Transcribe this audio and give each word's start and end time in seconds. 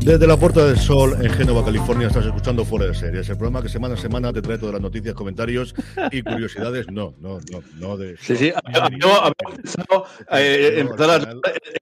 Desde 0.00 0.26
la 0.26 0.36
Puerta 0.36 0.64
del 0.64 0.78
Sol 0.78 1.16
en 1.20 1.30
Génova, 1.30 1.64
California, 1.64 2.06
estás 2.06 2.24
escuchando 2.24 2.64
Fuera 2.64 2.86
de 2.86 2.94
Series, 2.94 3.28
el 3.28 3.36
programa 3.36 3.60
que 3.60 3.68
semana 3.68 3.94
a 3.94 3.96
semana 3.96 4.32
te 4.32 4.40
trae 4.40 4.56
todas 4.56 4.74
las 4.74 4.82
noticias, 4.82 5.14
comentarios 5.14 5.74
y 6.10 6.22
curiosidades. 6.22 6.90
No, 6.90 7.14
no, 7.20 7.38
no, 7.50 7.62
no 7.78 7.96
de. 7.96 8.16
Sí, 8.16 8.36
sí, 8.36 8.52
había 8.64 9.32
pensado 9.32 10.06
eh, 10.32 10.76
empezar 10.78 11.36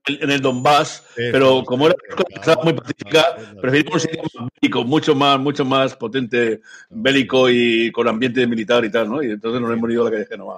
en 0.07 0.31
el 0.31 0.41
Donbass, 0.41 1.05
pero 1.15 1.63
como 1.63 1.87
era 1.87 1.95
muy 2.63 2.73
pacífica, 2.73 3.37
preferimos 3.61 3.93
un 3.93 3.99
sitio 4.01 4.23
más 4.23 4.49
bélico, 4.61 4.83
mucho 4.83 5.15
más, 5.15 5.39
mucho 5.39 5.63
más 5.63 5.95
potente, 5.95 6.61
bélico 6.89 7.49
y 7.49 7.91
con 7.91 8.07
ambiente 8.07 8.45
militar 8.45 8.83
y 8.83 8.91
tal, 8.91 9.09
¿no? 9.09 9.23
Y 9.23 9.31
entonces 9.31 9.61
nos 9.61 9.71
hemos 9.71 9.89
ido 9.89 10.01
a 10.01 10.05
la 10.05 10.11
calle 10.11 10.23
de 10.23 10.29
Génova 10.29 10.57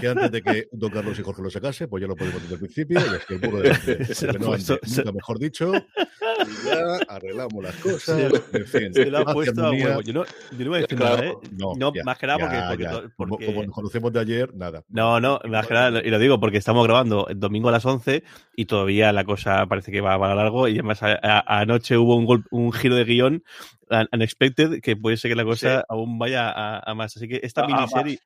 que 0.00 0.08
antes 0.08 0.30
de 0.30 0.42
que 0.42 0.68
Don 0.72 0.90
Carlos 0.90 1.18
y 1.18 1.22
Jorge 1.22 1.42
lo 1.42 1.50
sacase, 1.50 1.88
pues 1.88 2.00
ya 2.00 2.06
lo 2.06 2.16
podemos 2.16 2.42
desde 2.42 2.54
el 2.54 2.60
principio, 2.60 2.98
es 2.98 3.24
que 3.26 3.34
el 3.34 3.40
burro 3.40 3.60
de, 3.60 3.70
no 4.40 4.52
antes, 4.52 4.98
nunca 4.98 5.12
mejor 5.12 5.38
dicho, 5.38 5.72
y 5.74 6.66
ya 6.66 6.96
arreglamos 7.08 7.62
las 7.62 7.74
cosas, 7.82 8.32
en 8.52 8.66
fin. 8.66 8.94
Se 8.94 9.06
lo 9.06 9.18
ha 9.18 9.32
puesto 9.32 9.64
a 9.64 9.70
huevo. 9.70 10.00
Yo 10.00 10.12
no, 10.12 10.24
yo 10.24 10.64
no 10.64 10.70
voy 10.70 10.78
a 10.78 10.82
decir 10.82 10.98
nada, 10.98 11.24
¿eh? 11.24 11.34
No, 11.52 11.74
no 11.76 11.92
ya, 11.94 12.04
más 12.04 12.18
que 12.18 12.26
nada 12.26 12.38
porque, 12.38 12.56
ya, 12.56 12.68
porque, 12.68 12.84
ya. 12.84 12.90
porque, 12.90 13.14
Como, 13.16 13.38
como 13.38 13.62
nos 13.64 13.74
conocemos 13.74 14.12
de 14.12 14.20
ayer, 14.20 14.54
nada. 14.54 14.84
No, 14.88 15.20
no, 15.20 15.40
más 15.48 15.66
que 15.66 15.74
nada, 15.74 16.00
y 16.04 16.10
lo 16.10 16.18
digo 16.18 16.40
porque 16.40 16.58
estamos 16.58 16.84
grabando 16.84 17.26
el 17.28 17.38
domingo 17.38 17.68
a 17.68 17.72
las 17.72 17.84
11 17.84 18.22
y 18.56 18.64
todavía 18.66 19.12
la 19.12 19.24
cosa 19.24 19.66
parece 19.66 19.92
que 19.92 20.00
va 20.00 20.18
para 20.18 20.34
largo 20.34 20.68
y 20.68 20.74
además 20.74 21.02
a, 21.02 21.18
a, 21.22 21.60
anoche 21.60 21.96
hubo 21.96 22.16
un, 22.16 22.24
gol, 22.24 22.44
un 22.50 22.72
giro 22.72 22.96
de 22.96 23.04
guion 23.04 23.42
unexpected 24.12 24.80
que 24.80 24.96
puede 24.96 25.16
ser 25.16 25.30
que 25.30 25.36
la 25.36 25.44
cosa 25.44 25.78
sí. 25.78 25.84
aún 25.88 26.18
vaya 26.18 26.50
a, 26.50 26.90
a, 26.90 26.94
más. 26.94 27.16
Así 27.16 27.28
que 27.28 27.40
esta 27.42 27.66
miniserie, 27.66 28.20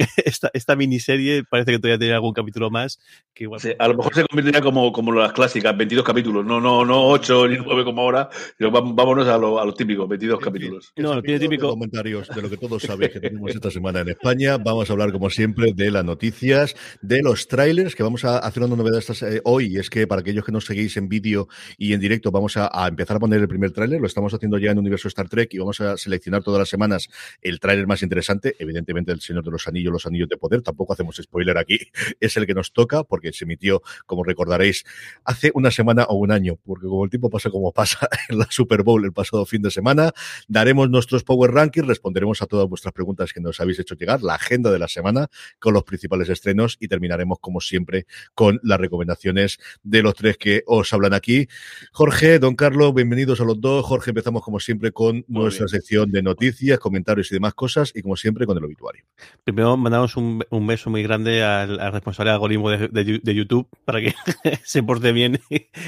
esta, 0.24 0.50
esta 0.52 0.76
miniserie 0.76 1.44
parece 1.44 1.72
que 1.72 1.78
todavía 1.78 1.98
tiene 1.98 2.14
algún 2.14 2.32
capítulo 2.32 2.70
más. 2.70 2.98
Que 3.34 3.44
igual... 3.44 3.60
Sí, 3.60 3.72
a 3.78 3.88
lo 3.88 3.96
mejor 3.96 4.14
se 4.14 4.24
convertiría 4.26 4.60
como, 4.60 4.92
como 4.92 5.12
las 5.12 5.32
clásicas, 5.32 5.76
22 5.76 6.04
capítulos, 6.04 6.44
no, 6.44 6.60
no, 6.60 6.84
no 6.84 7.06
8 7.08 7.48
ni 7.48 7.56
9 7.58 7.84
como 7.84 8.02
ahora, 8.02 8.28
sino 8.56 8.70
vámonos 8.70 9.28
a 9.28 9.38
lo, 9.38 9.60
a 9.60 9.64
lo 9.64 9.74
típico, 9.74 10.06
22 10.06 10.30
Sí, 10.38 10.44
capítulos. 10.44 10.92
No, 10.96 11.14
lo 11.14 11.22
tiene 11.22 11.40
típico. 11.40 11.66
De 11.66 11.72
comentarios 11.72 12.28
de 12.28 12.42
lo 12.42 12.50
que 12.50 12.56
todos 12.56 12.82
sabéis 12.82 13.12
que 13.12 13.20
tenemos 13.20 13.50
esta 13.50 13.70
semana 13.70 14.00
en 14.00 14.10
España. 14.10 14.58
Vamos 14.58 14.88
a 14.88 14.92
hablar, 14.92 15.12
como 15.12 15.30
siempre, 15.30 15.72
de 15.74 15.90
las 15.90 16.04
noticias, 16.04 16.74
de 17.02 17.22
los 17.22 17.48
trailers, 17.48 17.94
que 17.94 18.02
vamos 18.02 18.24
a 18.24 18.38
hacer 18.38 18.62
una 18.62 18.76
novedad 18.76 18.98
estas, 18.98 19.22
eh, 19.22 19.40
hoy. 19.44 19.74
Y 19.74 19.78
es 19.78 19.90
que 19.90 20.06
para 20.06 20.20
aquellos 20.20 20.44
que 20.44 20.52
nos 20.52 20.64
seguís 20.64 20.96
en 20.96 21.08
vídeo 21.08 21.48
y 21.78 21.92
en 21.92 22.00
directo, 22.00 22.30
vamos 22.30 22.56
a, 22.56 22.70
a, 22.72 22.88
empezar 22.88 23.16
a 23.16 23.20
poner 23.20 23.40
el 23.40 23.48
primer 23.48 23.72
tráiler. 23.72 24.00
Lo 24.00 24.06
estamos 24.06 24.32
haciendo 24.32 24.58
ya 24.58 24.70
en 24.70 24.78
Universo 24.78 25.08
Star 25.08 25.28
Trek 25.28 25.52
y 25.54 25.58
vamos 25.58 25.80
a 25.80 25.96
seleccionar 25.96 26.42
todas 26.42 26.58
las 26.58 26.68
semanas 26.68 27.08
el 27.42 27.60
tráiler 27.60 27.86
más 27.86 28.02
interesante. 28.02 28.56
Evidentemente, 28.58 29.12
el 29.12 29.20
Señor 29.20 29.44
de 29.44 29.50
los 29.50 29.66
Anillos, 29.66 29.89
los 29.90 30.06
Anillos 30.06 30.28
de 30.28 30.36
Poder. 30.36 30.62
Tampoco 30.62 30.92
hacemos 30.92 31.16
spoiler 31.16 31.58
aquí. 31.58 31.78
Es 32.20 32.36
el 32.36 32.46
que 32.46 32.54
nos 32.54 32.72
toca 32.72 33.04
porque 33.04 33.32
se 33.32 33.44
emitió, 33.44 33.82
como 34.06 34.24
recordaréis, 34.24 34.84
hace 35.24 35.50
una 35.54 35.70
semana 35.70 36.04
o 36.04 36.16
un 36.16 36.32
año, 36.32 36.56
porque 36.64 36.86
como 36.86 37.04
el 37.04 37.10
tiempo 37.10 37.30
pasa 37.30 37.50
como 37.50 37.72
pasa 37.80 38.08
en 38.28 38.38
la 38.38 38.46
Super 38.50 38.82
Bowl 38.82 39.04
el 39.04 39.12
pasado 39.12 39.46
fin 39.46 39.62
de 39.62 39.70
semana, 39.70 40.12
daremos 40.48 40.90
nuestros 40.90 41.24
Power 41.24 41.50
Rankings, 41.52 41.86
responderemos 41.86 42.42
a 42.42 42.46
todas 42.46 42.68
vuestras 42.68 42.92
preguntas 42.92 43.32
que 43.32 43.40
nos 43.40 43.60
habéis 43.60 43.78
hecho 43.78 43.94
llegar, 43.94 44.22
la 44.22 44.34
agenda 44.34 44.70
de 44.70 44.78
la 44.78 44.88
semana 44.88 45.28
con 45.58 45.74
los 45.74 45.84
principales 45.84 46.28
estrenos 46.28 46.76
y 46.80 46.88
terminaremos, 46.88 47.38
como 47.40 47.60
siempre, 47.60 48.06
con 48.34 48.60
las 48.62 48.80
recomendaciones 48.80 49.58
de 49.82 50.02
los 50.02 50.14
tres 50.14 50.36
que 50.36 50.62
os 50.66 50.92
hablan 50.92 51.14
aquí. 51.14 51.48
Jorge, 51.92 52.38
don 52.38 52.54
Carlos, 52.54 52.94
bienvenidos 52.94 53.40
a 53.40 53.44
los 53.44 53.60
dos. 53.60 53.84
Jorge, 53.84 54.10
empezamos 54.10 54.42
como 54.42 54.60
siempre 54.60 54.92
con 54.92 55.24
Muy 55.28 55.42
nuestra 55.44 55.66
bien. 55.66 55.68
sección 55.68 56.10
de 56.10 56.22
noticias, 56.22 56.78
comentarios 56.78 57.30
y 57.30 57.34
demás 57.34 57.54
cosas 57.54 57.92
y 57.94 58.02
como 58.02 58.16
siempre 58.16 58.46
con 58.46 58.56
el 58.56 58.64
obituario. 58.64 59.04
Primero 59.44 59.76
mandamos 59.80 60.16
un, 60.16 60.44
un 60.50 60.66
beso 60.66 60.90
muy 60.90 61.02
grande 61.02 61.42
al, 61.42 61.80
al 61.80 61.92
responsable 61.92 62.30
de 62.30 62.34
algoritmo 62.34 62.70
de, 62.70 62.88
de, 62.88 63.20
de, 63.22 63.34
YouTube 63.34 63.68
para 63.84 64.00
que 64.00 64.14
se 64.64 64.82
porte 64.82 65.12
bien 65.12 65.40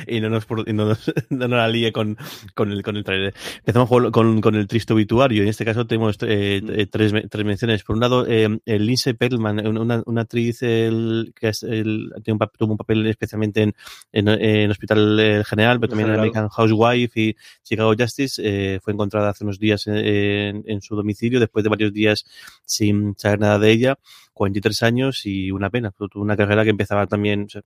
y 0.06 0.20
no 0.20 0.30
nos, 0.30 0.46
y 0.66 0.72
no 0.72 0.86
nos, 0.86 1.12
no 1.30 1.48
nos 1.48 1.50
la 1.50 1.68
líe 1.68 1.92
con, 1.92 2.16
con, 2.54 2.72
el, 2.72 2.82
con 2.82 2.96
el 2.96 3.04
trailer. 3.04 3.34
Empezamos 3.58 3.88
con, 3.88 4.40
con, 4.40 4.54
el 4.54 4.66
triste 4.66 4.92
obituario. 4.92 5.42
En 5.42 5.48
este 5.48 5.64
caso 5.64 5.86
tenemos 5.86 6.16
eh, 6.22 6.60
mm. 6.62 6.90
tres, 6.90 7.12
tres 7.30 7.44
menciones. 7.44 7.84
Por 7.84 7.96
un 7.96 8.00
lado, 8.00 8.26
eh, 8.26 8.58
el 8.64 8.86
Lindsay 8.86 9.12
Perlman, 9.12 9.66
una, 9.66 10.02
una 10.06 10.20
actriz 10.22 10.62
el, 10.62 11.32
que 11.38 11.48
es 11.48 11.62
el, 11.62 12.12
tiene 12.24 12.38
un, 12.40 12.48
tuvo 12.58 12.72
un 12.72 12.78
papel 12.78 13.06
especialmente 13.06 13.62
en, 13.62 13.74
en, 14.12 14.28
en 14.28 14.70
Hospital 14.70 15.44
General, 15.46 15.78
pero 15.78 15.90
también 15.90 16.10
en 16.10 16.16
American 16.16 16.48
Housewife 16.48 17.20
y 17.20 17.36
Chicago 17.62 17.94
Justice. 17.98 18.40
Eh, 18.44 18.80
fue 18.82 18.92
encontrada 18.92 19.30
hace 19.30 19.44
unos 19.44 19.58
días 19.58 19.86
en, 19.86 20.64
en, 20.66 20.82
su 20.82 20.96
domicilio 20.96 21.40
después 21.40 21.62
de 21.62 21.70
varios 21.70 21.92
días 21.92 22.24
sin 22.64 23.14
saber 23.16 23.40
nada 23.40 23.58
de 23.58 23.71
ella. 23.72 23.98
43 24.32 24.82
años 24.82 25.26
y 25.26 25.50
una 25.50 25.70
pena. 25.70 25.90
Tuvo 25.90 26.22
una 26.22 26.36
carrera 26.36 26.64
que 26.64 26.70
empezaba 26.70 27.06
también, 27.06 27.44
o 27.44 27.48
sea, 27.48 27.62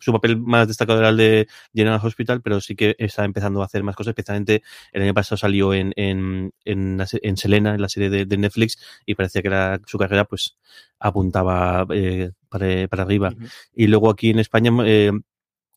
su 0.00 0.12
papel 0.12 0.36
más 0.36 0.68
destacado 0.68 0.98
era 0.98 1.08
el 1.10 1.16
de 1.16 1.48
General 1.72 2.00
Hospital, 2.02 2.42
pero 2.42 2.60
sí 2.60 2.74
que 2.74 2.94
está 2.98 3.24
empezando 3.24 3.62
a 3.62 3.66
hacer 3.66 3.82
más 3.82 3.96
cosas, 3.96 4.10
especialmente 4.12 4.62
el 4.92 5.02
año 5.02 5.14
pasado 5.14 5.36
salió 5.36 5.72
en, 5.72 5.92
en, 5.96 6.52
en, 6.64 7.02
en 7.22 7.36
Selena, 7.36 7.74
en 7.74 7.80
la 7.80 7.88
serie 7.88 8.10
de, 8.10 8.26
de 8.26 8.36
Netflix, 8.36 8.78
y 9.06 9.14
parecía 9.14 9.42
que 9.42 9.48
era, 9.48 9.80
su 9.86 9.98
carrera 9.98 10.24
pues 10.24 10.56
apuntaba 10.98 11.86
eh, 11.90 12.32
para, 12.48 12.88
para, 12.88 13.02
arriba. 13.04 13.28
Uh 13.34 13.40
-huh. 13.40 13.52
Y 13.74 13.86
luego 13.86 14.10
aquí 14.10 14.30
en 14.30 14.40
España 14.40 14.70
eh, 14.84 15.12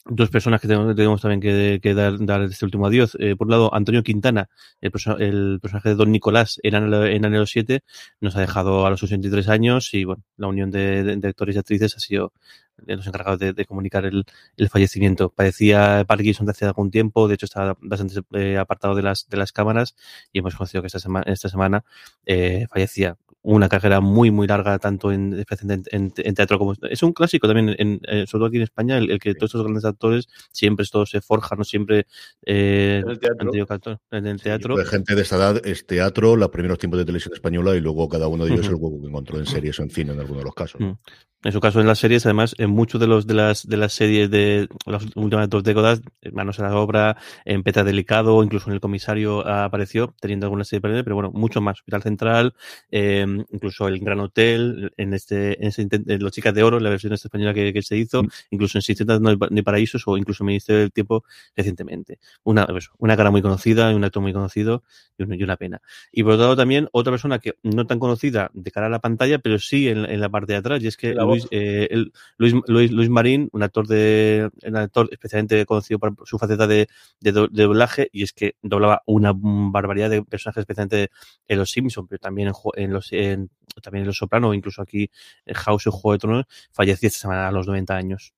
dos 0.05 0.29
personas 0.29 0.61
que 0.61 0.67
tenemos, 0.67 0.95
tenemos 0.95 1.21
también 1.21 1.41
que, 1.81 1.93
dar, 1.93 2.41
este 2.43 2.65
último 2.65 2.87
adiós. 2.87 3.17
Eh, 3.19 3.35
por 3.35 3.47
un 3.47 3.51
lado, 3.51 3.73
Antonio 3.73 4.03
Quintana, 4.03 4.49
el, 4.81 4.91
el, 5.19 5.59
personaje 5.61 5.89
de 5.89 5.95
Don 5.95 6.11
Nicolás 6.11 6.59
en 6.63 6.75
Anhelo, 6.75 7.05
en 7.05 7.25
Anhelo 7.25 7.45
7, 7.45 7.83
nos 8.21 8.35
ha 8.35 8.41
dejado 8.41 8.85
a 8.85 8.89
los 8.89 9.01
83 9.01 9.49
años 9.49 9.93
y 9.93 10.03
bueno, 10.05 10.23
la 10.37 10.47
unión 10.47 10.71
de, 10.71 11.17
de, 11.17 11.27
actores 11.27 11.55
y 11.55 11.59
actrices 11.59 11.95
ha 11.95 11.99
sido 11.99 12.33
los 12.77 13.07
encargados 13.07 13.39
de, 13.39 13.65
comunicar 13.65 14.05
el, 14.05 14.25
fallecimiento. 14.69 15.29
Padecía 15.29 16.03
Parkinson 16.07 16.49
hace 16.49 16.65
algún 16.65 16.91
tiempo, 16.91 17.27
de 17.27 17.35
hecho 17.35 17.45
estaba 17.45 17.77
bastante 17.81 18.21
eh, 18.33 18.57
apartado 18.57 18.95
de 18.95 19.01
las, 19.01 19.27
de 19.29 19.37
las 19.37 19.51
cámaras 19.51 19.95
y 20.31 20.39
hemos 20.39 20.55
conocido 20.55 20.81
que 20.81 20.87
esta 20.87 20.99
semana, 20.99 21.25
esta 21.31 21.49
semana 21.49 21.83
eh, 22.25 22.67
fallecía 22.69 23.17
una 23.45 23.69
carrera 23.69 24.01
muy, 24.01 24.31
muy 24.31 24.47
larga, 24.47 24.79
tanto 24.79 25.11
en, 25.11 25.33
en, 25.33 25.83
en, 25.91 26.13
en, 26.17 26.33
teatro 26.33 26.57
como... 26.57 26.73
Es 26.89 27.03
un 27.03 27.13
clásico 27.13 27.47
también, 27.47 27.75
en, 27.77 27.99
en, 28.03 28.27
sobre 28.27 28.39
todo 28.39 28.45
aquí 28.45 28.57
en 28.57 28.63
España, 28.63 28.97
el, 28.97 29.11
el 29.11 29.19
que 29.19 29.35
todos 29.35 29.49
estos 29.49 29.61
grandes 29.61 29.85
actores 29.85 30.27
siempre 30.51 30.83
esto 30.83 31.05
se 31.05 31.21
forjan, 31.21 31.59
¿no? 31.59 31.63
Siempre... 31.63 32.07
Eh, 32.45 33.01
en 33.03 33.09
el 33.11 33.19
teatro. 33.19 33.99
En 34.11 34.25
el 34.25 34.41
teatro. 34.41 34.75
Sí, 34.75 34.83
de 34.83 34.89
gente 34.89 35.15
de 35.15 35.21
esta 35.21 35.35
edad 35.35 35.61
es 35.65 35.85
teatro, 35.85 36.35
los 36.35 36.49
primeros 36.49 36.79
tiempos 36.79 36.97
de 36.97 37.05
televisión 37.05 37.33
española 37.35 37.75
y 37.75 37.81
luego 37.81 38.09
cada 38.09 38.27
uno 38.27 38.45
de 38.45 38.53
ellos 38.53 38.67
uh 38.67 38.71
-huh. 38.71 38.75
el 38.75 38.81
huevo 38.81 39.01
que 39.01 39.07
encontró 39.07 39.37
en 39.37 39.45
series 39.45 39.79
o 39.79 39.83
en 39.83 39.89
cine 39.91 40.13
en 40.13 40.19
algunos 40.19 40.39
de 40.39 40.45
los 40.45 40.55
casos. 40.55 40.81
Uh 40.81 40.85
-huh. 40.85 40.97
En 41.43 41.51
su 41.51 41.59
caso, 41.59 41.79
en 41.79 41.85
las 41.85 41.99
series, 41.99 42.25
además, 42.25 42.55
en 42.57 42.71
muchos 42.71 42.99
de 42.99 43.05
los 43.05 43.27
de 43.27 43.35
las 43.35 43.67
de 43.67 43.77
las 43.77 43.93
series 43.93 44.31
de 44.31 44.67
las 44.87 45.05
últimas 45.15 45.47
dos 45.47 45.63
décadas, 45.63 46.01
Manos 46.33 46.59
a 46.59 46.63
la 46.63 46.75
obra, 46.75 47.17
en 47.45 47.61
Peta 47.61 47.83
Delicado, 47.83 48.41
incluso 48.43 48.67
en 48.67 48.73
El 48.73 48.79
Comisario 48.79 49.47
apareció, 49.47 50.15
teniendo 50.19 50.47
alguna 50.47 50.63
serie 50.63 50.89
de 50.91 51.03
pero 51.03 51.15
bueno, 51.15 51.31
mucho 51.31 51.61
más. 51.61 51.77
Hospital 51.77 52.01
Central, 52.01 52.53
eh, 52.89 53.34
incluso 53.51 53.87
El 53.87 53.99
Gran 53.99 54.19
Hotel, 54.19 54.91
en 54.97 55.13
este, 55.13 55.61
en 55.61 55.67
este 55.67 55.83
en 55.91 56.23
Los 56.23 56.31
Chicas 56.31 56.53
de 56.53 56.63
Oro, 56.63 56.79
la 56.79 56.89
versión 56.89 57.13
española 57.13 57.53
que, 57.53 57.73
que 57.73 57.81
se 57.81 57.97
hizo, 57.97 58.23
mm. 58.23 58.27
incluso 58.51 58.77
en 58.77 58.81
Sistemas 58.81 59.19
No 59.21 59.29
hay 59.29 59.61
Paraísos 59.61 60.03
o 60.07 60.17
incluso 60.17 60.43
en 60.43 60.47
Ministerio 60.47 60.81
del 60.81 60.91
Tiempo 60.91 61.23
recientemente. 61.55 62.19
Una, 62.43 62.65
pues, 62.67 62.89
una 62.97 63.17
cara 63.17 63.31
muy 63.31 63.41
conocida, 63.41 63.93
un 63.95 64.03
actor 64.03 64.21
muy 64.21 64.33
conocido 64.33 64.83
y 65.17 65.23
una, 65.23 65.35
y 65.35 65.43
una, 65.43 65.57
pena. 65.57 65.81
Y 66.11 66.23
por 66.23 66.33
otro 66.33 66.43
lado 66.43 66.55
también, 66.55 66.89
otra 66.91 67.11
persona 67.11 67.39
que 67.39 67.55
no 67.63 67.87
tan 67.87 67.99
conocida 67.99 68.51
de 68.53 68.71
cara 68.71 68.87
a 68.87 68.89
la 68.89 68.99
pantalla, 68.99 69.39
pero 69.39 69.59
sí 69.59 69.87
en, 69.87 70.05
en 70.05 70.19
la 70.19 70.29
parte 70.29 70.53
de 70.53 70.59
atrás, 70.59 70.83
y 70.83 70.87
es 70.87 70.97
que 70.97 71.13
Luis, 71.13 71.47
eh, 71.51 71.89
Luis, 72.37 72.53
Luis, 72.67 73.09
Marín, 73.09 73.49
un 73.51 73.63
actor 73.63 73.87
de 73.87 74.49
un 74.63 74.75
actor 74.75 75.09
especialmente 75.11 75.65
conocido 75.65 75.99
por 75.99 76.15
su 76.25 76.37
faceta 76.37 76.67
de, 76.67 76.87
de, 77.19 77.31
doblaje, 77.31 78.09
y 78.11 78.23
es 78.23 78.33
que 78.33 78.55
doblaba 78.61 79.01
una 79.05 79.31
barbaridad 79.35 80.09
de 80.09 80.23
personajes, 80.23 80.61
especialmente 80.61 81.09
en 81.47 81.57
Los 81.57 81.71
Simpsons, 81.71 82.07
pero 82.09 82.19
también 82.19 82.51
en, 82.75 82.93
los 82.93 83.11
en, 83.31 83.49
también 83.81 84.03
en 84.03 84.07
Los 84.07 84.17
Soprano, 84.17 84.53
incluso 84.53 84.81
aquí 84.81 85.09
en 85.45 85.55
House 85.55 85.87
y 85.87 85.89
Juego 85.91 86.13
de 86.13 86.19
Tronos, 86.19 86.45
falleció 86.71 87.07
esta 87.07 87.19
semana 87.19 87.47
a 87.47 87.51
los 87.51 87.67
90 87.67 87.95
años. 87.95 88.33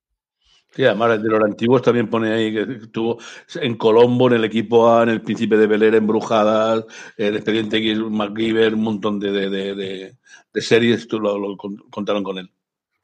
Sí, 0.71 0.83
además 0.83 1.21
de 1.23 1.29
los 1.29 1.43
antiguos 1.43 1.81
también 1.81 2.09
pone 2.09 2.31
ahí 2.31 2.53
que 2.53 2.61
estuvo 2.83 3.17
en 3.55 3.77
Colombo, 3.77 4.27
en 4.27 4.33
el 4.33 4.43
equipo 4.43 4.89
A, 4.89 5.03
en 5.03 5.09
el 5.09 5.21
Príncipe 5.21 5.57
de 5.57 5.65
Bel 5.65 5.95
Embrujadas, 5.95 6.85
el 7.15 7.35
Expediente 7.35 7.77
X, 7.77 7.97
MacGyver, 7.99 8.75
un 8.75 8.83
montón 8.83 9.19
de, 9.19 9.31
de, 9.31 9.75
de, 9.75 10.61
series, 10.61 11.07
tú 11.07 11.19
lo, 11.19 11.57
contaron 11.89 12.23
con 12.23 12.37
él. 12.37 12.51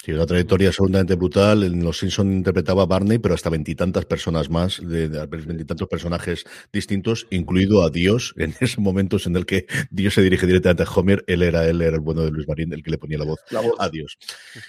Sí, 0.04 0.12
una 0.12 0.26
trayectoria 0.26 0.68
absolutamente 0.68 1.16
brutal. 1.16 1.64
En 1.64 1.82
Los 1.82 2.00
Simpson 2.00 2.30
interpretaba 2.34 2.84
a 2.84 2.86
Barney, 2.86 3.20
pero 3.20 3.36
hasta 3.36 3.50
veintitantas 3.50 4.04
personas 4.04 4.50
más, 4.50 4.82
de 4.86 5.08
veintitantos 5.08 5.88
personajes 5.88 6.44
distintos, 6.74 7.26
incluido 7.30 7.86
a 7.86 7.90
Dios, 7.90 8.34
en 8.38 8.54
esos 8.60 8.80
momentos 8.80 9.28
en 9.28 9.38
el 9.38 9.46
que 9.46 9.66
Dios 9.92 10.16
se 10.16 10.22
dirige 10.22 10.46
directamente 10.46 10.84
a 10.84 10.88
Homer, 10.94 11.24
él 11.26 11.42
era, 11.42 11.66
él 11.70 11.82
era 11.82 11.96
el 11.96 12.02
bueno 12.02 12.24
de 12.24 12.32
Luis 12.32 12.50
Marín, 12.50 12.74
el 12.74 12.84
que 12.84 12.92
le 12.92 12.98
ponía 12.98 13.18
la 13.18 13.24
voz, 13.24 13.40
a 13.80 13.88
Dios. 13.88 14.18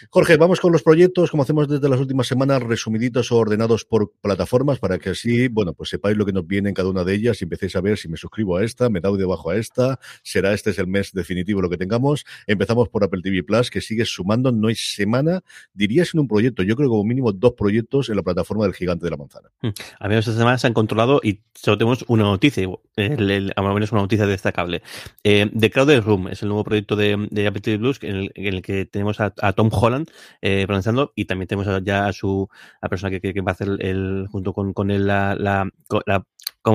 Jorge, 0.09 0.37
vamos 0.37 0.61
con 0.61 0.71
los 0.71 0.85
proyectos, 0.85 1.33
como 1.33 1.43
hacemos 1.43 1.67
desde 1.67 1.89
las 1.89 1.99
últimas 1.99 2.29
semanas, 2.29 2.63
resumiditos 2.63 3.33
o 3.33 3.37
ordenados 3.39 3.85
por 3.85 4.13
plataformas, 4.21 4.79
para 4.79 5.01
que 5.01 5.11
así, 5.11 5.49
bueno, 5.49 5.73
pues 5.75 5.89
sepáis 5.89 6.17
lo 6.17 6.25
que 6.25 6.33
nos 6.33 6.47
viene 6.47 6.69
en 6.69 6.77
cada 6.77 6.91
una 6.91 7.03
de 7.03 7.13
ellas 7.13 7.41
y 7.41 7.45
empecéis 7.47 7.75
a 7.75 7.81
ver 7.81 7.99
si 7.99 8.07
me 8.07 8.17
suscribo 8.17 8.57
a 8.59 8.63
esta, 8.63 8.89
me 8.89 9.01
doy 9.01 9.19
debajo 9.19 9.51
a 9.51 9.57
esta, 9.57 9.99
será 10.23 10.55
este 10.55 10.71
es 10.71 10.79
el 10.79 10.87
mes 10.87 11.11
definitivo 11.13 11.61
lo 11.61 11.69
que 11.69 11.77
tengamos. 11.77 12.25
Empezamos 12.47 12.89
por 12.89 13.03
Apple 13.03 13.21
TV 13.21 13.43
Plus, 13.43 13.69
que 13.69 13.81
sigue 13.81 14.05
sumando, 14.05 14.53
no 14.53 14.69
hay 14.69 14.77
semana 14.77 15.24
dirías 15.73 16.15
en 16.15 16.21
un 16.21 16.29
proyecto, 16.29 16.63
yo 16.63 16.77
creo 16.77 16.89
que 16.89 16.91
como 16.91 17.05
mínimo 17.05 17.33
dos 17.33 17.53
proyectos 17.53 18.09
en 18.09 18.17
la 18.17 18.23
plataforma 18.23 18.65
del 18.65 18.75
gigante 18.75 19.05
de 19.05 19.11
la 19.11 19.17
manzana. 19.17 19.51
Hmm. 19.63 19.71
A 20.01 20.09
mí 20.09 20.15
esta 20.15 20.33
semana 20.33 20.59
se 20.59 20.67
han 20.67 20.75
controlado 20.75 21.21
y 21.23 21.41
solo 21.55 21.79
tenemos 21.79 22.05
una 22.09 22.25
noticia, 22.25 22.69
el, 22.97 23.53
a 23.55 23.63
menos 23.63 23.93
una 23.93 24.03
noticia 24.03 24.27
destacable. 24.27 24.83
Eh, 25.23 25.51
The 25.59 25.71
Crowded 25.71 26.03
Room 26.03 26.29
es 26.29 26.43
el 26.43 26.49
nuevo 26.49 26.65
proyecto 26.65 26.97
de, 26.97 27.29
de 27.31 27.47
Apple 27.47 27.61
TV 27.61 27.79
Plus 27.79 27.99
en 28.03 28.31
el, 28.35 28.63
que 28.63 28.87
tenemos 28.87 29.21
a, 29.21 29.31
Tom 29.31 29.71
Holland 29.73 30.11
eh, 30.43 30.65
pronunciando 30.67 31.13
y 31.15 31.27
también 31.27 31.49
tenemos 31.49 31.85
ya 31.85 32.07
a 32.07 32.13
su 32.13 32.49
a 32.81 32.89
persona 32.89 33.19
que, 33.19 33.41
va 33.41 33.51
a 33.51 33.55
hacer 33.55 33.69
el, 33.81 34.27
junto 34.31 34.53
con, 34.53 34.91
él 34.91 35.07
la 35.07 35.67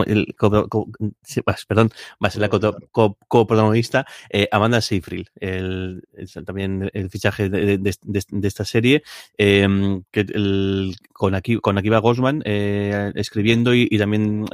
el, 0.06 0.36
perdón, 1.68 1.90
va 2.24 2.28
a 2.28 2.30
ser 2.30 2.42
la 2.42 2.50
coprotagonista 2.50 4.06
eh, 4.30 4.48
Amanda 4.52 4.82
Seyfried, 4.82 5.28
el, 5.40 6.04
también 6.46 6.90
el 6.94 7.10
fichaje 7.10 7.50
de, 7.50 7.80
esta 8.44 8.66
serie, 8.66 9.04
em, 9.38 10.04
que 10.12 10.26
con, 11.14 11.36
aquí, 11.36 11.58
con 11.58 11.78
Akiva 11.78 12.00
Gosman 12.00 12.42
eh, 12.46 13.12
escribiendo 13.16 13.74
y, 13.74 13.88
también 13.98 14.46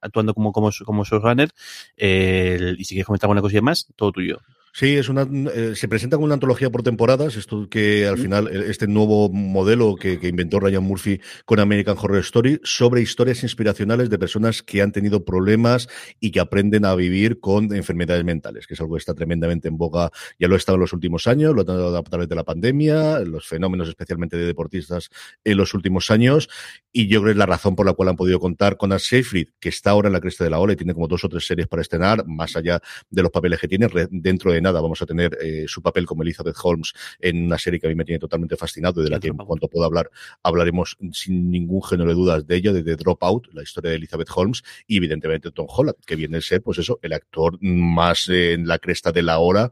actuando 0.00 0.34
como, 0.34 0.52
como, 0.52 0.70
como 0.84 1.04
showrunner. 1.04 1.50
y 1.96 2.84
si 2.84 2.94
quieres 2.94 3.06
comentar 3.06 3.26
alguna 3.26 3.42
cosilla 3.42 3.62
más, 3.62 3.88
todo 3.96 4.12
tuyo. 4.12 4.40
Sí, 4.74 4.96
es 4.96 5.10
una, 5.10 5.28
eh, 5.54 5.74
se 5.76 5.86
presenta 5.86 6.16
como 6.16 6.24
una 6.24 6.32
antología 6.32 6.70
por 6.70 6.82
temporadas, 6.82 7.36
esto 7.36 7.68
que 7.68 8.06
al 8.06 8.16
final, 8.16 8.48
eh, 8.48 8.70
este 8.70 8.86
nuevo 8.86 9.28
modelo 9.28 9.96
que, 9.96 10.18
inventó 10.22 10.60
Ryan 10.60 10.82
Murphy 10.82 11.20
con 11.44 11.60
American 11.60 11.94
Horror 12.00 12.20
Story, 12.20 12.58
sobre 12.64 13.02
historias 13.02 13.42
inspiracionales 13.42 14.08
de 14.08 14.18
personas 14.18 14.62
que 14.62 14.80
han 14.80 14.90
tenido 14.90 15.26
problemas 15.26 15.90
y 16.20 16.30
que 16.30 16.40
aprenden 16.40 16.86
a 16.86 16.94
vivir 16.94 17.38
con 17.38 17.74
enfermedades 17.74 18.24
mentales, 18.24 18.66
que 18.66 18.72
es 18.72 18.80
algo 18.80 18.94
que 18.94 19.00
está 19.00 19.12
tremendamente 19.12 19.68
en 19.68 19.76
boga, 19.76 20.10
ya 20.40 20.48
lo 20.48 20.54
ha 20.54 20.56
estado 20.56 20.76
en 20.76 20.80
los 20.80 20.94
últimos 20.94 21.26
años, 21.26 21.52
lo 21.52 21.60
ha 21.60 21.64
estado 21.64 21.94
a 21.94 22.02
través 22.02 22.30
de 22.30 22.34
la 22.34 22.44
pandemia, 22.44 23.18
los 23.20 23.46
fenómenos 23.46 23.90
especialmente 23.90 24.38
de 24.38 24.46
deportistas 24.46 25.10
en 25.44 25.58
los 25.58 25.74
últimos 25.74 26.10
años, 26.10 26.48
y 26.90 27.08
yo 27.08 27.20
creo 27.20 27.26
que 27.26 27.32
es 27.32 27.36
la 27.36 27.46
razón 27.46 27.76
por 27.76 27.84
la 27.84 27.92
cual 27.92 28.08
han 28.08 28.16
podido 28.16 28.40
contar 28.40 28.78
con 28.78 28.92
Ash 28.92 29.08
Seyfried, 29.08 29.48
que 29.60 29.68
está 29.68 29.90
ahora 29.90 30.08
en 30.08 30.14
la 30.14 30.20
cresta 30.20 30.44
de 30.44 30.50
la 30.50 30.60
ola 30.60 30.72
y 30.72 30.76
tiene 30.76 30.94
como 30.94 31.08
dos 31.08 31.22
o 31.24 31.28
tres 31.28 31.46
series 31.46 31.68
para 31.68 31.82
estrenar, 31.82 32.26
más 32.26 32.56
allá 32.56 32.80
de 33.10 33.22
los 33.22 33.30
papeles 33.30 33.60
que 33.60 33.68
tiene, 33.68 33.86
dentro 34.10 34.50
de 34.50 34.61
nada 34.62 34.80
vamos 34.80 35.02
a 35.02 35.06
tener 35.06 35.36
eh, 35.40 35.64
su 35.66 35.82
papel 35.82 36.06
como 36.06 36.22
Elizabeth 36.22 36.56
Holmes 36.62 36.92
en 37.20 37.44
una 37.44 37.58
serie 37.58 37.78
que 37.80 37.86
a 37.86 37.90
mí 37.90 37.94
me 37.94 38.04
tiene 38.04 38.18
totalmente 38.18 38.56
fascinado 38.56 39.00
y 39.00 39.04
de 39.04 39.10
la 39.10 39.20
que 39.20 39.28
en 39.28 39.36
cuanto 39.36 39.68
pueda 39.68 39.86
hablar 39.86 40.10
hablaremos 40.42 40.96
sin 41.12 41.50
ningún 41.50 41.82
género 41.82 42.08
de 42.08 42.14
dudas 42.14 42.46
de 42.46 42.56
ella, 42.56 42.72
de 42.72 42.82
The 42.82 42.96
Dropout, 42.96 43.52
la 43.52 43.62
historia 43.62 43.90
de 43.90 43.96
Elizabeth 43.96 44.28
Holmes 44.34 44.62
y 44.86 44.96
evidentemente 44.96 45.50
Tom 45.50 45.66
Holland, 45.68 45.96
que 46.06 46.16
viene 46.16 46.38
a 46.38 46.40
ser 46.40 46.62
pues 46.62 46.78
eso, 46.78 46.98
el 47.02 47.12
actor 47.12 47.58
más 47.60 48.28
en 48.28 48.66
la 48.66 48.78
cresta 48.78 49.12
de 49.12 49.22
la 49.22 49.38
hora, 49.38 49.70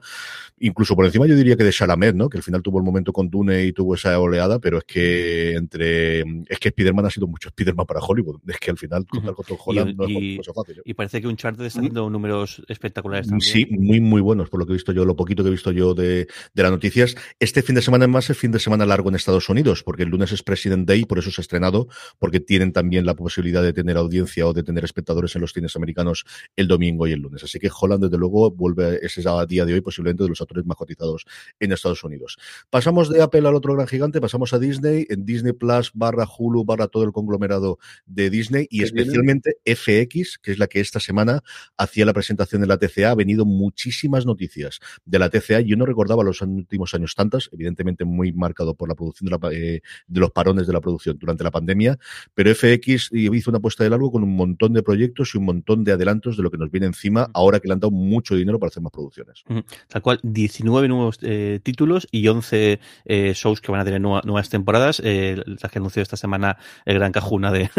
incluso 0.59 0.95
por 0.95 1.07
encima 1.07 1.27
yo 1.27 1.37
diría 1.37 1.57
que 1.57 1.65
de 1.65 1.73
Chalamet, 1.73 2.15
¿no? 2.15 2.29
que 2.29 2.39
al 2.39 2.43
final 2.43 2.63
tuvo 2.63 2.79
el 2.79 2.85
momento 2.85 3.13
con 3.13 3.31
Dune 3.31 3.65
y 3.65 3.73
tuvo 3.73 3.95
esa 3.95 4.19
oleada, 4.19 4.59
pero 4.59 4.79
es 4.79 4.85
que 4.85 5.53
entre 5.53 6.21
es 6.21 6.59
que 6.59 6.71
Spiderman 6.71 7.07
ha 7.07 7.11
sido 7.11 7.27
mucho 7.27 7.51
Spiderman 7.51 7.87
para 7.87 8.01
Hollywood, 8.01 8.41
es 8.47 8.59
que 8.59 8.71
al 8.71 8.79
final 8.79 9.07
contar 9.07 9.35
con 9.35 9.45
Tom 9.45 9.59
Holland 9.65 9.97
no 9.97 10.07
es 10.07 10.39
cosa 10.39 10.53
fácil. 10.53 10.79
¿eh? 10.79 10.83
Y 10.85 10.95
parece 10.95 11.21
que 11.21 11.29
un 11.29 11.37
chart 11.37 11.61
está 11.61 11.79
haciendo 11.79 12.11
números 12.11 12.63
espectaculares 12.69 13.29
también. 13.29 13.51
Sí, 13.51 13.67
muy 13.71 14.01
muy 14.01 14.21
buenos 14.21 14.49
por 14.51 14.61
lo 14.61 14.67
que 14.67 14.73
he 14.73 14.77
visto 14.81 14.93
yo 14.93 15.05
lo 15.05 15.17
poquito 15.17 15.43
que 15.43 15.49
he 15.49 15.53
visto 15.53 15.73
yo 15.73 15.95
de, 15.95 16.27
de 16.55 16.63
las 16.63 16.73
noticias. 16.73 17.15
Este 17.39 17.63
fin 17.63 17.75
de 17.75 17.83
semana 17.83 18.07
más 18.07 18.31
es 18.31 18.37
fin 18.37 18.51
de 18.51 18.59
semana 18.59 18.87
largo 18.87 19.09
en 19.09 19.15
Estados 19.15 19.49
Unidos, 19.49 19.83
porque 19.83 20.03
el 20.03 20.09
lunes 20.09 20.33
es 20.33 20.43
President 20.43 20.87
Day, 20.89 21.05
por 21.05 21.19
eso 21.19 21.31
se 21.31 21.41
ha 21.41 21.43
estrenado, 21.43 21.89
porque 22.19 22.41
tienen 22.41 22.73
también 22.73 23.07
la 23.07 23.15
posibilidad 23.15 23.63
de 23.63 23.73
tener 23.73 23.97
audiencia 23.97 24.47
o 24.47 24.53
de 24.53 24.63
tener 24.63 24.85
espectadores 24.85 25.35
en 25.35 25.43
los 25.43 25.53
cines 25.53 25.77
americanos 25.77 26.25
el 26.57 26.67
domingo 26.67 27.07
y 27.07 27.13
el 27.13 27.21
lunes. 27.21 27.45
Así 27.45 27.59
que 27.59 27.71
Holland, 27.71 28.05
desde 28.05 28.19
luego, 28.19 28.51
vuelve, 28.51 28.99
ese 29.03 29.23
a 29.29 29.47
día 29.47 29.65
de 29.65 29.75
hoy 29.75 29.81
posiblemente 29.81 30.23
de 30.23 30.31
los 30.31 30.41
actores 30.41 30.65
más 30.65 30.77
cotizados 30.77 31.27
en 31.59 31.73
Estados 31.73 32.03
Unidos. 32.05 32.39
Pasamos 32.71 33.11
de 33.11 33.23
Apple 33.23 33.47
al 33.47 33.55
otro 33.55 33.75
gran 33.75 33.87
gigante, 33.87 34.21
pasamos 34.21 34.53
a 34.53 34.59
Disney, 34.59 35.07
en 35.11 35.25
Disney 35.25 35.53
Plus 35.53 35.91
barra 35.95 36.27
Hulu 36.27 36.65
barra 36.65 36.89
todo 36.89 37.05
el 37.05 37.13
conglomerado 37.13 37.79
de 38.07 38.31
Disney 38.31 38.67
y 38.71 38.83
especialmente 38.83 39.57
FX, 39.65 40.39
que 40.39 40.53
es 40.53 40.59
la 40.59 40.67
que 40.67 40.81
esta 40.81 41.01
semana 41.01 41.43
hacía 41.77 42.07
la 42.07 42.13
presentación 42.13 42.63
de 42.63 42.67
la 42.67 42.79
TCA, 42.79 43.11
ha 43.11 43.15
venido 43.15 43.45
muchísimas 43.45 44.27
noticias 44.27 44.70
de 45.05 45.19
la 45.19 45.29
TCA. 45.29 45.61
Yo 45.61 45.77
no 45.77 45.87
recordaba 45.87 46.23
los 46.23 46.41
últimos 46.43 46.95
años 46.95 47.15
tantas, 47.15 47.51
evidentemente 47.53 48.05
muy 48.05 48.33
marcado 48.33 48.75
por 48.75 48.89
la 48.89 48.95
producción 48.95 49.31
de, 49.31 49.77
eh, 49.77 49.83
los 50.09 50.31
parones 50.31 50.67
de 50.67 50.73
la 50.73 50.81
producción 50.81 51.19
durante 51.19 51.45
la 51.45 51.51
pandemia, 51.51 51.99
pero 52.35 52.55
FX 52.55 53.11
hizo 53.13 53.51
una 53.51 53.59
apuesta 53.59 53.85
de 53.85 53.91
largo 53.91 54.11
con 54.11 54.23
un 54.23 54.37
montón 54.37 54.73
de 54.73 54.83
proyectos 54.83 55.35
y 55.35 55.39
un 55.39 55.45
montón 55.45 55.85
de 55.85 55.93
adelantos 55.93 56.37
de 56.37 56.43
lo 56.43 56.51
que 56.51 56.59
nos 56.59 56.71
viene 56.71 56.87
encima 56.87 57.29
ahora 57.35 57.61
que 57.61 57.69
le 57.69 57.75
han 57.75 57.81
dado 57.81 57.91
mucho 57.91 58.35
dinero 58.35 58.59
para 58.59 58.69
hacer 58.69 58.83
más 58.83 58.93
producciones. 58.93 59.45
Tal 59.89 60.03
cual, 60.03 60.21
19 60.23 60.89
nuevos 60.89 61.19
eh, 61.23 61.61
títulos 61.63 62.07
y 62.11 62.27
11 62.29 62.81
eh, 63.05 63.33
shows 63.35 63.61
que 63.61 63.73
van 63.73 63.81
a 63.81 63.85
tener 63.85 64.01
nuevas 64.01 64.49
temporadas. 64.49 65.01
las 65.01 65.71
que 65.71 65.79
anunció 65.79 66.03
esta 66.03 66.17
semana 66.17 66.59
el 66.85 66.97
gran 66.97 67.13
cajuna 67.13 67.53
de, 67.53 67.71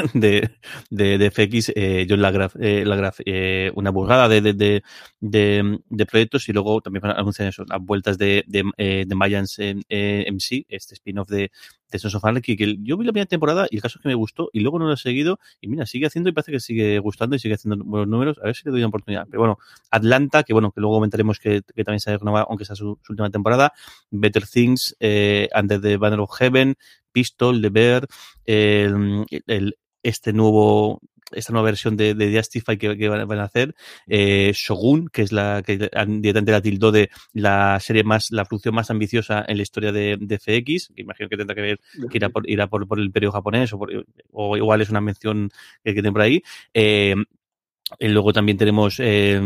de, 0.90 1.32
FX, 1.32 1.74
John 2.10 2.22
Lagraf, 2.22 2.56
Lagraf 2.56 3.20
una 3.76 3.90
burrada 3.90 4.28
de, 4.28 4.42
de, 4.42 4.84
de, 5.20 6.06
proyectos 6.06 6.50
y 6.50 6.54
luego 6.54 6.81
también 6.82 7.02
van 7.02 7.12
a 7.12 7.20
anunciar 7.20 7.48
eso, 7.48 7.64
las 7.68 7.82
vueltas 7.82 8.18
de, 8.18 8.44
de, 8.48 8.64
eh, 8.78 9.06
de 9.08 9.16
Mayans 9.16 9.60
en, 9.60 9.84
MC, 9.90 10.66
este 10.70 10.96
spin-off 10.96 11.30
de, 11.30 11.52
de 11.92 12.00
Sons 12.00 12.16
of 12.16 12.26
Anarchy, 12.26 12.56
que 12.56 12.78
yo 12.82 12.98
vi 12.98 13.06
la 13.06 13.12
primera 13.12 13.28
temporada 13.28 13.68
y 13.70 13.76
el 13.76 13.82
caso 13.82 14.00
es 14.00 14.04
que 14.04 14.10
me 14.10 14.16
gustó 14.16 14.50
y 14.54 14.62
luego 14.62 14.80
no 14.80 14.86
lo 14.86 14.94
he 14.94 14.98
seguido 14.98 15.40
y 15.60 15.68
mira, 15.68 15.86
sigue 15.86 16.08
haciendo 16.08 16.30
y 16.30 16.34
parece 16.34 16.52
que 16.52 16.60
sigue 16.60 17.00
gustando 17.00 17.36
y 17.36 17.40
sigue 17.40 17.56
haciendo 17.56 17.84
buenos 17.84 18.08
números, 18.08 18.38
a 18.40 18.46
ver 18.46 18.56
si 18.56 18.64
le 18.66 18.72
doy 18.72 18.82
una 18.82 18.88
oportunidad. 18.88 19.28
Pero 19.30 19.40
bueno, 19.40 19.60
Atlanta, 19.90 20.44
que 20.44 20.54
bueno, 20.54 20.72
que 20.72 20.82
luego 20.82 20.96
comentaremos 20.96 21.40
que, 21.40 21.62
que 21.76 21.84
también 21.84 22.00
se 22.00 22.12
ha 22.12 22.18
renovado, 22.18 22.48
aunque 22.50 22.66
sea 22.66 22.76
su, 22.76 23.00
última 23.10 23.30
temporada, 23.30 23.74
Better 24.10 24.48
Things, 24.48 24.96
eh, 25.00 25.50
Under 25.58 25.82
the 25.82 25.98
Banner 25.98 26.20
of 26.20 26.32
Heaven, 26.38 26.76
Pistol, 27.12 27.62
The 27.62 27.70
Bear, 27.70 28.08
el, 28.46 29.26
el, 29.48 29.78
este 30.04 30.34
nuevo 30.34 31.02
esta 31.34 31.54
nueva 31.54 31.66
versión 31.66 31.98
de, 31.98 32.14
de 32.14 32.36
Justify 32.36 32.78
que, 32.78 33.10
van, 33.10 33.40
a 33.40 33.44
hacer, 33.44 33.76
eh, 34.08 34.52
Shogun, 34.54 35.10
que 35.10 35.22
es 35.22 35.32
la 35.32 35.62
que 35.66 35.78
directamente 35.78 36.52
la 36.52 36.62
tildó 36.62 36.92
de 36.92 37.10
la 37.34 37.80
serie 37.80 38.04
más, 38.04 38.32
la 38.32 38.46
producción 38.46 38.76
más 38.76 38.90
ambiciosa 38.92 39.44
en 39.48 39.58
la 39.58 39.64
historia 39.64 39.92
de, 39.92 40.18
de 40.20 40.38
FX, 40.38 40.92
que 40.96 41.02
imagino 41.02 41.30
que 41.30 41.38
tendrá 41.38 41.56
que 41.56 41.62
ver 41.62 41.80
que 42.10 42.18
irá 42.18 42.30
por, 42.30 42.50
irá 42.50 42.68
por, 42.68 42.88
por 42.88 43.00
el 43.00 43.12
periodo 43.12 43.34
japonés 43.34 43.74
o, 43.74 43.80
o 44.32 44.58
igual 44.58 44.82
es 44.82 44.90
una 44.90 45.02
mención 45.02 45.50
que, 45.84 45.94
que 45.94 46.02
tiene 46.02 46.12
por 46.12 46.22
ahí. 46.22 46.44
Eh, 46.74 47.16
y 48.00 48.08
luego 48.08 48.34
también 48.34 48.58
tenemos 48.58 49.00
eh, 49.00 49.40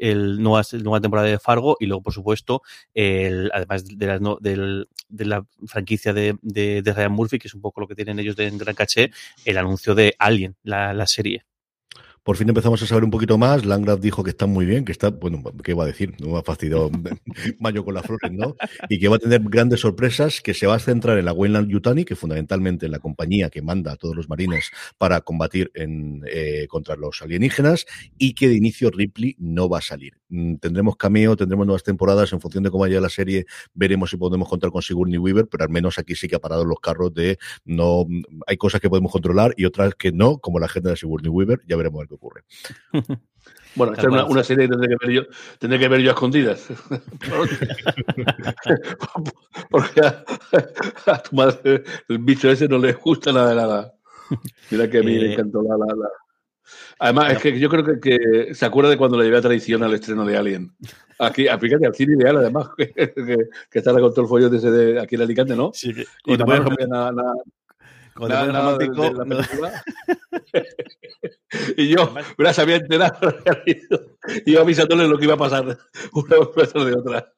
el 0.00 0.42
nueva, 0.42 1.00
temporada 1.00 1.28
de 1.28 1.38
Fargo 1.38 1.76
y 1.80 1.86
luego, 1.86 2.02
por 2.02 2.12
supuesto, 2.12 2.62
el, 2.94 3.50
además 3.52 3.84
de 3.86 4.06
la, 4.06 4.18
del, 4.40 4.88
de 5.08 5.24
la 5.24 5.46
franquicia 5.66 6.12
de, 6.12 6.36
de, 6.42 6.82
de, 6.82 6.92
Ryan 6.92 7.12
Murphy, 7.12 7.38
que 7.38 7.48
es 7.48 7.54
un 7.54 7.60
poco 7.60 7.80
lo 7.80 7.88
que 7.88 7.94
tienen 7.94 8.18
ellos 8.18 8.36
de 8.36 8.50
gran 8.50 8.74
caché, 8.74 9.10
el 9.44 9.58
anuncio 9.58 9.94
de 9.94 10.14
Alien, 10.18 10.56
la, 10.62 10.94
la 10.94 11.06
serie. 11.06 11.44
Por 12.26 12.36
fin 12.36 12.48
empezamos 12.48 12.82
a 12.82 12.86
saber 12.86 13.04
un 13.04 13.12
poquito 13.12 13.38
más. 13.38 13.64
Langrad 13.64 14.00
dijo 14.00 14.24
que 14.24 14.30
está 14.30 14.46
muy 14.46 14.66
bien, 14.66 14.84
que 14.84 14.90
está, 14.90 15.10
bueno, 15.10 15.44
¿qué 15.62 15.74
va 15.74 15.84
a 15.84 15.86
decir? 15.86 16.12
No 16.20 16.30
me 16.32 16.38
ha 16.38 16.42
fastidiado 16.42 16.90
Mayo 17.60 17.84
con 17.84 17.94
las 17.94 18.04
flores, 18.04 18.32
¿no? 18.32 18.56
Y 18.88 18.98
que 18.98 19.06
va 19.06 19.14
a 19.14 19.18
tener 19.20 19.40
grandes 19.42 19.78
sorpresas, 19.78 20.40
que 20.40 20.52
se 20.52 20.66
va 20.66 20.74
a 20.74 20.80
centrar 20.80 21.18
en 21.18 21.24
la 21.24 21.32
Wayland 21.32 21.68
Yutani, 21.68 22.04
que 22.04 22.16
fundamentalmente 22.16 22.86
en 22.86 22.90
la 22.90 22.98
compañía 22.98 23.48
que 23.48 23.62
manda 23.62 23.92
a 23.92 23.96
todos 23.96 24.16
los 24.16 24.28
marines 24.28 24.72
para 24.98 25.20
combatir 25.20 25.70
eh, 25.76 26.66
contra 26.68 26.96
los 26.96 27.22
alienígenas, 27.22 27.86
y 28.18 28.34
que 28.34 28.48
de 28.48 28.56
inicio 28.56 28.90
Ripley 28.90 29.36
no 29.38 29.68
va 29.68 29.78
a 29.78 29.82
salir. 29.82 30.14
Mm, 30.28 30.56
tendremos 30.56 30.96
cameo, 30.96 31.36
tendremos 31.36 31.64
nuevas 31.64 31.84
temporadas, 31.84 32.32
en 32.32 32.40
función 32.40 32.64
de 32.64 32.70
cómo 32.72 32.80
vaya 32.80 33.00
la 33.00 33.08
serie, 33.08 33.46
veremos 33.72 34.10
si 34.10 34.16
podemos 34.16 34.48
contar 34.48 34.72
con 34.72 34.82
Sigourney 34.82 35.18
Weaver, 35.18 35.46
pero 35.46 35.62
al 35.62 35.70
menos 35.70 35.96
aquí 35.96 36.16
sí 36.16 36.26
que 36.26 36.34
ha 36.34 36.40
parado 36.40 36.64
los 36.64 36.80
carros 36.80 37.14
de 37.14 37.38
no, 37.64 38.04
hay 38.48 38.56
cosas 38.56 38.80
que 38.80 38.90
podemos 38.90 39.12
controlar 39.12 39.54
y 39.56 39.64
otras 39.64 39.94
que 39.94 40.10
no, 40.10 40.38
como 40.38 40.58
la 40.58 40.66
gente 40.66 40.88
de 40.88 40.96
Sigourney 40.96 41.30
Weaver, 41.30 41.62
ya 41.68 41.76
veremos 41.76 42.02
ocurre. 42.16 42.44
Bueno, 43.76 43.92
esta 43.92 44.06
es 44.06 44.08
una, 44.08 44.24
una, 44.24 44.42
serie 44.42 44.64
que 44.64 44.70
tendré 44.70 44.88
que 44.88 45.06
ver 45.06 45.14
yo, 45.14 45.22
tendré 45.58 45.78
que 45.78 45.88
ver 45.88 46.00
yo 46.00 46.10
a 46.10 46.14
escondidas. 46.14 46.66
Porque 49.70 50.00
a, 50.00 50.24
a, 51.06 51.22
tu 51.22 51.36
madre 51.36 51.84
el 52.08 52.18
bicho 52.18 52.50
ese 52.50 52.66
no 52.68 52.78
le 52.78 52.94
gusta 52.94 53.32
nada 53.32 53.50
de 53.50 53.54
nada. 53.54 53.94
Mira 54.70 54.88
que 54.88 54.98
a 54.98 55.02
mí 55.02 55.16
eh, 55.16 55.20
me 55.20 55.32
encantó 55.34 55.62
la, 55.62 55.76
la, 55.76 55.94
la. 55.94 56.08
Además, 56.98 57.34
es 57.34 57.42
que 57.42 57.58
yo 57.58 57.68
creo 57.68 57.84
que, 57.84 58.00
que, 58.00 58.54
se 58.54 58.66
acuerda 58.66 58.90
de 58.90 58.96
cuando 58.96 59.18
le 59.18 59.24
llevé 59.24 59.38
a 59.38 59.42
tradición 59.42 59.82
al 59.82 59.94
estreno 59.94 60.24
de 60.24 60.36
Alien. 60.36 60.74
Aquí, 61.18 61.46
fíjate, 61.60 61.86
al 61.86 61.94
cine 61.94 62.16
ideal, 62.18 62.38
además, 62.38 62.68
que, 62.76 62.92
que, 62.92 63.36
que 63.70 63.78
está 63.78 63.92
con 63.92 64.10
todo 64.10 64.22
el 64.22 64.28
follón 64.28 64.50
de, 64.50 64.58
ese 64.58 64.70
de 64.70 65.00
aquí 65.00 65.14
en 65.14 65.22
Alicante, 65.22 65.54
¿no? 65.54 65.70
Sí, 65.74 65.94
que, 65.94 66.04
y 66.24 66.36
te 66.36 66.44
puedes 66.44 66.62
nada, 66.88 67.12
nada, 67.12 67.34
cuando 68.16 68.34
nada, 68.34 68.52
nada 68.52 68.78
de, 68.78 68.88
de 68.88 69.60
la 69.60 69.84
y 71.76 71.88
yo 71.88 72.12
me 72.12 72.44
las 72.44 72.58
había 72.58 72.76
enterado 72.76 73.34
yo 74.46 74.60
avisándole 74.60 75.08
lo 75.08 75.18
que 75.18 75.24
iba 75.24 75.34
a 75.34 75.38
pasar 75.38 75.64
una 76.12 76.36
vez 76.56 76.72
de 76.72 76.94
otra. 76.94 77.32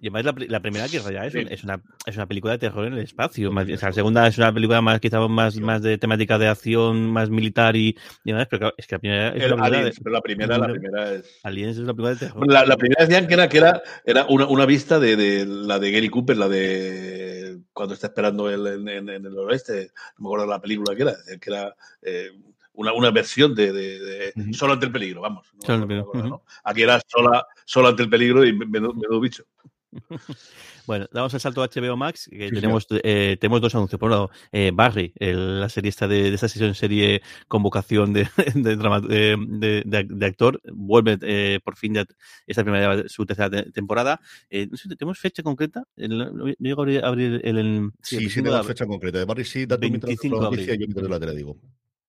Y 0.00 0.08
además 0.08 0.24
la, 0.24 0.34
la 0.48 0.60
primera 0.60 0.88
que 0.88 0.98
es, 0.98 1.32
sí. 1.32 1.46
es, 1.48 1.64
una, 1.64 1.82
es 2.06 2.16
una 2.16 2.26
película 2.26 2.52
de 2.54 2.58
terror 2.58 2.86
en 2.86 2.94
el 2.94 3.00
espacio. 3.00 3.52
Más, 3.52 3.68
o 3.68 3.76
sea, 3.76 3.88
la 3.88 3.94
segunda 3.94 4.26
es 4.26 4.38
una 4.38 4.52
película 4.52 4.80
más 4.80 5.00
quizá 5.00 5.20
más, 5.28 5.58
más 5.60 5.82
de 5.82 5.98
temática 5.98 6.38
de 6.38 6.48
acción, 6.48 7.10
más 7.10 7.30
militar 7.30 7.76
y, 7.76 7.96
y 8.24 8.32
demás, 8.32 8.46
pero 8.50 8.72
es 8.76 8.86
que 8.86 8.94
la 8.94 8.98
primera 8.98 9.28
es 9.28 9.42
el 9.42 9.52
Aliens, 9.60 9.96
de, 9.96 10.02
pero 10.02 10.14
la 10.14 10.20
primera, 10.20 10.58
la 10.58 10.68
primera 10.68 11.12
es. 11.12 11.40
Aliens 11.42 11.78
es 11.78 11.84
la 11.84 11.94
primera 11.94 12.14
de 12.14 12.26
terror. 12.26 12.52
La, 12.52 12.64
la 12.64 12.76
primera 12.76 13.04
decían 13.04 13.26
que 13.26 13.34
era, 13.34 13.48
que 13.48 13.58
era, 13.58 13.82
era 14.04 14.26
una, 14.26 14.46
una 14.46 14.66
vista 14.66 14.98
de, 14.98 15.16
de, 15.16 15.46
la 15.46 15.78
de 15.78 15.92
Gary 15.92 16.08
Cooper, 16.08 16.36
la 16.36 16.48
de 16.48 17.60
cuando 17.72 17.94
está 17.94 18.08
esperando 18.08 18.50
el, 18.50 18.66
en, 18.66 18.88
en, 18.88 19.08
en 19.08 19.26
el 19.26 19.38
oeste, 19.38 19.92
no 20.18 20.24
me 20.24 20.28
acuerdo 20.28 20.46
la 20.46 20.60
película 20.60 20.94
que 20.94 21.02
era, 21.02 21.16
que 21.40 21.50
era 21.50 21.74
eh, 22.02 22.30
una, 22.74 22.92
una, 22.92 23.10
versión 23.10 23.54
de, 23.54 23.72
de, 23.72 23.98
de 24.00 24.32
uh 24.34 24.40
-huh. 24.40 24.52
solo 24.54 24.72
ante 24.74 24.86
el 24.86 24.92
peligro, 24.92 25.20
vamos. 25.20 25.48
No, 25.54 25.66
solo 25.66 25.86
no, 25.86 26.10
no, 26.14 26.22
¿no? 26.28 26.42
Aquí 26.64 26.82
era 26.82 27.00
sola, 27.06 27.46
solo 27.64 27.88
ante 27.88 28.02
el 28.02 28.10
peligro 28.10 28.44
y 28.44 28.52
menudo, 28.52 28.94
menudo 28.94 29.20
bicho. 29.20 29.44
Bueno, 30.86 31.06
damos 31.12 31.32
el 31.34 31.40
salto 31.40 31.62
a 31.62 31.68
HBO 31.68 31.96
Max, 31.96 32.28
que 32.30 32.48
sí, 32.48 32.54
tenemos. 32.54 32.86
Eh, 32.90 33.36
tenemos 33.40 33.60
dos 33.60 33.74
anuncios. 33.74 33.98
Por 34.00 34.08
un 34.08 34.10
lado, 34.10 34.30
eh, 34.50 34.72
Barry, 34.74 35.12
el, 35.16 35.60
la 35.60 35.68
serie 35.68 35.88
esta 35.88 36.08
de, 36.08 36.24
de, 36.24 36.34
esta 36.34 36.48
sesión 36.48 36.74
serie 36.74 37.22
con 37.46 37.62
vocación 37.62 38.12
de, 38.12 38.28
de, 38.54 39.82
de, 39.86 40.04
de 40.04 40.26
actor, 40.26 40.60
vuelve 40.72 41.18
eh, 41.22 41.60
por 41.62 41.76
fin 41.76 41.92
de 41.92 42.06
esta 42.46 42.64
primera 42.64 43.08
su 43.08 43.24
tercera 43.24 43.62
temporada. 43.72 44.20
Eh, 44.50 44.66
no 44.70 44.76
sé, 44.76 44.88
¿tenemos 44.96 45.18
fecha 45.18 45.42
concreta? 45.42 45.84
No 45.96 46.46
llego 46.58 46.82
a 46.82 47.06
abrir, 47.06 47.40
el, 47.44 47.58
el, 47.58 47.90
Sí, 48.02 48.18
sí, 48.18 48.28
sí 48.28 48.42
tenemos 48.42 48.66
fecha 48.66 48.86
concreta. 48.86 49.18
De 49.18 49.24
Barry 49.24 49.44
sí, 49.44 49.66
dato 49.66 49.80
25 49.80 50.40
de 50.40 50.46
abril. 50.46 50.66
Yo 50.66 50.74
mientras 50.78 51.08
la 51.08 51.20
te 51.20 51.26
la 51.26 51.32
digo. 51.32 51.56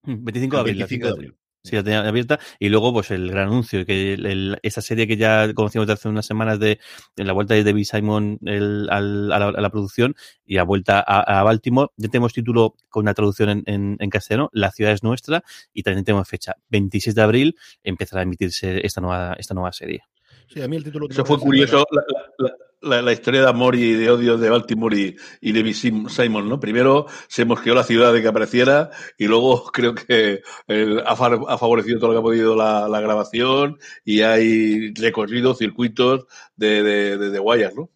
25 0.03 0.55
de 0.55 0.59
abril. 0.59 0.77
25 0.77 1.07
de 1.07 1.13
abril. 1.13 1.35
Sí, 1.65 1.77
la 1.77 1.83
tenía 1.83 2.05
abierta. 2.05 2.39
Y 2.59 2.67
luego, 2.67 2.91
pues 2.91 3.09
el 3.11 3.31
gran 3.31 3.47
anuncio, 3.47 3.85
que 3.85 4.15
el, 4.15 4.25
el, 4.25 4.59
esa 4.63 4.81
serie 4.81 5.07
que 5.07 5.15
ya 5.15 5.53
conocimos 5.53 5.87
de 5.87 5.93
hace 5.93 6.09
unas 6.09 6.25
semanas 6.25 6.59
de 6.59 6.79
en 7.15 7.25
la 7.25 7.31
vuelta 7.31 7.53
de 7.53 7.63
David 7.63 7.85
Simon 7.85 8.37
el, 8.43 8.89
al, 8.89 9.31
a, 9.31 9.39
la, 9.39 9.47
a, 9.47 9.61
la, 9.61 9.69
producción 9.69 10.13
y 10.45 10.57
a 10.57 10.63
vuelta 10.63 10.99
a, 10.99 11.39
a, 11.39 11.43
Baltimore. 11.43 11.87
Ya 11.95 12.09
tenemos 12.09 12.33
título 12.33 12.75
con 12.89 13.03
una 13.03 13.13
traducción 13.13 13.49
en, 13.49 13.63
en, 13.65 13.95
en, 13.97 14.09
castellano, 14.09 14.49
La 14.51 14.71
ciudad 14.71 14.91
es 14.91 15.03
nuestra, 15.03 15.45
y 15.73 15.83
también 15.83 16.03
tenemos 16.03 16.27
fecha. 16.27 16.57
26 16.67 17.15
de 17.15 17.21
abril 17.21 17.55
empezará 17.81 18.19
a 18.19 18.23
emitirse 18.23 18.85
esta 18.85 18.99
nueva, 18.99 19.33
esta 19.39 19.53
nueva 19.53 19.71
serie. 19.71 20.01
Sí, 20.47 20.61
a 20.61 20.67
mí 20.67 20.75
el 20.75 20.83
título. 20.83 21.07
Eso 21.09 21.23
fue 21.23 21.39
curioso. 21.39 21.85
La, 21.91 22.03
la, 22.39 22.53
la, 22.83 23.01
la, 23.01 23.13
historia 23.13 23.41
de 23.41 23.49
amor 23.49 23.75
y 23.75 23.93
de 23.93 24.09
odio 24.09 24.37
de 24.37 24.49
Baltimore 24.49 24.97
y, 24.97 25.15
y 25.41 25.51
de 25.51 25.73
Simon, 25.73 26.49
¿no? 26.49 26.59
Primero 26.59 27.07
se 27.27 27.45
mosqueó 27.45 27.73
la 27.73 27.83
ciudad 27.83 28.13
de 28.13 28.21
que 28.21 28.27
apareciera 28.27 28.91
y 29.17 29.27
luego 29.27 29.65
creo 29.73 29.95
que 29.95 30.41
el, 30.67 30.99
ha, 30.99 31.11
ha, 31.11 31.57
favorecido 31.57 31.99
todo 31.99 32.09
lo 32.09 32.13
que 32.15 32.19
ha 32.19 32.23
podido 32.23 32.55
la, 32.55 33.01
grabación 33.01 33.79
y 34.05 34.21
hay 34.21 34.93
recorridos, 34.93 35.57
circuitos 35.57 36.25
de, 36.55 36.83
de, 36.83 37.17
de, 37.17 37.29
de 37.31 37.39
guayas, 37.39 37.73
¿no? 37.75 37.89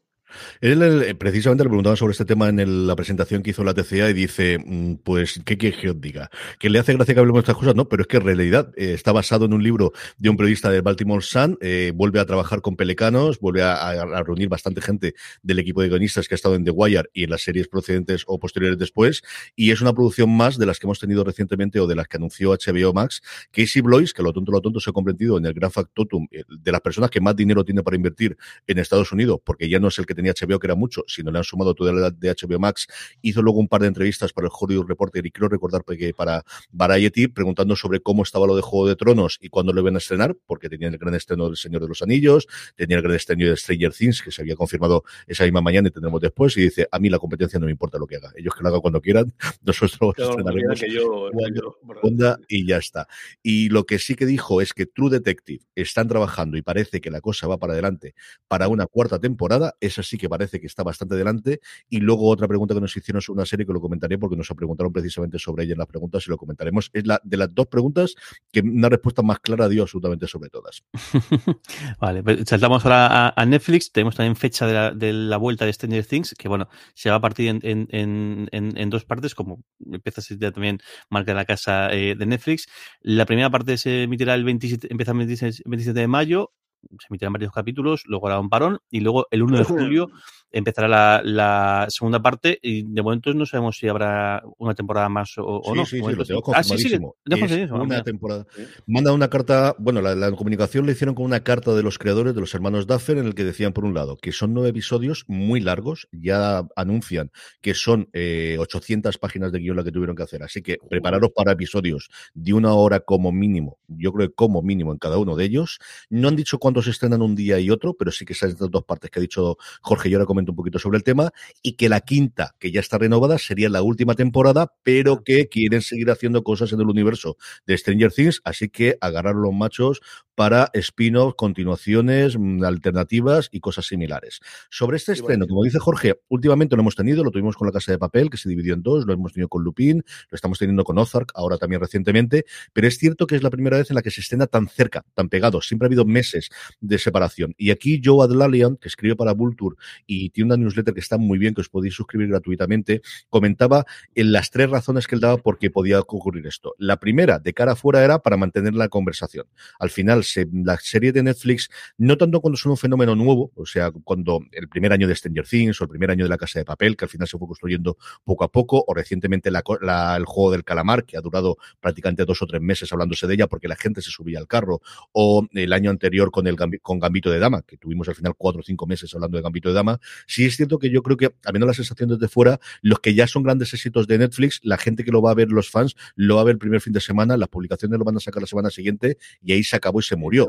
Él 0.61 1.15
precisamente 1.17 1.63
le 1.63 1.69
preguntaba 1.69 1.95
sobre 1.95 2.11
este 2.11 2.25
tema 2.25 2.49
en 2.49 2.87
la 2.87 2.95
presentación 2.95 3.43
que 3.43 3.51
hizo 3.51 3.63
la 3.63 3.73
TCA 3.73 4.09
y 4.09 4.13
dice, 4.13 4.57
mm, 4.63 4.95
pues, 5.03 5.41
¿qué 5.45 5.57
quiere 5.57 5.77
que 5.77 5.89
os 5.89 6.01
diga? 6.01 6.29
Que 6.59 6.69
le 6.69 6.79
hace 6.79 6.93
gracia 6.93 7.13
que 7.13 7.19
hablemos 7.19 7.39
de 7.39 7.51
estas 7.51 7.57
cosas, 7.57 7.75
no, 7.75 7.87
pero 7.87 8.01
es 8.01 8.07
que 8.07 8.17
en 8.17 8.23
realidad 8.23 8.71
eh, 8.75 8.93
está 8.93 9.11
basado 9.11 9.45
en 9.45 9.53
un 9.53 9.63
libro 9.63 9.93
de 10.17 10.29
un 10.29 10.37
periodista 10.37 10.69
del 10.69 10.81
Baltimore 10.81 11.21
Sun, 11.21 11.57
eh, 11.61 11.91
vuelve 11.95 12.19
a 12.19 12.25
trabajar 12.25 12.61
con 12.61 12.75
Pelecanos, 12.75 13.39
vuelve 13.39 13.63
a, 13.63 14.23
reunir 14.23 14.49
bastante 14.49 14.81
gente 14.81 15.13
del 15.41 15.59
equipo 15.59 15.81
de 15.81 15.89
guionistas 15.89 16.27
que 16.27 16.33
ha 16.33 16.37
estado 16.37 16.55
en 16.55 16.63
The 16.63 16.71
Wire 16.71 17.09
y 17.13 17.23
en 17.23 17.29
las 17.29 17.41
series 17.41 17.67
procedentes 17.67 18.23
o 18.27 18.39
posteriores 18.39 18.77
después, 18.77 19.21
y 19.55 19.71
es 19.71 19.81
una 19.81 19.93
producción 19.93 20.29
más 20.35 20.57
de 20.57 20.65
las 20.65 20.79
que 20.79 20.87
hemos 20.87 20.99
tenido 20.99 21.23
recientemente 21.23 21.79
o 21.79 21.87
de 21.87 21.95
las 21.95 22.07
que 22.07 22.17
anunció 22.17 22.51
HBO 22.51 22.93
Max. 22.93 23.21
Casey 23.51 23.81
Blois, 23.81 24.13
que 24.13 24.23
lo 24.23 24.33
tonto 24.33 24.51
lo 24.51 24.61
tonto 24.61 24.79
se 24.79 24.89
ha 24.89 24.93
comprendido 24.93 25.37
en 25.37 25.45
el 25.45 25.53
gran 25.53 25.71
factotum 25.71 26.27
eh, 26.31 26.43
de 26.47 26.71
las 26.71 26.81
personas 26.81 27.09
que 27.09 27.21
más 27.21 27.35
dinero 27.35 27.63
tiene 27.63 27.83
para 27.83 27.95
invertir 27.95 28.37
en 28.65 28.79
Estados 28.79 29.11
Unidos, 29.11 29.39
porque 29.43 29.69
ya 29.69 29.79
no 29.79 29.87
es 29.87 29.97
el 29.99 30.05
que 30.05 30.15
tenía 30.17 30.33
HBO, 30.33 30.59
que 30.59 30.67
era 30.67 30.75
mucho, 30.75 31.03
sino 31.07 31.31
le 31.31 31.37
han 31.37 31.43
sumado 31.43 31.75
toda 31.75 31.93
la 31.93 31.99
edad 31.99 32.13
de 32.13 32.33
HBO 32.33 32.59
Max. 32.59 32.87
Hizo 33.21 33.41
luego 33.41 33.59
un 33.59 33.67
par 33.67 33.81
de 33.81 33.87
entrevistas 33.87 34.33
para 34.33 34.47
el 34.47 34.51
Hollywood 34.57 34.87
Reporter 34.87 35.25
y 35.25 35.31
quiero 35.31 35.47
recordar 35.47 35.83
que 35.85 36.13
para 36.13 36.43
Variety, 36.71 37.27
preguntando 37.27 37.75
sobre 37.75 38.01
cómo 38.01 38.23
estaba 38.23 38.47
lo 38.47 38.55
de 38.55 38.61
Juego 38.61 38.87
de 38.87 38.95
Tronos 38.95 39.37
y 39.41 39.49
cuándo 39.49 39.73
lo 39.73 39.81
iban 39.81 39.95
a 39.95 39.99
estrenar, 39.99 40.35
porque 40.45 40.69
tenían 40.69 40.93
el 40.93 40.99
gran 40.99 41.13
estreno 41.13 41.45
del 41.45 41.55
Señor 41.55 41.81
de 41.81 41.87
los 41.87 42.01
Anillos, 42.01 42.47
tenía 42.75 42.97
el 42.97 43.03
gran 43.03 43.15
estreno 43.15 43.45
de 43.45 43.55
Stranger 43.55 43.93
Things, 43.93 44.21
que 44.21 44.31
se 44.31 44.41
había 44.41 44.55
confirmado 44.55 45.03
esa 45.27 45.43
misma 45.43 45.61
mañana 45.61 45.87
y 45.89 45.91
tendremos 45.91 46.19
después, 46.19 46.57
y 46.57 46.61
dice, 46.61 46.87
a 46.91 46.99
mí 46.99 47.09
la 47.09 47.19
competencia 47.19 47.59
no 47.59 47.67
me 47.67 47.71
importa 47.71 47.99
lo 47.99 48.07
que 48.07 48.15
haga, 48.15 48.31
ellos 48.35 48.53
que 48.55 48.63
lo 48.63 48.69
hagan 48.69 48.81
cuando 48.81 49.01
quieran, 49.01 49.33
nosotros 49.61 50.15
claro, 50.15 50.31
estrenaremos 50.31 50.79
que 50.79 50.91
yo, 50.91 51.29
cuando 51.31 51.77
onda 52.01 52.39
y 52.47 52.65
ya 52.67 52.77
está. 52.77 53.07
Y 53.43 53.69
lo 53.69 53.85
que 53.85 53.99
sí 53.99 54.15
que 54.15 54.25
dijo 54.25 54.61
es 54.61 54.73
que 54.73 54.87
True 54.87 55.11
Detective 55.11 55.63
están 55.75 56.07
trabajando 56.07 56.57
y 56.57 56.61
parece 56.63 57.01
que 57.01 57.11
la 57.11 57.21
cosa 57.21 57.47
va 57.47 57.57
para 57.57 57.73
adelante 57.73 58.15
para 58.47 58.67
una 58.67 58.87
cuarta 58.87 59.19
temporada, 59.19 59.75
esa 59.79 60.03
sí 60.07 60.17
que 60.17 60.29
parece 60.29 60.59
que 60.59 60.67
está 60.67 60.83
bastante 60.83 61.15
delante. 61.15 61.59
Y 61.89 61.99
luego 61.99 62.29
otra 62.29 62.47
pregunta 62.47 62.73
que 62.73 62.81
nos 62.81 62.95
hicieron 62.95 63.21
sobre 63.21 63.37
una 63.37 63.45
serie 63.45 63.65
que 63.65 63.73
lo 63.73 63.81
comentaré 63.81 64.17
porque 64.17 64.35
nos 64.35 64.47
preguntaron 64.55 64.91
precisamente 64.91 65.39
sobre 65.39 65.63
ella 65.63 65.73
en 65.73 65.79
las 65.79 65.87
preguntas 65.87 66.25
y 66.27 66.29
lo 66.29 66.37
comentaremos. 66.37 66.89
Es 66.93 67.05
la 67.05 67.19
de 67.23 67.37
las 67.37 67.53
dos 67.53 67.67
preguntas 67.67 68.15
que 68.51 68.61
una 68.61 68.89
respuesta 68.89 69.21
más 69.21 69.39
clara 69.39 69.67
dio 69.69 69.83
absolutamente 69.83 70.27
sobre 70.27 70.49
todas. 70.49 70.83
vale, 71.99 72.23
pues 72.23 72.43
saltamos 72.45 72.83
ahora 72.85 73.33
a, 73.35 73.45
Netflix. 73.45 73.91
Tenemos 73.91 74.15
también 74.15 74.35
fecha 74.35 74.91
de 74.91 75.13
la, 75.13 75.37
vuelta 75.37 75.65
de 75.65 75.73
Stranger 75.73 76.05
Things, 76.05 76.35
que 76.37 76.47
bueno, 76.47 76.67
se 76.93 77.09
va 77.09 77.17
a 77.17 77.21
partir 77.21 77.49
en, 77.49 77.87
en, 77.91 78.49
en, 78.51 78.89
dos 78.89 79.05
partes, 79.05 79.35
como 79.35 79.63
empieza 79.85 80.21
a 80.21 80.23
ser 80.23 80.37
también 80.51 80.79
marca 81.09 81.33
la 81.33 81.45
casa 81.45 81.91
eh, 81.93 82.15
de 82.15 82.25
Netflix. 82.25 82.67
La 83.01 83.25
primera 83.25 83.49
parte 83.49 83.77
se 83.77 84.03
emitirá 84.03 84.35
el 84.35 84.43
27, 84.43 84.87
empieza 84.89 85.11
el 85.11 85.17
27, 85.17 85.63
27 85.65 85.99
de 85.99 86.07
mayo, 86.07 86.53
se 86.99 87.07
emitirán 87.09 87.33
varios 87.33 87.51
capítulos, 87.51 88.03
luego 88.05 88.27
hará 88.27 88.39
un 88.39 88.49
parón 88.49 88.79
y 88.89 88.99
luego 89.01 89.27
el 89.31 89.43
1 89.43 89.57
de 89.57 89.63
julio 89.63 90.07
empezará 90.51 90.87
la, 90.87 91.21
la, 91.23 91.85
segunda 91.89 92.21
parte 92.21 92.59
y 92.61 92.83
de 92.83 93.01
momento 93.01 93.33
no 93.33 93.45
sabemos 93.45 93.77
si 93.77 93.87
habrá 93.87 94.43
una 94.57 94.73
temporada 94.73 95.09
más 95.09 95.37
o, 95.37 95.43
o 95.45 95.63
sí, 95.63 95.77
no. 95.77 95.85
Sí, 95.85 96.01
sí, 96.03 96.15
lo 96.15 96.25
tengo 96.25 96.55
ah, 96.55 96.63
sí, 96.63 96.77
sí, 96.77 96.93
es 96.93 97.71
una 97.71 98.03
temporada. 98.03 98.45
Manda 98.85 99.11
una 99.13 99.29
carta, 99.29 99.75
bueno, 99.77 100.01
la, 100.01 100.15
la, 100.15 100.31
comunicación 100.31 100.85
le 100.85 100.93
hicieron 100.93 101.15
con 101.15 101.25
una 101.25 101.41
carta 101.41 101.73
de 101.73 101.83
los 101.83 101.97
creadores, 101.97 102.33
de 102.35 102.41
los 102.41 102.53
hermanos 102.53 102.87
Duffer, 102.87 103.17
en 103.17 103.25
el 103.25 103.35
que 103.35 103.43
decían, 103.43 103.73
por 103.73 103.85
un 103.85 103.93
lado, 103.93 104.17
que 104.17 104.31
son 104.31 104.53
nueve 104.53 104.69
episodios 104.69 105.25
muy 105.27 105.59
largos, 105.59 106.07
ya 106.11 106.65
anuncian 106.75 107.31
que 107.61 107.73
son 107.73 108.09
eh, 108.13 108.57
800 108.59 109.17
páginas 109.17 109.51
de 109.51 109.59
guion 109.59 109.77
la 109.77 109.83
que 109.83 109.91
tuvieron 109.91 110.15
que 110.15 110.23
hacer, 110.23 110.43
así 110.43 110.61
que 110.61 110.77
prepararos 110.89 111.31
para 111.35 111.51
episodios 111.51 112.09
de 112.33 112.53
una 112.53 112.73
hora 112.73 112.99
como 112.99 113.31
mínimo, 113.31 113.77
yo 113.87 114.13
creo 114.13 114.29
que 114.29 114.33
como 114.33 114.61
mínimo 114.61 114.91
en 114.91 114.99
cada 114.99 115.17
uno 115.17 115.35
de 115.35 115.45
ellos. 115.45 115.79
No 116.09 116.27
han 116.27 116.35
dicho 116.35 116.59
cuántos 116.59 116.87
estrenan 116.87 117.21
un 117.21 117.35
día 117.35 117.59
y 117.59 117.69
otro, 117.69 117.93
pero 117.93 118.11
sí 118.11 118.25
que 118.25 118.33
esas 118.33 118.57
dos 118.57 118.83
partes 118.85 119.09
que 119.09 119.19
ha 119.19 119.21
dicho 119.21 119.57
Jorge 119.81 120.09
y 120.09 120.13
ahora 120.13 120.25
comento 120.37 120.51
un 120.51 120.55
poquito 120.55 120.77
sobre 120.77 120.97
el 120.97 121.03
tema, 121.03 121.31
y 121.63 121.73
que 121.73 121.89
la 121.89 122.01
quinta, 122.01 122.55
que 122.59 122.71
ya 122.71 122.79
está 122.79 122.97
renovada, 122.97 123.37
sería 123.39 123.69
la 123.69 123.81
última 123.81 124.13
temporada, 124.13 124.71
pero 124.83 125.23
que 125.23 125.47
quieren 125.47 125.81
seguir 125.81 126.11
haciendo 126.11 126.43
cosas 126.43 126.71
en 126.73 126.79
el 126.79 126.87
universo 126.87 127.37
de 127.65 127.77
Stranger 127.77 128.11
Things, 128.11 128.41
así 128.43 128.69
que 128.69 128.97
agarrar 129.01 129.35
los 129.35 129.53
machos 129.53 130.01
para 130.37 130.69
spin-off, 130.75 131.33
continuaciones, 131.35 132.37
mm, 132.37 132.63
alternativas 132.63 133.49
y 133.51 133.59
cosas 133.59 133.87
similares. 133.87 134.39
Sobre 134.69 134.97
este 134.97 135.13
estreno, 135.13 135.47
como 135.47 135.63
dice 135.63 135.79
Jorge, 135.79 136.21
últimamente 136.27 136.75
lo 136.75 136.83
hemos 136.83 136.95
tenido, 136.95 137.23
lo 137.23 137.31
tuvimos 137.31 137.55
con 137.55 137.65
La 137.65 137.71
Casa 137.71 137.91
de 137.91 137.97
Papel, 137.97 138.29
que 138.29 138.37
se 138.37 138.47
dividió 138.47 138.75
en 138.75 138.83
dos, 138.83 139.07
lo 139.07 139.13
hemos 139.13 139.33
tenido 139.33 139.49
con 139.49 139.63
Lupin, 139.63 140.03
lo 140.29 140.35
estamos 140.35 140.59
teniendo 140.59 140.83
con 140.83 140.99
Ozark, 140.99 141.31
ahora 141.33 141.57
también 141.57 141.81
recientemente, 141.81 142.45
pero 142.71 142.87
es 142.87 142.99
cierto 142.99 143.25
que 143.25 143.35
es 143.35 143.41
la 143.41 143.49
primera 143.49 143.77
vez 143.77 143.89
en 143.89 143.95
la 143.95 144.03
que 144.03 144.11
se 144.11 144.21
estrena 144.21 144.45
tan 144.45 144.67
cerca, 144.67 145.03
tan 145.15 145.27
pegado. 145.27 145.59
Siempre 145.63 145.87
ha 145.87 145.89
habido 145.89 146.05
meses 146.05 146.49
de 146.81 146.99
separación. 146.99 147.55
Y 147.57 147.71
aquí 147.71 147.99
Joe 148.03 148.23
Adlalian, 148.23 148.77
que 148.77 148.89
escribe 148.89 149.15
para 149.15 149.33
Vulture 149.33 149.75
y 150.05 150.26
tiene 150.29 150.53
una 150.53 150.57
newsletter 150.57 150.93
que 150.93 150.99
está 150.99 151.17
muy 151.17 151.37
bien, 151.37 151.53
que 151.53 151.61
os 151.61 151.69
podéis 151.69 151.93
suscribir 151.93 152.29
gratuitamente, 152.29 153.01
comentaba 153.29 153.85
en 154.15 154.31
las 154.31 154.51
tres 154.51 154.69
razones 154.69 155.07
que 155.07 155.15
él 155.15 155.21
daba 155.21 155.37
por 155.37 155.57
qué 155.57 155.69
podía 155.69 155.99
ocurrir 155.99 156.47
esto. 156.47 156.75
La 156.77 156.97
primera, 156.97 157.39
de 157.39 157.53
cara 157.53 157.73
afuera, 157.73 158.03
era 158.03 158.19
para 158.19 158.37
mantener 158.37 158.73
la 158.73 158.89
conversación. 158.89 159.45
Al 159.79 159.89
final, 159.89 160.23
la 160.51 160.77
serie 160.77 161.11
de 161.11 161.23
Netflix, 161.23 161.69
no 161.97 162.17
tanto 162.17 162.41
cuando 162.41 162.57
son 162.57 162.71
un 162.71 162.77
fenómeno 162.77 163.15
nuevo, 163.15 163.51
o 163.55 163.65
sea, 163.65 163.91
cuando 163.91 164.39
el 164.51 164.67
primer 164.69 164.93
año 164.93 165.07
de 165.07 165.15
Stranger 165.15 165.47
Things 165.47 165.79
o 165.81 165.83
el 165.83 165.89
primer 165.89 166.11
año 166.11 166.25
de 166.25 166.29
La 166.29 166.37
Casa 166.37 166.59
de 166.59 166.65
Papel, 166.65 166.95
que 166.95 167.05
al 167.05 167.09
final 167.09 167.27
se 167.27 167.37
fue 167.37 167.47
construyendo 167.47 167.97
poco 168.23 168.43
a 168.43 168.51
poco, 168.51 168.83
o 168.87 168.93
recientemente 168.93 169.49
el 169.49 170.25
juego 170.25 170.51
del 170.51 170.63
calamar, 170.63 171.05
que 171.05 171.17
ha 171.17 171.21
durado 171.21 171.57
prácticamente 171.79 172.25
dos 172.25 172.41
o 172.41 172.47
tres 172.47 172.61
meses 172.61 172.91
hablándose 172.91 173.27
de 173.27 173.33
ella 173.33 173.47
porque 173.47 173.67
la 173.67 173.75
gente 173.75 174.01
se 174.01 174.11
subía 174.11 174.39
al 174.39 174.47
carro, 174.47 174.81
o 175.11 175.45
el 175.51 175.73
año 175.73 175.89
anterior 175.89 176.31
con 176.31 176.47
el 176.47 176.57
con 176.81 176.99
Gambito 176.99 177.29
de 177.29 177.39
Dama, 177.39 177.61
que 177.61 177.77
tuvimos 177.77 178.07
al 178.07 178.15
final 178.15 178.33
cuatro 178.37 178.61
o 178.61 178.63
cinco 178.63 178.87
meses 178.87 179.13
hablando 179.13 179.37
de 179.37 179.43
Gambito 179.43 179.69
de 179.69 179.75
Dama, 179.75 179.99
sí 180.25 180.45
es 180.45 180.55
cierto 180.55 180.79
que 180.79 180.89
yo 180.89 181.03
creo 181.03 181.17
que, 181.17 181.33
al 181.45 181.53
menos 181.53 181.67
la 181.67 181.73
sensación 181.73 182.09
desde 182.09 182.27
fuera, 182.27 182.59
los 182.81 182.99
que 182.99 183.13
ya 183.13 183.27
son 183.27 183.43
grandes 183.43 183.73
éxitos 183.73 184.07
de 184.07 184.17
Netflix, 184.17 184.59
la 184.63 184.77
gente 184.77 185.03
que 185.03 185.11
lo 185.11 185.21
va 185.21 185.31
a 185.31 185.33
ver, 185.35 185.49
los 185.49 185.69
fans, 185.69 185.95
lo 186.15 186.35
va 186.35 186.41
a 186.41 186.43
ver 186.45 186.53
el 186.53 186.59
primer 186.59 186.81
fin 186.81 186.93
de 186.93 187.01
semana, 187.01 187.37
las 187.37 187.49
publicaciones 187.49 187.97
lo 187.97 188.05
van 188.05 188.17
a 188.17 188.19
sacar 188.19 188.41
la 188.41 188.47
semana 188.47 188.69
siguiente 188.69 189.17
y 189.41 189.53
ahí 189.53 189.63
se 189.63 189.75
acabó 189.75 189.99
y 189.99 190.03
se 190.03 190.15
murió. 190.15 190.47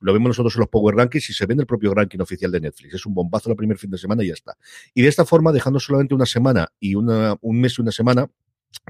lo 0.00 0.12
vemos 0.12 0.28
nosotros 0.28 0.54
en 0.56 0.60
los 0.60 0.68
Power 0.68 0.96
Rankings 0.96 1.30
y 1.30 1.32
se 1.32 1.46
ve 1.46 1.54
en 1.54 1.60
el 1.60 1.66
propio 1.66 1.94
ranking 1.94 2.20
oficial 2.20 2.50
de 2.50 2.60
Netflix. 2.60 2.94
Es 2.94 3.06
un 3.06 3.14
bombazo 3.14 3.50
el 3.50 3.56
primer 3.56 3.78
fin 3.78 3.90
de 3.90 3.98
semana 3.98 4.24
y 4.24 4.28
ya 4.28 4.34
está. 4.34 4.56
Y 4.94 5.02
de 5.02 5.08
esta 5.08 5.24
forma, 5.24 5.52
dejando 5.52 5.80
solamente 5.80 6.14
una 6.14 6.26
semana 6.26 6.68
y 6.78 6.94
una, 6.94 7.36
un 7.40 7.60
mes 7.60 7.78
y 7.78 7.82
una 7.82 7.92
semana, 7.92 8.30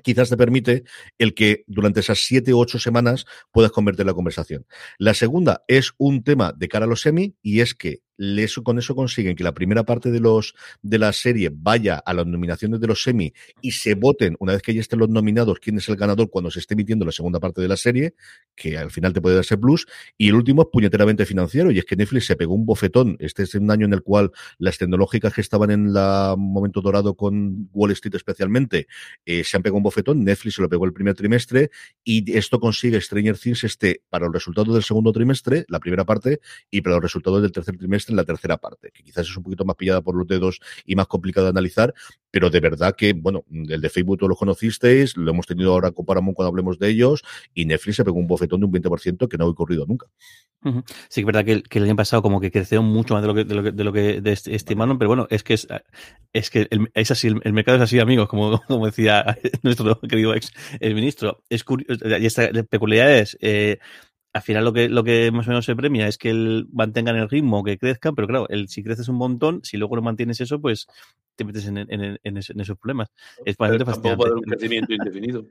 quizás 0.03 0.29
te 0.29 0.37
permite 0.37 0.85
el 1.19 1.35
que 1.35 1.65
durante 1.67 2.01
esas 2.01 2.19
siete 2.19 2.55
u 2.55 2.59
ocho 2.59 2.79
semanas 2.79 3.27
puedas 3.53 3.73
convertir 3.73 4.07
la 4.07 4.15
conversación. 4.15 4.67
La 4.99 5.15
segunda 5.15 5.65
es 5.69 5.93
un 5.99 6.23
tema 6.23 6.53
de 6.53 6.69
cara 6.69 6.85
a 6.85 6.89
los 6.89 7.01
semi 7.01 7.37
y 7.43 7.61
es 7.61 7.75
que 7.75 8.03
eso, 8.21 8.63
con 8.63 8.79
eso 8.79 8.95
consiguen 8.95 9.35
que 9.35 9.45
la 9.45 9.55
primera 9.55 9.85
parte 9.85 10.11
de 10.11 10.21
los 10.21 10.55
de 10.83 10.99
la 10.99 11.13
serie 11.13 11.51
vaya 11.53 11.97
a 11.97 12.15
las 12.15 12.27
nominaciones 12.27 12.81
de 12.81 12.87
los 12.87 13.03
semi 13.03 13.33
y 13.61 13.73
se 13.73 13.95
voten 13.95 14.37
una 14.39 14.53
vez 14.53 14.63
que 14.63 14.75
ya 14.75 14.81
estén 14.81 14.99
los 14.99 15.09
nominados 15.09 15.59
quién 15.59 15.79
es 15.79 15.89
el 15.89 15.97
ganador 15.97 16.31
cuando 16.31 16.51
se 16.51 16.61
esté 16.61 16.75
emitiendo 16.75 17.05
la 17.05 17.13
segunda 17.13 17.41
parte 17.41 17.61
de 17.61 17.69
la 17.69 17.77
serie, 17.77 18.15
que 18.55 18.77
al 18.77 18.91
final 18.91 19.13
te 19.13 19.21
puede 19.21 19.37
darse 19.37 19.57
plus. 19.57 19.87
Y 20.19 20.29
el 20.29 20.35
último 20.35 20.63
es 20.63 20.69
puñeteramente 20.73 21.27
financiero, 21.27 21.71
y 21.71 21.79
es 21.79 21.85
que 21.85 21.97
Netflix 21.97 22.27
se 22.27 22.37
pegó 22.37 22.55
un 22.55 22.67
bofetón. 22.67 23.17
Este 23.19 23.43
es 23.45 23.55
un 23.55 23.71
año 23.71 23.87
en 23.87 23.93
el 23.93 24.03
cual 24.03 24.31
las 24.59 24.79
tecnológicas 24.79 25.35
que 25.35 25.41
estaban 25.41 25.71
en 25.71 25.87
el 25.87 26.37
momento 26.37 26.81
dorado 26.81 27.15
con 27.15 27.69
Wall 27.73 27.93
Street 27.93 28.15
especialmente, 28.15 28.87
eh, 29.25 29.45
se 29.45 29.57
han 29.57 29.63
pegado 29.63 29.79
un 29.79 29.83
bofetón. 29.83 30.25
Netflix 30.25 30.57
se 30.57 30.63
lo 30.63 30.69
pegó 30.69 30.85
el 30.85 30.93
primer 30.93 31.15
trimestre, 31.15 31.71
y 32.05 32.37
esto 32.37 32.61
consigue 32.61 33.01
Stranger 33.01 33.39
Things 33.39 33.65
este 33.65 34.03
para 34.09 34.27
los 34.27 34.35
resultados 34.35 34.75
del 34.75 34.83
segundo 34.83 35.13
trimestre, 35.13 35.65
la 35.69 35.81
primera 35.81 36.05
parte, 36.05 36.41
y 36.71 36.81
para 36.81 36.97
los 36.97 37.03
resultados 37.03 37.43
del 37.43 37.53
tercer 37.53 37.77
trimestre 37.77 38.10
en 38.11 38.17
la 38.17 38.25
tercera 38.25 38.59
parte, 38.59 38.91
que 38.93 39.03
quizás 39.03 39.29
es 39.29 39.37
un 39.37 39.43
poquito 39.43 39.65
más 39.65 39.77
pillada 39.77 40.01
por 40.03 40.15
los 40.15 40.27
dedos 40.27 40.61
y 40.85 40.95
más 40.97 41.07
complicado 41.07 41.47
de 41.47 41.51
analizar, 41.51 41.95
pero 42.31 42.51
de 42.51 42.61
verdad 42.61 42.95
que, 42.97 43.13
bueno, 43.13 43.45
el 43.51 43.81
de 43.81 43.89
Facebook 43.89 44.19
todos 44.19 44.31
lo 44.31 44.37
conocisteis, 44.37 45.17
lo 45.17 45.31
hemos 45.31 45.47
tenido 45.47 45.73
ahora 45.73 45.91
con 45.91 46.05
Paramount 46.05 46.37
cuando 46.37 46.49
hablemos 46.49 46.79
de 46.79 46.89
ellos, 46.89 47.23
y 47.55 47.65
Netflix 47.65 47.97
se 47.97 48.05
pegó 48.05 48.19
un 48.19 48.27
bofetón 48.27 48.61
de 48.61 48.67
un 48.67 48.73
20% 48.73 49.29
que 49.29 49.39
no 49.39 49.45
ha 49.45 49.49
ocurrido 49.49 49.87
nunca. 49.87 50.07
Sí, 50.63 50.83
que 51.15 51.21
es 51.21 51.27
verdad 51.27 51.45
que, 51.45 51.79
el 51.79 51.85
año 51.85 51.97
pasado 51.97 52.23
como 52.23 52.41
que 52.41 52.51
creció 52.51 52.83
mucho 52.83 53.15
más 53.15 53.23
de 53.23 53.29
lo 53.29 53.35
que, 53.35 53.45
de 53.45 53.55
lo 53.55 53.63
que, 53.63 53.73
de 53.73 53.85
lo 53.85 53.93
que 53.93 54.21
estimaron, 54.25 54.99
pero 54.99 55.09
bueno, 55.09 55.27
es 55.31 55.43
que 55.43 55.55
es, 55.55 55.67
es 56.33 56.51
que 56.51 56.69
el, 56.71 56.91
es 56.95 57.11
así, 57.11 57.29
el, 57.29 57.53
mercado 57.53 57.79
es 57.79 57.83
así, 57.83 57.99
amigos, 57.99 58.29
como, 58.29 58.61
como 58.69 58.87
decía 58.87 59.39
nuestro 59.63 59.99
querido 60.01 60.35
ex 60.35 60.53
el 60.81 60.95
ministro. 60.95 61.43
Es 61.49 61.65
curioso, 61.65 62.07
y 62.07 62.27
esta 62.27 62.51
peculiaridad 62.65 63.19
es, 63.19 63.39
eh, 63.41 63.79
al 64.33 64.43
final 64.43 64.65
lo 64.65 64.73
que, 64.73 64.89
lo 64.89 65.03
que 65.03 65.31
más 65.33 65.47
o 65.47 65.51
menos 65.51 65.65
se 65.65 65.75
premia 65.75 66.07
es 66.07 66.17
que 66.17 66.31
el, 66.31 66.69
mantengan 66.73 67.17
el 67.17 67.29
ritmo, 67.29 67.65
que 67.65 67.79
crezcan, 67.79 68.15
pero 68.15 68.29
claro, 68.29 68.49
el, 68.49 68.69
si 68.69 68.83
creces 68.83 69.09
un 69.09 69.17
montón, 69.17 69.61
si 69.65 69.77
luego 69.77 69.97
no 69.97 70.03
mantienes 70.03 70.41
eso, 70.41 70.61
pues 70.61 70.87
te 71.35 71.45
metes 71.45 71.67
en, 71.67 71.79
en, 71.79 72.19
en, 72.23 72.37
esos 72.37 72.79
problemas. 72.79 73.09
Es 73.45 73.57
bastante 73.57 73.85
fascinante. 73.85 74.33
un 74.33 74.43
crecimiento 74.43 74.93
indefinido. 74.93 75.47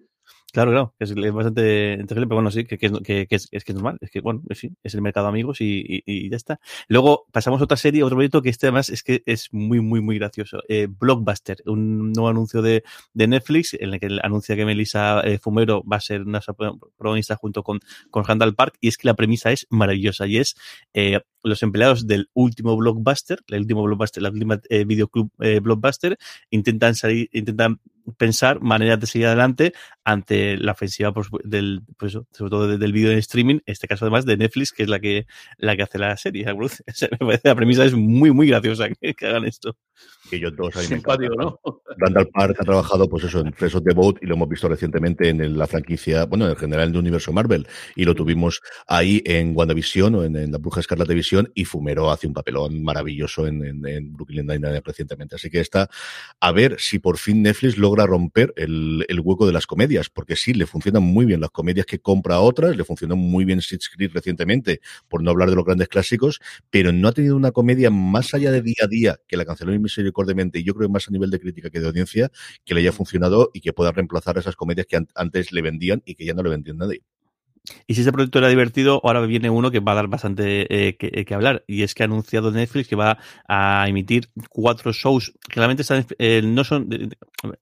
Claro, 0.52 0.72
claro, 0.72 0.96
es, 0.98 1.14
bastante 1.14 1.94
interesante, 1.94 2.28
pero 2.28 2.36
bueno, 2.36 2.50
sí, 2.50 2.66
que, 2.66 2.78
que, 2.78 2.88
es, 3.30 3.48
es, 3.52 3.64
que 3.64 3.72
es 3.72 3.76
normal, 3.76 3.98
es 4.02 4.10
que 4.10 4.20
bueno, 4.20 4.42
sí, 4.56 4.72
es 4.84 4.96
el 4.96 5.02
mercado 5.02 5.28
de 5.28 5.30
amigos 5.30 5.62
y, 5.62 5.80
y, 5.88 6.04
y, 6.06 6.30
ya 6.30 6.38
está. 6.38 6.60
Luego 6.88 7.28
pasamos 7.32 7.62
a 7.62 7.66
otra 7.66 7.78
serie, 7.78 8.04
otro 8.04 8.16
proyecto 8.16 8.42
que 8.42 8.50
este 8.50 8.66
además 8.66 8.90
es 8.90 9.04
que 9.04 9.22
es 9.28 9.50
muy, 9.52 9.80
muy, 9.80 10.02
muy 10.02 10.18
gracioso. 10.18 10.62
Eh, 10.68 10.88
Blockbuster, 10.90 11.58
un 11.68 12.12
nuevo 12.14 12.30
anuncio 12.30 12.64
de, 12.64 12.84
de, 13.14 13.28
Netflix 13.28 13.76
en 13.76 13.94
el 13.94 14.00
que 14.00 14.20
anuncia 14.24 14.56
que 14.56 14.66
Melissa 14.66 15.22
eh, 15.22 15.38
Fumero 15.38 15.84
va 15.84 15.98
a 15.98 16.02
ser 16.02 16.24
una 16.24 16.40
protagonista 16.42 17.36
junto 17.36 17.62
con, 17.62 17.80
con 18.10 18.26
Randall 18.26 18.56
Park 18.56 18.78
y 18.82 18.88
es 18.88 18.98
que 18.98 19.08
la 19.08 19.14
premisa 19.14 19.52
es 19.52 19.68
maravillosa 19.70 20.26
y 20.26 20.38
es 20.38 20.56
eh, 20.94 21.20
los 21.44 21.62
empleados 21.62 22.08
del 22.08 22.30
último 22.34 22.76
blockbuster, 22.76 23.40
el 23.50 23.62
último 23.62 23.84
blockbuster, 23.84 24.24
la 24.24 24.30
última 24.30 24.60
eh, 24.70 24.84
videoclub 24.84 25.32
blockbuster, 25.62 26.18
intentan 26.50 26.96
salir, 26.96 27.30
intentan 27.32 27.80
pensar 28.18 28.62
maneras 28.62 29.00
de 29.00 29.08
seguir 29.08 29.28
adelante 29.28 29.74
ante 30.04 30.58
la 30.58 30.74
ofensiva 30.74 31.14
pues, 31.14 31.28
del, 31.44 31.82
pues, 31.98 32.14
sobre 32.14 32.50
todo 32.50 32.78
del 32.78 32.94
vídeo 32.94 33.12
en 33.12 33.18
streaming, 33.18 33.56
en 33.56 33.62
este 33.66 33.88
caso 33.88 34.06
además 34.06 34.26
de 34.26 34.38
Netflix, 34.38 34.72
que 34.72 34.84
es 34.84 34.90
la 34.90 35.00
que, 35.00 35.28
la 35.58 35.76
que 35.76 35.84
hace 35.84 36.00
la 36.00 36.16
serie. 36.18 36.46
La 37.44 37.56
premisa 37.56 37.86
es 37.86 37.94
muy, 37.94 38.32
muy 38.32 38.48
graciosa 38.48 38.90
que 38.90 39.26
hagan 39.26 39.46
esto 39.46 39.76
ellos 40.38 40.54
dos 40.56 40.76
ahí 40.76 40.86
Simpático, 40.86 41.36
¿no? 41.36 41.60
Randall 41.98 42.30
Park 42.30 42.58
ha 42.60 42.64
trabajado, 42.64 43.10
pues 43.10 43.26
eso, 43.26 43.40
en 43.42 43.54
Fresh 43.54 43.76
de 43.82 43.94
Boat 43.94 44.18
y 44.22 44.26
lo 44.26 44.36
hemos 44.36 44.50
visto 44.50 44.68
recientemente 44.68 45.30
en 45.30 45.58
la 45.58 45.68
franquicia, 45.68 46.26
bueno, 46.26 46.48
en 46.50 46.56
general 46.56 46.90
en 46.90 46.94
el 46.96 47.00
universo 47.00 47.34
Marvel 47.34 47.68
y 47.96 48.06
lo 48.06 48.16
tuvimos 48.16 48.62
ahí 48.88 49.22
en 49.26 49.56
WandaVision 49.56 50.16
o 50.16 50.24
en, 50.24 50.52
la 50.52 50.58
Bruja 50.58 50.80
Escarlata 50.80 51.14
Visión 51.14 51.52
y 51.54 51.66
Fumero 51.66 52.10
hace 52.12 52.28
un 52.28 52.34
papelón 52.34 52.84
maravilloso 52.84 53.48
en, 53.48 53.86
en, 53.86 54.14
Brooklyn 54.14 54.48
Nine-Nine 54.48 54.82
recientemente. 54.86 55.36
Así 55.36 55.50
que 55.50 55.60
está 55.60 55.90
a 56.40 56.52
ver 56.52 56.78
si 56.80 57.00
por 57.00 57.18
fin 57.18 57.42
Netflix 57.42 57.78
logra 57.78 58.06
romper 58.06 58.54
el, 58.56 59.06
el, 59.08 59.20
hueco 59.20 59.46
de 59.46 59.54
las 59.54 59.68
comedias, 59.68 60.10
porque 60.10 60.36
sí, 60.36 60.54
le 60.54 60.66
funcionan 60.66 61.04
muy 61.04 61.26
bien 61.26 61.42
las 61.42 61.52
comedias 61.52 61.86
que 61.86 62.00
compra 62.00 62.36
a 62.36 62.40
otras, 62.42 62.76
le 62.76 62.84
funcionó 62.84 63.16
muy 63.16 63.46
bien 63.46 63.62
Sitch 63.62 63.90
Creek 63.96 64.14
recientemente, 64.14 64.82
por 65.08 65.22
no 65.22 65.32
hablar 65.32 65.50
de 65.50 65.56
los 65.56 65.66
grandes 65.66 65.88
clásicos, 65.88 66.40
pero 66.70 66.92
no 66.92 67.08
ha 67.08 67.12
tenido 67.12 67.36
una 67.36 67.52
comedia 67.52 67.90
más 67.90 68.34
allá 68.34 68.52
de 68.52 68.62
día 68.62 68.76
a 68.84 68.88
día 68.88 69.20
que 69.28 69.38
la 69.38 69.46
canceló 69.46 69.72
en 69.72 69.82
Y 70.60 70.64
yo 70.64 70.74
creo 70.74 70.88
que 70.88 70.94
más 70.94 71.08
a 71.08 71.12
nivel 71.12 71.30
de 71.30 71.40
crítica 71.40 71.70
que 71.70 71.80
de 71.80 71.88
audiencia, 71.88 72.32
que 72.66 72.74
le 72.74 72.82
haya 72.82 72.92
funcionado 72.92 73.52
y 73.54 73.62
que 73.62 73.74
pueda 73.74 73.92
reemplazar 73.92 74.38
esas 74.38 74.56
comedias 74.56 74.88
que 74.88 75.00
antes 75.16 75.52
le 75.52 75.62
vendían 75.62 76.02
y 76.06 76.16
que 76.16 76.26
ya 76.26 76.34
no 76.34 76.44
le 76.44 76.50
vendían 76.50 76.78
nadie. 76.78 77.04
Y 77.88 77.96
si 77.96 78.02
ese 78.02 78.12
proyecto 78.12 78.40
era 78.40 78.48
divertido, 78.48 79.02
ahora 79.04 79.22
viene 79.22 79.50
uno 79.50 79.72
que 79.72 79.80
va 79.80 79.94
a 79.94 79.96
dar 79.96 80.08
bastante 80.08 80.88
eh, 80.88 80.98
que, 80.98 81.26
que, 81.26 81.34
hablar. 81.34 81.64
Y 81.68 81.84
es 81.84 81.94
que 81.94 82.04
ha 82.04 82.06
anunciado 82.06 82.52
Netflix 82.52 82.88
que 82.88 82.96
va 82.96 83.18
a 83.48 83.86
emitir 83.88 84.30
cuatro 84.50 84.94
shows 84.94 85.34
realmente 85.50 85.82
están, 85.82 86.06
eh, 86.18 86.42
no 86.44 86.64
son 86.64 86.90
de, 86.90 87.10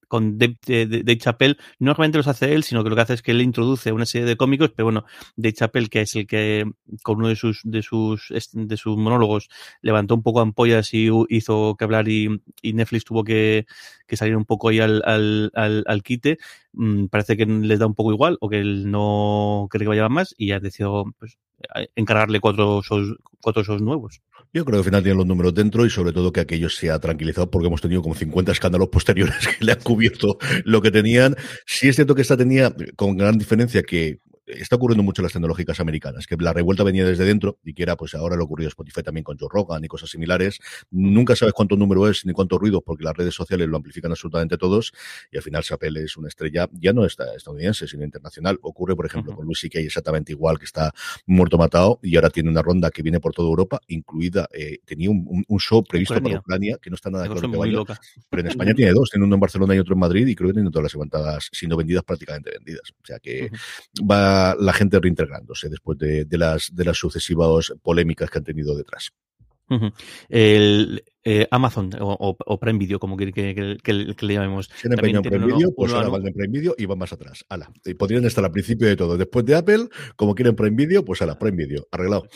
con 0.07 0.37
Dave, 0.37 0.57
de, 0.65 1.17
Chappelle, 1.17 1.57
no 1.79 1.93
realmente 1.93 2.17
los 2.17 2.27
hace 2.27 2.53
él, 2.53 2.63
sino 2.63 2.83
que 2.83 2.89
lo 2.89 2.95
que 2.95 3.01
hace 3.01 3.13
es 3.13 3.21
que 3.21 3.31
él 3.31 3.41
introduce 3.41 3.91
una 3.91 4.05
serie 4.05 4.27
de 4.27 4.37
cómicos, 4.37 4.71
pero 4.75 4.85
bueno, 4.85 5.05
Dave 5.35 5.53
Chappelle, 5.53 5.89
que 5.89 6.01
es 6.01 6.15
el 6.15 6.27
que 6.27 6.65
con 7.03 7.17
uno 7.17 7.27
de 7.29 7.35
sus, 7.35 7.61
de 7.63 7.81
sus, 7.81 8.33
de 8.53 8.77
sus 8.77 8.97
monólogos 8.97 9.49
levantó 9.81 10.15
un 10.15 10.23
poco 10.23 10.41
ampollas 10.41 10.93
y 10.93 11.09
hizo 11.29 11.75
que 11.77 11.83
hablar 11.83 12.07
y, 12.07 12.41
Netflix 12.63 13.05
tuvo 13.05 13.23
que, 13.23 13.65
que 14.07 14.17
salir 14.17 14.35
un 14.35 14.45
poco 14.45 14.69
ahí 14.69 14.79
al, 14.79 15.01
al, 15.05 15.51
al, 15.55 15.83
al 15.87 16.03
quite. 16.03 16.37
Mm, 16.73 17.07
parece 17.07 17.35
que 17.35 17.45
les 17.45 17.79
da 17.79 17.87
un 17.87 17.95
poco 17.95 18.11
igual 18.11 18.37
o 18.39 18.49
que 18.49 18.59
él 18.59 18.91
no 18.91 19.67
cree 19.71 19.83
que 19.83 19.89
vaya 19.89 19.96
más 20.09 20.33
y 20.37 20.51
ha 20.51 20.59
decidido 20.59 21.05
pues, 21.19 21.37
encargarle 21.95 22.39
cuatro 22.39 22.81
shows, 22.81 23.15
cuatro 23.41 23.63
shows 23.63 23.81
nuevos. 23.81 24.21
Yo 24.53 24.63
creo 24.63 24.75
que 24.75 24.79
al 24.79 24.85
final 24.85 25.03
tienen 25.03 25.17
los 25.17 25.27
números 25.27 25.53
dentro 25.53 25.85
y 25.85 25.89
sobre 25.89 26.13
todo 26.13 26.31
que 26.31 26.39
aquello 26.39 26.69
se 26.69 26.89
ha 26.89 26.99
tranquilizado 26.99 27.49
porque 27.49 27.67
hemos 27.67 27.81
tenido 27.81 28.01
como 28.01 28.15
50 28.15 28.51
escándalos 28.51 28.89
posteriores 28.89 29.47
que 29.59 29.65
le 29.65 29.73
han 29.73 29.81
cubierto 29.81 30.37
lo 30.63 30.81
que 30.81 30.91
tenían. 30.91 31.35
Sí 31.65 31.89
es 31.89 31.95
cierto 31.95 32.15
que 32.15 32.21
esta 32.21 32.37
tenía 32.37 32.73
con 32.95 33.17
gran 33.17 33.37
diferencia 33.37 33.83
que 33.83 34.19
está 34.47 34.77
ocurriendo 34.77 35.03
mucho 35.03 35.21
en 35.21 35.23
las 35.23 35.33
tecnológicas 35.33 35.79
americanas, 35.79 36.25
que 36.25 36.37
la 36.37 36.53
revuelta 36.53 36.83
venía 36.83 37.05
desde 37.05 37.25
dentro 37.25 37.59
y 37.63 37.73
que 37.73 37.83
era, 37.83 37.97
pues 37.97 38.15
ahora 38.15 38.35
lo 38.35 38.45
ocurrió 38.45 38.67
Spotify 38.69 39.03
también 39.03 39.23
con 39.23 39.37
Joe 39.37 39.49
Rogan 39.51 39.83
y 39.83 39.87
cosas 39.87 40.09
similares. 40.09 40.59
Nunca 40.89 41.35
sabes 41.35 41.53
cuánto 41.53 41.75
número 41.75 42.07
es 42.09 42.25
ni 42.25 42.33
cuánto 42.33 42.57
ruido, 42.57 42.81
porque 42.81 43.03
las 43.03 43.15
redes 43.15 43.33
sociales 43.33 43.67
lo 43.67 43.77
amplifican 43.77 44.11
absolutamente 44.11 44.57
todos 44.57 44.93
y 45.31 45.37
al 45.37 45.43
final 45.43 45.63
Sapel 45.63 45.97
es 45.97 46.15
una 46.17 46.29
estrella 46.29 46.69
ya 46.71 46.93
no 46.93 47.05
estadounidense, 47.05 47.87
sino 47.87 48.03
internacional. 48.03 48.57
Ocurre, 48.61 48.95
por 48.95 49.05
ejemplo, 49.05 49.35
con 49.35 49.45
Luis 49.45 49.59
C.K. 49.59 49.79
exactamente 49.79 50.31
igual, 50.31 50.57
que 50.57 50.65
está 50.65 50.93
muerto 51.25 51.57
matado 51.57 51.99
y 52.01 52.15
ahora 52.15 52.29
tiene 52.29 52.49
una 52.49 52.61
ronda 52.61 52.89
que 52.89 53.01
viene 53.01 53.19
por 53.19 53.33
toda 53.33 53.49
Europa, 53.49 53.81
incluida, 53.87 54.47
eh, 54.53 54.79
tenía 54.85 55.09
un, 55.09 55.45
show 55.59 55.83
previsto 55.83 56.21
para 56.21 56.39
Ucrania, 56.39 56.77
que 56.81 56.89
no 56.89 56.95
está 56.95 57.09
nada 57.09 57.25
claro 57.25 57.41
que 57.41 57.57
vaya, 57.57 57.79
pero 58.29 58.41
en 58.41 58.47
España 58.47 58.73
tiene 58.75 58.91
dos, 58.93 59.09
tiene 59.09 59.25
uno 59.25 59.35
en 59.35 59.41
Barcelona 59.41 59.75
y 59.75 59.79
otro 59.79 59.93
en 59.93 59.99
Madrid 59.99 60.27
y 60.27 60.35
creo 60.35 60.49
que 60.49 60.53
tiene 60.53 60.69
todas 60.69 60.83
las 60.83 60.93
levantadas, 60.93 61.49
sino 61.51 61.75
vendidas, 61.75 62.03
prácticamente 62.03 62.51
vendidas. 62.51 62.91
O 63.01 63.05
sea 63.05 63.19
que 63.19 63.49
va 64.09 64.36
la 64.59 64.73
gente 64.73 64.99
reintegrándose 64.99 65.69
después 65.69 65.97
de, 65.97 66.25
de, 66.25 66.37
las, 66.37 66.73
de 66.73 66.85
las 66.85 66.97
sucesivas 66.97 67.73
polémicas 67.81 68.29
que 68.29 68.37
han 68.37 68.43
tenido 68.43 68.75
detrás. 68.75 69.11
El, 70.29 71.03
eh, 71.23 71.47
Amazon 71.51 71.89
o, 71.99 72.37
o, 72.45 72.59
Prime 72.59 72.79
Video, 72.79 72.99
como 72.99 73.17
que, 73.17 73.33
que, 73.33 73.77
que, 73.83 73.93
le 73.93 74.33
llamemos. 74.33 74.69
Si 74.75 74.87
han 74.87 74.95
Prime 74.95 75.19
Video, 75.19 75.73
pues 75.75 75.91
ahora 75.93 76.07
van 76.09 76.25
en 76.25 76.33
Prime 76.33 76.57
Video 76.57 76.75
y 76.77 76.85
van 76.85 76.97
más 76.97 77.11
atrás. 77.11 77.45
Ala. 77.49 77.69
Y 77.83 77.93
podrían 77.95 78.23
estar 78.25 78.43
al 78.45 78.51
principio 78.51 78.87
de 78.87 78.95
todo. 78.95 79.17
Después 79.17 79.45
de 79.45 79.55
Apple, 79.55 79.89
como 80.15 80.35
quieren 80.35 80.55
Prime 80.55 80.75
Video, 80.75 81.03
pues 81.03 81.21
ala, 81.21 81.37
Prime 81.37 81.57
Video. 81.57 81.87
Arreglado. 81.91 82.29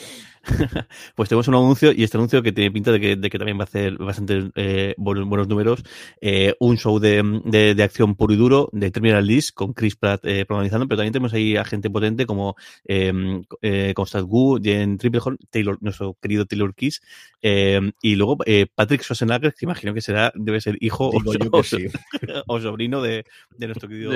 pues 1.15 1.29
tenemos 1.29 1.47
un 1.47 1.55
anuncio 1.55 1.91
y 1.91 2.03
este 2.03 2.17
anuncio 2.17 2.41
que 2.41 2.51
tiene 2.51 2.71
pinta 2.71 2.91
de 2.91 2.99
que, 2.99 3.15
de 3.15 3.29
que 3.29 3.37
también 3.37 3.57
va 3.57 3.63
a 3.63 3.65
hacer 3.65 3.97
bastante 3.97 4.51
eh, 4.55 4.95
buenos, 4.97 5.47
números. 5.47 5.83
Eh, 6.19 6.55
un 6.59 6.77
show 6.77 6.99
de, 6.99 7.41
de, 7.45 7.75
de, 7.75 7.83
acción 7.83 8.15
puro 8.15 8.33
y 8.33 8.37
duro 8.37 8.69
de 8.71 8.91
Terminal 8.91 9.25
List 9.25 9.53
con 9.53 9.73
Chris 9.73 9.95
Pratt 9.95 10.25
eh, 10.25 10.45
protagonizando, 10.45 10.87
pero 10.87 10.97
también 10.97 11.13
tenemos 11.13 11.33
ahí 11.33 11.55
a 11.55 11.65
gente 11.65 11.89
potente 11.89 12.25
como 12.25 12.55
eh, 12.85 13.41
eh, 13.61 13.93
Constance 13.95 14.27
Wu, 14.27 14.59
Jen 14.61 14.97
Triplehorn, 14.97 15.37
Taylor, 15.49 15.77
nuestro 15.81 16.17
querido 16.21 16.45
Taylor 16.45 16.73
Kiss, 16.73 17.01
eh, 17.41 17.91
y 18.01 18.15
luego 18.15 18.37
Patrick 18.75 19.01
Schwarzenegger, 19.03 19.53
que 19.53 19.65
imagino 19.65 19.93
que 19.93 20.01
será, 20.01 20.31
debe 20.35 20.61
ser 20.61 20.77
hijo 20.79 21.09
o, 21.09 21.21
o, 21.51 21.63
sí. 21.63 21.87
o, 22.47 22.59
sobrino 22.59 23.01
de, 23.01 23.25
de 23.57 23.67
nuestro 23.67 23.89
querido 23.89 24.13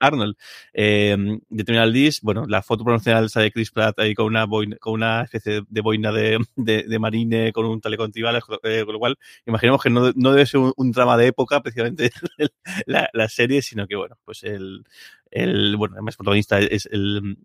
Arnold. 0.00 0.36
de 0.72 1.64
Terminal 1.64 1.92
List, 1.92 2.22
bueno, 2.22 2.46
la 2.46 2.62
foto 2.62 2.84
promocional 2.84 3.28
de 3.28 3.52
Chris 3.52 3.70
Pratt 3.70 3.98
ahí 3.98 4.14
con 4.14 4.26
una, 4.26 4.44
boina, 4.46 4.76
con 4.76 4.94
una 4.94 5.25
especie 5.26 5.62
de 5.68 5.80
boina 5.80 6.12
de, 6.12 6.38
de, 6.56 6.98
marine 6.98 7.52
con 7.52 7.66
un 7.66 7.80
talecón 7.80 8.10
tribal, 8.10 8.40
eh, 8.62 8.82
con 8.84 8.94
lo 8.94 8.98
cual 8.98 9.18
imaginemos 9.46 9.82
que 9.82 9.90
no, 9.90 10.12
no 10.14 10.32
debe 10.32 10.46
ser 10.46 10.60
un, 10.60 10.72
un, 10.76 10.92
drama 10.92 11.16
de 11.16 11.28
época 11.28 11.62
precisamente 11.62 12.10
la, 12.86 13.08
la, 13.12 13.28
serie, 13.28 13.62
sino 13.62 13.86
que 13.86 13.96
bueno, 13.96 14.16
pues 14.24 14.42
el, 14.42 14.84
el 15.30 15.76
bueno, 15.76 15.94
además 15.94 16.16
protagonista 16.16 16.58
es 16.58 16.86
el 16.86 17.38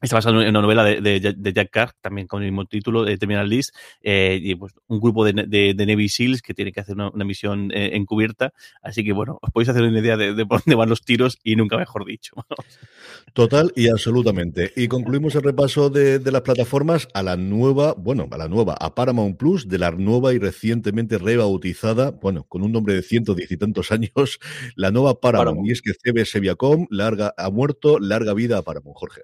Está 0.00 0.16
basado 0.16 0.40
en 0.40 0.48
una 0.48 0.62
novela 0.62 0.82
de, 0.82 1.00
de, 1.00 1.34
de, 1.36 1.52
Jack 1.52 1.70
Carr, 1.70 1.92
también 2.00 2.26
con 2.26 2.42
el 2.42 2.50
mismo 2.50 2.64
título, 2.64 3.04
de 3.04 3.18
Terminal 3.18 3.48
List, 3.48 3.74
eh, 4.00 4.38
y 4.40 4.54
pues 4.54 4.72
un 4.86 4.98
grupo 4.98 5.26
de, 5.26 5.44
de, 5.46 5.74
de, 5.74 5.86
Navy 5.86 6.08
SEALs 6.08 6.40
que 6.40 6.54
tiene 6.54 6.72
que 6.72 6.80
hacer 6.80 6.94
una, 6.94 7.10
una 7.10 7.24
misión 7.24 7.70
eh, 7.72 7.90
encubierta. 7.96 8.54
Así 8.82 9.04
que 9.04 9.12
bueno, 9.12 9.38
os 9.42 9.50
podéis 9.50 9.68
hacer 9.68 9.82
una 9.82 9.98
idea 9.98 10.16
de, 10.16 10.46
por 10.46 10.60
dónde 10.64 10.74
van 10.74 10.88
los 10.88 11.02
tiros 11.02 11.38
y 11.44 11.54
nunca 11.56 11.76
mejor 11.76 12.06
dicho. 12.06 12.32
Total 13.34 13.72
y 13.76 13.88
absolutamente. 13.88 14.72
Y 14.74 14.88
concluimos 14.88 15.34
el 15.34 15.42
repaso 15.42 15.90
de, 15.90 16.18
las 16.30 16.42
plataformas 16.42 17.06
a 17.12 17.22
la 17.22 17.36
nueva, 17.36 17.94
bueno, 17.94 18.26
a 18.30 18.38
la 18.38 18.48
nueva, 18.48 18.76
a 18.80 18.94
Paramount 18.94 19.36
Plus, 19.36 19.68
de 19.68 19.78
la 19.78 19.90
nueva 19.90 20.32
y 20.32 20.38
recientemente 20.38 21.18
rebautizada, 21.18 22.10
bueno, 22.10 22.44
con 22.44 22.62
un 22.62 22.72
nombre 22.72 22.94
de 22.94 23.02
ciento 23.02 23.34
diez 23.34 23.50
y 23.50 23.58
tantos 23.58 23.92
años, 23.92 24.38
la 24.76 24.90
nueva 24.90 25.20
Paramount. 25.20 25.48
Paramount. 25.48 25.68
Y 25.68 25.72
es 25.72 25.82
que 25.82 25.92
CBS 25.92 26.40
Viacom 26.40 26.86
larga, 26.88 27.34
ha 27.36 27.50
muerto, 27.50 27.98
larga 27.98 28.32
vida 28.32 28.56
a 28.56 28.62
Paramount, 28.62 28.96
Jorge. 28.96 29.22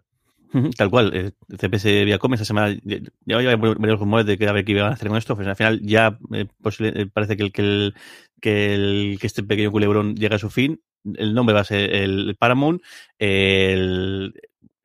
Tal 0.77 0.91
cual, 0.91 1.13
el 1.15 1.35
CPS 1.59 2.05
Viacom 2.05 2.33
esta 2.35 2.45
semana 2.45 2.77
ya 2.85 3.37
había 3.37 3.57
varios 3.57 3.99
rumores 3.99 4.27
de 4.27 4.39
que 4.39 4.47
a 4.47 4.53
ver 4.53 4.65
qué 4.65 4.73
iban 4.73 4.87
a 4.87 4.95
hacer 4.95 5.09
con 5.09 5.19
esto, 5.19 5.35
pues 5.35 5.47
al 5.47 5.57
final 5.57 5.81
ya 5.83 6.19
eh, 6.33 6.47
eh, 6.81 7.07
parece 7.13 7.37
que 7.37 7.43
el, 7.43 7.53
que 7.53 7.63
el, 7.63 7.95
que 8.41 8.75
el 8.75 9.19
que 9.21 9.27
este 9.27 9.43
pequeño 9.43 9.71
culebrón 9.71 10.17
llega 10.17 10.37
a 10.37 10.39
su 10.39 10.51
fin. 10.51 10.81
El 11.15 11.35
nombre 11.35 11.55
va 11.55 11.61
a 11.61 11.65
ser 11.65 11.95
el 11.95 12.37
Paramount, 12.37 12.83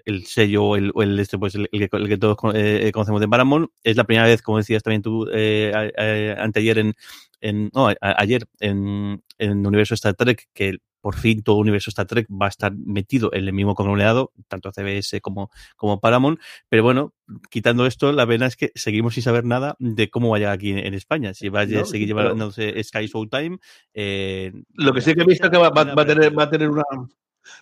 el 0.05 0.25
sello 0.25 0.75
el, 0.75 0.91
el 0.95 1.19
este 1.19 1.37
pues 1.37 1.55
el, 1.55 1.69
el, 1.71 1.89
que, 1.89 1.97
el 1.97 2.07
que, 2.07 2.17
todos 2.17 2.37
eh, 2.53 2.91
conocemos 2.93 3.21
de 3.21 3.27
Paramount 3.27 3.69
es 3.83 3.97
la 3.97 4.03
primera 4.03 4.27
vez 4.27 4.41
como 4.41 4.57
decías 4.57 4.83
también 4.83 5.01
tú 5.01 5.27
eh, 5.33 5.91
eh, 5.97 6.35
anteayer 6.37 6.77
en, 6.79 6.93
en 7.41 7.69
no 7.73 7.89
a, 7.89 7.95
ayer 7.99 8.45
en, 8.59 9.23
en 9.37 9.51
el 9.51 9.67
universo 9.67 9.93
Star 9.93 10.15
Trek 10.15 10.49
que 10.53 10.77
por 11.01 11.15
fin 11.15 11.43
todo 11.43 11.57
el 11.57 11.61
universo 11.63 11.89
Star 11.89 12.05
Trek 12.05 12.27
va 12.29 12.45
a 12.45 12.49
estar 12.49 12.73
metido 12.73 13.33
en 13.33 13.45
el 13.45 13.53
mismo 13.53 13.75
conglomerado, 13.75 14.31
tanto 14.47 14.71
CBS 14.71 15.19
como, 15.19 15.49
como 15.75 15.99
Paramount. 15.99 16.39
Pero 16.69 16.83
bueno, 16.83 17.13
quitando 17.49 17.85
esto, 17.85 18.11
la 18.11 18.25
pena 18.25 18.45
es 18.45 18.55
que 18.55 18.71
seguimos 18.75 19.15
sin 19.15 19.23
saber 19.23 19.43
nada 19.43 19.75
de 19.79 20.09
cómo 20.09 20.29
vaya 20.29 20.51
aquí 20.51 20.71
en, 20.71 20.77
en 20.77 20.93
España. 20.93 21.33
Si 21.33 21.49
va 21.49 21.61
a 21.61 21.65
no, 21.65 21.85
seguir 21.85 22.07
llevándose 22.07 22.81
Sky 22.83 23.07
Showtime. 23.07 23.57
Eh, 23.93 24.53
Lo 24.73 24.93
que 24.93 25.01
sí 25.01 25.13
que 25.15 25.21
he 25.23 25.25
visto 25.25 25.49
que 25.49 25.57
va, 25.57 25.69
va, 25.69 25.83
va, 25.83 26.03
a 26.03 26.05
tener, 26.05 26.37
va 26.37 26.43
a 26.43 26.49
tener 26.49 26.69
una. 26.69 26.83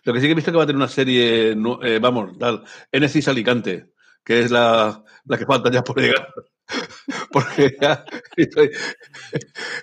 Lo 0.04 0.14
que 0.14 0.20
sí 0.20 0.26
que 0.28 0.32
he 0.32 0.36
visto 0.36 0.52
que 0.52 0.58
va 0.58 0.64
a 0.64 0.68
tener 0.68 0.78
una 0.78 0.88
serie, 0.88 1.52
eh, 1.52 2.00
vamos, 2.02 2.38
tal, 2.38 2.64
Enesis 2.92 3.28
Alicante, 3.28 3.92
que 4.24 4.42
es 4.42 4.52
la, 4.52 5.04
la 5.26 5.38
que 5.38 5.46
falta 5.46 5.72
ya 5.72 5.84
por 5.84 6.00
llegar. 6.00 6.28
porque 7.32 7.76
ya 7.82 8.06
estoy, 8.36 8.72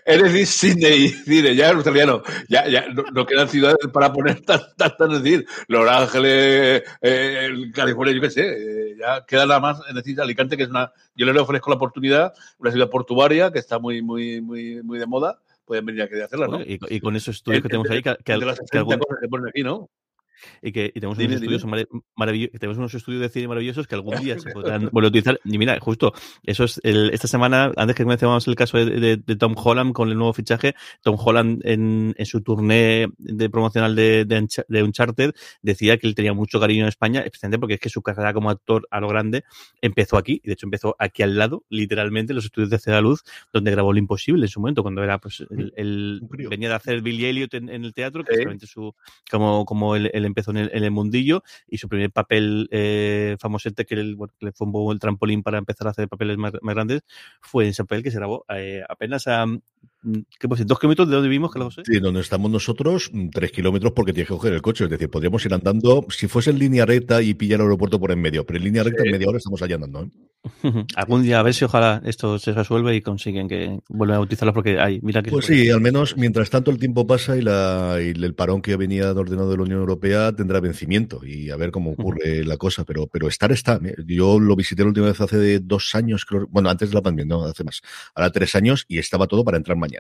eres 0.05 0.49
Sydney, 0.51 1.09
cine, 1.09 1.55
ya 1.55 1.69
es 1.69 1.75
australiano, 1.75 2.23
ya, 2.49 2.67
ya 2.69 2.87
no, 2.89 3.27
quedan 3.27 3.49
ciudades 3.49 3.89
para 3.93 4.13
poner 4.13 4.41
tantas, 4.43 4.97
tan, 4.97 5.23
decir, 5.23 5.47
Los 5.69 5.89
Ángeles, 5.89 6.83
eh, 7.01 7.51
California, 7.75 8.15
yo 8.15 8.21
qué 8.21 8.31
sé, 8.31 8.43
eh, 8.43 8.97
ya 8.99 9.25
queda 9.27 9.47
nada 9.47 9.61
más, 9.61 9.81
es 9.89 9.95
decir, 9.95 10.21
Alicante, 10.21 10.57
que 10.57 10.65
es 10.65 10.69
una, 10.69 10.93
yo 11.15 11.27
le 11.27 11.41
ofrezco 11.41 11.71
la 11.71 11.77
oportunidad, 11.77 12.33
una 12.59 12.71
ciudad 12.71 12.91
portuaria 12.91 13.51
que 13.51 13.59
está 13.59 13.79
muy, 13.79 14.03
muy, 14.03 14.41
muy, 14.41 14.83
muy 14.83 14.99
de 14.99 15.07
moda, 15.07 15.41
pueden 15.67 15.85
venir 15.85 16.03
aquí 16.03 16.19
a 16.21 16.25
hacerla, 16.25 16.47
¿no? 16.47 16.63
Y, 16.63 16.79
y, 16.89 17.01
con 17.01 17.17
esos 17.17 17.37
estudios 17.37 17.63
que 17.63 17.69
tenemos 17.69 17.91
ahí, 17.91 18.03
que, 18.03 18.17
que, 18.17 18.23
que 18.25 18.33
algún... 18.33 18.99
cosas 18.99 19.19
que 19.21 19.29
ponen 19.29 19.49
aquí, 19.49 19.63
¿no? 19.63 19.91
Y 20.63 20.73
que 20.73 20.87
y 20.87 21.01
tenemos, 21.01 21.19
unos 21.19 21.33
estudios 21.33 21.65
maravillosos, 22.15 22.61
tenemos 22.61 22.79
unos 22.79 22.95
estudios 22.95 23.23
de 23.23 23.29
cine 23.29 23.49
maravillosos 23.49 23.87
que 23.87 23.95
algún 23.95 24.21
día 24.21 24.39
se 24.39 24.51
podrán 24.53 24.89
volver 24.93 25.07
a 25.07 25.09
utilizar. 25.09 25.41
Y 25.45 25.59
mira, 25.59 25.79
justo, 25.81 26.13
eso 26.43 26.65
es 26.65 26.81
el, 26.83 27.11
esta 27.11 27.29
semana, 27.29 27.73
antes 27.77 27.97
que 27.97 28.05
mencionábamos 28.05 28.47
el 28.49 28.55
caso 28.55 28.79
de, 28.79 28.87
de, 28.87 29.17
de, 29.17 29.37
Tom 29.37 29.55
Holland 29.57 29.93
con 29.93 30.09
el 30.11 30.17
nuevo 30.17 30.33
fichaje, 30.33 30.75
Tom 31.03 31.17
Holland 31.19 31.63
en, 31.65 32.15
en 32.17 32.27
su 32.27 32.43
turné 32.43 33.09
de 33.19 33.51
promocional 33.51 33.95
de, 33.95 34.25
de, 34.25 34.83
Uncharted 34.83 35.33
decía 35.63 35.99
que 35.99 36.07
él 36.07 36.15
tenía 36.15 36.33
mucho 36.33 36.61
cariño 36.61 36.83
en 36.83 36.89
España, 36.89 37.21
especialmente 37.21 37.59
porque 37.59 37.75
es 37.75 37.81
que 37.81 37.89
su 37.89 38.03
carrera 38.03 38.33
como 38.33 38.51
actor 38.51 38.87
a 38.91 39.01
lo 39.01 39.09
grande 39.09 39.45
empezó 39.81 40.17
aquí, 40.17 40.41
y 40.43 40.49
de 40.49 40.53
hecho 40.55 40.67
empezó 40.67 40.97
aquí 40.99 41.23
al 41.23 41.37
lado, 41.37 41.65
literalmente, 41.69 42.35
los 42.35 42.45
estudios 42.45 42.71
de 42.71 42.79
Ceda 42.79 43.01
Luz, 43.01 43.25
donde 43.53 43.71
grabó 43.71 43.93
Lo 43.93 43.99
Imposible 43.99 44.45
en 44.45 44.49
su 44.49 44.61
momento, 44.61 44.83
cuando 44.83 45.03
era, 45.03 45.19
pues, 45.19 45.45
el, 45.51 45.73
el 45.77 46.21
venía 46.49 46.69
de 46.69 46.75
hacer 46.75 47.03
Billy 47.03 47.27
Elliot 47.27 47.55
en, 47.55 47.69
en 47.69 47.85
el 47.85 47.95
teatro, 47.95 48.25
que 48.25 48.35
es 48.35 48.71
su, 48.71 48.95
como, 49.31 49.65
como 49.65 49.97
el, 49.97 50.11
el 50.13 50.26
empezó 50.29 50.51
en 50.53 50.59
el, 50.59 50.91
mundillo 50.91 51.43
y 51.69 51.79
su 51.79 51.89
primer 51.89 52.11
papel 52.11 52.69
eh, 52.71 53.37
famosete 53.39 53.85
que, 53.85 53.95
el, 53.95 54.17
le 54.41 54.53
fue 54.53 54.67
un 54.67 54.93
el 54.93 54.99
trampolín 54.99 55.43
para 55.43 55.59
empezar 55.59 55.87
a 55.87 55.91
hacer 55.91 56.09
papeles 56.09 56.37
más, 56.37 56.53
grandes 56.53 57.03
fue 57.41 57.69
ese 57.69 57.85
papel 57.85 58.03
que 58.03 58.11
se 58.11 58.19
grabó 58.19 58.45
eh, 58.49 58.83
apenas 58.89 59.27
a 59.27 59.47
¿qué 60.39 60.49
pues, 60.49 60.67
¿Dos 60.67 60.79
kilómetros 60.79 61.09
de 61.09 61.15
donde 61.15 61.29
vivimos, 61.29 61.51
Carlos 61.51 61.75
José? 61.75 61.91
Sí, 61.91 62.01
donde 62.01 62.21
estamos 62.21 62.51
nosotros, 62.51 63.11
mm, 63.13 63.29
tres 63.31 63.53
kilómetros 63.53 63.93
porque 63.93 64.13
tienes 64.13 64.29
que 64.29 64.35
coger 64.35 64.53
el 64.53 64.63
coche. 64.63 64.85
Es 64.85 64.91
decir, 64.91 65.11
podríamos 65.11 65.45
ir 65.45 65.55
andando, 65.55 66.07
si 66.11 66.29
fuese 66.29 66.51
en 66.51 66.59
línea 66.59 66.87
recta 66.87 67.23
y 67.23 67.35
pillar 67.35 67.61
el 67.61 67.67
aeropuerto 67.67 67.99
por 67.99 68.13
en 68.13 68.21
medio, 68.21 68.45
pero 68.45 68.59
en 68.59 68.65
línea 68.65 68.83
recta 68.83 69.03
sí. 69.03 69.09
en 69.09 69.13
media 69.13 69.29
hora 69.29 69.39
estamos 69.39 69.63
allá 69.63 69.77
andando. 69.77 70.03
¿eh? 70.03 70.11
Algún 70.97 71.23
día 71.23 71.41
a 71.41 71.43
ver 71.43 71.55
si 71.55 71.65
ojalá 71.65 72.03
esto 72.05 72.39
se 72.39 72.53
resuelve 72.53 72.95
y 72.95 73.01
consiguen 73.01 73.49
que 73.49 73.81
vuelvan 73.89 74.19
a 74.19 74.21
utilizarlo 74.21 74.53
porque 74.53 74.79
hay, 74.79 75.01
mira 75.03 75.23
que... 75.23 75.31
Pues 75.31 75.47
sí, 75.47 75.71
al 75.71 75.81
menos 75.81 76.17
mientras 76.17 76.51
tanto 76.51 76.71
el 76.71 76.79
tiempo 76.79 77.07
pasa 77.07 77.37
y, 77.37 77.43
la, 77.43 77.99
y 78.01 78.11
el 78.11 78.35
parón 78.35 78.63
que 78.63 78.77
venía 78.77 79.11
ordenado 79.13 79.51
de 79.51 79.57
la 79.57 79.63
Unión 79.63 79.81
Europea 79.81 80.33
tendrá 80.33 80.61
vencimiento 80.61 81.21
y 81.25 81.51
a 81.51 81.57
ver 81.57 81.71
cómo 81.71 81.93
ocurre 81.93 82.41
uh 82.41 82.43
-huh. 82.43 82.47
la 82.47 82.57
cosa, 82.57 82.85
pero, 82.85 83.07
pero 83.07 83.29
estar 83.29 83.53
está. 83.53 83.81
Yo 84.07 84.39
lo 84.39 84.57
visité 84.57 84.83
la 84.83 84.89
última 84.89 85.07
vez 85.07 85.21
hace 85.21 85.59
dos 85.61 85.95
años, 85.95 86.25
creo, 86.25 86.47
bueno, 86.51 86.71
antes 86.71 86.91
de 86.91 86.95
la 86.95 87.03
pandemia, 87.03 87.37
no, 87.37 87.45
hace 87.45 87.65
más, 87.65 87.81
ahora 88.15 88.31
tres 88.31 88.55
años 88.55 88.85
y 88.89 88.99
estaba 88.99 89.27
todo 89.27 89.45
para 89.45 89.57
entrar 89.57 89.77
mañana. 89.77 89.96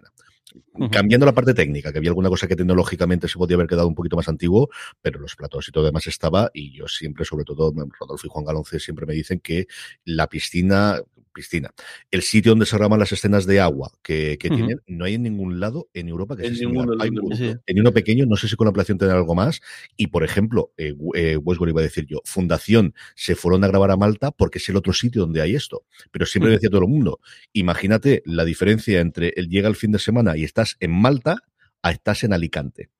Uh 0.73 0.85
-huh. 0.85 0.91
Cambiando 0.91 1.27
la 1.27 1.33
parte 1.33 1.55
técnica, 1.55 1.93
que 1.93 1.99
había 1.99 2.11
alguna 2.11 2.29
cosa 2.29 2.47
que 2.47 2.57
tecnológicamente 2.57 3.29
se 3.29 3.39
podía 3.39 3.57
haber 3.57 3.67
quedado 3.67 3.89
un 3.89 3.95
poquito 3.95 4.17
más 4.17 4.29
antiguo, 4.29 4.71
pero 5.03 5.21
los 5.21 5.37
platos 5.37 5.69
y 5.69 5.73
todo 5.73 5.85
demás 5.85 6.07
estaba, 6.07 6.51
y 6.55 6.73
yo 6.73 6.89
siempre, 6.89 7.25
sobre 7.25 7.45
todo, 7.45 7.73
Rodolfo 7.99 8.27
y 8.27 8.31
Juan 8.31 8.45
Galonce 8.45 8.81
siempre 8.81 9.07
me 9.07 9.15
dicen 9.15 9.41
que 9.41 9.67
la 10.05 10.29
piscina, 10.29 11.01
piscina. 11.37 11.71
El 12.11 12.23
sitio 12.23 12.53
donde 12.53 12.67
se 12.67 12.77
graban 12.77 12.99
las 12.99 13.13
escenas 13.13 13.45
de 13.47 13.61
agua 13.61 13.93
que, 14.03 14.39
que 14.41 14.49
uh 14.49 14.51
-huh. 14.51 14.57
tienen, 14.57 14.81
no 14.87 15.05
hay 15.05 15.15
en 15.15 15.23
ningún 15.23 15.61
lado 15.61 15.89
en 15.93 16.09
Europa 16.09 16.37
que 16.37 16.47
en 16.47 16.57
sea 16.57 16.69
hay 17.01 17.11
mundo. 17.11 17.37
Sí. 17.37 17.55
En 17.67 17.81
uno 17.81 17.93
pequeño, 17.93 18.25
no 18.27 18.37
sé 18.37 18.49
si 18.49 18.57
con 18.57 18.65
la 18.65 18.71
ampliación 18.71 18.97
tendrá 18.99 19.19
algo 19.19 19.35
más. 19.35 19.61
Y, 19.97 20.07
por 20.09 20.25
ejemplo, 20.25 20.73
eh, 20.79 20.95
eh, 21.15 21.37
Westworld 21.37 21.73
iba 21.75 21.81
a 21.81 21.85
decir 21.85 22.07
yo, 22.07 22.23
Fundación 22.25 22.95
se 23.15 23.37
fueron 23.37 23.63
a 23.65 23.69
grabar 23.69 23.91
a 23.91 23.97
Malta 23.97 24.31
porque 24.31 24.59
es 24.59 24.69
el 24.71 24.77
otro 24.77 24.93
sitio 24.93 25.21
donde 25.21 25.43
hay 25.43 25.55
esto. 25.55 25.85
Pero 26.11 26.25
siempre 26.25 26.49
uh 26.49 26.53
-huh. 26.53 26.57
decía 26.57 26.71
todo 26.71 26.81
el 26.81 26.89
mundo, 26.89 27.21
imagínate 27.53 28.23
la 28.25 28.45
diferencia 28.45 29.01
entre 29.01 29.33
el 29.37 29.49
llega 29.49 29.69
el 29.69 29.77
fin 29.77 29.93
de 29.93 29.99
semana 29.99 30.37
y 30.37 30.45
estás 30.45 30.77
en 30.81 30.93
Malta 30.93 31.43
a 31.83 31.91
estás 31.91 32.25
en 32.25 32.33
Alicante 32.33 32.91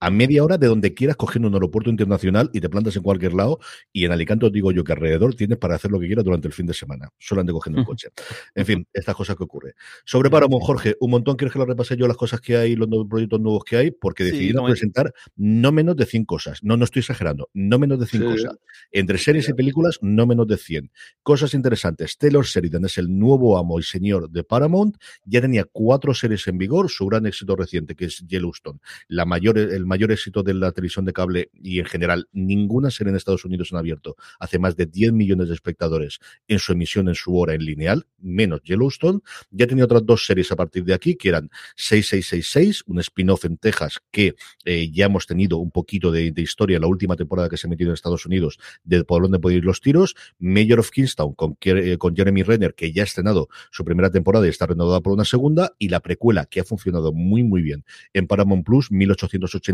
a 0.00 0.10
media 0.10 0.44
hora 0.44 0.58
de 0.58 0.66
donde 0.66 0.94
quieras 0.94 1.16
cogiendo 1.16 1.48
un 1.48 1.54
aeropuerto 1.54 1.90
internacional 1.90 2.50
y 2.52 2.60
te 2.60 2.68
plantas 2.68 2.96
en 2.96 3.02
cualquier 3.02 3.32
lado 3.34 3.58
y 3.92 4.04
en 4.04 4.12
Alicante 4.12 4.46
os 4.46 4.52
digo 4.52 4.72
yo 4.72 4.84
que 4.84 4.92
alrededor 4.92 5.34
tienes 5.34 5.58
para 5.58 5.76
hacer 5.76 5.90
lo 5.90 5.98
que 5.98 6.06
quieras 6.06 6.24
durante 6.24 6.48
el 6.48 6.54
fin 6.54 6.66
de 6.66 6.74
semana, 6.74 7.08
solamente 7.18 7.52
cogiendo 7.52 7.80
un 7.80 7.86
coche. 7.86 8.08
En 8.54 8.66
fin, 8.66 8.86
estas 8.92 9.14
cosas 9.14 9.36
que 9.36 9.44
ocurren. 9.44 9.72
Sobre 10.04 10.30
Paramount, 10.30 10.64
Jorge, 10.64 10.96
un 11.00 11.10
montón, 11.10 11.36
¿quieres 11.36 11.52
que 11.52 11.58
lo 11.58 11.66
repase 11.66 11.96
yo 11.96 12.06
las 12.06 12.16
cosas 12.16 12.40
que 12.40 12.56
hay, 12.56 12.76
los 12.76 12.88
proyectos 13.08 13.40
nuevos 13.40 13.64
que 13.64 13.76
hay? 13.76 13.90
Porque 13.90 14.24
decidí 14.24 14.52
presentar 14.52 15.12
no 15.36 15.72
menos 15.72 15.96
de 15.96 16.06
100 16.06 16.24
cosas. 16.24 16.62
No, 16.62 16.76
no 16.76 16.84
estoy 16.84 17.00
exagerando, 17.00 17.48
no 17.54 17.78
menos 17.78 17.98
de 17.98 18.06
100 18.06 18.24
cosas. 18.24 18.56
Entre 18.92 19.18
series 19.18 19.48
y 19.48 19.54
películas, 19.54 19.98
no 20.02 20.26
menos 20.26 20.46
de 20.46 20.56
100. 20.56 20.90
Cosas 21.22 21.54
interesantes. 21.54 22.18
Taylor 22.18 22.44
Sheridan 22.44 22.84
es 22.84 22.98
el 22.98 23.16
nuevo 23.18 23.58
amo 23.58 23.78
y 23.78 23.82
señor 23.82 24.30
de 24.30 24.44
Paramount. 24.44 24.96
Ya 25.24 25.40
tenía 25.40 25.64
cuatro 25.64 26.14
series 26.14 26.46
en 26.48 26.58
vigor, 26.58 26.90
su 26.90 27.06
gran 27.06 27.26
éxito 27.26 27.56
reciente, 27.56 27.94
que 27.94 28.06
es 28.06 28.24
Yellowstone, 28.26 28.80
la 29.08 29.24
mayor, 29.24 29.58
el 29.58 29.85
mayor 29.86 30.12
éxito 30.12 30.42
de 30.42 30.54
la 30.54 30.72
televisión 30.72 31.04
de 31.04 31.12
cable 31.12 31.50
y 31.54 31.78
en 31.78 31.86
general 31.86 32.28
ninguna 32.32 32.90
serie 32.90 33.10
en 33.10 33.16
Estados 33.16 33.44
Unidos 33.44 33.72
han 33.72 33.78
abierto 33.78 34.16
hace 34.38 34.58
más 34.58 34.76
de 34.76 34.86
10 34.86 35.12
millones 35.12 35.48
de 35.48 35.54
espectadores 35.54 36.18
en 36.48 36.58
su 36.58 36.72
emisión 36.72 37.08
en 37.08 37.14
su 37.14 37.36
hora 37.36 37.54
en 37.54 37.64
lineal, 37.64 38.06
menos 38.18 38.62
Yellowstone. 38.62 39.20
Ya 39.50 39.66
tenía 39.66 39.84
otras 39.84 40.04
dos 40.04 40.26
series 40.26 40.50
a 40.52 40.56
partir 40.56 40.84
de 40.84 40.94
aquí, 40.94 41.16
que 41.16 41.28
eran 41.28 41.50
6666, 41.76 42.84
un 42.86 43.00
spin-off 43.00 43.44
en 43.44 43.56
Texas 43.58 44.00
que 44.10 44.34
eh, 44.64 44.90
ya 44.90 45.06
hemos 45.06 45.26
tenido 45.26 45.58
un 45.58 45.70
poquito 45.70 46.10
de, 46.10 46.32
historia 46.36 46.76
en 46.76 46.82
la 46.82 46.88
última 46.88 47.16
temporada 47.16 47.48
que 47.48 47.56
se 47.56 47.66
ha 47.66 47.70
metido 47.70 47.90
en 47.90 47.94
Estados 47.94 48.26
Unidos, 48.26 48.58
de 48.84 49.04
por 49.04 49.22
dónde 49.22 49.38
pueden 49.38 49.58
ir 49.58 49.64
los 49.64 49.80
tiros. 49.80 50.14
Mayor 50.38 50.80
of 50.80 50.90
Kingstown 50.90 51.34
con, 51.34 51.56
eh, 51.62 51.96
con 51.98 52.14
Jeremy 52.14 52.42
Renner, 52.42 52.74
que 52.74 52.92
ya 52.92 53.02
ha 53.02 53.04
estrenado 53.04 53.48
su 53.70 53.84
primera 53.84 54.10
temporada 54.10 54.46
y 54.46 54.50
está 54.50 54.66
renovada 54.66 55.00
por 55.00 55.12
una 55.12 55.24
segunda, 55.24 55.72
y 55.78 55.88
la 55.88 56.00
precuela, 56.00 56.46
que 56.46 56.60
ha 56.60 56.64
funcionado 56.64 57.12
muy, 57.12 57.42
muy 57.42 57.62
bien 57.62 57.84
en 58.12 58.26
Paramount 58.26 58.64
Plus, 58.64 58.90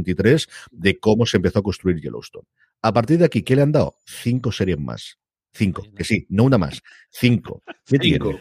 1883, 0.05 0.49
de 0.71 0.99
cómo 0.99 1.27
se 1.27 1.39
empezó 1.39 1.61
a 1.61 1.63
construir 1.63 2.01
Yellowstone. 2.01 2.47
A 2.83 2.93
partir 2.93 3.19
de 3.19 3.25
aquí, 3.25 3.43
¿qué 3.43 3.57
le 3.57 3.63
han 3.63 3.73
dado? 3.73 3.97
Cinco 4.05 4.53
series 4.53 4.79
más. 4.79 5.19
Cinco, 5.53 5.83
que 5.95 6.05
sí, 6.05 6.27
no 6.31 6.45
una 6.45 6.59
más. 6.59 6.83
Cinco. 7.11 7.63
¿Qué 7.87 7.99
Cinco. 8.01 8.39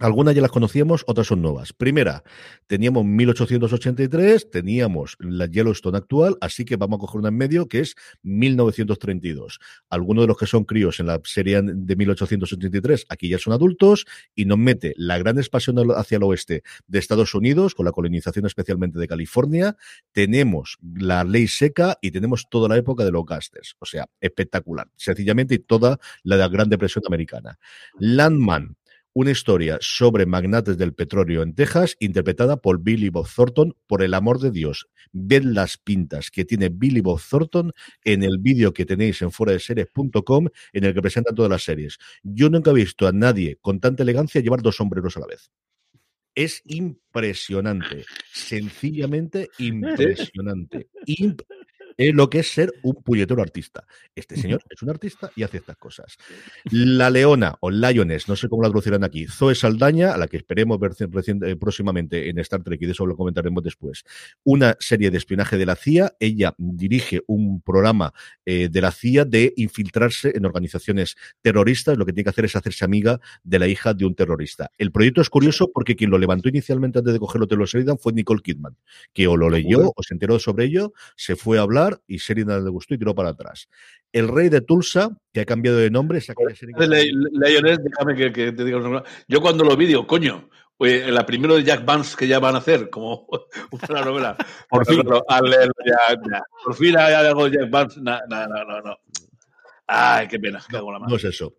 Algunas 0.00 0.34
ya 0.36 0.42
las 0.42 0.52
conocíamos, 0.52 1.02
otras 1.08 1.26
son 1.26 1.42
nuevas. 1.42 1.72
Primera, 1.72 2.22
teníamos 2.68 3.04
1883, 3.04 4.48
teníamos 4.48 5.16
la 5.18 5.46
Yellowstone 5.46 5.98
actual, 5.98 6.36
así 6.40 6.64
que 6.64 6.76
vamos 6.76 6.98
a 6.98 7.00
coger 7.00 7.18
una 7.18 7.30
en 7.30 7.36
medio 7.36 7.68
que 7.68 7.80
es 7.80 7.96
1932. 8.22 9.58
Algunos 9.90 10.22
de 10.22 10.28
los 10.28 10.38
que 10.38 10.46
son 10.46 10.64
críos 10.64 11.00
en 11.00 11.06
la 11.06 11.20
serie 11.24 11.60
de 11.62 11.96
1883 11.96 13.06
aquí 13.08 13.28
ya 13.28 13.38
son 13.38 13.52
adultos 13.52 14.06
y 14.36 14.44
nos 14.44 14.58
mete 14.58 14.94
la 14.96 15.18
gran 15.18 15.36
expansión 15.36 15.76
hacia 15.96 16.16
el 16.16 16.22
oeste 16.22 16.62
de 16.86 16.98
Estados 17.00 17.34
Unidos, 17.34 17.74
con 17.74 17.84
la 17.84 17.92
colonización 17.92 18.46
especialmente 18.46 19.00
de 19.00 19.08
California. 19.08 19.76
Tenemos 20.12 20.78
la 20.94 21.24
ley 21.24 21.48
seca 21.48 21.98
y 22.00 22.12
tenemos 22.12 22.46
toda 22.48 22.68
la 22.68 22.76
época 22.76 23.04
de 23.04 23.10
los 23.10 23.26
gasters. 23.26 23.74
O 23.80 23.86
sea, 23.86 24.06
espectacular. 24.20 24.88
Sencillamente 24.96 25.56
y 25.56 25.58
toda 25.58 25.98
la 26.22 26.48
Gran 26.48 26.68
Depresión 26.68 27.02
Americana. 27.06 27.58
Landman, 27.98 28.76
una 29.18 29.32
historia 29.32 29.78
sobre 29.80 30.26
magnates 30.26 30.78
del 30.78 30.94
petróleo 30.94 31.42
en 31.42 31.52
Texas, 31.52 31.96
interpretada 31.98 32.58
por 32.58 32.80
Billy 32.80 33.08
Bob 33.08 33.26
Thornton. 33.28 33.74
Por 33.88 34.04
el 34.04 34.14
amor 34.14 34.38
de 34.38 34.52
Dios, 34.52 34.88
ved 35.10 35.42
las 35.42 35.76
pintas 35.76 36.30
que 36.30 36.44
tiene 36.44 36.68
Billy 36.68 37.00
Bob 37.00 37.20
Thornton 37.20 37.72
en 38.04 38.22
el 38.22 38.38
vídeo 38.38 38.72
que 38.72 38.86
tenéis 38.86 39.20
en 39.22 39.32
series.com 39.32 40.46
en 40.72 40.84
el 40.84 40.94
que 40.94 41.02
presentan 41.02 41.34
todas 41.34 41.50
las 41.50 41.64
series. 41.64 41.98
Yo 42.22 42.48
nunca 42.48 42.70
he 42.70 42.74
visto 42.74 43.08
a 43.08 43.12
nadie 43.12 43.58
con 43.60 43.80
tanta 43.80 44.04
elegancia 44.04 44.40
llevar 44.40 44.62
dos 44.62 44.76
sombreros 44.76 45.16
a 45.16 45.20
la 45.20 45.26
vez. 45.26 45.50
Es 46.36 46.62
impresionante, 46.66 48.04
sencillamente 48.32 49.48
impresionante 49.58 50.90
es 51.98 52.14
lo 52.14 52.30
que 52.30 52.38
es 52.38 52.52
ser 52.52 52.72
un 52.82 52.94
puñetero 53.02 53.42
artista. 53.42 53.84
Este 54.14 54.36
señor 54.36 54.62
es 54.70 54.80
un 54.82 54.90
artista 54.90 55.30
y 55.34 55.42
hace 55.42 55.58
estas 55.58 55.76
cosas. 55.76 56.16
La 56.70 57.10
Leona 57.10 57.56
o 57.60 57.70
Lioness, 57.70 58.28
no 58.28 58.36
sé 58.36 58.48
cómo 58.48 58.62
la 58.62 58.68
traducirán 58.68 59.02
aquí, 59.02 59.26
Zoe 59.26 59.54
Saldaña, 59.54 60.12
a 60.12 60.16
la 60.16 60.28
que 60.28 60.36
esperemos 60.36 60.78
ver 60.78 60.92
eh, 60.98 61.56
próximamente 61.56 62.30
en 62.30 62.38
Star 62.38 62.62
Trek 62.62 62.80
y 62.80 62.86
de 62.86 62.92
eso 62.92 63.04
lo 63.04 63.16
comentaremos 63.16 63.62
después. 63.64 64.04
Una 64.44 64.76
serie 64.78 65.10
de 65.10 65.18
espionaje 65.18 65.58
de 65.58 65.66
la 65.66 65.74
CIA. 65.74 66.14
Ella 66.20 66.54
dirige 66.56 67.22
un 67.26 67.60
programa 67.62 68.12
eh, 68.46 68.68
de 68.70 68.80
la 68.80 68.92
CIA 68.92 69.24
de 69.24 69.52
infiltrarse 69.56 70.32
en 70.36 70.46
organizaciones 70.46 71.16
terroristas. 71.42 71.98
Lo 71.98 72.06
que 72.06 72.12
tiene 72.12 72.24
que 72.24 72.30
hacer 72.30 72.44
es 72.44 72.54
hacerse 72.54 72.84
amiga 72.84 73.20
de 73.42 73.58
la 73.58 73.66
hija 73.66 73.92
de 73.92 74.04
un 74.04 74.14
terrorista. 74.14 74.70
El 74.78 74.92
proyecto 74.92 75.20
es 75.20 75.30
curioso 75.30 75.72
porque 75.74 75.96
quien 75.96 76.10
lo 76.10 76.18
levantó 76.18 76.48
inicialmente 76.48 77.00
antes 77.00 77.12
de 77.12 77.18
cogerlo 77.18 77.48
Taylor 77.48 77.66
Sheridan 77.66 77.98
fue 77.98 78.12
Nicole 78.12 78.40
Kidman, 78.40 78.76
que 79.12 79.26
o 79.26 79.36
lo 79.36 79.50
leyó 79.50 79.92
o 79.96 80.02
se 80.02 80.14
enteró 80.14 80.38
sobre 80.38 80.66
ello, 80.66 80.92
se 81.16 81.34
fue 81.34 81.58
a 81.58 81.62
hablar 81.62 81.87
y 82.06 82.16
Sheridan 82.16 82.64
le 82.64 82.70
gustó 82.70 82.94
y 82.94 82.98
tiró 82.98 83.14
para 83.14 83.30
atrás. 83.30 83.68
El 84.12 84.28
rey 84.28 84.48
de 84.48 84.60
Tulsa, 84.60 85.10
que 85.32 85.40
ha 85.40 85.44
cambiado 85.44 85.78
de 85.78 85.90
nombre, 85.90 86.20
déjame 86.20 88.14
que, 88.16 88.52
te 88.52 88.64
diga 88.64 89.04
Yo 89.26 89.40
cuando 89.40 89.64
lo 89.64 89.76
vi 89.76 89.86
digo, 89.86 90.06
coño, 90.06 90.48
la 90.78 91.26
primera 91.26 91.54
de 91.54 91.64
Jack 91.64 91.84
Vance 91.84 92.16
que 92.16 92.28
ya 92.28 92.38
van 92.38 92.54
a 92.54 92.58
hacer, 92.58 92.88
como 92.90 93.26
una 93.90 94.00
novela. 94.02 94.36
Por 94.70 94.86
fin. 94.86 95.02
Por 95.02 96.74
fin 96.74 96.96
hay 96.96 97.14
algo 97.14 97.48
de 97.48 97.58
Jack 97.58 97.70
Vance. 97.70 98.00
No, 98.00 98.18
no, 98.28 98.46
no, 98.46 98.80
no. 98.80 98.96
Ay, 99.86 100.28
qué 100.28 100.38
pena. 100.38 100.60
no 100.70 101.16
es 101.16 101.24
eso. 101.24 101.54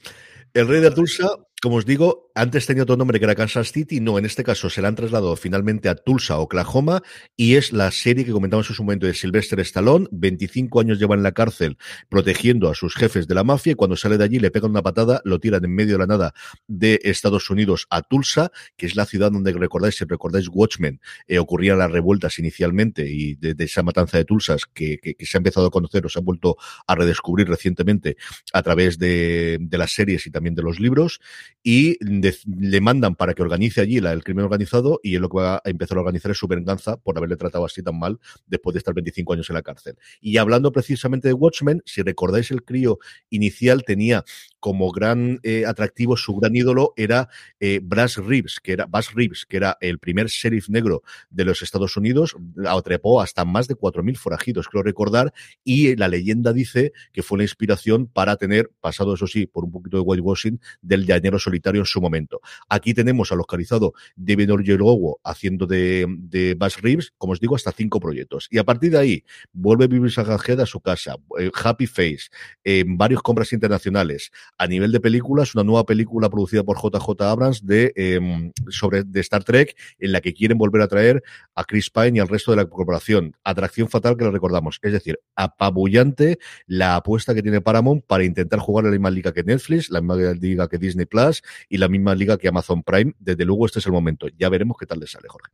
El 0.53 0.67
rey 0.67 0.81
de 0.81 0.91
Tulsa 0.91 1.29
como 1.61 1.75
os 1.75 1.85
digo, 1.85 2.31
antes 2.35 2.65
tenía 2.65 2.83
otro 2.83 2.95
nombre 2.95 3.19
que 3.19 3.25
era 3.25 3.35
Kansas 3.35 3.73
City, 3.73 3.99
no, 3.99 4.17
en 4.17 4.25
este 4.25 4.45
caso 4.45 4.69
se 4.69 4.81
la 4.81 4.87
han 4.87 4.95
trasladado 4.95 5.35
finalmente 5.35 5.89
a 5.89 5.95
Tulsa, 5.95 6.37
Oklahoma, 6.37 7.03
y 7.35 7.55
es 7.55 7.73
la 7.73 7.91
serie 7.91 8.23
que 8.23 8.31
comentamos 8.31 8.69
en 8.69 8.75
su 8.75 8.83
momento 8.83 9.07
de 9.07 9.13
Sylvester 9.13 9.59
Stallone, 9.59 10.07
25 10.11 10.79
años 10.79 10.99
lleva 10.99 11.15
en 11.15 11.23
la 11.23 11.33
cárcel 11.33 11.77
protegiendo 12.07 12.69
a 12.69 12.75
sus 12.75 12.95
jefes 12.95 13.27
de 13.27 13.35
la 13.35 13.43
mafia, 13.43 13.73
y 13.73 13.75
cuando 13.75 13.97
sale 13.97 14.17
de 14.17 14.23
allí 14.23 14.39
le 14.39 14.51
pegan 14.51 14.71
una 14.71 14.81
patada, 14.81 15.21
lo 15.25 15.39
tiran 15.39 15.65
en 15.65 15.75
medio 15.75 15.95
de 15.95 15.99
la 15.99 16.07
nada 16.07 16.33
de 16.67 17.01
Estados 17.03 17.49
Unidos 17.49 17.87
a 17.89 18.03
Tulsa, 18.03 18.51
que 18.77 18.85
es 18.85 18.95
la 18.95 19.05
ciudad 19.05 19.29
donde 19.29 19.51
recordáis, 19.51 19.97
si 19.97 20.05
recordáis 20.05 20.47
Watchmen, 20.49 21.01
eh, 21.27 21.39
ocurrían 21.39 21.77
las 21.77 21.91
revueltas 21.91 22.39
inicialmente, 22.39 23.05
y 23.09 23.35
de, 23.35 23.55
esa 23.59 23.83
matanza 23.83 24.17
de 24.17 24.23
Tulsas 24.23 24.63
que, 24.65 24.99
se 25.19 25.37
ha 25.37 25.39
empezado 25.39 25.67
a 25.67 25.71
conocer 25.71 26.05
o 26.05 26.09
se 26.09 26.19
ha 26.19 26.21
vuelto 26.21 26.55
a 26.87 26.95
redescubrir 26.95 27.49
recientemente 27.49 28.15
a 28.53 28.63
través 28.63 28.97
de, 28.97 29.57
de 29.59 29.77
las 29.77 29.91
series 29.91 30.25
y 30.25 30.31
también 30.31 30.55
de 30.55 30.61
los 30.61 30.79
libros, 30.79 31.19
y 31.63 31.97
le 32.45 32.81
mandan 32.81 33.15
para 33.15 33.33
que 33.33 33.41
organice 33.41 33.81
allí 33.81 33.97
el 33.97 34.23
crimen 34.23 34.45
organizado 34.45 34.99
y 35.03 35.15
él 35.15 35.21
lo 35.21 35.29
que 35.29 35.37
va 35.37 35.55
a 35.57 35.61
empezar 35.65 35.97
a 35.97 36.01
organizar 36.01 36.31
es 36.31 36.37
su 36.37 36.47
venganza 36.47 36.97
por 36.97 37.17
haberle 37.17 37.35
tratado 37.35 37.65
así 37.65 37.83
tan 37.83 37.99
mal 37.99 38.19
después 38.47 38.73
de 38.73 38.79
estar 38.79 38.93
25 38.93 39.33
años 39.33 39.49
en 39.49 39.55
la 39.55 39.61
cárcel. 39.61 39.97
Y 40.21 40.37
hablando 40.37 40.71
precisamente 40.71 41.27
de 41.27 41.33
Watchmen, 41.33 41.81
si 41.85 42.01
recordáis 42.01 42.51
el 42.51 42.63
crío 42.63 42.99
inicial 43.29 43.83
tenía 43.83 44.23
como 44.59 44.91
gran 44.91 45.39
eh, 45.43 45.65
atractivo, 45.65 46.17
su 46.17 46.35
gran 46.35 46.55
ídolo 46.55 46.93
era 46.95 47.29
eh, 47.59 47.79
Brass 47.81 48.17
Reeves, 48.17 48.59
que 48.61 48.73
era 48.73 48.85
Bass 48.85 49.13
Reeves, 49.13 49.45
que 49.45 49.57
era 49.57 49.77
el 49.81 49.99
primer 49.99 50.27
sheriff 50.27 50.69
negro 50.69 51.03
de 51.29 51.45
los 51.45 51.61
Estados 51.61 51.97
Unidos, 51.97 52.35
atrepó 52.67 53.21
hasta 53.21 53.45
más 53.45 53.67
de 53.67 53.75
4.000 53.75 54.17
forajidos, 54.17 54.67
creo 54.67 54.83
recordar, 54.83 55.33
y 55.63 55.95
la 55.95 56.07
leyenda 56.07 56.53
dice 56.53 56.93
que 57.11 57.23
fue 57.23 57.37
la 57.37 57.43
inspiración 57.43 58.07
para 58.07 58.35
tener, 58.35 58.71
pasado 58.79 59.13
eso 59.13 59.27
sí, 59.27 59.45
por 59.45 59.63
un 59.63 59.71
poquito 59.71 59.97
de 59.97 60.03
whitewashing, 60.03 60.59
del 60.81 61.05
llanero 61.05 61.39
solitario 61.39 61.81
en 61.81 61.85
su 61.85 62.01
momento. 62.01 62.41
Aquí 62.67 62.93
tenemos 62.93 63.31
al 63.31 63.37
localizado 63.39 63.93
David 64.15 64.53
Orgelowo 64.53 65.19
haciendo 65.23 65.65
de, 65.65 66.05
de 66.19 66.55
Bass 66.55 66.81
Reeves, 66.81 67.13
como 67.17 67.33
os 67.33 67.39
digo, 67.39 67.55
hasta 67.55 67.71
cinco 67.71 67.99
proyectos. 67.99 68.47
Y 68.49 68.57
a 68.57 68.63
partir 68.63 68.91
de 68.91 68.97
ahí, 68.97 69.23
vuelve 69.51 69.87
Bibi 69.87 70.09
Sagajed 70.09 70.59
a 70.59 70.65
su 70.65 70.81
casa, 70.81 71.15
eh, 71.39 71.51
Happy 71.53 71.87
Face, 71.87 72.29
en 72.63 72.97
varios 72.97 73.21
compras 73.21 73.53
internacionales. 73.53 74.31
A 74.59 74.67
nivel 74.67 74.91
de 74.91 74.99
películas, 74.99 75.55
una 75.55 75.63
nueva 75.63 75.85
película 75.85 76.29
producida 76.29 76.63
por 76.63 76.77
JJ 76.77 77.23
Abrams 77.23 77.65
de, 77.65 77.93
em, 77.95 78.51
sobre, 78.67 79.03
de 79.03 79.21
Star 79.21 79.43
Trek, 79.43 79.75
en 79.97 80.11
la 80.11 80.21
que 80.21 80.33
quieren 80.33 80.57
volver 80.57 80.81
a 80.81 80.87
traer 80.87 81.23
a 81.55 81.63
Chris 81.63 81.89
Pine 81.89 82.17
y 82.17 82.19
al 82.19 82.27
resto 82.27 82.51
de 82.51 82.57
la 82.57 82.65
corporación. 82.65 83.35
Atracción 83.43 83.87
fatal 83.87 84.17
que 84.17 84.25
la 84.25 84.31
recordamos. 84.31 84.79
Es 84.81 84.91
decir, 84.91 85.17
apabullante 85.35 86.39
la 86.67 86.97
apuesta 86.97 87.33
que 87.33 87.41
tiene 87.41 87.61
Paramount 87.61 88.05
para 88.05 88.25
intentar 88.25 88.59
jugar 88.59 88.85
a 88.85 88.89
la 88.89 88.91
misma 88.91 89.09
liga 89.09 89.31
que 89.31 89.43
Netflix, 89.43 89.89
la 89.89 90.01
misma 90.01 90.33
liga 90.33 90.67
que 90.67 90.77
Disney 90.77 91.05
Plus 91.05 91.41
y 91.69 91.77
la 91.77 91.87
misma 91.87 92.13
liga 92.13 92.37
que 92.37 92.49
Amazon 92.49 92.83
Prime. 92.83 93.13
Desde 93.17 93.45
luego, 93.45 93.65
este 93.65 93.79
es 93.79 93.85
el 93.85 93.93
momento. 93.93 94.27
Ya 94.37 94.49
veremos 94.49 94.77
qué 94.77 94.85
tal 94.85 94.99
le 94.99 95.07
sale, 95.07 95.29
Jorge. 95.29 95.51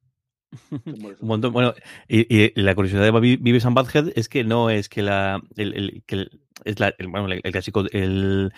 Un 1.21 1.27
montón. 1.27 1.53
Bueno, 1.53 1.73
y, 2.07 2.59
la 2.59 2.75
curiosidad 2.75 3.03
de 3.03 3.37
Vives 3.37 3.65
and 3.65 3.75
Badhead 3.75 4.13
es 4.15 4.29
que 4.29 4.43
no 4.43 4.69
es 4.69 4.89
que 4.89 5.01
la. 5.01 5.41
El, 5.55 6.03
que 6.05 6.27
es 6.63 6.77
el, 6.97 7.07
bueno, 7.07 7.27
el, 7.31 7.41
clásico. 7.51 7.83
El, 7.91 8.51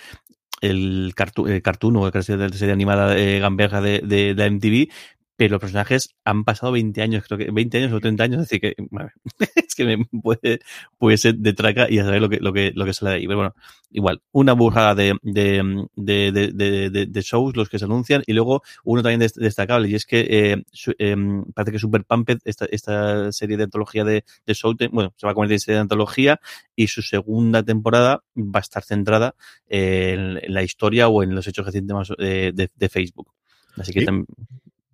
el, 0.62 1.14
cartoon, 1.16 1.50
el 1.50 1.62
cartoon 1.62 1.98
o 1.98 2.06
la 2.06 2.50
serie 2.50 2.74
animada 2.74 3.10
de 3.10 3.40
Gamberja 3.40 3.82
de, 3.82 4.02
de, 4.04 4.34
de, 4.34 4.50
MTV, 4.50 4.90
pero 5.38 5.52
los 5.52 5.62
personajes 5.62 6.16
han 6.26 6.44
pasado 6.44 6.72
20 6.72 7.00
años, 7.04 7.24
creo 7.26 7.38
que 7.38 7.52
20 7.52 7.78
años 7.78 7.94
o 7.94 8.00
30 8.00 8.24
años, 8.24 8.42
así 8.42 8.60
que 8.60 8.76
es 9.56 9.76
que 9.76 9.86
me 9.86 10.04
puede, 10.22 10.60
puede 10.98 11.18
ser 11.18 11.36
de 11.36 11.54
traca 11.54 11.88
y 11.90 12.00
a 12.00 12.06
saber 12.06 12.22
lo 12.22 12.28
que, 12.28 12.38
lo 12.38 12.52
que, 12.52 12.72
lo 12.74 12.86
que 12.86 12.94
sale 12.94 13.12
de 13.12 13.18
ahí. 13.18 13.28
Pero 13.28 13.38
bueno, 13.38 13.56
igual, 13.92 14.22
una 14.32 14.54
burrada 14.54 14.96
de, 14.96 15.16
de, 15.22 15.88
de, 15.96 17.06
de, 17.08 17.22
shows 17.22 17.56
los 17.56 17.70
que 17.70 17.78
se 17.78 17.86
anuncian 17.86 18.24
y 18.26 18.34
luego 18.34 18.64
uno 18.84 19.04
también 19.04 19.30
destacable 19.36 19.88
y 19.90 19.96
es 19.96 20.08
que 20.08 20.26
eh, 20.28 20.64
em, 20.98 21.46
parece 21.54 21.72
que 21.72 21.80
Super 21.80 22.04
Pumped, 22.04 22.40
esta, 22.44 22.66
esta 22.66 23.32
serie 23.32 23.58
de 23.58 23.66
antología 23.66 24.04
de, 24.04 24.26
de 24.46 24.54
show, 24.56 24.76
bueno, 24.92 25.14
se 25.18 25.28
va 25.28 25.32
a 25.32 25.36
convertir 25.36 25.56
en 25.56 25.60
serie 25.60 25.76
de 25.76 25.82
antología 25.82 26.40
y 26.76 26.88
su 26.88 27.04
segunda 27.04 27.62
temporada 27.62 28.24
va 28.36 28.60
a 28.60 28.62
estar 28.62 28.84
centrada 28.84 29.36
en, 29.68 30.40
la 30.52 30.64
historia 30.64 31.10
o 31.10 31.22
en 31.22 31.36
los 31.36 31.48
hechos 31.48 31.66
recientes 31.66 31.96
de, 32.18 32.70
de, 32.76 32.90
Facebook. 32.90 33.32
Así 33.76 33.94
que 33.94 34.06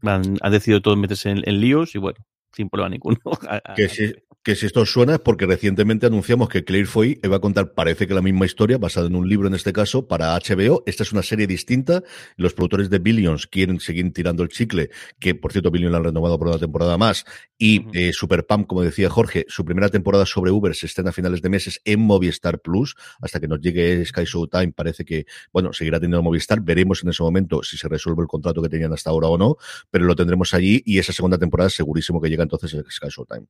han, 0.03 0.37
han, 0.41 0.51
decidido 0.51 0.81
todos 0.81 0.97
meterse 0.97 1.29
en, 1.29 1.41
en 1.47 1.59
líos 1.59 1.95
y 1.95 1.97
bueno, 1.97 2.25
sin 2.51 2.69
problema 2.69 2.89
ninguno. 2.89 3.19
que, 3.75 3.89
si, 3.89 4.13
que 4.43 4.55
si 4.55 4.65
esto 4.65 4.85
suena 4.85 5.15
es 5.15 5.19
porque 5.21 5.45
recientemente 5.45 6.05
anunciamos 6.05 6.49
que 6.49 6.65
Claire 6.65 6.85
Foy 6.85 7.19
va 7.31 7.37
a 7.37 7.39
contar, 7.39 7.73
parece 7.73 8.07
que 8.07 8.13
la 8.13 8.21
misma 8.21 8.45
historia, 8.45 8.77
basada 8.77 9.07
en 9.07 9.15
un 9.15 9.29
libro 9.29 9.47
en 9.47 9.53
este 9.53 9.71
caso, 9.71 10.07
para 10.07 10.37
HBO. 10.37 10.83
Esta 10.85 11.03
es 11.03 11.13
una 11.13 11.23
serie 11.23 11.47
distinta. 11.47 12.03
Los 12.35 12.53
productores 12.53 12.89
de 12.89 12.99
Billions 12.99 13.47
quieren 13.47 13.79
seguir 13.79 14.11
tirando 14.11 14.43
el 14.43 14.49
chicle, 14.49 14.89
que 15.17 15.33
por 15.33 15.53
cierto 15.53 15.71
Billions 15.71 15.93
la 15.93 15.99
han 15.99 16.03
renovado 16.03 16.37
por 16.37 16.49
una 16.49 16.59
temporada 16.59 16.97
más. 16.97 17.23
Y 17.57 17.85
eh, 17.93 18.11
Super 18.11 18.45
Pam, 18.45 18.65
como 18.65 18.81
decía 18.81 19.09
Jorge, 19.09 19.45
su 19.47 19.63
primera 19.63 19.87
temporada 19.87 20.25
sobre 20.25 20.51
Uber 20.51 20.75
se 20.75 20.87
estrena 20.87 21.11
a 21.11 21.13
finales 21.13 21.41
de 21.41 21.47
meses 21.47 21.79
en 21.85 22.01
Movistar 22.01 22.59
Plus. 22.59 22.95
Hasta 23.21 23.39
que 23.39 23.47
nos 23.47 23.61
llegue 23.61 24.05
Sky 24.05 24.25
Showtime, 24.25 24.73
parece 24.73 25.05
que, 25.05 25.25
bueno, 25.53 25.71
seguirá 25.71 26.01
teniendo 26.01 26.21
Movistar. 26.21 26.59
Veremos 26.59 27.01
en 27.03 27.09
ese 27.11 27.23
momento 27.23 27.63
si 27.63 27.77
se 27.77 27.87
resuelve 27.87 28.23
el 28.23 28.27
contrato 28.27 28.61
que 28.61 28.67
tenían 28.67 28.91
hasta 28.91 29.09
ahora 29.09 29.29
o 29.29 29.37
no, 29.37 29.55
pero 29.89 30.03
lo 30.03 30.17
tendremos 30.17 30.53
allí 30.53 30.83
y 30.85 30.99
esa 30.99 31.13
segunda 31.13 31.37
temporada 31.37 31.69
segurísimo 31.69 32.19
que 32.19 32.29
llega 32.29 32.43
entonces 32.43 32.75
Sky 32.89 33.07
Showtime. 33.07 33.47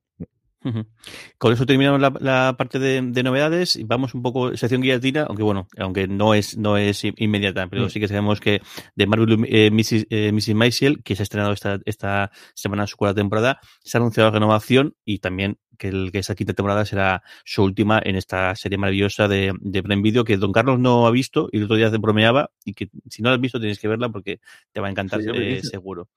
Con 1.38 1.52
eso 1.52 1.66
terminamos 1.66 2.00
la, 2.20 2.54
parte 2.56 2.78
de, 2.78 3.22
novedades 3.22 3.76
y 3.76 3.84
vamos 3.84 4.14
un 4.14 4.22
poco 4.22 4.56
sección 4.56 4.80
guillotina, 4.80 5.24
aunque 5.24 5.42
bueno, 5.42 5.68
aunque 5.78 6.08
no 6.08 6.34
es 6.34 6.56
no 6.56 6.76
es 6.76 7.04
inmediata, 7.04 7.66
pero 7.68 7.86
mm. 7.86 7.90
sí 7.90 8.00
que 8.00 8.08
sabemos 8.08 8.40
que 8.40 8.62
de 8.94 9.06
Marvel 9.06 9.44
eh, 9.48 9.70
Mrs. 9.70 10.06
Eh, 10.10 10.54
Maisel, 10.54 11.02
que 11.02 11.16
se 11.16 11.22
ha 11.22 11.24
estrenado 11.24 11.52
esta, 11.52 11.78
esta 11.84 12.30
semana 12.54 12.86
su 12.86 12.96
cuarta 12.96 13.20
temporada, 13.20 13.60
se 13.82 13.96
ha 13.96 14.00
anunciado 14.00 14.30
la 14.30 14.34
renovación 14.34 14.94
y 15.04 15.18
también 15.18 15.58
que, 15.78 15.88
el, 15.88 16.12
que 16.12 16.18
esa 16.18 16.34
quinta 16.34 16.54
temporada 16.54 16.84
será 16.84 17.22
su 17.44 17.62
última 17.62 18.00
en 18.02 18.16
esta 18.16 18.54
serie 18.56 18.78
maravillosa 18.78 19.28
de, 19.28 19.52
de 19.60 19.82
Prime 19.82 20.02
Video 20.02 20.24
que 20.24 20.36
Don 20.36 20.52
Carlos 20.52 20.78
no 20.78 21.06
ha 21.06 21.10
visto 21.10 21.48
y 21.52 21.58
el 21.58 21.64
otro 21.64 21.76
día 21.76 21.90
se 21.90 21.98
bromeaba 21.98 22.50
y 22.64 22.74
que 22.74 22.88
si 23.10 23.22
no 23.22 23.28
la 23.30 23.36
has 23.36 23.40
visto 23.40 23.58
tienes 23.58 23.78
que 23.78 23.88
verla 23.88 24.08
porque 24.08 24.40
te 24.72 24.80
va 24.80 24.88
a 24.88 24.90
encantar 24.90 25.20
eh, 25.20 25.62
seguro. 25.62 26.08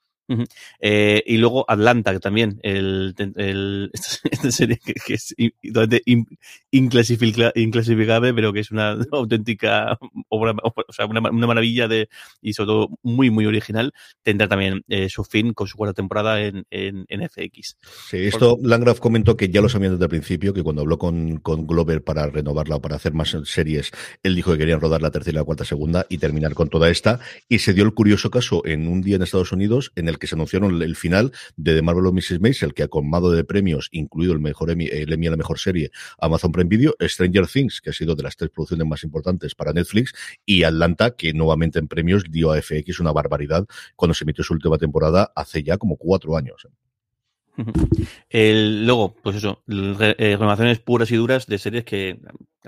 Eh, 0.80 1.24
y 1.26 1.38
luego 1.38 1.66
Atlanta, 1.68 2.14
que 2.14 2.20
también, 2.20 2.60
el, 2.64 3.16
el, 3.36 3.92
esta, 4.32 4.52
serie 4.52 4.80
que, 4.84 5.14
es 5.14 5.36
inclasificable, 6.72 8.34
pero 8.34 8.54
que 8.54 8.60
es 8.60 8.72
una 8.72 8.98
auténtica 9.12 9.98
obra, 10.30 10.54
o 10.64 10.94
sea, 10.94 11.06
una, 11.06 11.22
una, 11.30 11.48
maravilla 11.48 11.88
de, 11.88 12.10
y 12.42 12.54
sobre 12.54 12.68
todo 12.68 12.90
muy, 13.04 13.30
muy 13.30 13.46
original, 13.46 13.94
tendrá 14.24 14.48
también 14.48 14.84
eh, 14.88 15.10
su 15.10 15.24
fin 15.24 15.54
con 15.54 15.68
su 15.68 15.78
cuarta 15.78 15.94
temporada 15.94 16.42
en, 16.42 16.66
en, 16.70 17.06
en 17.08 17.28
FX. 17.30 17.78
Sí, 18.10 18.18
esto 18.18 18.58
Landgraf 18.62 19.00
comentó 19.00 19.38
que 19.38 19.50
ya 19.50 19.62
lo 19.62 19.70
sabían 19.70 19.94
desde 19.94 20.06
el 20.06 20.10
principio, 20.10 20.54
que 20.54 20.64
cuando 20.64 20.82
habló 20.82 20.98
con, 20.98 21.38
con 21.38 21.66
Glover 21.66 22.04
para 22.04 22.28
renovarla 22.28 22.76
o 22.76 22.82
para 22.82 22.96
hacer 22.96 23.14
más 23.14 23.36
series, 23.46 23.92
él 24.24 24.36
dijo 24.36 24.52
que 24.52 24.58
querían 24.58 24.82
rodar 24.82 25.02
la 25.02 25.12
tercera 25.12 25.36
y 25.36 25.40
la 25.40 25.44
cuarta 25.44 25.66
segunda 25.66 26.06
y 26.10 26.18
terminar 26.18 26.54
con 26.54 26.70
toda 26.70 26.90
esta, 26.90 27.20
y 27.48 27.60
se 27.60 27.74
dio 27.74 27.84
el 27.84 27.94
curioso 27.94 28.30
caso 28.30 28.66
en 28.66 28.88
un 28.88 29.02
día 29.02 29.16
en 29.16 29.24
Estados 29.24 29.52
Unidos 29.52 29.92
en 29.96 30.10
el 30.10 30.17
que 30.18 30.28
se 30.28 30.36
anunciaron 30.36 30.82
el 30.82 30.96
final 30.96 31.32
de 31.56 31.76
The 31.76 31.82
Marvel 31.82 32.08
of 32.08 32.14
Mrs. 32.14 32.40
Maisel, 32.40 32.74
que 32.74 32.84
ha 32.84 32.88
colmado 32.88 33.32
de 33.32 33.44
premios, 33.44 33.90
incluido 33.92 34.34
el 34.34 34.40
mejor 34.40 34.72
Emmy, 34.72 34.88
a 34.88 35.32
la 35.32 35.38
mejor 35.38 35.60
serie, 35.60 35.92
Amazon 36.20 36.52
Prime 36.52 36.70
Video, 36.70 36.96
Stranger 37.02 37.48
Things, 37.48 37.82
que 37.82 37.90
ha 37.90 37.94
sido 37.94 38.16
de 38.16 38.24
las 38.24 38.36
tres 38.36 38.50
producciones 38.52 38.88
más 38.88 39.04
importantes 39.04 39.56
para 39.56 39.74
Netflix, 39.74 40.14
y 40.46 40.64
Atlanta, 40.64 41.12
que 41.12 41.34
nuevamente 41.34 41.80
en 41.80 41.88
premios 41.88 42.24
dio 42.30 42.52
a 42.52 42.62
FX 42.62 43.00
una 43.00 43.12
barbaridad 43.12 43.66
cuando 43.96 44.14
se 44.14 44.24
emitió 44.24 44.44
su 44.44 44.54
última 44.54 44.78
temporada 44.78 45.32
hace 45.36 45.64
ya 45.64 45.78
como 45.78 45.98
cuatro 45.98 46.38
años. 46.38 46.68
Luego, 48.32 49.16
pues 49.24 49.38
eso, 49.38 49.64
eh, 49.68 50.36
renovaciones 50.38 50.80
puras 50.80 51.10
y 51.12 51.16
duras 51.16 51.48
de 51.48 51.58
series 51.58 51.86
que 51.86 52.20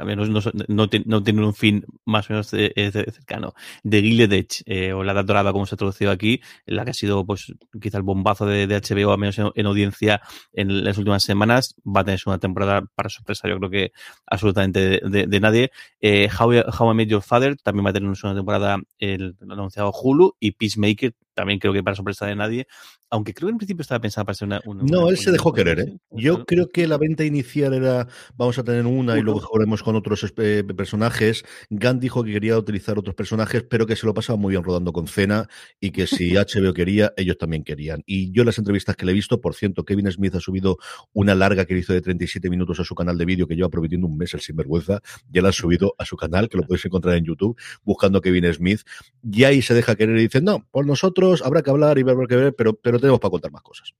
menos 0.05 0.29
no, 0.29 0.39
no, 0.67 0.89
no, 1.05 1.23
tienen 1.23 1.43
un 1.43 1.53
fin 1.53 1.85
más 2.05 2.29
o 2.29 2.33
menos 2.33 2.53
eh, 2.53 2.91
cercano. 2.91 3.53
De 3.83 4.01
Gilded 4.01 4.33
Edge, 4.33 4.63
eh, 4.65 4.93
o 4.93 5.03
La 5.03 5.13
Edad 5.13 5.25
Dorada, 5.25 5.51
como 5.51 5.65
se 5.65 5.75
ha 5.75 5.77
traducido 5.77 6.11
aquí, 6.11 6.41
la 6.65 6.85
que 6.85 6.91
ha 6.91 6.93
sido, 6.93 7.25
pues, 7.25 7.53
quizá 7.81 7.97
el 7.97 8.03
bombazo 8.03 8.45
de, 8.45 8.67
de 8.67 8.75
HBO, 8.75 9.11
al 9.11 9.19
menos 9.19 9.39
en, 9.55 9.65
audiencia 9.65 10.21
en 10.53 10.83
las 10.83 10.97
últimas 10.97 11.23
semanas, 11.23 11.75
va 11.85 12.01
a 12.01 12.03
tener 12.03 12.19
una 12.25 12.39
temporada 12.39 12.83
para 12.95 13.09
sorpresa, 13.09 13.47
yo 13.47 13.57
creo 13.57 13.69
que 13.69 13.91
absolutamente 14.25 15.01
de, 15.03 15.27
de, 15.27 15.39
nadie. 15.39 15.71
Eh, 16.01 16.29
How, 16.37 16.51
How, 16.77 16.91
I 16.91 16.95
Met 16.95 17.09
Your 17.09 17.21
Father 17.21 17.57
también 17.57 17.85
va 17.85 17.91
a 17.91 17.93
tener 17.93 18.09
una 18.09 18.35
temporada 18.35 18.77
el, 18.97 19.35
anunciado 19.49 19.91
Hulu 19.91 20.35
y 20.39 20.51
Peacemaker 20.51 21.13
también 21.33 21.59
creo 21.59 21.73
que 21.73 21.83
para 21.83 21.95
sorpresa 21.95 22.25
de 22.25 22.35
nadie, 22.35 22.67
aunque 23.09 23.33
creo 23.33 23.47
que 23.47 23.53
en 23.53 23.57
principio 23.57 23.81
estaba 23.81 23.99
pensado 23.99 24.25
para 24.25 24.35
ser 24.35 24.47
una... 24.47 24.61
no, 24.65 25.09
él 25.09 25.17
se 25.17 25.31
dejó 25.31 25.51
querer, 25.53 25.79
¿eh? 25.79 25.97
Yo 26.11 26.45
creo 26.45 26.69
que 26.69 26.87
la 26.87 26.97
venta 26.97 27.23
inicial 27.23 27.73
era, 27.73 28.07
vamos 28.35 28.57
a 28.59 28.63
tener 28.63 28.85
una 28.85 29.17
y 29.17 29.21
luego 29.21 29.39
jugaremos 29.39 29.81
con 29.81 29.95
otros 29.95 30.31
eh, 30.37 30.63
personajes. 30.75 31.43
Gunn 31.69 31.99
dijo 31.99 32.23
que 32.23 32.33
quería 32.33 32.57
utilizar 32.57 32.99
otros 32.99 33.15
personajes, 33.15 33.63
pero 33.63 33.87
que 33.87 33.95
se 33.95 34.05
lo 34.05 34.13
pasaba 34.13 34.37
muy 34.37 34.51
bien 34.51 34.63
rodando 34.63 34.93
con 34.93 35.07
Cena 35.07 35.47
y 35.79 35.91
que 35.91 36.07
si 36.07 36.33
HBO 36.35 36.73
quería, 36.73 37.13
ellos 37.17 37.37
también 37.37 37.63
querían. 37.63 38.03
Y 38.05 38.31
yo 38.31 38.43
las 38.43 38.57
entrevistas 38.57 38.95
que 38.95 39.05
le 39.05 39.11
he 39.11 39.15
visto, 39.15 39.41
por 39.41 39.55
cierto, 39.55 39.83
Kevin 39.83 40.11
Smith 40.11 40.35
ha 40.35 40.39
subido 40.39 40.77
una 41.13 41.35
larga 41.35 41.65
que 41.65 41.77
hizo 41.77 41.93
de 41.93 42.01
37 42.01 42.49
minutos 42.49 42.79
a 42.79 42.83
su 42.83 42.93
canal 42.95 43.17
de 43.17 43.25
vídeo 43.25 43.47
que 43.47 43.55
lleva 43.55 43.69
prometiendo 43.69 44.07
un 44.07 44.17
mes 44.17 44.33
el 44.33 44.41
sinvergüenza. 44.41 45.01
Ya 45.29 45.41
la 45.41 45.49
ha 45.49 45.53
subido 45.53 45.95
a 45.97 46.05
su 46.05 46.15
canal, 46.15 46.49
que 46.49 46.57
lo 46.57 46.63
podéis 46.63 46.85
encontrar 46.85 47.15
en 47.15 47.25
YouTube, 47.25 47.59
buscando 47.83 48.21
Kevin 48.21 48.53
Smith. 48.53 48.81
Y 49.23 49.45
ahí 49.45 49.61
se 49.61 49.73
deja 49.73 49.95
querer 49.95 50.17
y 50.17 50.21
dice, 50.21 50.41
no, 50.41 50.67
por 50.71 50.85
nosotros 50.85 51.28
habrá 51.43 51.61
que 51.61 51.69
hablar 51.69 51.97
y 51.97 52.03
ver 52.03 52.15
que 52.27 52.35
ver, 52.35 52.55
pero, 52.55 52.73
pero 52.73 52.99
tenemos 52.99 53.19
para 53.19 53.31
contar 53.31 53.51
más 53.51 53.61
cosas. 53.61 53.93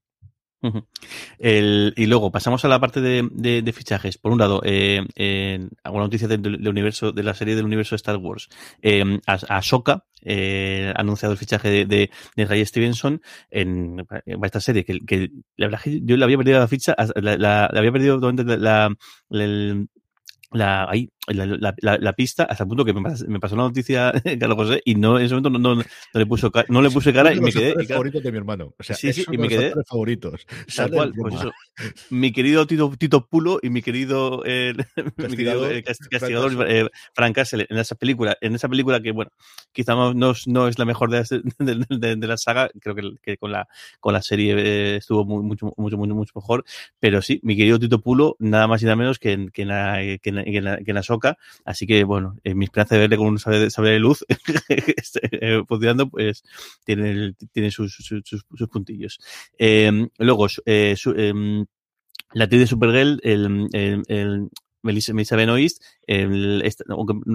El, 1.37 1.93
y 1.95 2.05
luego 2.05 2.31
pasamos 2.31 2.65
a 2.65 2.67
la 2.67 2.79
parte 2.79 3.01
de, 3.01 3.29
de, 3.31 3.73
fichajes. 3.73 4.17
Por 4.17 4.31
un 4.31 4.39
lado, 4.39 4.61
eh, 4.65 5.05
eh, 5.15 5.67
alguna 5.83 6.05
noticia 6.05 6.27
del, 6.27 6.67
universo, 6.67 7.11
de 7.11 7.23
la 7.23 7.33
serie 7.33 7.55
del 7.55 7.65
universo 7.65 7.95
de 7.95 7.97
Star 7.97 8.17
Wars. 8.17 8.49
Eh, 8.81 9.19
a, 9.25 9.61
Soka 9.61 10.05
eh, 10.21 10.91
ha 10.95 10.99
anunciado 10.99 11.31
el 11.31 11.37
fichaje 11.37 11.69
de, 11.69 11.85
de, 11.85 12.11
de 12.35 12.45
Ray 12.45 12.65
Stevenson 12.65 13.21
en, 13.49 14.05
esta 14.43 14.59
serie, 14.59 14.83
que, 14.83 14.99
que 15.05 15.31
la 15.55 15.67
verdad 15.67 15.81
yo 15.85 16.17
le 16.17 16.23
había 16.25 16.37
perdido 16.37 16.59
la 16.59 16.67
ficha, 16.67 16.95
la, 17.15 17.65
había 17.65 17.91
perdido 17.91 18.19
la, 18.19 18.95
la, 19.29 19.85
la, 20.51 20.89
ahí, 20.89 21.09
la, 21.29 21.75
la, 21.81 21.97
la, 21.97 22.13
pista 22.13 22.43
hasta 22.43 22.63
el 22.63 22.67
punto 22.67 22.85
que 22.85 22.93
me, 22.93 23.01
pasó, 23.01 23.25
me 23.27 23.39
pasó 23.39 23.55
la 23.55 23.63
noticia 23.63 24.11
Carlos 24.39 24.55
José 24.57 24.81
y 24.85 24.95
no 24.95 25.19
en 25.19 25.25
ese 25.25 25.35
momento 25.35 25.49
no, 25.49 25.59
no, 25.59 25.75
no 25.75 25.83
le, 26.19 26.25
puso, 26.25 26.51
no 26.69 26.81
le 26.81 26.89
puse 26.89 27.13
cara 27.13 27.33
y 27.33 27.39
me 27.39 27.51
quedé. 27.51 27.85
Favoritos 27.85 28.23
de 28.23 28.31
mi 28.31 28.37
hermano. 28.37 28.73
O 28.77 28.83
sea, 28.83 28.95
sí, 28.95 29.13
sí, 29.13 29.25
y 29.31 29.37
me 29.37 29.47
quedé. 29.47 29.73
favoritos. 29.87 30.45
Tal 30.75 30.91
cual, 30.91 31.13
pues 31.15 31.35
eso. 31.35 31.51
Mi 32.09 32.31
querido 32.31 32.67
Tito, 32.67 32.91
Tito 32.97 33.27
Pulo 33.27 33.59
y 33.61 33.69
mi 33.69 33.81
querido, 33.81 34.43
eh, 34.45 34.73
mi 35.17 35.35
querido 35.35 35.69
eh, 35.69 35.83
castigador 35.83 36.65
eh, 36.67 36.89
Frank 37.13 37.35
Castle 37.35 37.65
en 37.69 37.77
esa 37.77 37.95
película, 37.95 38.37
en 38.41 38.55
esa 38.55 38.67
película 38.67 39.01
que, 39.01 39.11
bueno, 39.11 39.31
quizá 39.71 39.93
no, 39.95 40.33
no, 40.45 40.67
es 40.67 40.79
la 40.79 40.85
mejor 40.85 41.09
de, 41.09 41.19
de, 41.59 41.85
de, 41.89 42.15
de, 42.15 42.27
la 42.27 42.37
saga, 42.37 42.69
creo 42.79 42.95
que, 42.95 43.01
que 43.21 43.37
con, 43.37 43.51
la, 43.51 43.67
con 43.99 44.13
la 44.13 44.21
serie 44.21 44.55
eh, 44.57 44.95
estuvo 44.97 45.25
muy, 45.25 45.43
mucho, 45.43 45.73
mucho, 45.77 45.97
mucho, 45.97 46.15
mucho 46.15 46.33
mejor, 46.35 46.65
pero 46.99 47.21
sí, 47.21 47.39
mi 47.43 47.55
querido 47.55 47.79
Tito 47.79 48.01
Pulo, 48.01 48.35
nada 48.39 48.67
más 48.67 48.81
y 48.81 48.85
nada 48.85 48.95
menos 48.95 49.19
que 49.19 49.33
en, 49.33 49.49
que 49.49 49.63
en 49.63 49.67
la, 49.69 49.97
que 50.21 50.29
en, 50.29 50.43
que 50.43 50.57
en 50.57 50.63
la, 50.63 50.77
que 50.77 50.91
en 50.91 50.95
la 50.95 51.03
Así 51.65 51.85
que 51.85 52.03
bueno, 52.03 52.37
en 52.43 52.57
mi 52.57 52.65
esperanza 52.65 52.95
de 52.95 53.01
verle 53.01 53.17
con 53.17 53.27
un 53.27 53.39
saber, 53.39 53.69
de 53.71 53.99
luz 53.99 54.25
eh, 54.69 55.61
funcionando, 55.67 56.09
pues 56.09 56.43
tiene, 56.83 57.33
tiene 57.51 57.71
sus, 57.71 57.93
sus, 57.93 58.23
sus, 58.23 58.69
puntillos. 58.69 59.19
Eh, 59.57 60.07
luego, 60.17 60.47
eh, 60.65 60.95
eh, 61.15 61.65
la 62.33 62.43
actriz 62.43 62.61
de 62.61 62.67
Supergirl, 62.67 63.19
el, 63.23 63.69
el, 63.73 64.03
el 64.07 64.49
Melissa, 64.81 65.13
Melissa 65.13 65.35
Benoist, 65.35 65.83
el, 66.07 66.61
esta, 66.63 66.83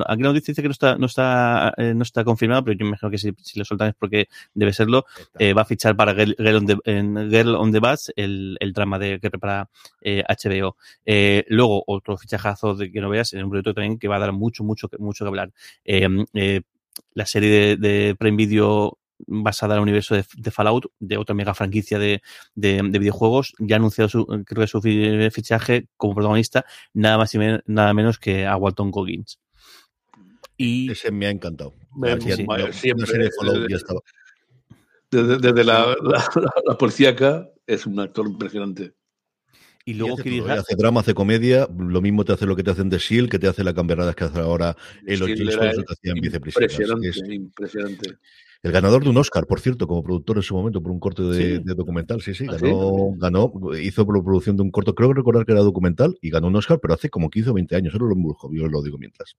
aquí 0.06 0.22
la 0.22 0.28
noticia 0.28 0.52
dice 0.52 0.62
que 0.62 0.68
no 0.68 0.72
está, 0.72 0.96
no 0.96 1.06
está, 1.06 1.74
eh, 1.76 1.94
no 1.94 2.02
está 2.02 2.24
confirmado, 2.24 2.64
pero 2.64 2.78
yo 2.78 2.84
me 2.84 2.90
imagino 2.90 3.10
que 3.10 3.18
si, 3.18 3.32
si 3.42 3.58
lo 3.58 3.64
soltan 3.64 3.88
es 3.88 3.94
porque 3.94 4.28
debe 4.54 4.72
serlo. 4.72 5.04
Eh, 5.38 5.52
va 5.52 5.62
a 5.62 5.64
fichar 5.64 5.96
para 5.96 6.14
Girl, 6.14 6.34
Girl, 6.38 6.56
on, 6.56 6.66
the, 6.66 6.76
en 6.84 7.30
Girl 7.30 7.54
on 7.54 7.72
the 7.72 7.80
Bus, 7.80 8.12
el, 8.16 8.56
el 8.60 8.72
drama 8.72 8.98
de, 8.98 9.20
que 9.20 9.30
prepara 9.30 9.68
HBO. 10.02 10.76
Eh, 11.04 11.44
luego, 11.48 11.84
otro 11.86 12.16
fichajazo 12.16 12.74
de 12.74 12.90
que 12.90 13.00
no 13.00 13.08
veas, 13.08 13.32
en 13.32 13.44
un 13.44 13.50
proyecto 13.50 13.74
también 13.74 13.98
que 13.98 14.08
va 14.08 14.16
a 14.16 14.20
dar 14.20 14.32
mucho, 14.32 14.64
mucho, 14.64 14.88
mucho 14.98 15.24
que 15.24 15.28
hablar. 15.28 15.52
La 17.14 17.26
serie 17.26 17.76
de, 17.76 17.76
de 17.76 18.14
Prime 18.16 18.36
Video 18.36 18.98
basada 19.26 19.74
en 19.74 19.78
el 19.78 19.82
universo 19.82 20.14
de, 20.14 20.24
de, 20.36 20.50
Fallout, 20.50 20.86
de 20.98 21.16
otra 21.16 21.34
mega 21.34 21.54
franquicia 21.54 21.98
de, 21.98 22.22
de, 22.54 22.82
de, 22.82 22.98
videojuegos, 22.98 23.54
ya 23.58 23.76
ha 23.76 23.78
anunciado 23.78 24.08
su, 24.08 24.26
creo 24.26 24.62
que 24.62 24.66
su 24.66 24.80
fichaje 25.32 25.88
como 25.96 26.14
protagonista, 26.14 26.64
nada 26.92 27.18
más 27.18 27.34
y 27.34 27.38
men 27.38 27.62
nada 27.66 27.94
menos 27.94 28.18
que 28.18 28.46
a 28.46 28.56
Walton 28.56 28.90
Goggins. 28.90 29.38
Y... 30.56 30.90
Ese 30.90 31.10
me 31.10 31.26
ha 31.26 31.30
encantado. 31.30 31.74
Me, 31.96 32.20
sí, 32.20 32.32
sí, 32.32 32.46
siempre, 32.72 32.92
una 32.94 33.06
serie 33.06 33.24
de 33.26 33.30
Fallout 33.38 33.70
ya 33.70 33.76
estaba. 33.76 34.00
desde, 35.10 35.64
la, 35.64 35.96
la, 36.66 36.78
policíaca, 36.78 37.48
es 37.66 37.86
un 37.86 37.98
actor 38.00 38.26
impresionante. 38.26 38.94
Y 39.86 39.94
luego 39.94 40.18
hace, 40.18 40.40
hace, 40.50 40.76
drama, 40.76 41.00
hace 41.00 41.12
comedia, 41.12 41.68
lo 41.76 42.00
mismo 42.00 42.24
te 42.24 42.32
hace 42.32 42.46
lo 42.46 42.56
que 42.56 42.62
te 42.62 42.70
hacen 42.70 42.88
de 42.88 42.98
Seal, 42.98 43.28
que 43.28 43.38
te 43.38 43.48
hace 43.48 43.62
la 43.62 43.74
cambiada 43.74 44.14
que 44.14 44.24
hace 44.24 44.40
ahora 44.40 44.74
el 45.06 45.22
O. 45.22 45.26
que 45.26 45.34
hacían 45.34 46.16
Impresionante, 46.16 47.34
impresionante. 47.34 48.18
El 48.64 48.72
ganador 48.72 49.04
de 49.04 49.10
un 49.10 49.16
Oscar, 49.18 49.46
por 49.46 49.60
cierto, 49.60 49.86
como 49.86 50.02
productor 50.02 50.38
en 50.38 50.42
su 50.42 50.54
momento 50.54 50.82
por 50.82 50.90
un 50.90 50.98
corte 50.98 51.22
de, 51.22 51.60
documental, 51.60 52.22
sí, 52.22 52.32
sí, 52.32 52.46
¿Ah, 52.48 52.56
ganó, 52.58 53.10
ganó, 53.18 53.52
hizo 53.78 54.06
producción 54.06 54.56
de 54.56 54.62
un 54.62 54.70
corto, 54.70 54.94
creo 54.94 55.12
recordar 55.12 55.44
que 55.44 55.52
era 55.52 55.60
documental 55.60 56.16
y 56.22 56.30
ganó 56.30 56.46
un 56.46 56.56
Oscar, 56.56 56.78
pero 56.80 56.94
hace 56.94 57.10
como 57.10 57.28
15 57.28 57.50
o 57.50 57.52
20 57.52 57.76
años, 57.76 57.94
eso 57.94 58.02
lo 58.02 58.14
embrujo, 58.14 58.50
yo 58.54 58.66
lo 58.66 58.80
digo 58.80 58.96
mientras. 58.96 59.36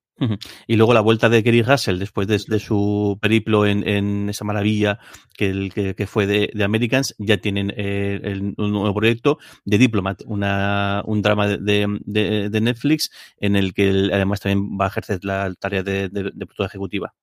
Y 0.68 0.76
luego 0.76 0.94
la 0.94 1.02
vuelta 1.02 1.28
de 1.28 1.44
Kerry 1.44 1.64
Russell 1.64 1.98
después 1.98 2.28
de, 2.28 2.60
su 2.60 3.18
periplo 3.20 3.66
en, 3.66 4.30
esa 4.30 4.46
maravilla 4.46 5.00
que, 5.36 5.50
el, 5.50 5.74
que, 5.74 6.06
fue 6.06 6.28
de, 6.28 6.64
Americans, 6.64 7.16
ya 7.18 7.38
tienen 7.38 7.74
eh, 7.76 8.54
un 8.58 8.72
nuevo 8.72 8.94
proyecto 8.94 9.40
de 9.66 9.80
Diplomat, 9.80 10.22
una, 10.28 11.02
un 11.04 11.24
drama 11.24 11.48
de, 11.48 11.88
Netflix 12.62 13.10
en 13.40 13.56
el 13.56 13.74
que 13.74 13.90
además 14.14 14.42
también 14.42 14.78
va 14.80 14.86
a 14.86 14.90
ejercer 14.90 15.26
la 15.26 15.52
tarea 15.56 15.82
de, 15.82 16.10
de 16.10 16.48
ejecutiva. 16.60 17.16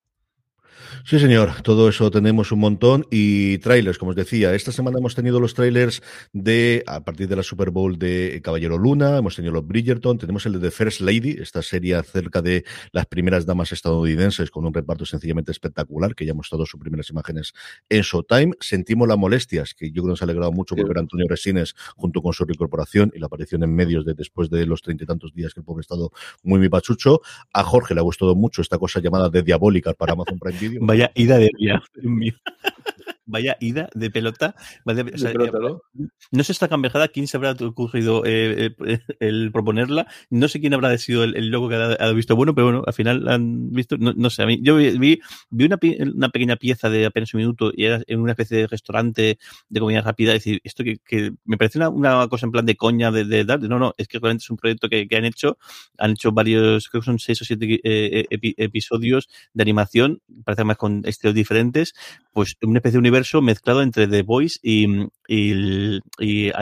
Sí, 1.05 1.19
señor, 1.19 1.63
todo 1.63 1.89
eso 1.89 2.11
tenemos 2.11 2.53
un 2.53 2.61
montón 2.61 3.07
y 3.11 3.59
trailers, 3.59 3.99
como 3.99 4.11
os 4.11 4.17
decía, 4.17 4.55
esta 4.55 4.73
semana 4.73 4.99
hemos 4.99 5.15
tenido 5.15 5.41
los 5.41 5.55
trailers 5.55 6.03
de, 6.33 6.85
a 6.87 7.05
partir 7.05 7.29
de 7.29 7.37
la 7.37 7.43
Super 7.43 7.71
Bowl 7.71 7.99
de 7.99 8.41
Caballero 8.43 8.79
Luna, 8.79 9.19
hemos 9.19 9.37
tenido 9.37 9.53
los 9.53 9.67
Bridgerton, 9.67 10.19
tenemos 10.19 10.47
el 10.47 10.55
de 10.55 10.61
The 10.61 10.71
First 10.71 11.01
Lady, 11.01 11.37
esta 11.41 11.63
serie 11.63 11.95
acerca 11.95 12.43
de 12.43 12.65
las 12.93 13.07
primeras 13.07 13.47
damas 13.47 13.73
estadounidenses 13.73 14.51
con 14.51 14.65
un 14.65 14.73
reparto 14.73 15.05
sencillamente 15.05 15.53
espectacular, 15.53 16.15
que 16.15 16.25
ya 16.25 16.33
hemos 16.33 16.49
dado 16.51 16.67
sus 16.67 16.81
primeras 16.81 17.11
imágenes 17.11 17.53
en 17.89 18.03
Showtime. 18.03 18.53
Sentimos 18.61 19.09
las 19.09 19.19
molestias, 19.19 19.75
que 19.75 19.89
yo 19.89 19.95
creo 19.95 20.05
que 20.05 20.11
nos 20.11 20.23
ha 20.23 20.25
alegrado 20.25 20.53
mucho 20.53 20.75
por 20.77 20.89
ver 20.89 20.99
a 20.99 21.01
Antonio 21.01 21.27
Resines 21.29 21.75
junto 21.97 22.23
con 22.23 22.33
su 22.33 22.45
reincorporación 22.45 23.13
y 23.15 23.19
la 23.19 23.27
aparición 23.27 23.63
en 23.63 23.75
medios 23.75 24.05
de 24.05 24.15
después 24.15 24.51
de 24.51 24.67
los 24.67 24.83
treinta 24.83 25.05
y 25.05 25.07
tantos 25.07 25.35
días 25.35 25.53
que 25.55 25.61
el 25.61 25.65
pobre 25.65 25.83
estado 25.83 26.13
muy, 26.43 26.59
muy 26.59 26.69
pachucho. 26.69 27.21
A 27.53 27.65
Jorge 27.65 27.95
le 27.95 28.01
ha 28.01 28.03
gustado 28.03 28.35
mucho 28.35 28.63
esta 28.63 28.79
cosa 28.79 29.01
llamada 29.01 29.29
de 29.29 29.43
Diabólica 29.43 29.93
para 29.95 30.13
Amazon 30.13 30.39
Prime 30.39 30.59
Video. 30.59 30.72
Vaya 30.81 31.11
ida 31.15 31.39
de 31.39 31.51
Vaya 33.25 33.57
ida 33.61 33.89
de 33.95 34.11
pelota. 34.11 34.55
¿no? 34.85 36.45
sé 36.45 36.53
esta 36.53 36.69
cambejada 36.69 37.09
quién 37.09 37.27
se 37.27 37.37
habrá 37.37 37.53
ocurrido 37.53 38.23
eh, 38.25 38.75
eh, 38.87 39.01
el 39.21 39.53
proponerla. 39.53 40.07
No 40.31 40.49
sé 40.49 40.61
quién 40.61 40.75
habrá 40.75 40.97
sido 40.99 41.25
el, 41.25 41.49
loco 41.49 41.69
que 41.69 41.77
ha, 41.77 42.13
visto 42.13 42.35
bueno, 42.35 42.55
pero 42.55 42.67
bueno, 42.67 42.83
al 42.87 42.93
final 42.93 43.29
han 43.29 43.71
visto. 43.71 43.97
No, 43.99 44.31
sé, 44.31 44.43
a 44.43 44.47
mí, 44.47 44.59
yo 44.63 44.77
vi, 44.77 45.21
vi 45.51 45.65
una, 45.65 45.79
una, 46.15 46.29
pequeña 46.31 46.57
pieza 46.57 46.91
de 46.91 47.07
apenas 47.07 47.33
un 47.35 47.39
minuto 47.39 47.73
y 47.75 47.85
era 47.85 48.03
en 48.07 48.21
una 48.21 48.33
especie 48.33 48.59
de 48.59 48.67
restaurante 48.67 49.39
de 49.69 49.81
comida 49.81 50.01
rápida. 50.01 50.33
decir, 50.33 50.61
esto 50.65 50.83
que, 50.83 50.99
que 50.99 51.33
me 51.45 51.57
parece 51.57 51.79
una, 51.79 51.89
una, 51.89 52.29
cosa 52.29 52.47
en 52.47 52.53
plan 52.53 52.67
de 52.67 52.77
coña 52.77 53.11
de, 53.11 53.25
de, 53.25 53.45
No, 53.45 53.79
no, 53.79 53.95
es 53.97 54.09
que 54.09 54.19
realmente 54.19 54.43
es 54.43 54.51
un 54.51 54.57
proyecto 54.57 54.89
que, 54.89 55.07
que 55.07 55.17
han 55.17 55.25
hecho. 55.25 55.59
Han 55.99 56.13
hecho 56.13 56.33
varios, 56.33 56.89
creo 56.89 57.03
que 57.03 57.07
son 57.07 57.19
seis 57.19 57.41
o 57.43 57.45
siete 57.45 57.81
eh, 57.85 58.27
episodios 58.31 59.29
de 59.55 59.63
animación, 59.63 60.21
parece 60.45 60.65
más 60.65 60.77
con 60.77 61.03
estilos 61.05 61.35
diferentes, 61.35 61.95
pues 62.33 62.57
una 62.63 62.79
especie 62.79 62.97
de 62.97 62.99
universo 63.13 63.43
mezclado 63.43 63.83
entre 63.83 64.09
The 64.09 64.23
Voice 64.23 64.59
y, 64.63 64.87
y, 65.29 66.01
y, 66.19 66.53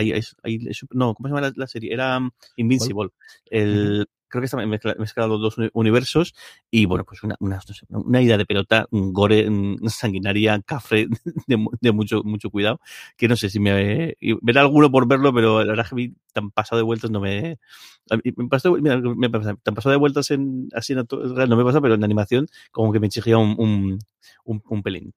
no, 0.92 1.14
¿cómo 1.14 1.28
se 1.28 1.34
llama 1.34 1.52
la, 1.54 1.66
serie? 1.68 1.92
Era 1.92 2.18
um, 2.18 2.30
Invincible. 2.56 3.10
El, 3.46 4.08
creo 4.28 4.40
que 4.40 4.46
está 4.46 4.56
mezclado 4.66 5.28
los 5.28 5.40
dos 5.40 5.70
universos 5.72 6.34
y 6.70 6.86
bueno, 6.86 7.04
pues 7.04 7.22
una, 7.22 7.36
una, 7.40 7.60
una 7.90 8.22
idea 8.22 8.36
de 8.36 8.46
pelota, 8.46 8.86
un 8.90 9.12
gore, 9.12 9.48
sanguinaria, 9.88 10.60
café 10.62 11.06
de, 11.46 11.66
de, 11.80 11.92
mucho, 11.92 12.22
mucho 12.24 12.50
cuidado, 12.50 12.80
que 13.16 13.28
no 13.28 13.36
sé 13.36 13.48
si 13.48 13.60
me 13.60 14.16
ver 14.42 14.58
alguno 14.58 14.90
por 14.90 15.06
verlo, 15.06 15.32
pero 15.32 15.62
la 15.64 15.72
verdad 15.72 15.86
que 15.88 15.94
vi 15.94 16.14
tan 16.32 16.50
pasado 16.50 16.78
de 16.78 16.84
vueltas 16.84 17.10
no 17.10 17.20
me, 17.20 17.58
me 18.24 18.48
pasó, 18.48 18.72
mira, 18.72 18.98
me, 18.98 19.28
tan 19.28 19.74
pasado 19.74 19.90
de 19.90 19.98
vueltas 19.98 20.30
en 20.30 20.68
así 20.74 20.94
no 20.94 21.56
me 21.56 21.64
pasa, 21.64 21.80
pero 21.80 21.94
en 21.94 22.04
animación 22.04 22.46
como 22.70 22.92
que 22.92 23.00
me 23.00 23.06
exigía 23.08 23.38
un, 23.38 23.56
un, 23.58 23.98
un, 24.44 24.62
un 24.68 24.82
pelín 24.82 25.12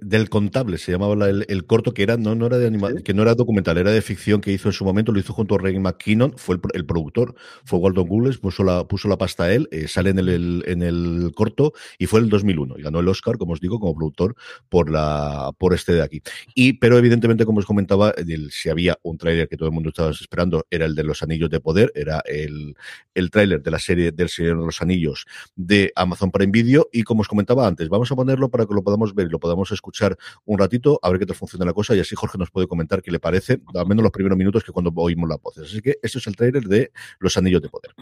del 0.00 0.28
contable 0.28 0.78
se 0.78 0.92
llamaba 0.92 1.28
el, 1.28 1.64
corto 1.66 1.94
que 1.94 2.02
era 2.02 2.16
no 2.16 2.34
no 2.34 2.46
era 2.46 2.58
de 2.58 2.66
anima, 2.66 2.90
que 3.04 3.14
no 3.14 3.22
era 3.22 3.34
documental 3.34 3.78
era 3.78 3.90
de 3.90 4.02
ficción 4.02 4.40
que 4.40 4.52
hizo 4.52 4.68
en 4.68 4.72
su 4.72 4.84
momento 4.84 5.12
lo 5.12 5.18
hizo 5.18 5.32
junto 5.32 5.54
a 5.54 5.58
Ray 5.58 5.78
McKinnon 5.78 6.34
fue 6.36 6.58
el, 6.74 6.84
productor 6.84 7.34
fue 7.64 7.78
Walton 7.78 8.08
Googles 8.08 8.38
puso 8.38 8.64
la 8.64 8.84
puso 8.84 9.08
la 9.08 9.18
pasta 9.18 9.44
a 9.44 9.52
él 9.52 9.68
eh, 9.70 9.88
sale 9.88 10.10
en 10.10 10.18
el, 10.18 10.64
en 10.66 10.82
el 10.82 11.32
corto 11.34 11.72
y 11.98 12.06
fue 12.06 12.20
el 12.20 12.28
2001 12.28 12.78
y 12.78 12.82
ganó 12.82 13.00
el 13.00 13.08
Oscar 13.08 13.38
como 13.38 13.52
os 13.52 13.60
digo 13.60 13.78
como 13.78 13.94
productor 13.94 14.34
por 14.68 14.90
la 14.90 15.52
por 15.58 15.74
este 15.74 15.92
de 15.92 16.02
aquí. 16.02 16.22
Y 16.54 16.74
pero 16.74 16.98
evidentemente 16.98 17.44
como 17.44 17.58
os 17.58 17.66
comentaba 17.66 18.14
si 18.50 18.68
había 18.68 18.98
un 19.02 19.18
tráiler 19.18 19.48
que 19.48 19.56
todo 19.56 19.68
el 19.68 19.74
mundo 19.74 19.90
estaba 19.90 20.10
esperando 20.10 20.66
era 20.70 20.86
el 20.86 20.94
de 20.94 21.04
los 21.04 21.22
Anillos 21.22 21.50
de 21.50 21.60
Poder 21.60 21.92
era 21.94 22.22
el 22.26 22.74
el 23.14 23.30
tráiler 23.30 23.62
de 23.62 23.70
la 23.70 23.78
serie 23.78 24.12
del 24.12 24.28
Señor 24.28 24.58
de 24.58 24.66
los 24.66 24.82
Anillos 24.82 25.26
de 25.56 25.92
Amazon 25.96 26.30
Prime 26.30 26.52
Video 26.52 26.88
y 26.92 27.02
como 27.02 27.22
os 27.22 27.28
comentaba 27.28 27.66
antes 27.66 27.88
vamos 27.88 28.10
a 28.10 28.16
ponerlo 28.16 28.50
para 28.50 28.66
que 28.66 28.74
lo 28.74 28.82
podamos 28.82 29.14
ver 29.14 29.26
y 29.26 29.30
lo 29.30 29.40
podamos 29.40 29.69
escuchar 29.74 30.16
un 30.44 30.58
ratito, 30.58 30.98
a 31.02 31.10
ver 31.10 31.18
qué 31.18 31.26
tal 31.26 31.36
funciona 31.36 31.64
la 31.64 31.72
cosa 31.72 31.94
y 31.94 32.00
así 32.00 32.14
Jorge 32.14 32.38
nos 32.38 32.50
puede 32.50 32.66
comentar 32.66 33.02
qué 33.02 33.10
le 33.10 33.20
parece, 33.20 33.60
al 33.74 33.86
menos 33.86 34.02
los 34.02 34.12
primeros 34.12 34.36
minutos 34.36 34.64
que 34.64 34.72
cuando 34.72 34.92
oímos 34.96 35.28
las 35.28 35.40
voces. 35.40 35.64
Así 35.64 35.80
que 35.80 35.98
esto 36.02 36.18
es 36.18 36.26
el 36.26 36.36
trailer 36.36 36.64
de 36.64 36.92
Los 37.18 37.36
Anillos 37.36 37.62
de 37.62 37.68
Poder. 37.68 37.94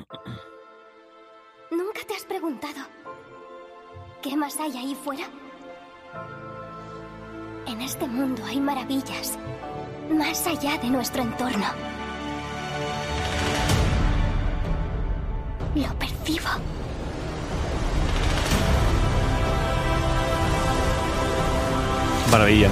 ¿Nunca 1.71 2.01
te 2.07 2.15
has 2.15 2.25
preguntado 2.25 2.87
qué 4.23 4.37
más 4.37 4.59
hay 4.59 4.77
ahí 4.77 4.95
fuera? 4.95 5.25
En 7.67 7.83
este 7.83 8.07
mundo 8.07 8.43
hay 8.45 8.61
maravillas 8.61 9.39
más 10.11 10.47
allá 10.47 10.79
de 10.79 10.89
nuestro 10.89 11.23
entorno. 11.23 11.67
Lo 15.75 15.99
percibo. 15.99 16.49
Maravilla. 22.31 22.69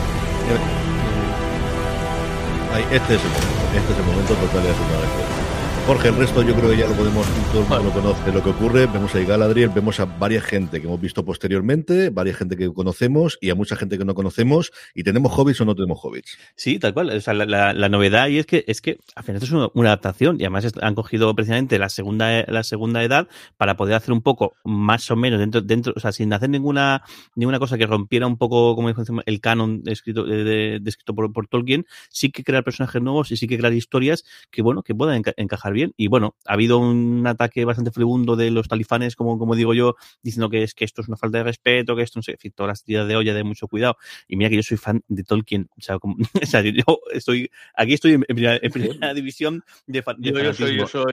este 2.93 3.15
es 3.15 3.21
el 3.23 3.31
momento, 3.31 3.65
este 3.75 3.93
es 3.93 3.99
el 3.99 4.05
momento 4.05 4.35
total 4.35 4.63
de 4.63 4.71
hacer 4.71 5.46
Jorge, 5.87 6.09
el 6.09 6.17
resto 6.17 6.43
yo 6.43 6.53
creo 6.57 6.71
que 6.71 6.79
ya 6.79 6.89
lo 6.89 6.95
podemos, 6.95 7.25
todo 7.53 7.63
el 7.63 7.69
mundo 7.69 7.85
lo 7.85 7.93
conoce 7.93 8.33
lo 8.33 8.43
que 8.43 8.51
ocurre. 8.51 8.87
Vemos 8.87 9.15
a 9.15 9.21
Galadriel, 9.21 9.69
vemos 9.69 10.01
a 10.01 10.05
varias 10.05 10.43
gente 10.43 10.81
que 10.81 10.89
hemos 10.89 11.01
visto 11.01 11.25
posteriormente, 11.25 12.11
varias 12.11 12.39
gente 12.39 12.57
que 12.57 12.73
conocemos 12.73 13.39
y 13.41 13.51
a 13.51 13.55
mucha 13.55 13.77
gente 13.77 13.97
que 13.97 14.05
no 14.05 14.13
conocemos. 14.17 14.73
¿Y 14.97 15.05
tenemos 15.05 15.33
hobbits 15.39 15.61
o 15.61 15.65
no 15.65 15.77
tenemos 15.77 16.01
hobbits? 16.03 16.39
Sí, 16.57 16.81
tal 16.81 16.93
cual. 16.93 17.11
O 17.11 17.21
sea, 17.21 17.35
la, 17.35 17.73
la, 17.73 17.89
novedad 17.89 18.27
y 18.27 18.39
es 18.39 18.47
que 18.47 18.65
es 18.67 18.81
que 18.81 18.99
al 19.15 19.23
final 19.23 19.41
esto 19.41 19.47
es 19.47 19.71
una, 19.75 19.89
adaptación 19.91 20.39
y 20.41 20.43
además 20.43 20.73
han 20.83 20.97
cogido 20.97 21.33
precisamente 21.37 21.79
la 21.79 21.89
segunda, 21.89 22.43
la 22.49 22.65
segunda 22.65 23.05
edad 23.05 23.29
para 23.57 23.77
poder 23.77 23.95
hacer 23.95 24.13
un 24.13 24.23
poco 24.23 24.57
más 24.65 25.09
o 25.13 25.15
menos 25.15 25.39
dentro, 25.39 25.61
dentro, 25.61 25.93
o 25.95 26.01
sea, 26.01 26.11
sin 26.11 26.33
hacer 26.33 26.51
ninguna, 26.51 27.05
ninguna 27.37 27.61
cosa 27.61 27.79
que 27.79 27.87
rompiera 27.87 28.27
un 28.27 28.39
poco, 28.39 28.75
como 28.75 28.89
el 29.25 29.41
canon 29.41 29.83
escrito, 29.87 30.25
de, 30.25 30.83
escrito 30.85 31.15
por, 31.15 31.33
por, 31.33 31.47
Tolkien, 31.47 31.87
sí 32.11 32.33
que 32.33 32.43
crear 32.43 32.65
personajes 32.65 33.01
nuevos 33.01 33.31
y 33.31 33.37
sí 33.37 33.47
que 33.47 33.57
crear 33.57 33.73
historias 33.73 34.25
que, 34.51 34.63
bueno, 34.63 34.83
que 34.83 34.93
puedan 34.93 35.23
encajar 35.37 35.76
bien. 35.77 35.95
Y 35.97 36.09
bueno, 36.09 36.35
ha 36.45 36.55
habido 36.55 36.79
un 36.79 37.25
ataque 37.27 37.65
bastante 37.65 37.93
furibundo 37.93 38.35
de 38.35 38.51
los 38.51 38.67
talifanes, 38.67 39.15
como, 39.15 39.39
como 39.39 39.55
digo 39.55 39.75
yo, 39.75 39.95
diciendo 40.23 40.51
que 40.51 40.65
es 40.65 40.75
que 40.75 40.85
esto 40.85 41.03
es 41.03 41.09
una 41.09 41.17
falta 41.17 41.39
de 41.39 41.45
respeto, 41.45 41.95
que 41.95 42.03
esto 42.03 42.19
no 42.19 42.23
sé, 42.25 42.33
en 42.33 42.39
fin, 42.39 42.53
todas 42.55 42.69
las 42.69 42.83
tiras 42.83 43.07
de 43.07 43.17
olla 43.17 43.35
de 43.35 43.45
mucho 43.45 43.69
cuidado. 43.69 43.97
Y 44.27 44.37
mira 44.37 44.51
que 44.51 44.57
yo 44.57 44.63
soy 44.63 44.77
fan 44.77 45.05
de 45.07 45.23
Tolkien. 45.23 45.69
O 45.79 45.81
sea, 45.81 45.99
como, 45.99 46.17
o 46.43 46.47
sea 46.47 46.63
yo 46.63 46.83
estoy, 47.13 47.51
aquí 47.77 47.95
estoy 47.95 48.15
en 48.15 48.23
primera, 48.23 48.59
en 48.61 48.73
primera 48.73 49.15
división 49.15 49.63
de, 49.87 50.03
fan, 50.03 50.17
de 50.19 50.33
yo, 50.33 50.53
soy, 50.53 50.77
yo 50.77 50.87
soy 50.87 51.13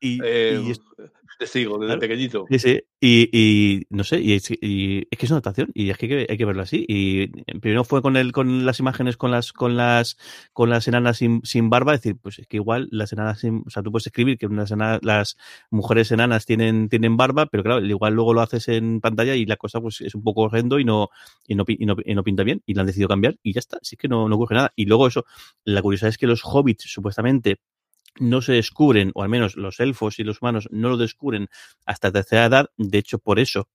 y, 0.00 0.20
eh, 0.24 0.60
y 0.64 0.72
testigo 1.38 1.78
desde 1.78 1.98
pequeñito. 1.98 2.46
Sí, 2.50 2.58
sí. 2.58 2.80
Y, 3.00 3.28
y 3.32 3.86
no 3.90 4.02
sé, 4.02 4.20
y 4.20 4.32
es, 4.32 4.50
y 4.50 5.06
es, 5.08 5.18
que 5.18 5.26
es 5.26 5.30
una 5.30 5.36
adaptación 5.36 5.70
y 5.72 5.90
es 5.90 5.96
que 5.96 6.06
hay, 6.06 6.26
que 6.26 6.32
hay 6.32 6.36
que 6.36 6.44
verlo 6.44 6.62
así. 6.62 6.84
Y 6.88 7.28
primero 7.60 7.84
fue 7.84 8.02
con 8.02 8.16
el, 8.16 8.32
con 8.32 8.66
las 8.66 8.80
imágenes 8.80 9.16
con 9.16 9.30
las, 9.30 9.52
con 9.52 9.76
las, 9.76 10.18
con 10.52 10.68
las 10.68 10.88
enanas 10.88 11.18
sin, 11.18 11.40
sin 11.44 11.70
barba, 11.70 11.94
es 11.94 12.02
decir, 12.02 12.18
pues 12.20 12.40
es 12.40 12.46
que 12.48 12.56
igual 12.56 12.88
las 12.90 13.12
enanas 13.12 13.40
sin, 13.40 13.62
o 13.66 13.70
sea, 13.70 13.82
tú 13.82 13.92
puedes 13.92 14.08
escribir 14.08 14.36
que 14.36 14.46
unas 14.46 14.70
enanas, 14.72 15.00
las 15.02 15.36
mujeres 15.70 16.10
enanas 16.10 16.44
tienen, 16.44 16.88
tienen 16.88 17.16
barba, 17.16 17.46
pero 17.46 17.62
claro, 17.62 17.84
igual 17.84 18.14
luego 18.14 18.34
lo 18.34 18.40
haces 18.40 18.66
en 18.68 19.00
pantalla 19.00 19.36
y 19.36 19.46
la 19.46 19.56
cosa 19.56 19.80
pues 19.80 20.00
es 20.00 20.14
un 20.14 20.24
poco 20.24 20.42
horrendo 20.42 20.80
y 20.80 20.84
no, 20.84 21.08
y 21.46 21.54
no, 21.54 21.64
y 21.68 21.86
no, 21.86 21.96
y 22.04 22.14
no 22.14 22.24
pinta 22.24 22.42
bien 22.42 22.62
y 22.66 22.74
la 22.74 22.80
han 22.80 22.86
decidido 22.86 23.08
cambiar 23.08 23.36
y 23.42 23.52
ya 23.52 23.60
está, 23.60 23.78
así 23.80 23.96
que 23.96 24.08
no, 24.08 24.28
no 24.28 24.34
ocurre 24.34 24.56
nada. 24.56 24.72
Y 24.74 24.86
luego 24.86 25.06
eso, 25.06 25.24
la 25.64 25.82
curiosidad 25.82 26.08
es 26.08 26.18
que 26.18 26.26
los 26.26 26.42
hobbits 26.44 26.90
supuestamente 26.90 27.60
no 28.20 28.42
se 28.42 28.52
descubren, 28.52 29.12
o 29.14 29.22
al 29.22 29.28
menos 29.28 29.56
los 29.56 29.80
elfos 29.80 30.18
y 30.18 30.24
los 30.24 30.42
humanos 30.42 30.68
no 30.70 30.88
lo 30.88 30.96
descubren 30.96 31.48
hasta 31.86 32.12
tercera 32.12 32.46
edad. 32.46 32.70
De 32.76 32.98
hecho, 32.98 33.18
por 33.18 33.38
eso 33.38 33.68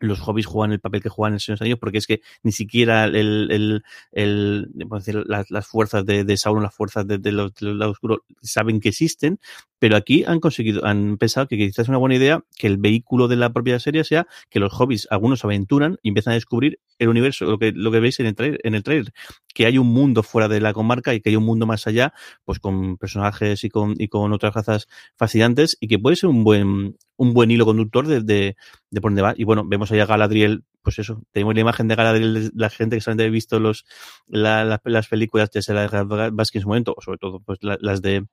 los 0.00 0.20
hobbies 0.20 0.46
juegan 0.46 0.72
el 0.72 0.80
papel 0.80 1.02
que 1.02 1.08
juegan 1.08 1.32
en 1.32 1.34
el 1.36 1.40
Señor 1.40 1.58
de 1.58 1.68
los 1.70 1.78
porque 1.78 1.98
es 1.98 2.06
que 2.06 2.20
ni 2.42 2.52
siquiera 2.52 3.04
el, 3.04 3.48
el, 3.50 3.82
el 4.12 4.68
decir, 4.74 5.22
las, 5.26 5.50
las, 5.50 5.66
fuerzas 5.66 6.04
de, 6.04 6.24
de 6.24 6.36
Sauron, 6.36 6.62
las 6.62 6.74
fuerzas 6.74 7.06
de, 7.06 7.18
de 7.18 7.32
los, 7.32 7.54
del 7.54 7.78
lado 7.78 7.92
oscuro, 7.92 8.24
saben 8.42 8.80
que 8.80 8.90
existen, 8.90 9.38
Pero 9.84 9.98
aquí 9.98 10.24
han 10.26 10.40
conseguido, 10.40 10.86
han 10.86 11.18
pensado 11.18 11.46
que 11.46 11.58
quizás 11.58 11.80
es 11.80 11.88
una 11.90 11.98
buena 11.98 12.14
idea 12.14 12.42
que 12.56 12.68
el 12.68 12.78
vehículo 12.78 13.28
de 13.28 13.36
la 13.36 13.52
propia 13.52 13.78
serie 13.78 14.02
sea 14.04 14.26
que 14.48 14.58
los 14.58 14.72
hobbies, 14.72 15.06
algunos 15.10 15.44
aventuran 15.44 15.98
y 16.02 16.08
empiezan 16.08 16.30
a 16.30 16.36
descubrir 16.36 16.80
el 16.98 17.10
universo, 17.10 17.44
lo 17.44 17.58
que, 17.58 17.70
lo 17.72 17.92
que 17.92 18.00
veis 18.00 18.18
en 18.18 18.24
el, 18.24 18.34
trailer, 18.82 19.12
que 19.52 19.66
hay 19.66 19.76
un 19.76 19.88
mundo 19.88 20.22
fuera 20.22 20.48
de 20.48 20.62
la 20.62 20.72
comarca 20.72 21.12
y 21.12 21.20
que 21.20 21.28
hay 21.28 21.36
un 21.36 21.44
mundo 21.44 21.66
más 21.66 21.86
allá, 21.86 22.14
pues 22.46 22.60
con 22.60 22.96
personajes 22.96 23.62
y 23.62 23.68
con, 23.68 23.94
y 23.98 24.08
con 24.08 24.32
otras 24.32 24.54
razas 24.54 24.88
fascinantes 25.18 25.76
y 25.78 25.88
que 25.88 25.98
puede 25.98 26.16
ser 26.16 26.30
un 26.30 26.44
buen, 26.44 26.96
un 27.18 27.34
buen 27.34 27.50
hilo 27.50 27.66
conductor 27.66 28.06
de, 28.06 28.22
de, 28.22 28.56
por 29.02 29.10
dónde 29.10 29.20
va. 29.20 29.34
Y 29.36 29.44
bueno, 29.44 29.64
vemos 29.66 29.92
allá 29.92 30.04
a 30.04 30.06
Galadriel, 30.06 30.64
pues 30.80 30.98
eso, 30.98 31.22
tenemos 31.30 31.54
la 31.54 31.60
imagen 31.60 31.88
de 31.88 31.94
Galadriel, 31.94 32.52
la 32.54 32.70
gente 32.70 32.96
que 32.96 33.02
solamente 33.02 33.26
ha 33.26 33.28
visto 33.28 33.60
los, 33.60 33.84
la, 34.28 34.64
la, 34.64 34.80
las 34.82 35.08
películas, 35.08 35.50
ya 35.52 35.60
sea 35.60 35.74
la 35.74 35.82
de 35.88 36.30
Baskin 36.30 36.60
en 36.60 36.62
su 36.62 36.68
momento, 36.68 36.94
o 36.96 37.02
sobre 37.02 37.18
todo 37.18 37.40
pues 37.40 37.58
la, 37.60 37.76
las 37.82 38.00
de 38.00 38.24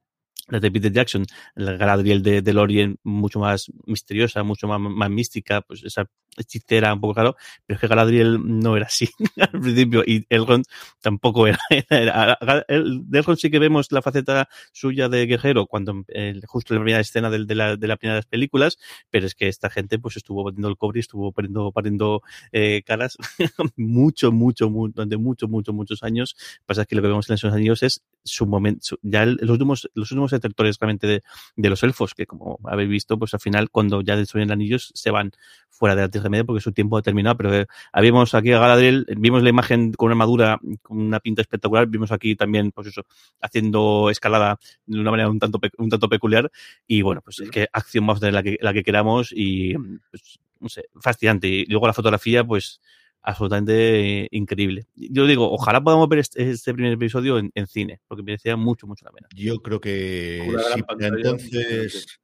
de 0.59 0.71
Peter 0.71 0.91
Jackson, 0.91 1.25
la 1.55 1.73
Galadriel 1.73 2.21
de, 2.21 2.41
de 2.41 2.53
Lorien 2.53 2.97
mucho 3.03 3.39
más 3.39 3.71
misteriosa, 3.85 4.43
mucho 4.43 4.67
más, 4.67 4.79
más 4.79 5.09
mística, 5.09 5.61
pues 5.61 5.83
esa 5.83 6.09
hechicera 6.37 6.93
un 6.93 7.01
poco 7.01 7.13
claro, 7.13 7.35
pero 7.65 7.75
es 7.75 7.81
que 7.81 7.87
Galadriel 7.87 8.39
no 8.41 8.77
era 8.77 8.85
así 8.85 9.09
al 9.37 9.49
principio 9.49 10.03
y 10.05 10.25
Elrond 10.29 10.65
tampoco 11.01 11.47
era. 11.47 11.59
era, 11.89 12.37
era 12.39 12.65
el, 12.67 13.03
Elrond 13.11 13.37
sí 13.37 13.49
que 13.49 13.59
vemos 13.59 13.91
la 13.91 14.01
faceta 14.01 14.47
suya 14.71 15.09
de 15.09 15.25
guerrero 15.25 15.65
cuando 15.67 16.03
eh, 16.07 16.39
justo 16.45 16.73
en 16.73 16.79
la 16.79 16.83
primera 16.83 16.99
escena 17.01 17.29
de, 17.29 17.45
de, 17.45 17.55
la, 17.55 17.75
de 17.75 17.87
las 17.87 18.25
películas, 18.25 18.77
pero 19.09 19.25
es 19.25 19.35
que 19.35 19.47
esta 19.47 19.69
gente 19.69 19.99
pues 19.99 20.17
estuvo 20.17 20.43
poniendo 20.43 20.69
el 20.69 20.77
cobre 20.77 20.99
y 20.99 21.01
estuvo 21.01 21.31
poniendo, 21.31 21.71
poniendo 21.71 22.21
eh, 22.51 22.83
caras 22.85 23.17
mucho, 23.75 24.31
mucho, 24.31 24.69
mucho, 24.69 24.93
durante 24.95 25.17
muchos, 25.17 25.49
muchos, 25.49 25.75
muchos 25.75 26.03
años. 26.03 26.35
Pasa 26.65 26.85
que 26.85 26.95
lo 26.95 27.01
que 27.01 27.09
vemos 27.09 27.29
en 27.29 27.35
esos 27.35 27.53
años 27.53 27.83
es 27.83 28.03
su 28.23 28.45
momento, 28.45 28.97
ya 29.01 29.23
el, 29.23 29.37
los 29.41 29.51
últimos, 29.51 29.89
los 29.93 30.11
últimos 30.11 30.33
detractores 30.41 30.77
realmente 30.79 31.07
de, 31.07 31.23
de, 31.55 31.69
los 31.69 31.83
elfos, 31.83 32.13
que 32.13 32.25
como 32.25 32.59
habéis 32.65 32.89
visto, 32.89 33.17
pues 33.17 33.33
al 33.33 33.39
final 33.39 33.69
cuando 33.69 34.01
ya 34.01 34.15
destruyen 34.15 34.51
anillos 34.51 34.91
se 34.93 35.11
van 35.11 35.31
fuera 35.69 35.95
de 35.95 36.01
la 36.03 36.09
Tierra 36.09 36.29
Media 36.29 36.43
porque 36.43 36.61
su 36.61 36.71
tiempo 36.71 36.97
ha 36.97 37.01
terminado, 37.01 37.37
pero 37.37 37.55
eh, 37.55 37.65
habíamos 37.91 38.35
aquí 38.35 38.51
a 38.51 38.59
Galadriel, 38.59 39.05
vimos 39.17 39.41
la 39.41 39.49
imagen 39.49 39.93
con 39.93 40.07
una 40.07 40.13
armadura, 40.13 40.59
con 40.81 40.99
una 40.99 41.19
pinta 41.19 41.41
espectacular, 41.41 41.87
vimos 41.87 42.11
aquí 42.11 42.35
también, 42.35 42.71
pues 42.71 42.87
eso, 42.87 43.03
haciendo 43.41 44.09
escalada 44.11 44.59
de 44.85 44.99
una 44.99 45.11
manera 45.11 45.29
un 45.29 45.39
tanto, 45.39 45.59
un 45.77 45.89
tanto 45.89 46.07
peculiar, 46.07 46.51
y 46.85 47.01
bueno, 47.01 47.21
pues 47.21 47.39
es 47.39 47.49
que 47.49 47.67
acción 47.73 48.05
vamos 48.05 48.17
a 48.17 48.21
tener 48.21 48.33
la 48.33 48.43
que, 48.43 48.57
la 48.61 48.73
que 48.73 48.83
queramos 48.83 49.33
y, 49.35 49.73
pues, 50.09 50.39
no 50.59 50.69
sé, 50.69 50.85
fascinante. 51.01 51.47
Y 51.47 51.65
luego 51.65 51.87
la 51.87 51.93
fotografía, 51.93 52.43
pues, 52.43 52.79
absolutamente 53.22 54.28
increíble. 54.32 54.88
Yo 54.95 55.26
digo, 55.28 55.51
ojalá 55.51 55.82
podamos 55.82 56.07
ver 56.09 56.19
este, 56.19 56.49
este 56.49 56.74
primer 56.74 56.93
episodio 56.93 57.38
en, 57.38 57.51
en, 57.55 57.67
cine, 57.67 58.01
porque 58.07 58.24
merecía 58.24 58.55
mucho, 58.55 58.88
mucho 58.88 59.05
la 59.05 59.11
pena. 59.11 59.28
Yo 59.36 59.59
creo 59.61 59.80
que 59.80 60.51
sí, 60.74 60.82
entonces 60.99 62.19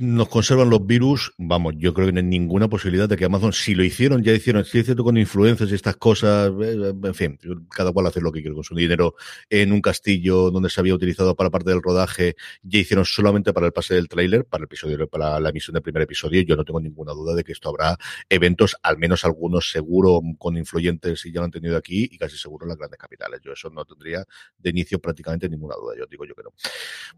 nos 0.00 0.28
conservan 0.28 0.68
los 0.68 0.84
virus, 0.84 1.32
vamos, 1.38 1.74
yo 1.78 1.94
creo 1.94 2.06
que 2.06 2.12
no 2.12 2.18
hay 2.18 2.26
ninguna 2.26 2.68
posibilidad 2.68 3.08
de 3.08 3.16
que 3.16 3.24
Amazon, 3.24 3.52
si 3.52 3.74
lo 3.74 3.84
hicieron, 3.84 4.22
ya 4.22 4.32
hicieron, 4.32 4.64
si 4.64 4.80
es 4.80 4.84
cierto 4.84 5.04
con 5.04 5.16
influencers 5.16 5.70
y 5.70 5.74
estas 5.74 5.96
cosas, 5.96 6.50
eh, 6.60 6.92
en 7.02 7.14
fin, 7.14 7.38
cada 7.70 7.92
cual 7.92 8.06
hace 8.06 8.20
lo 8.20 8.32
que 8.32 8.40
quiere 8.40 8.54
con 8.54 8.64
su 8.64 8.74
dinero 8.74 9.14
en 9.48 9.72
un 9.72 9.80
castillo 9.80 10.50
donde 10.50 10.70
se 10.70 10.80
había 10.80 10.94
utilizado 10.94 11.36
para 11.36 11.50
parte 11.50 11.70
del 11.70 11.82
rodaje, 11.82 12.34
ya 12.62 12.80
hicieron 12.80 13.04
solamente 13.04 13.52
para 13.52 13.66
el 13.66 13.72
pase 13.72 13.94
del 13.94 14.08
tráiler, 14.08 14.44
para 14.44 14.62
el 14.62 14.64
episodio, 14.64 15.06
para 15.08 15.38
la 15.38 15.50
emisión 15.50 15.74
del 15.74 15.82
primer 15.82 16.02
episodio, 16.02 16.42
yo 16.42 16.56
no 16.56 16.64
tengo 16.64 16.80
ninguna 16.80 17.12
duda 17.12 17.34
de 17.34 17.44
que 17.44 17.52
esto 17.52 17.68
habrá 17.68 17.96
eventos, 18.28 18.76
al 18.82 18.98
menos 18.98 19.24
algunos 19.24 19.70
seguro 19.70 20.20
con 20.38 20.56
influyentes 20.56 21.24
y 21.26 21.32
ya 21.32 21.40
lo 21.40 21.44
han 21.44 21.52
tenido 21.52 21.76
aquí 21.76 22.08
y 22.10 22.18
casi 22.18 22.36
seguro 22.36 22.64
en 22.64 22.70
las 22.70 22.78
grandes 22.78 22.98
capitales. 22.98 23.40
Yo 23.42 23.52
eso 23.52 23.70
no 23.70 23.84
tendría 23.84 24.24
de 24.58 24.70
inicio 24.70 24.98
prácticamente 24.98 25.48
ninguna 25.48 25.76
duda, 25.76 25.94
yo 25.96 26.06
digo 26.06 26.24
yo 26.24 26.34
que 26.34 26.42
no. 26.42 26.52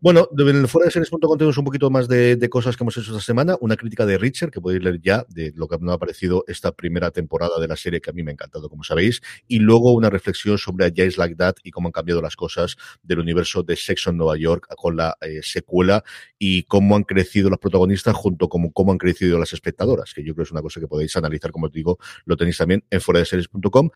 Bueno, 0.00 0.28
en 0.36 0.48
el 0.48 0.68
fuera 0.68 0.86
de 0.86 0.90
series.com 0.90 1.38
tenemos 1.38 1.56
un 1.56 1.64
poquito 1.64 1.88
más 1.88 2.08
de, 2.08 2.36
de 2.36 2.48
que 2.64 2.82
hemos 2.82 2.96
hecho 2.96 3.12
esta 3.12 3.22
semana. 3.22 3.56
Una 3.60 3.76
crítica 3.76 4.04
de 4.04 4.18
Richard, 4.18 4.50
que 4.50 4.60
podéis 4.60 4.82
leer 4.82 5.00
ya, 5.00 5.24
de 5.28 5.52
lo 5.54 5.68
que 5.68 5.78
nos 5.78 5.94
ha 5.94 5.98
parecido 5.98 6.44
esta 6.48 6.72
primera 6.72 7.10
temporada 7.10 7.60
de 7.60 7.68
la 7.68 7.76
serie, 7.76 8.00
que 8.00 8.10
a 8.10 8.12
mí 8.12 8.22
me 8.22 8.30
ha 8.30 8.34
encantado, 8.34 8.68
como 8.68 8.82
sabéis. 8.82 9.20
Y 9.46 9.60
luego 9.60 9.92
una 9.92 10.10
reflexión 10.10 10.58
sobre 10.58 10.86
A 10.86 10.92
Jays 10.94 11.18
Like 11.18 11.36
That 11.36 11.56
y 11.62 11.70
cómo 11.70 11.88
han 11.88 11.92
cambiado 11.92 12.20
las 12.20 12.36
cosas 12.36 12.76
del 13.02 13.20
universo 13.20 13.62
de 13.62 13.76
Sexo 13.76 14.10
en 14.10 14.16
Nueva 14.16 14.36
York 14.36 14.66
con 14.76 14.96
la 14.96 15.16
eh, 15.20 15.40
secuela 15.42 16.02
y 16.38 16.64
cómo 16.64 16.96
han 16.96 17.04
crecido 17.04 17.48
los 17.48 17.58
protagonistas 17.58 18.14
junto 18.14 18.48
con 18.48 18.70
cómo 18.70 18.92
han 18.92 18.98
crecido 18.98 19.38
las 19.38 19.52
espectadoras, 19.52 20.12
que 20.14 20.22
yo 20.22 20.34
creo 20.34 20.44
que 20.44 20.48
es 20.48 20.52
una 20.52 20.62
cosa 20.62 20.80
que 20.80 20.88
podéis 20.88 21.16
analizar, 21.16 21.52
como 21.52 21.66
os 21.66 21.72
digo, 21.72 21.98
lo 22.24 22.36
tenéis 22.36 22.58
también 22.58 22.84
en 22.90 23.00
fuera 23.00 23.20
de 23.20 23.26
series.com. 23.26 23.90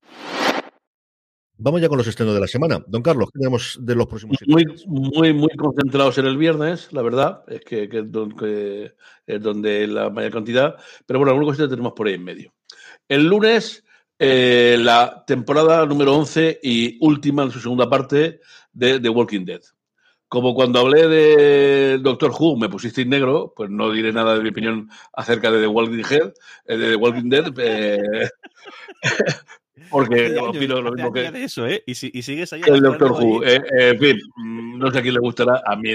Vamos 1.59 1.81
ya 1.81 1.89
con 1.89 1.99
los 1.99 2.07
estrenos 2.07 2.35
de 2.35 2.41
la 2.41 2.47
semana. 2.47 2.83
Don 2.87 3.03
Carlos, 3.03 3.29
¿qué 3.33 3.39
tenemos 3.39 3.79
de 3.81 3.95
los 3.95 4.07
próximos 4.07 4.37
Muy, 4.47 4.65
muy, 4.87 5.33
muy 5.33 5.51
concentrados 5.57 6.19
en 6.19 6.27
el 6.27 6.37
viernes, 6.37 6.93
la 6.93 7.03
verdad, 7.03 7.45
es 7.47 7.61
que, 7.61 7.89
que, 7.89 8.05
que 8.39 8.95
es 9.27 9.43
donde 9.43 9.87
la 9.87 10.11
mayor 10.11 10.33
cantidad, 10.33 10.77
pero 11.07 11.21
bueno, 11.21 11.33
alguna 11.33 11.49
cosita 11.49 11.69
tenemos 11.69 11.93
por 11.93 12.09
ahí 12.09 12.15
en 12.15 12.25
medio. 12.25 12.53
El 13.09 13.27
lunes, 13.27 13.85
eh, 14.19 14.77
la 14.81 15.25
temporada 15.27 15.85
número 15.87 16.17
11 16.17 16.61
y 16.63 16.97
última 17.01 17.43
en 17.43 17.51
su 17.51 17.61
segunda 17.61 17.89
parte 17.89 18.41
de 18.73 19.01
The 19.01 19.09
Walking 19.09 19.45
Dead. 19.45 19.61
Como 20.29 20.55
cuando 20.55 20.81
hablé 20.81 21.09
de 21.09 21.99
Doctor 21.99 22.31
Who 22.31 22.57
me 22.57 22.71
pusisteis 22.71 23.07
negro, 23.07 23.53
pues 23.55 23.69
no 23.69 23.91
diré 23.91 24.13
nada 24.13 24.35
de 24.35 24.43
mi 24.43 24.49
opinión 24.49 24.89
acerca 25.13 25.51
de 25.51 25.61
The 25.61 25.67
Walking 25.67 26.03
Dead. 26.09 26.33
Eh, 26.65 26.77
de 26.79 26.91
The 26.91 26.97
Walking 26.97 27.29
Dead 27.29 27.53
eh, 27.59 28.31
porque 29.91 30.39
opino 30.39 30.83
lo 30.83 30.93
mismo 30.93 31.13
que 31.13 31.31
de 31.31 31.45
eso, 31.45 31.67
¿eh? 31.67 31.83
Y, 31.87 31.95
si, 31.95 32.11
y 32.13 32.23
sigues 32.23 32.53
ahí 32.53 32.61
el 32.67 32.81
Doctor 32.81 33.13
Who. 33.13 33.43
Eh, 33.45 33.63
en 33.71 33.99
fin, 33.99 34.19
no 34.77 34.91
sé 34.91 34.99
a 34.99 35.03
quién 35.03 35.15
le 35.15 35.21
gustará. 35.21 35.63
A 35.65 35.77
mí 35.77 35.91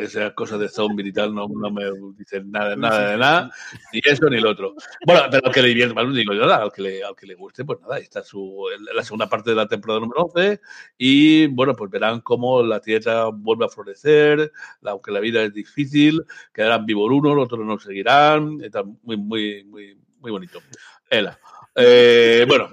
esas 0.00 0.34
cosas 0.34 0.60
de 0.60 0.68
zombie 0.68 1.08
y 1.08 1.12
tal 1.12 1.34
no, 1.34 1.48
no 1.48 1.70
me 1.70 1.84
dicen 2.16 2.50
nada, 2.50 2.76
nada 2.76 3.12
de 3.12 3.16
nada, 3.16 3.50
ni 3.92 4.00
eso 4.04 4.28
ni 4.28 4.38
lo 4.38 4.50
otro. 4.50 4.74
Bueno, 5.06 5.22
pero 5.30 5.46
al 5.46 5.52
que 5.52 5.62
le 5.62 5.68
divierte, 5.68 5.94
más 5.94 6.14
digo 6.14 6.34
yo, 6.34 6.44
al 6.44 6.72
que, 6.72 6.82
le, 6.82 7.02
al 7.02 7.16
que 7.16 7.26
le 7.26 7.34
guste, 7.34 7.64
pues 7.64 7.80
nada, 7.80 7.98
está 7.98 8.22
su, 8.22 8.66
la 8.94 9.02
segunda 9.02 9.28
parte 9.28 9.50
de 9.50 9.56
la 9.56 9.66
temporada 9.66 10.00
número 10.00 10.24
11 10.24 10.60
y 10.98 11.46
bueno, 11.46 11.74
pues 11.74 11.90
verán 11.90 12.20
cómo 12.20 12.62
la 12.62 12.80
tierra 12.80 13.28
vuelve 13.28 13.64
a 13.64 13.68
florecer, 13.68 14.52
aunque 14.84 15.10
la 15.10 15.20
vida 15.20 15.42
es 15.42 15.54
difícil, 15.54 16.22
quedarán 16.52 16.84
vivos 16.84 17.10
unos, 17.10 17.34
los 17.34 17.44
otros 17.46 17.64
no 17.64 17.78
seguirán, 17.78 18.58
está 18.62 18.82
muy, 18.82 19.16
muy, 19.16 19.64
muy, 19.64 19.98
muy 20.20 20.30
bonito. 20.30 20.60
Ela. 21.08 21.38
Eh, 21.74 22.44
bueno, 22.46 22.68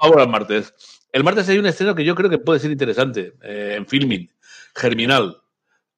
Vamos 0.00 0.16
al 0.18 0.28
martes. 0.28 0.74
El 1.12 1.24
martes 1.24 1.48
hay 1.48 1.58
un 1.58 1.66
estreno 1.66 1.94
que 1.94 2.04
yo 2.04 2.14
creo 2.14 2.30
que 2.30 2.38
puede 2.38 2.60
ser 2.60 2.70
interesante 2.70 3.34
eh, 3.42 3.74
en 3.76 3.86
filming. 3.86 4.30
Germinal. 4.74 5.42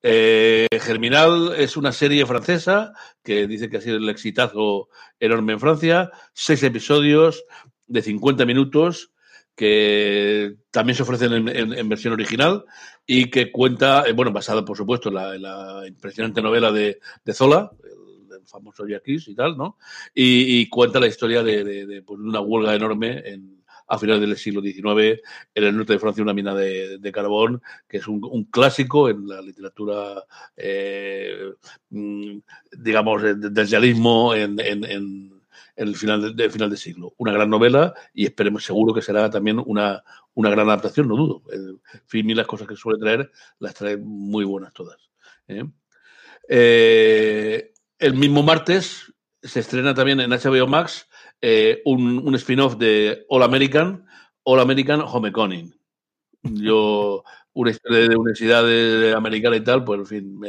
Eh, 0.02 0.66
Germinal 0.80 1.54
es 1.58 1.76
una 1.76 1.92
serie 1.92 2.24
francesa 2.24 2.94
que 3.22 3.46
dice 3.46 3.68
que 3.68 3.76
ha 3.76 3.80
sido 3.80 3.98
el 3.98 4.08
exitazo 4.08 4.88
enorme 5.18 5.52
en 5.54 5.60
Francia. 5.60 6.10
Seis 6.32 6.62
episodios 6.62 7.44
de 7.86 8.02
50 8.02 8.46
minutos 8.46 9.10
que 9.54 10.56
también 10.70 10.96
se 10.96 11.02
ofrecen 11.02 11.48
en, 11.48 11.88
versión 11.88 12.14
original 12.14 12.64
y 13.06 13.28
que 13.28 13.52
cuenta, 13.52 14.04
eh, 14.06 14.12
bueno, 14.12 14.32
basada 14.32 14.64
por 14.64 14.76
supuesto 14.76 15.10
en 15.10 15.42
la, 15.42 15.86
impresionante 15.86 16.40
novela 16.40 16.72
de, 16.72 16.98
de 17.22 17.34
Zola, 17.34 17.70
el, 17.84 18.46
famoso 18.46 18.86
Yaquis 18.86 19.28
y 19.28 19.34
tal, 19.34 19.56
¿no? 19.56 19.76
Y, 20.14 20.66
cuenta 20.70 20.98
la 20.98 21.06
historia 21.06 21.42
de, 21.42 21.62
de, 21.62 21.86
de 21.86 22.02
pues, 22.02 22.18
una 22.18 22.40
huelga 22.40 22.74
enorme 22.74 23.22
en, 23.24 23.59
a 23.90 23.98
finales 23.98 24.20
del 24.20 24.36
siglo 24.36 24.62
XIX 24.62 25.20
en 25.52 25.64
el 25.64 25.76
norte 25.76 25.94
de 25.94 25.98
Francia 25.98 26.22
una 26.22 26.32
mina 26.32 26.54
de, 26.54 27.12
carbón, 27.12 27.60
que 27.88 27.96
es 27.96 28.06
un, 28.06 28.44
clásico 28.44 29.08
en 29.08 29.26
la 29.26 29.42
literatura, 29.42 30.24
eh, 30.56 31.52
digamos, 31.90 33.22
del 33.22 33.68
realismo 33.68 34.32
en, 34.32 34.60
el 35.76 35.96
final 35.96 36.22
del 36.22 36.36
de, 36.36 36.50
final 36.50 36.76
siglo. 36.76 37.14
Una 37.18 37.32
gran 37.32 37.50
novela 37.50 37.92
y 38.14 38.26
esperemos 38.26 38.64
seguro 38.64 38.94
que 38.94 39.02
será 39.02 39.28
también 39.28 39.60
una, 39.66 40.04
una 40.34 40.50
gran 40.50 40.68
adaptación, 40.68 41.08
no 41.08 41.16
dudo. 41.16 41.42
En 41.52 41.80
fin, 42.06 42.36
las 42.36 42.46
cosas 42.46 42.68
que 42.68 42.76
suele 42.76 43.00
traer 43.00 43.30
las 43.58 43.74
trae 43.74 43.96
muy 43.96 44.44
buenas 44.44 44.72
todas. 44.72 44.98
¿eh? 45.48 45.64
Eh, 46.48 47.72
el 47.98 48.14
mismo 48.14 48.44
martes 48.44 49.12
se 49.42 49.60
estrena 49.60 49.94
también 49.94 50.20
en 50.20 50.30
HBO 50.30 50.68
Max 50.68 51.08
eh, 51.40 51.82
un, 51.84 52.26
un 52.26 52.34
spin-off 52.34 52.76
de 52.76 53.24
All 53.28 53.42
American, 53.42 54.04
All 54.44 54.60
American 54.60 55.00
Homecoming. 55.00 55.74
Yo, 56.42 57.24
una 57.52 57.70
historia 57.70 58.08
de 58.08 58.16
universidad 58.16 59.12
americana 59.14 59.56
y 59.56 59.60
tal, 59.60 59.84
pues 59.84 60.00
en 60.00 60.06
fin, 60.06 60.40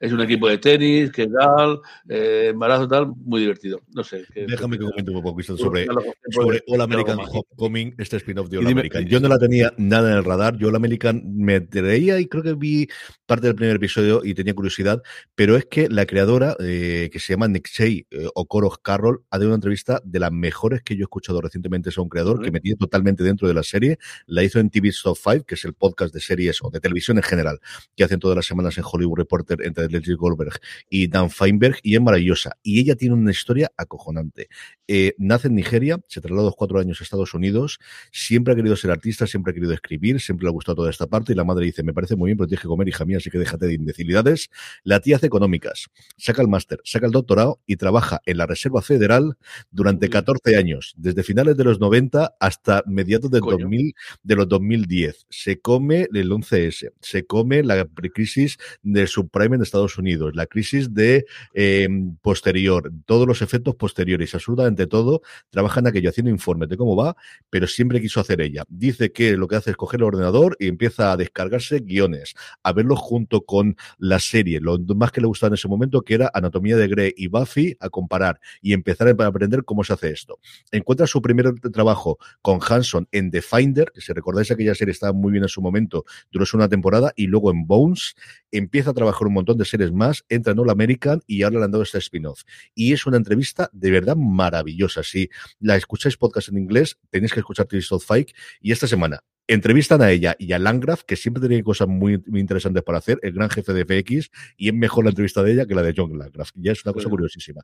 es 0.00 0.12
un 0.12 0.20
equipo 0.20 0.48
de 0.48 0.58
tenis, 0.58 1.12
que 1.12 1.28
tal, 1.28 1.80
eh, 2.08 2.48
embarazo 2.50 2.88
tal, 2.88 3.12
muy 3.24 3.40
divertido. 3.40 3.80
No 3.94 4.02
sé. 4.02 4.24
Que, 4.32 4.46
Déjame 4.46 4.78
que 4.78 4.84
comente 4.84 5.10
un 5.10 5.22
poco 5.22 5.42
sobre, 5.42 5.86
sobre 6.30 6.62
All 6.66 6.80
American 6.80 7.18
Homecoming, 7.18 7.94
este 7.98 8.16
spin-off 8.16 8.48
de 8.48 8.58
All 8.58 8.66
American. 8.66 9.06
Yo 9.06 9.20
no 9.20 9.28
la 9.28 9.38
tenía 9.38 9.72
nada 9.76 10.10
en 10.10 10.18
el 10.18 10.24
radar, 10.24 10.56
yo 10.56 10.68
All 10.68 10.76
American 10.76 11.22
me 11.36 11.60
traía 11.60 12.18
y 12.18 12.26
creo 12.26 12.42
que 12.42 12.54
vi 12.54 12.88
parte 13.26 13.46
del 13.46 13.54
primer 13.54 13.76
episodio 13.76 14.22
y 14.24 14.34
tenía 14.34 14.54
curiosidad, 14.54 15.02
pero 15.34 15.56
es 15.56 15.66
que 15.66 15.88
la 15.88 16.06
creadora, 16.06 16.56
eh, 16.60 17.08
que 17.12 17.20
se 17.20 17.34
llama 17.34 17.48
Nixey 17.48 18.06
eh, 18.10 18.28
Okoro 18.34 18.70
Carroll, 18.82 19.22
ha 19.30 19.38
dado 19.38 19.48
una 19.48 19.56
entrevista 19.56 20.00
de 20.04 20.18
las 20.18 20.32
mejores 20.32 20.82
que 20.82 20.96
yo 20.96 21.02
he 21.02 21.04
escuchado 21.04 21.40
recientemente 21.40 21.90
a 21.96 22.00
un 22.00 22.08
creador, 22.08 22.42
que 22.42 22.50
me 22.50 22.60
tiene 22.60 22.76
totalmente 22.76 23.22
dentro 23.22 23.48
de 23.48 23.54
la 23.54 23.62
serie, 23.62 23.98
la 24.26 24.42
hizo 24.42 24.58
en 24.58 24.70
TV 24.70 24.88
Stop 24.88 25.16
5, 25.16 25.44
que 25.44 25.54
es 25.54 25.64
el 25.64 25.74
podcast 25.74 26.12
de 26.12 26.20
serie 26.20 26.47
series 26.48 26.62
o 26.62 26.70
de 26.70 26.80
televisión 26.80 27.16
en 27.16 27.22
general 27.22 27.60
que 27.96 28.04
hacen 28.04 28.18
todas 28.18 28.36
las 28.36 28.46
semanas 28.46 28.76
en 28.78 28.84
Hollywood 28.90 29.18
Reporter 29.18 29.58
entre 29.62 29.88
Leslie 29.88 30.16
Goldberg 30.16 30.60
y 30.88 31.08
Dan 31.08 31.30
Feinberg 31.30 31.76
y 31.82 31.94
es 31.94 32.00
maravillosa. 32.00 32.56
Y 32.62 32.80
ella 32.80 32.96
tiene 32.96 33.14
una 33.14 33.30
historia 33.30 33.70
acojonante. 33.76 34.48
Eh, 34.86 35.14
nace 35.18 35.48
en 35.48 35.54
Nigeria, 35.54 36.00
se 36.08 36.20
trasladó 36.20 36.42
a 36.42 36.50
los 36.50 36.56
cuatro 36.56 36.78
años 36.80 37.00
a 37.00 37.04
Estados 37.04 37.34
Unidos, 37.34 37.78
siempre 38.10 38.52
ha 38.52 38.56
querido 38.56 38.76
ser 38.76 38.90
artista, 38.90 39.26
siempre 39.26 39.50
ha 39.50 39.54
querido 39.54 39.72
escribir, 39.72 40.20
siempre 40.20 40.44
le 40.44 40.48
ha 40.48 40.52
gustado 40.52 40.76
toda 40.76 40.90
esta 40.90 41.06
parte 41.06 41.32
y 41.32 41.36
la 41.36 41.44
madre 41.44 41.66
dice, 41.66 41.82
me 41.82 41.92
parece 41.92 42.16
muy 42.16 42.28
bien, 42.28 42.38
pero 42.38 42.48
tienes 42.48 42.62
que 42.62 42.68
comer, 42.68 42.88
hija 42.88 43.04
mía, 43.04 43.18
así 43.18 43.30
que 43.30 43.38
déjate 43.38 43.66
de 43.66 43.74
imbecilidades. 43.74 44.50
La 44.84 45.00
tía 45.00 45.16
hace 45.16 45.26
económicas, 45.26 45.88
saca 46.16 46.42
el 46.42 46.48
máster, 46.48 46.80
saca 46.84 47.06
el 47.06 47.12
doctorado 47.12 47.60
y 47.66 47.76
trabaja 47.76 48.20
en 48.24 48.38
la 48.38 48.46
Reserva 48.46 48.82
Federal 48.82 49.36
durante 49.70 50.08
14 50.08 50.56
años, 50.56 50.94
desde 50.96 51.22
finales 51.22 51.56
de 51.56 51.64
los 51.64 51.80
90 51.80 52.36
hasta 52.40 52.82
mediados 52.86 53.30
del 53.30 53.42
2000, 53.42 53.94
de 54.22 54.36
los 54.36 54.48
2010. 54.48 55.26
Se 55.28 55.60
come 55.60 56.08
el 56.12 56.28
11S, 56.42 56.92
se 57.00 57.26
come 57.26 57.62
la 57.62 57.86
crisis 58.12 58.58
de 58.82 59.06
subprime 59.06 59.56
en 59.56 59.62
Estados 59.62 59.98
Unidos, 59.98 60.34
la 60.34 60.46
crisis 60.46 60.94
de 60.94 61.26
eh, 61.54 61.88
posterior, 62.22 62.90
todos 63.06 63.26
los 63.26 63.42
efectos 63.42 63.74
posteriores, 63.74 64.34
absolutamente 64.34 64.86
todo, 64.86 65.22
trabaja 65.50 65.80
en 65.80 65.88
aquello 65.88 66.10
haciendo 66.10 66.30
informes 66.30 66.68
de 66.68 66.76
cómo 66.76 66.96
va, 66.96 67.16
pero 67.50 67.66
siempre 67.66 68.00
quiso 68.00 68.20
hacer 68.20 68.40
ella. 68.40 68.64
Dice 68.68 69.12
que 69.12 69.36
lo 69.36 69.48
que 69.48 69.56
hace 69.56 69.70
es 69.70 69.76
coger 69.76 70.00
el 70.00 70.04
ordenador 70.04 70.56
y 70.58 70.68
empieza 70.68 71.12
a 71.12 71.16
descargarse 71.16 71.80
guiones, 71.80 72.34
a 72.62 72.72
verlos 72.72 72.98
junto 72.98 73.42
con 73.42 73.76
la 73.98 74.18
serie, 74.18 74.60
lo 74.60 74.78
más 74.96 75.12
que 75.12 75.20
le 75.20 75.26
gustaba 75.26 75.48
en 75.48 75.54
ese 75.54 75.68
momento, 75.68 76.02
que 76.02 76.14
era 76.14 76.30
Anatomía 76.32 76.76
de 76.76 76.88
Grey 76.88 77.14
y 77.16 77.28
Buffy, 77.28 77.76
a 77.80 77.88
comparar 77.88 78.40
y 78.60 78.72
empezar 78.72 79.08
a 79.08 79.26
aprender 79.26 79.64
cómo 79.64 79.84
se 79.84 79.92
hace 79.92 80.10
esto. 80.10 80.38
Encuentra 80.70 81.06
su 81.06 81.20
primer 81.22 81.52
trabajo 81.72 82.18
con 82.42 82.60
Hanson 82.66 83.08
en 83.12 83.30
The 83.30 83.42
Finder, 83.42 83.90
que 83.92 84.00
si 84.00 84.12
recordáis 84.12 84.50
aquella 84.50 84.74
serie 84.74 84.92
estaba 84.92 85.12
muy 85.12 85.32
bien 85.32 85.44
en 85.44 85.48
su 85.48 85.62
momento, 85.62 86.04
duró 86.30 86.44
una 86.54 86.68
temporada, 86.68 87.12
y 87.16 87.26
luego 87.26 87.50
en 87.50 87.66
Bones, 87.66 88.14
empieza 88.50 88.90
a 88.90 88.94
trabajar 88.94 89.28
un 89.28 89.34
montón 89.34 89.58
de 89.58 89.64
series 89.64 89.92
más, 89.92 90.24
entra 90.28 90.52
en 90.52 90.58
All 90.58 90.70
American 90.70 91.20
y 91.26 91.42
ahora 91.42 91.58
le 91.58 91.64
han 91.66 91.70
dado 91.70 91.82
este 91.82 91.98
spin-off. 91.98 92.42
Y 92.74 92.92
es 92.92 93.06
una 93.06 93.16
entrevista 93.16 93.70
de 93.72 93.90
verdad 93.90 94.16
maravillosa. 94.16 95.02
Si 95.02 95.28
la 95.60 95.76
escucháis 95.76 96.16
podcast 96.16 96.48
en 96.48 96.58
inglés, 96.58 96.98
tenéis 97.10 97.32
que 97.32 97.40
escuchar 97.40 97.66
Twisted 97.66 97.98
Fike. 97.98 98.34
Y 98.60 98.72
esta 98.72 98.86
semana 98.86 99.22
entrevistan 99.48 100.02
a 100.02 100.10
ella 100.10 100.36
y 100.38 100.52
a 100.52 100.58
Landgraf, 100.58 101.02
que 101.04 101.16
siempre 101.16 101.40
tiene 101.40 101.64
cosas 101.64 101.88
muy, 101.88 102.22
muy, 102.26 102.40
interesantes 102.40 102.82
para 102.82 102.98
hacer, 102.98 103.18
el 103.22 103.32
gran 103.32 103.48
jefe 103.48 103.72
de 103.72 103.84
FX, 103.84 104.30
y 104.56 104.68
es 104.68 104.74
mejor 104.74 105.04
la 105.04 105.10
entrevista 105.10 105.42
de 105.42 105.52
ella 105.52 105.66
que 105.66 105.74
la 105.74 105.82
de 105.82 105.94
John 105.96 106.16
Landgraf. 106.16 106.50
Ya 106.54 106.72
es 106.72 106.84
una 106.84 106.92
cosa 106.92 107.08
curiosísima. 107.08 107.62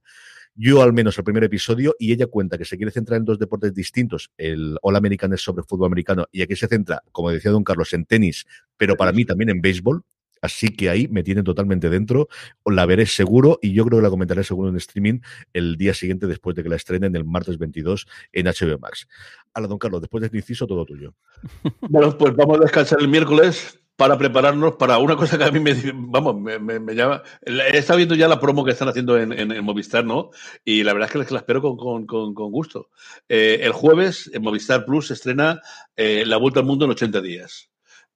Yo, 0.54 0.82
al 0.82 0.94
menos, 0.94 1.16
el 1.18 1.24
primer 1.24 1.44
episodio, 1.44 1.94
y 1.98 2.12
ella 2.12 2.26
cuenta 2.26 2.56
que 2.56 2.64
se 2.64 2.76
quiere 2.76 2.90
centrar 2.90 3.18
en 3.18 3.26
dos 3.26 3.38
deportes 3.38 3.74
distintos. 3.74 4.30
El 4.38 4.78
All 4.82 4.96
American 4.96 5.32
es 5.34 5.42
sobre 5.42 5.62
fútbol 5.62 5.86
americano, 5.86 6.26
y 6.32 6.42
aquí 6.42 6.56
se 6.56 6.66
centra, 6.66 7.02
como 7.12 7.30
decía 7.30 7.50
Don 7.50 7.64
Carlos, 7.64 7.92
en 7.92 8.06
tenis, 8.06 8.46
pero 8.76 8.96
para 8.96 9.12
mí 9.12 9.24
también 9.24 9.50
en 9.50 9.60
béisbol. 9.60 10.02
Así 10.44 10.76
que 10.76 10.90
ahí 10.90 11.08
me 11.08 11.22
tienen 11.22 11.42
totalmente 11.42 11.88
dentro. 11.88 12.28
La 12.66 12.84
veré 12.84 13.06
seguro 13.06 13.58
y 13.62 13.72
yo 13.72 13.86
creo 13.86 14.00
que 14.00 14.02
la 14.02 14.10
comentaré 14.10 14.44
seguro 14.44 14.68
en 14.68 14.76
streaming 14.76 15.20
el 15.54 15.78
día 15.78 15.94
siguiente 15.94 16.26
después 16.26 16.54
de 16.54 16.62
que 16.62 16.68
la 16.68 16.76
estrenen 16.76 17.16
el 17.16 17.24
martes 17.24 17.56
22 17.56 18.06
en 18.30 18.44
HBO 18.44 18.78
Max. 18.78 19.08
Hola, 19.54 19.68
don 19.68 19.78
Carlos, 19.78 20.02
después 20.02 20.20
de 20.20 20.26
este 20.26 20.36
inciso, 20.36 20.66
todo 20.66 20.84
tuyo. 20.84 21.14
Bueno, 21.88 22.16
pues 22.18 22.36
vamos 22.36 22.58
a 22.58 22.60
descansar 22.60 23.00
el 23.00 23.08
miércoles 23.08 23.80
para 23.96 24.18
prepararnos 24.18 24.74
para 24.74 24.98
una 24.98 25.16
cosa 25.16 25.38
que 25.38 25.44
a 25.44 25.50
mí 25.50 25.60
me, 25.60 25.74
vamos, 25.94 26.36
me, 26.38 26.94
llama. 26.94 27.22
He 27.42 27.96
viendo 27.96 28.14
ya 28.14 28.28
la 28.28 28.38
promo 28.38 28.66
que 28.66 28.72
están 28.72 28.88
haciendo 28.88 29.16
en, 29.16 29.32
en, 29.32 29.64
Movistar, 29.64 30.04
¿no? 30.04 30.28
Y 30.62 30.82
la 30.82 30.92
verdad 30.92 31.08
es 31.14 31.26
que 31.26 31.32
la 31.32 31.40
espero 31.40 31.62
con, 31.62 31.78
con, 31.78 32.04
con, 32.04 32.34
con 32.34 32.52
gusto. 32.52 32.90
Eh, 33.30 33.60
el 33.62 33.72
jueves 33.72 34.30
en 34.34 34.42
Movistar 34.42 34.84
Plus 34.84 35.06
se 35.06 35.14
estrena 35.14 35.62
eh, 35.96 36.24
La 36.26 36.36
Vuelta 36.36 36.60
al 36.60 36.66
Mundo 36.66 36.84
en 36.84 36.90
80 36.90 37.22
días 37.22 37.70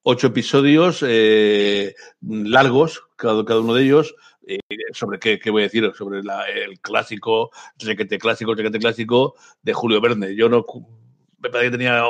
ocho 0.09 0.27
episodios 0.27 1.05
eh, 1.07 1.93
largos, 2.21 3.03
cada, 3.15 3.59
uno 3.59 3.75
de 3.75 3.83
ellos, 3.83 4.15
eh, 4.47 4.57
sobre 4.91 5.19
qué, 5.19 5.37
qué, 5.37 5.51
voy 5.51 5.61
a 5.61 5.65
decir, 5.65 5.91
sobre 5.95 6.19
el 6.19 6.79
clásico, 6.81 7.51
requete 7.77 8.17
clásico, 8.17 8.55
requete 8.55 8.79
clásico 8.79 9.35
de 9.61 9.73
Julio 9.73 10.01
Verne. 10.01 10.35
Yo 10.35 10.49
no, 10.49 10.65
me 11.37 11.49
parece 11.49 11.69
que 11.69 11.77
tenía 11.77 12.03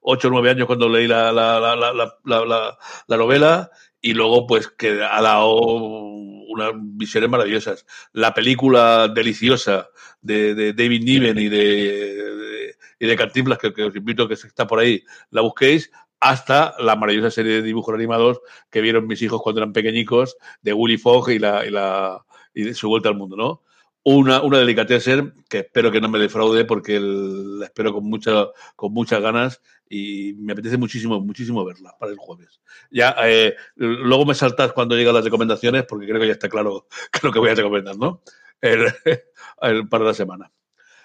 ocho 0.00 0.28
o 0.28 0.30
nueve 0.30 0.50
años 0.50 0.66
cuando 0.66 0.88
leí 0.88 1.06
la, 1.06 1.30
la, 1.30 1.60
la, 1.60 2.76
la, 3.06 3.16
novela 3.16 3.70
y 4.00 4.12
luego 4.12 4.48
pues 4.48 4.66
que 4.66 5.00
ha 5.00 5.22
dado 5.22 5.54
unas 5.54 6.72
visiones 6.74 7.30
maravillosas. 7.30 7.86
La 8.12 8.34
película 8.34 9.06
deliciosa 9.06 9.88
de, 10.20 10.72
David 10.72 11.04
Niven 11.04 11.38
y 11.38 11.48
de, 11.48 12.74
de, 12.98 13.06
de 13.06 13.56
que, 13.60 13.72
que, 13.72 13.84
os 13.84 13.94
invito 13.94 14.24
a 14.24 14.28
que 14.28 14.34
está 14.34 14.66
por 14.66 14.80
ahí, 14.80 15.04
la 15.30 15.42
busquéis, 15.42 15.92
hasta 16.20 16.74
la 16.78 16.96
maravillosa 16.96 17.30
serie 17.30 17.54
de 17.54 17.62
dibujos 17.62 17.94
animados 17.94 18.40
que 18.70 18.80
vieron 18.80 19.06
mis 19.06 19.22
hijos 19.22 19.40
cuando 19.42 19.62
eran 19.62 19.72
pequeñicos, 19.72 20.36
de 20.62 20.72
Willy 20.72 20.98
Fogg 20.98 21.30
y, 21.30 21.38
la, 21.38 21.66
y, 21.66 21.70
la, 21.70 22.24
y 22.54 22.74
su 22.74 22.88
vuelta 22.88 23.08
al 23.08 23.16
mundo, 23.16 23.36
¿no? 23.36 23.62
Una, 24.02 24.40
una 24.42 24.58
delicatessen 24.58 25.34
que 25.48 25.58
espero 25.58 25.92
que 25.92 26.00
no 26.00 26.08
me 26.08 26.18
defraude 26.18 26.64
porque 26.64 26.98
la 27.00 27.66
espero 27.66 27.92
con, 27.92 28.04
mucha, 28.04 28.46
con 28.74 28.94
muchas 28.94 29.20
ganas 29.20 29.60
y 29.90 30.34
me 30.38 30.52
apetece 30.52 30.78
muchísimo, 30.78 31.20
muchísimo 31.20 31.64
verla 31.64 31.94
para 31.98 32.12
el 32.12 32.18
jueves. 32.18 32.60
Ya, 32.90 33.14
eh, 33.24 33.56
luego 33.76 34.24
me 34.24 34.34
saltas 34.34 34.72
cuando 34.72 34.96
llegan 34.96 35.14
las 35.14 35.24
recomendaciones 35.24 35.84
porque 35.84 36.06
creo 36.06 36.20
que 36.20 36.28
ya 36.28 36.32
está 36.32 36.48
claro 36.48 36.86
lo 37.22 37.32
que 37.32 37.38
voy 37.38 37.50
a 37.50 37.54
recomendar, 37.54 37.96
¿no? 37.96 38.22
El, 38.60 38.86
el, 39.62 39.88
para 39.88 40.04
la 40.04 40.14
semana. 40.14 40.50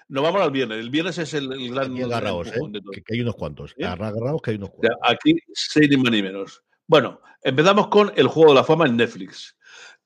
Nos 0.08 0.22
vamos 0.22 0.40
al 0.40 0.50
viernes. 0.50 0.78
El 0.78 0.90
viernes 0.90 1.18
es 1.18 1.34
el, 1.34 1.52
el 1.52 1.72
gran. 1.72 1.96
Agarraos, 2.02 2.48
¿eh? 2.48 2.60
que, 2.92 3.02
que, 3.02 3.14
hay 3.14 3.20
unos 3.20 3.34
cuantos. 3.34 3.74
¿Eh? 3.76 3.84
Agarraos 3.84 4.40
que 4.40 4.52
hay 4.52 4.56
unos 4.56 4.70
cuantos. 4.70 4.98
Aquí, 5.02 5.36
seis 5.52 5.88
ni 5.90 5.96
más 5.96 6.12
ni 6.12 6.22
menos. 6.22 6.62
Bueno, 6.86 7.20
empezamos 7.42 7.88
con 7.88 8.12
El 8.14 8.28
Juego 8.28 8.50
de 8.50 8.56
la 8.56 8.64
Fama 8.64 8.86
en 8.86 8.96
Netflix. 8.96 9.56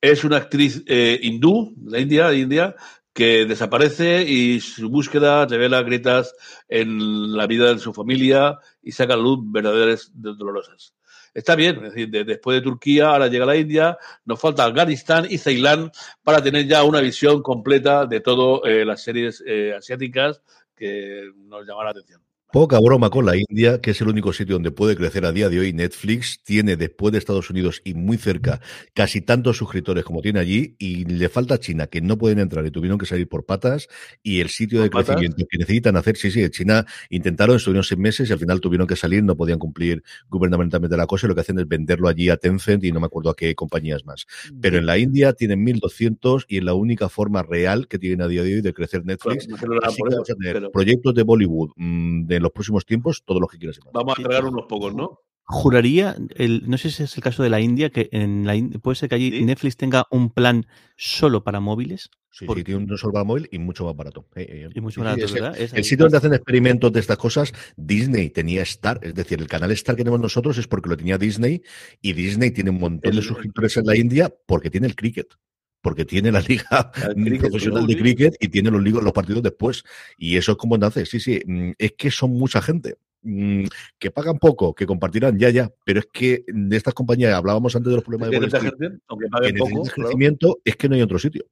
Es 0.00 0.24
una 0.24 0.38
actriz 0.38 0.82
eh, 0.86 1.18
hindú, 1.22 1.74
de 1.76 1.90
la 1.90 1.98
India, 2.00 2.28
de 2.28 2.38
India, 2.38 2.76
que 3.12 3.44
desaparece 3.44 4.22
y 4.22 4.60
su 4.60 4.88
búsqueda 4.88 5.44
revela 5.44 5.82
grietas 5.82 6.34
en 6.68 7.36
la 7.36 7.46
vida 7.46 7.74
de 7.74 7.78
su 7.78 7.92
familia 7.92 8.58
y 8.82 8.92
saca 8.92 9.14
a 9.14 9.18
luz 9.18 9.40
verdaderas 9.42 10.10
dolorosas. 10.14 10.94
Está 11.32 11.54
bien, 11.54 11.76
es 11.76 11.92
decir, 11.94 12.10
de, 12.10 12.24
después 12.24 12.56
de 12.56 12.62
Turquía, 12.62 13.08
ahora 13.08 13.28
llega 13.28 13.46
la 13.46 13.56
India, 13.56 13.96
nos 14.24 14.40
falta 14.40 14.64
Afganistán 14.64 15.26
y 15.30 15.38
Ceilán 15.38 15.92
para 16.22 16.42
tener 16.42 16.66
ya 16.66 16.82
una 16.82 17.00
visión 17.00 17.42
completa 17.42 18.06
de 18.06 18.20
todas 18.20 18.62
eh, 18.64 18.84
las 18.84 19.02
series 19.02 19.42
eh, 19.46 19.74
asiáticas 19.76 20.42
que 20.74 21.30
nos 21.36 21.66
llaman 21.66 21.84
la 21.84 21.90
atención. 21.92 22.29
Poca 22.52 22.80
broma 22.80 23.10
con 23.10 23.26
la 23.26 23.36
India, 23.36 23.80
que 23.80 23.92
es 23.92 24.00
el 24.00 24.08
único 24.08 24.32
sitio 24.32 24.56
donde 24.56 24.72
puede 24.72 24.96
crecer 24.96 25.24
a 25.24 25.30
día 25.30 25.48
de 25.48 25.60
hoy. 25.60 25.72
Netflix 25.72 26.42
tiene, 26.42 26.76
después 26.76 27.12
de 27.12 27.18
Estados 27.18 27.48
Unidos 27.48 27.80
y 27.84 27.94
muy 27.94 28.16
cerca, 28.16 28.60
casi 28.92 29.20
tantos 29.20 29.58
suscriptores 29.58 30.02
como 30.02 30.20
tiene 30.20 30.40
allí, 30.40 30.74
y 30.80 31.04
le 31.04 31.28
falta 31.28 31.60
China, 31.60 31.86
que 31.86 32.00
no 32.00 32.18
pueden 32.18 32.40
entrar 32.40 32.66
y 32.66 32.72
tuvieron 32.72 32.98
que 32.98 33.06
salir 33.06 33.28
por 33.28 33.46
patas, 33.46 33.86
y 34.24 34.40
el 34.40 34.48
sitio 34.48 34.82
de 34.82 34.90
crecimiento 34.90 35.44
que 35.48 35.58
necesitan 35.58 35.96
hacer, 35.96 36.16
sí, 36.16 36.32
sí, 36.32 36.50
China 36.50 36.84
intentaron, 37.08 37.54
estuvieron 37.54 37.84
seis 37.84 38.00
meses 38.00 38.28
y 38.28 38.32
al 38.32 38.40
final 38.40 38.60
tuvieron 38.60 38.88
que 38.88 38.96
salir, 38.96 39.22
no 39.22 39.36
podían 39.36 39.60
cumplir 39.60 40.02
gubernamentalmente 40.28 40.96
la 40.96 41.06
cosa, 41.06 41.26
y 41.26 41.28
lo 41.28 41.36
que 41.36 41.42
hacen 41.42 41.60
es 41.60 41.68
venderlo 41.68 42.08
allí 42.08 42.30
a 42.30 42.36
Tencent 42.36 42.82
y 42.82 42.90
no 42.90 42.98
me 42.98 43.06
acuerdo 43.06 43.30
a 43.30 43.36
qué 43.36 43.54
compañías 43.54 44.04
más. 44.04 44.26
Pero 44.60 44.76
en 44.76 44.86
la 44.86 44.98
India 44.98 45.34
tienen 45.34 45.64
1.200 45.64 46.46
y 46.48 46.58
es 46.58 46.64
la 46.64 46.74
única 46.74 47.08
forma 47.08 47.44
real 47.44 47.86
que 47.86 48.00
tienen 48.00 48.22
a 48.22 48.26
día 48.26 48.42
de 48.42 48.56
hoy 48.56 48.60
de 48.60 48.74
crecer 48.74 49.04
Netflix. 49.04 49.46
Así 49.84 50.02
que 50.02 50.16
a 50.16 50.34
tener 50.34 50.54
pero... 50.54 50.72
proyectos 50.72 51.14
de 51.14 51.22
Bollywood, 51.22 51.70
mmm, 51.76 52.26
de 52.26 52.39
en 52.40 52.42
los 52.42 52.52
próximos 52.52 52.84
tiempos 52.84 53.22
todo 53.24 53.38
lo 53.38 53.46
que 53.46 53.58
quieras. 53.58 53.78
Vamos 53.92 54.18
a 54.18 54.22
tragar 54.22 54.44
unos 54.46 54.64
pocos, 54.66 54.94
¿no? 54.94 55.20
Juraría, 55.44 56.16
el, 56.36 56.62
no 56.70 56.78
sé 56.78 56.90
si 56.90 57.02
es 57.02 57.16
el 57.16 57.22
caso 57.24 57.42
de 57.42 57.50
la 57.50 57.60
India, 57.60 57.90
que 57.90 58.08
en 58.12 58.46
la 58.46 58.54
puede 58.80 58.94
ser 58.94 59.08
que 59.08 59.16
allí 59.16 59.30
¿Sí? 59.32 59.44
Netflix 59.44 59.76
tenga 59.76 60.06
un 60.10 60.30
plan 60.30 60.66
solo 60.96 61.42
para 61.42 61.58
móviles. 61.58 62.10
Sí, 62.30 62.46
porque... 62.46 62.60
sí, 62.60 62.64
tiene 62.66 62.84
un 62.84 62.96
solo 62.96 63.12
para 63.12 63.24
móvil 63.24 63.48
y 63.50 63.58
mucho 63.58 63.84
más 63.84 63.96
barato. 63.96 64.28
Eh, 64.36 64.46
eh, 64.48 64.68
y 64.72 64.80
mucho 64.80 65.00
más 65.00 65.16
barato, 65.16 65.26
sí, 65.26 65.34
¿verdad? 65.34 65.58
Es 65.58 65.72
el, 65.72 65.78
el 65.78 65.84
sitio 65.84 66.04
donde 66.04 66.18
hacen 66.18 66.34
experimentos 66.34 66.92
de 66.92 67.00
estas 67.00 67.18
cosas, 67.18 67.52
Disney 67.76 68.30
tenía 68.30 68.62
Star, 68.62 69.00
es 69.02 69.14
decir, 69.14 69.40
el 69.40 69.48
canal 69.48 69.72
Star 69.72 69.96
que 69.96 70.04
tenemos 70.04 70.20
nosotros 70.20 70.56
es 70.56 70.68
porque 70.68 70.88
lo 70.88 70.96
tenía 70.96 71.18
Disney 71.18 71.62
y 72.00 72.12
Disney 72.12 72.52
tiene 72.52 72.70
un 72.70 72.78
montón 72.78 73.16
de 73.16 73.22
suscriptores 73.22 73.76
en 73.76 73.86
la 73.86 73.96
India 73.96 74.32
porque 74.46 74.70
tiene 74.70 74.86
el 74.86 74.94
cricket 74.94 75.34
porque 75.80 76.04
tiene 76.04 76.30
la 76.32 76.40
liga 76.40 76.92
profesional 77.40 77.86
de 77.86 77.96
cricket 77.96 78.36
y 78.40 78.48
tiene 78.48 78.70
los, 78.70 78.82
los 78.82 79.12
partidos 79.12 79.42
después. 79.42 79.84
Y 80.16 80.36
eso 80.36 80.52
es 80.52 80.58
como 80.58 80.76
nace. 80.78 81.06
Sí, 81.06 81.20
sí, 81.20 81.40
mm, 81.44 81.72
es 81.78 81.92
que 81.92 82.10
son 82.10 82.32
mucha 82.32 82.60
gente 82.60 82.96
mm, 83.22 83.64
que 83.98 84.10
pagan 84.10 84.38
poco, 84.38 84.74
que 84.74 84.86
compartirán 84.86 85.38
ya, 85.38 85.50
ya, 85.50 85.70
pero 85.84 86.00
es 86.00 86.08
que 86.12 86.44
de 86.46 86.76
estas 86.76 86.94
compañías, 86.94 87.34
hablábamos 87.34 87.74
antes 87.76 87.90
de 87.90 87.96
los 87.96 88.04
problemas 88.04 88.30
de 88.30 88.38
Wall 88.38 88.46
Street, 88.46 88.74
gente, 88.78 88.98
aunque 89.08 89.28
paguen 89.28 89.56
poco, 89.56 89.82
crecimiento, 89.84 90.46
claro. 90.46 90.62
es 90.64 90.76
que 90.76 90.88
no 90.88 90.94
hay 90.94 91.02
otro 91.02 91.18
sitio. 91.18 91.44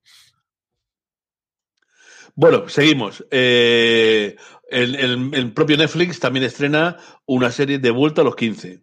Bueno, 2.34 2.68
seguimos. 2.68 3.26
Eh, 3.32 4.36
el, 4.70 4.94
el, 4.94 5.34
el, 5.34 5.52
propio 5.52 5.76
Netflix 5.76 6.20
también 6.20 6.44
estrena 6.44 6.96
una 7.26 7.50
serie 7.50 7.80
de 7.80 7.90
vuelta 7.90 8.20
a 8.20 8.24
los 8.24 8.36
15. 8.36 8.80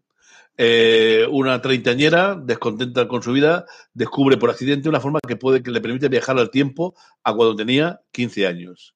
Eh, 0.57 1.27
una 1.29 1.61
treintañera, 1.61 2.35
descontenta 2.35 3.07
con 3.07 3.21
su 3.21 3.33
vida, 3.33 3.65
descubre 3.93 4.37
por 4.37 4.49
accidente 4.49 4.87
una 4.87 5.01
forma 5.01 5.19
que, 5.27 5.35
puede, 5.35 5.61
que 5.61 5.71
le 5.71 5.81
permite 5.81 6.07
viajar 6.07 6.37
al 6.37 6.49
tiempo 6.49 6.95
a 7.23 7.33
cuando 7.33 7.55
tenía 7.55 8.01
15 8.11 8.47
años. 8.47 8.95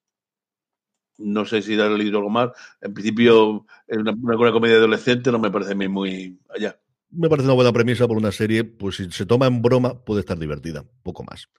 No 1.17 1.45
sé 1.45 1.61
si 1.61 1.75
darle 1.75 1.97
leído 1.97 2.19
algo 2.19 2.29
más. 2.29 2.51
En 2.79 2.93
principio, 2.93 3.65
es 3.87 3.97
una, 3.97 4.11
una, 4.11 4.37
una, 4.37 4.51
comedia 4.53 4.77
adolescente, 4.77 5.31
no 5.31 5.39
me 5.39 5.51
parece 5.51 5.73
a 5.73 5.75
mí 5.75 5.89
muy 5.89 6.39
allá. 6.55 6.79
me 7.11 7.27
parece 7.27 7.45
una 7.45 7.55
buena 7.55 7.73
premisa 7.73 8.07
por 8.07 8.15
una 8.15 8.31
serie, 8.31 8.63
pues 8.63 8.95
si 8.95 9.11
se 9.11 9.25
toma 9.25 9.47
en 9.47 9.61
broma 9.61 10.05
puede 10.05 10.21
estar 10.21 10.39
divertida, 10.39 10.85
poco 11.03 11.23
más. 11.25 11.49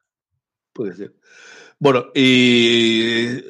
Puede 0.72 0.94
ser. 0.94 1.14
Bueno, 1.80 2.08
y 2.14 3.40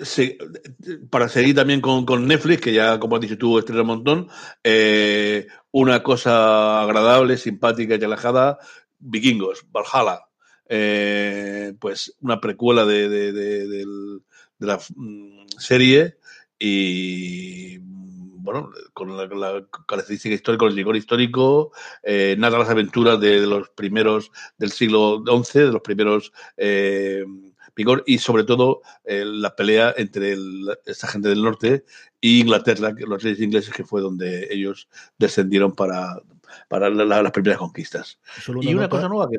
para 1.11 1.29
seguir 1.29 1.57
también 1.57 1.81
con, 1.81 2.29
Netflix, 2.29 2.61
que 2.63 2.73
ya, 2.73 3.01
como 3.01 3.17
has 3.17 3.23
dicho 3.23 3.37
tú, 3.37 3.59
estrella 3.59 3.81
un 3.83 3.89
montón, 3.89 4.29
eh, 4.63 5.49
una 5.73 6.01
cosa 6.05 6.81
agradable, 6.83 7.37
simpática 7.37 7.97
y 7.97 7.99
relajada, 7.99 8.59
Vikingos, 9.01 9.67
Valhalla. 9.73 10.27
Eh, 10.73 11.75
pues 11.81 12.15
una 12.21 12.41
precuela 12.41 12.85
de, 12.87 13.09
de 13.09 14.21
la 14.61 14.79
mm, 14.95 15.49
serie 15.59 16.19
y 16.57 17.81
bueno, 18.43 18.71
con 18.95 19.17
la, 19.17 19.67
característica 19.87 20.35
histórica, 20.35 20.61
con 20.61 20.71
el 20.71 20.77
rigor 20.77 20.97
histórico, 20.97 21.73
eh, 22.03 22.37
narra 22.39 22.59
las 22.59 22.71
aventuras 22.71 23.21
de, 23.21 23.47
los 23.47 23.69
primeros 23.71 24.33
del 24.59 24.73
siglo 24.73 25.23
XI, 25.25 25.61
de 25.61 25.73
los 25.73 25.83
primeros 25.83 26.33
eh, 26.57 27.25
y 28.07 28.19
sobre 28.19 28.45
todo 28.45 28.83
eh, 29.05 29.25
la 29.25 29.55
pelea 29.55 29.95
entre 29.97 30.37
esta 30.87 31.09
gente 31.09 31.29
del 31.29 31.43
norte 31.43 31.85
e 32.21 32.29
Inglaterra, 32.29 32.95
los 32.97 33.23
reyes 33.23 33.41
ingleses, 33.41 33.75
que 33.75 33.85
fue 33.85 34.01
donde 34.01 34.49
ellos 34.51 34.89
descendieron 35.19 35.73
para, 35.73 36.21
para 36.69 36.91
las 36.91 37.33
primeras 37.33 37.59
conquistas. 37.59 38.19
y 38.61 38.75
una 38.75 38.89
cosa 38.89 39.09
nueva 39.09 39.29
que 39.31 39.39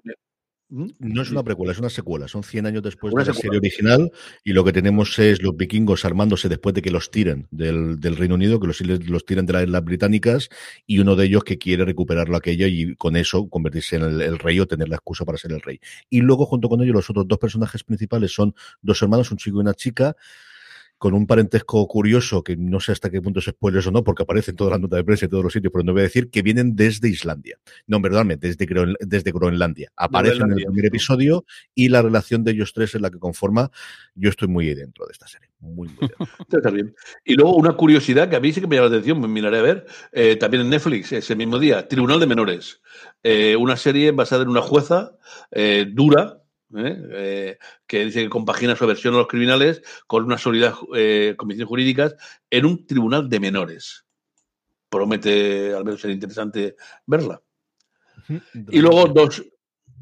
no 0.71 1.21
es 1.21 1.31
una 1.31 1.43
precuela, 1.43 1.73
es 1.73 1.79
una 1.79 1.89
secuela. 1.89 2.29
Son 2.29 2.43
100 2.43 2.65
años 2.65 2.81
después 2.81 3.13
de 3.13 3.25
la 3.25 3.33
serie 3.33 3.57
original 3.57 4.09
y 4.43 4.53
lo 4.53 4.63
que 4.63 4.71
tenemos 4.71 5.19
es 5.19 5.41
los 5.41 5.57
vikingos 5.57 6.05
armándose 6.05 6.47
después 6.47 6.73
de 6.73 6.81
que 6.81 6.91
los 6.91 7.11
tiren 7.11 7.47
del, 7.51 7.99
Reino 8.15 8.35
Unido, 8.35 8.57
que 8.59 8.67
los, 8.67 8.79
los 8.81 9.25
tiren 9.25 9.45
de 9.45 9.53
las 9.53 9.63
islas 9.63 9.83
británicas 9.83 10.49
y 10.87 10.99
uno 10.99 11.17
de 11.17 11.25
ellos 11.25 11.43
que 11.43 11.57
quiere 11.57 11.83
recuperarlo 11.83 12.37
aquello 12.37 12.67
y 12.67 12.95
con 12.95 13.17
eso 13.17 13.49
convertirse 13.49 13.97
en 13.97 14.03
el, 14.03 14.39
rey 14.39 14.61
o 14.61 14.65
tener 14.65 14.87
la 14.87 14.95
excusa 14.95 15.25
para 15.25 15.37
ser 15.37 15.51
el 15.51 15.61
rey. 15.61 15.81
Y 16.09 16.21
luego 16.21 16.45
junto 16.45 16.69
con 16.69 16.81
ellos 16.81 16.95
los 16.95 17.09
otros 17.09 17.27
dos 17.27 17.37
personajes 17.37 17.83
principales 17.83 18.33
son 18.33 18.55
dos 18.81 19.01
hermanos, 19.01 19.29
un 19.31 19.37
chico 19.37 19.57
y 19.57 19.61
una 19.61 19.73
chica 19.73 20.15
con 21.01 21.15
un 21.15 21.25
parentesco 21.25 21.87
curioso, 21.87 22.43
que 22.43 22.55
no 22.55 22.79
sé 22.79 22.91
hasta 22.91 23.09
qué 23.09 23.23
punto 23.23 23.39
es 23.39 23.45
spoilers 23.45 23.87
o 23.87 23.91
no, 23.91 24.03
porque 24.03 24.21
aparece 24.21 24.51
en 24.51 24.57
todas 24.57 24.69
las 24.69 24.81
notas 24.81 24.97
de 24.97 25.03
prensa 25.03 25.25
y 25.25 25.29
todos 25.29 25.43
los 25.43 25.51
sitios, 25.51 25.73
pero 25.73 25.83
no 25.83 25.93
voy 25.93 26.01
a 26.01 26.03
decir 26.03 26.29
que 26.29 26.43
vienen 26.43 26.75
desde 26.75 27.09
Islandia. 27.09 27.57
No, 27.87 27.99
perdóname, 27.99 28.37
desde, 28.37 28.67
desde 28.99 29.31
Groenlandia. 29.31 29.91
Aparecen 29.95 30.51
en 30.51 30.59
el 30.59 30.65
primer 30.65 30.85
episodio 30.85 31.43
y 31.73 31.89
la 31.89 32.03
relación 32.03 32.43
de 32.43 32.51
ellos 32.51 32.71
tres 32.71 32.93
es 32.93 33.01
la 33.01 33.09
que 33.09 33.17
conforma. 33.17 33.71
Yo 34.13 34.29
estoy 34.29 34.47
muy 34.47 34.71
dentro 34.75 35.07
de 35.07 35.13
esta 35.13 35.25
serie. 35.25 35.49
Muy, 35.59 35.87
muy 35.87 36.07
dentro. 36.47 36.71
bien. 36.71 36.93
Y 37.25 37.33
luego 37.33 37.55
una 37.55 37.73
curiosidad 37.73 38.29
que 38.29 38.35
a 38.35 38.39
mí 38.39 38.53
sí 38.53 38.61
que 38.61 38.67
me 38.67 38.75
llama 38.75 38.89
la 38.89 38.97
atención, 38.97 39.19
me 39.19 39.27
miraré 39.27 39.57
a 39.57 39.63
ver, 39.63 39.87
eh, 40.11 40.35
también 40.35 40.61
en 40.61 40.69
Netflix, 40.69 41.11
ese 41.13 41.35
mismo 41.35 41.57
día, 41.57 41.87
Tribunal 41.87 42.19
de 42.19 42.27
Menores. 42.27 42.79
Eh, 43.23 43.55
una 43.55 43.75
serie 43.75 44.11
basada 44.11 44.43
en 44.43 44.49
una 44.49 44.61
jueza 44.61 45.17
eh, 45.49 45.87
dura, 45.91 46.40
¿eh? 46.77 46.97
Eh, 47.11 47.57
que 47.87 48.05
dice 48.05 48.23
que 48.23 48.29
compagina 48.29 48.75
su 48.75 48.83
aversión 48.83 49.13
a 49.15 49.17
los 49.17 49.27
criminales 49.27 49.81
con 50.07 50.23
una 50.23 50.37
sólida 50.37 50.75
eh, 50.95 51.35
comisión 51.37 51.67
jurídicas 51.67 52.15
en 52.49 52.65
un 52.65 52.85
tribunal 52.85 53.29
de 53.29 53.39
menores. 53.39 54.05
Promete 54.89 55.73
al 55.73 55.85
menos 55.85 56.01
ser 56.01 56.11
interesante 56.11 56.75
verla. 57.05 57.41
Y 58.69 58.79
luego 58.79 59.07
dos, 59.07 59.43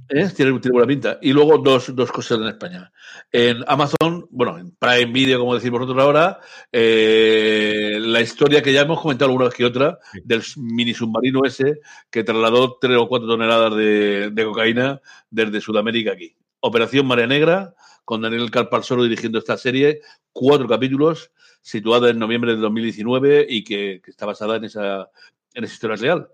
tiene, 0.07 0.29
tiene, 0.29 0.59
buena 0.71 0.87
pinta. 0.87 1.19
Y 1.21 1.31
luego 1.31 1.57
dos, 1.59 1.95
dos, 1.95 2.11
cosas 2.11 2.39
en 2.39 2.47
España. 2.47 2.91
En 3.31 3.63
Amazon, 3.67 4.27
bueno, 4.29 4.57
en 4.57 4.71
Prime 4.71 5.11
Video, 5.11 5.39
como 5.39 5.55
decís 5.55 5.69
vosotros 5.69 5.97
ahora, 5.99 6.39
la 6.71 8.21
historia 8.21 8.61
que 8.61 8.73
ya 8.73 8.81
hemos 8.81 9.01
comentado 9.01 9.29
alguna 9.29 9.45
vez 9.45 9.53
que 9.53 9.65
otra, 9.65 9.99
del 10.23 10.43
mini 10.57 10.93
submarino 10.93 11.41
ese 11.45 11.79
que 12.09 12.23
trasladó 12.23 12.77
tres 12.79 12.97
o 12.97 13.07
cuatro 13.07 13.27
toneladas 13.27 13.75
de, 13.75 14.31
de 14.31 14.45
cocaína 14.45 15.01
desde 15.29 15.61
Sudamérica 15.61 16.11
aquí. 16.11 16.35
Operación 16.61 17.07
Marea 17.07 17.27
Negra, 17.27 17.75
con 18.05 18.21
Daniel 18.21 18.51
Carpalsoro 18.51 19.03
dirigiendo 19.03 19.39
esta 19.39 19.57
serie, 19.57 20.01
cuatro 20.33 20.67
capítulos, 20.67 21.31
situada 21.61 22.09
en 22.09 22.19
noviembre 22.19 22.55
de 22.55 22.57
2019 22.57 23.45
y 23.49 23.63
que, 23.63 24.01
está 24.05 24.25
basada 24.25 24.57
en 24.57 24.65
esa, 24.65 25.09
en 25.53 25.63
esa 25.63 25.73
historia 25.73 25.95
real. 25.95 26.27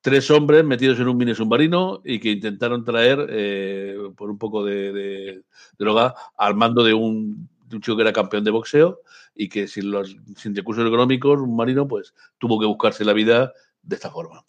Tres 0.00 0.30
hombres 0.30 0.64
metidos 0.64 0.98
en 1.00 1.08
un 1.08 1.16
mini 1.16 1.34
submarino 1.34 2.00
y 2.04 2.18
que 2.18 2.30
intentaron 2.30 2.84
traer, 2.84 3.26
eh, 3.30 3.96
por 4.16 4.30
un 4.30 4.38
poco 4.38 4.64
de, 4.64 5.42
droga, 5.78 6.14
al 6.36 6.54
mando 6.54 6.82
de 6.82 6.94
un, 6.94 7.48
chico 7.68 7.96
que 7.96 8.02
era 8.02 8.12
campeón 8.12 8.44
de 8.44 8.50
boxeo 8.50 9.02
y 9.34 9.48
que 9.48 9.68
sin, 9.68 9.90
los, 9.90 10.16
sin 10.36 10.56
recursos 10.56 10.86
económicos, 10.86 11.38
un 11.40 11.54
marino, 11.54 11.86
pues 11.86 12.14
tuvo 12.38 12.58
que 12.58 12.66
buscarse 12.66 13.04
la 13.04 13.12
vida 13.12 13.52
de 13.82 13.96
esta 13.96 14.10
forma 14.10 14.47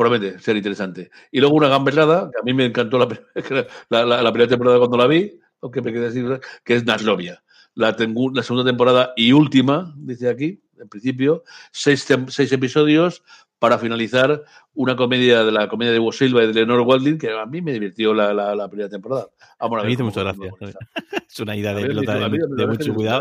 promete 0.00 0.38
ser 0.38 0.56
interesante. 0.56 1.10
Y 1.30 1.40
luego 1.40 1.56
una 1.56 1.68
gamberrada, 1.68 2.30
que 2.32 2.40
a 2.40 2.42
mí 2.42 2.54
me 2.54 2.64
encantó 2.64 2.98
la, 3.90 4.06
la, 4.06 4.32
primera 4.32 4.48
temporada 4.48 4.78
cuando 4.78 4.96
la 4.96 5.06
vi, 5.06 5.38
aunque 5.60 5.82
me 5.82 5.92
quedé 5.92 6.06
así, 6.06 6.24
que 6.64 6.74
es 6.74 6.86
Naslovia. 6.86 7.42
La, 7.74 7.94
tengo, 7.94 8.30
la 8.30 8.42
segunda 8.42 8.68
temporada 8.68 9.12
y 9.14 9.32
última, 9.32 9.92
dice 9.98 10.30
aquí, 10.30 10.62
en 10.80 10.88
principio, 10.88 11.44
seis, 11.70 12.06
seis 12.28 12.50
episodios 12.50 13.22
para 13.58 13.78
finalizar 13.78 14.42
una 14.72 14.96
comedia 14.96 15.44
de 15.44 15.52
la 15.52 15.68
comedia 15.68 15.92
de 15.92 15.98
Hugo 15.98 16.12
Silva 16.12 16.44
y 16.44 16.46
de 16.46 16.54
Leonor 16.54 16.80
Walding, 16.80 17.18
que 17.18 17.30
a 17.30 17.44
mí 17.44 17.60
me 17.60 17.74
divirtió 17.74 18.14
la, 18.14 18.32
la, 18.32 18.68
primera 18.70 18.88
temporada. 18.88 19.28
Vamos 19.58 19.82
a, 19.82 19.84
me 19.84 19.92
hizo 19.92 20.04
mucha 20.04 20.22
gracia. 20.22 20.50
Es 21.30 21.38
una 21.40 21.54
idea 21.54 21.74
de, 21.74 21.82
de, 21.86 22.66
mucho 22.66 22.94
cuidado, 22.94 23.20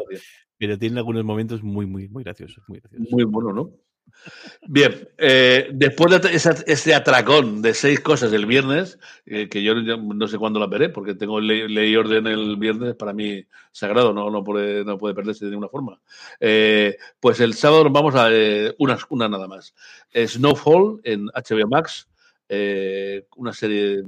pero 0.57 0.79
tiene 0.79 0.97
algunos 0.97 1.25
momentos 1.25 1.61
muy, 1.61 1.85
muy, 1.85 2.07
muy 2.07 2.23
graciosos. 2.23 2.63
Muy, 2.69 2.79
graciosos. 2.79 3.11
muy 3.11 3.25
bueno, 3.25 3.51
¿no? 3.51 3.69
Bien, 4.67 5.07
eh, 5.17 5.69
después 5.71 6.21
de 6.21 6.35
ese 6.67 6.93
atracón 6.93 7.61
de 7.61 7.73
seis 7.73 7.99
cosas 7.99 8.31
el 8.33 8.45
viernes, 8.45 8.99
eh, 9.25 9.49
que 9.49 9.63
yo 9.63 9.75
no 9.75 10.27
sé 10.27 10.37
cuándo 10.37 10.59
la 10.59 10.67
veré, 10.67 10.89
porque 10.89 11.15
tengo 11.15 11.39
ley, 11.39 11.95
orden 11.95 12.27
el 12.27 12.57
viernes, 12.57 12.95
para 12.95 13.13
mí 13.13 13.43
sagrado, 13.71 14.13
no, 14.13 14.29
no, 14.29 14.43
puede, 14.43 14.83
no 14.85 14.97
puede 14.97 15.15
perderse 15.15 15.45
de 15.45 15.51
ninguna 15.51 15.69
forma. 15.69 15.99
Eh, 16.39 16.97
pues 17.19 17.39
el 17.39 17.53
sábado 17.53 17.89
vamos 17.89 18.15
a 18.15 18.29
una, 18.77 18.97
una 19.09 19.29
nada 19.29 19.47
más. 19.47 19.73
Snowfall 20.13 21.01
en 21.03 21.25
HBO 21.27 21.67
Max, 21.67 22.07
una 23.35 23.53
serie 23.53 24.03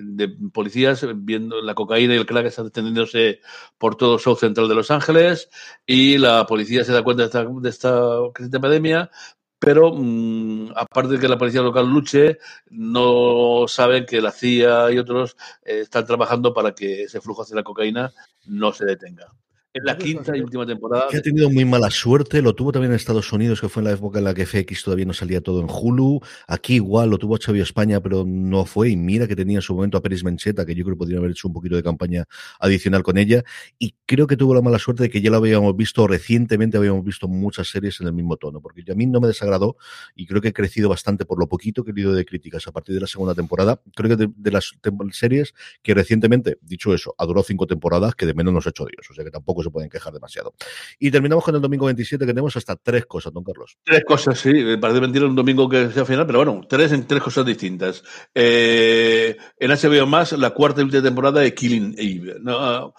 de 0.00 0.28
policías 0.52 1.06
viendo 1.16 1.60
la 1.62 1.74
cocaína 1.74 2.14
y 2.14 2.18
el 2.18 2.26
crack 2.26 2.46
están 2.46 2.66
extendiéndose 2.66 3.40
por 3.78 3.96
todo 3.96 4.14
el 4.14 4.20
South 4.20 4.38
Central 4.38 4.68
de 4.68 4.74
Los 4.74 4.90
Ángeles 4.90 5.48
y 5.86 6.18
la 6.18 6.46
policía 6.46 6.84
se 6.84 6.92
da 6.92 7.02
cuenta 7.02 7.22
de 7.22 7.26
esta, 7.26 7.44
de 7.44 7.68
esta 7.68 8.18
epidemia, 8.56 9.10
pero 9.58 9.92
mm, 9.94 10.72
aparte 10.74 11.14
de 11.14 11.18
que 11.20 11.28
la 11.28 11.38
policía 11.38 11.60
local 11.60 11.86
luche, 11.86 12.38
no 12.70 13.66
saben 13.68 14.06
que 14.06 14.20
la 14.22 14.32
CIA 14.32 14.90
y 14.92 14.98
otros 14.98 15.36
eh, 15.62 15.80
están 15.80 16.06
trabajando 16.06 16.54
para 16.54 16.74
que 16.74 17.04
ese 17.04 17.20
flujo 17.20 17.42
hacia 17.42 17.56
la 17.56 17.62
cocaína 17.62 18.12
no 18.46 18.72
se 18.72 18.86
detenga. 18.86 19.26
En 19.72 19.84
la 19.84 19.96
quinta 19.96 20.36
y 20.36 20.40
última 20.40 20.66
temporada. 20.66 21.06
Que 21.08 21.18
ha 21.18 21.22
tenido 21.22 21.48
muy 21.48 21.64
mala 21.64 21.90
suerte, 21.90 22.42
lo 22.42 22.56
tuvo 22.56 22.72
también 22.72 22.90
en 22.90 22.96
Estados 22.96 23.32
Unidos, 23.32 23.60
que 23.60 23.68
fue 23.68 23.82
en 23.82 23.84
la 23.84 23.92
época 23.92 24.18
en 24.18 24.24
la 24.24 24.34
que 24.34 24.44
FX 24.44 24.82
todavía 24.82 25.04
no 25.04 25.12
salía 25.12 25.40
todo 25.40 25.60
en 25.60 25.68
Hulu. 25.70 26.20
Aquí 26.48 26.74
igual 26.74 27.10
lo 27.10 27.18
tuvo 27.18 27.36
HBO 27.36 27.62
España, 27.62 28.00
pero 28.00 28.24
no 28.26 28.64
fue. 28.64 28.90
Y 28.90 28.96
mira 28.96 29.28
que 29.28 29.36
tenía 29.36 29.58
en 29.58 29.62
su 29.62 29.72
momento 29.76 29.96
a 29.96 30.02
Peris 30.02 30.24
Mencheta, 30.24 30.66
que 30.66 30.74
yo 30.74 30.82
creo 30.82 30.96
que 30.96 30.98
podría 30.98 31.18
haber 31.18 31.30
hecho 31.30 31.46
un 31.46 31.54
poquito 31.54 31.76
de 31.76 31.84
campaña 31.84 32.24
adicional 32.58 33.04
con 33.04 33.16
ella. 33.16 33.44
Y 33.78 33.94
creo 34.06 34.26
que 34.26 34.36
tuvo 34.36 34.56
la 34.56 34.60
mala 34.60 34.80
suerte 34.80 35.04
de 35.04 35.10
que 35.10 35.20
ya 35.20 35.30
lo 35.30 35.36
habíamos 35.36 35.76
visto 35.76 36.04
recientemente, 36.08 36.76
habíamos 36.76 37.04
visto 37.04 37.28
muchas 37.28 37.68
series 37.68 38.00
en 38.00 38.08
el 38.08 38.12
mismo 38.12 38.36
tono, 38.38 38.60
porque 38.60 38.82
a 38.90 38.94
mí 38.96 39.06
no 39.06 39.20
me 39.20 39.28
desagradó 39.28 39.76
y 40.16 40.26
creo 40.26 40.40
que 40.40 40.48
he 40.48 40.52
crecido 40.52 40.88
bastante 40.88 41.26
por 41.26 41.38
lo 41.38 41.48
poquito 41.48 41.84
que 41.84 41.92
he 41.92 41.94
leído 41.94 42.12
de 42.12 42.24
críticas 42.24 42.66
a 42.66 42.72
partir 42.72 42.96
de 42.96 43.02
la 43.02 43.06
segunda 43.06 43.36
temporada. 43.36 43.80
Creo 43.94 44.16
que 44.16 44.26
de, 44.34 44.50
las 44.50 44.74
series 45.12 45.54
que 45.80 45.94
recientemente, 45.94 46.58
dicho 46.60 46.92
eso, 46.92 47.14
ha 47.18 47.24
durado 47.24 47.44
cinco 47.44 47.68
temporadas, 47.68 48.16
que 48.16 48.26
de 48.26 48.34
menos 48.34 48.52
nos 48.52 48.66
ha 48.66 48.70
hecho 48.70 48.84
Dios. 48.84 49.08
O 49.08 49.14
sea 49.14 49.24
que 49.24 49.30
tampoco 49.30 49.59
se 49.62 49.70
pueden 49.70 49.90
quejar 49.90 50.12
demasiado. 50.12 50.54
Y 50.98 51.10
terminamos 51.10 51.44
con 51.44 51.54
el 51.54 51.60
domingo 51.60 51.86
27, 51.86 52.24
que 52.24 52.32
tenemos 52.32 52.56
hasta 52.56 52.76
tres 52.76 53.06
cosas, 53.06 53.32
don 53.32 53.44
Carlos. 53.44 53.78
Tres 53.84 54.04
cosas, 54.04 54.38
sí. 54.38 54.52
Me 54.52 54.78
parece 54.78 55.00
mentira 55.00 55.26
un 55.26 55.34
domingo 55.34 55.68
que 55.68 55.90
sea 55.90 56.04
final, 56.04 56.26
pero 56.26 56.44
bueno, 56.44 56.60
tres 56.68 56.92
en 56.92 57.06
tres 57.06 57.22
cosas 57.22 57.44
distintas. 57.46 58.02
Eh, 58.34 59.36
en 59.58 59.70
HBO 59.70 60.06
más, 60.06 60.32
la 60.32 60.50
cuarta 60.50 60.80
y 60.80 60.84
última 60.84 61.02
temporada 61.02 61.40
de 61.40 61.54
Killing 61.54 61.94
Eve. 61.98 62.36
No, 62.40 62.94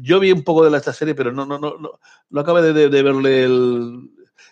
yo 0.00 0.20
vi 0.20 0.32
un 0.32 0.42
poco 0.42 0.68
de 0.68 0.76
esta 0.76 0.92
serie, 0.92 1.14
pero 1.14 1.32
no, 1.32 1.46
no, 1.46 1.58
no, 1.58 1.76
no, 1.78 1.98
no 2.30 2.40
acabé 2.40 2.72
de, 2.72 3.02
verle 3.02 3.44
el. 3.44 4.10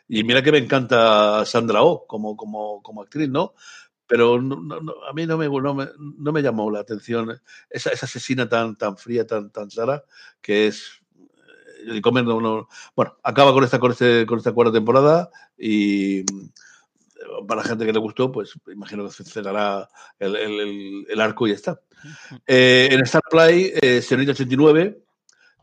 Y 0.08 0.24
mira 0.24 0.42
que 0.42 0.52
me 0.52 0.58
encanta 0.58 1.44
Sandra 1.44 1.82
Oh 1.82 2.04
como, 2.06 2.36
como, 2.36 2.82
como 2.82 3.02
actriz, 3.02 3.28
¿no? 3.28 3.54
pero 4.10 4.34
a 4.34 5.12
mí 5.14 5.24
no 5.24 5.38
me, 5.38 5.48
no 5.48 6.32
me, 6.32 6.42
llamó 6.42 6.68
la 6.68 6.80
atención 6.80 7.40
esa, 7.70 7.90
asesina 7.90 8.48
tan, 8.48 8.74
tan 8.74 8.96
fría, 8.96 9.24
tan, 9.24 9.52
tan 9.52 9.68
que 10.40 10.66
es 10.66 10.99
el 11.86 12.00
comer 12.02 12.24
no, 12.24 12.68
bueno, 12.94 13.16
acaba 13.22 13.52
con 13.52 13.64
esta, 13.64 13.78
con, 13.78 13.92
este, 13.92 14.26
con 14.26 14.38
esta 14.38 14.52
cuarta 14.52 14.72
temporada 14.72 15.30
y 15.58 16.24
mm, 16.32 17.46
para 17.46 17.62
la 17.62 17.68
gente 17.68 17.86
que 17.86 17.92
le 17.92 17.98
gustó, 17.98 18.30
pues 18.32 18.54
imagino 18.72 19.06
que 19.06 19.24
cerrará 19.24 19.88
el, 20.18 20.36
el, 21.08 21.20
arco 21.20 21.46
y 21.46 21.50
ya 21.50 21.56
está. 21.56 21.80
Eh, 22.46 22.88
en 22.90 23.00
Star 23.02 23.22
Play, 23.30 23.72
eh, 23.80 24.02
89, 24.10 25.02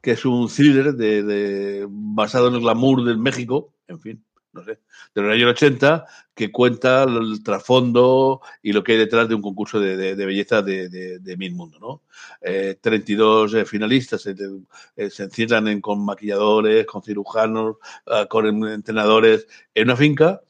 que 0.01 0.11
es 0.11 0.25
un 0.25 0.47
thriller 0.47 0.93
de, 0.93 1.85
basado 1.89 2.47
en 2.47 2.55
el 2.55 2.61
glamour 2.61 3.03
del 3.03 3.17
México, 3.17 3.73
en 3.87 3.99
fin, 3.99 4.25
no 4.53 4.63
sé, 4.63 4.79
de 5.21 5.27
los 5.27 5.35
años 5.35 5.51
80, 5.51 6.05
que 6.33 6.51
cuenta 6.51 7.03
el 7.03 7.41
trasfondo 7.43 8.41
y 8.61 8.71
lo 8.71 8.83
que 8.83 8.93
hay 8.93 8.97
detrás 8.99 9.27
de 9.27 9.35
un 9.35 9.41
concurso 9.41 9.79
de, 9.79 9.97
de, 9.97 10.15
de 10.15 10.25
belleza 10.25 10.61
de, 10.61 10.89
de, 10.89 11.37
Mil 11.37 11.55
Mundo, 11.55 11.79
¿no? 11.79 12.01
Eh, 12.41 12.77
32 12.79 13.55
eh, 13.55 13.65
finalistas 13.65 14.25
eh, 14.27 15.09
se 15.09 15.23
encierran 15.23 15.67
en, 15.67 15.81
con 15.81 16.05
maquilladores, 16.05 16.85
con 16.85 17.01
cirujanos, 17.01 17.77
uh, 18.05 18.27
con 18.29 18.67
entrenadores 18.67 19.47
en 19.73 19.85
una 19.85 19.95
finca 19.95 20.41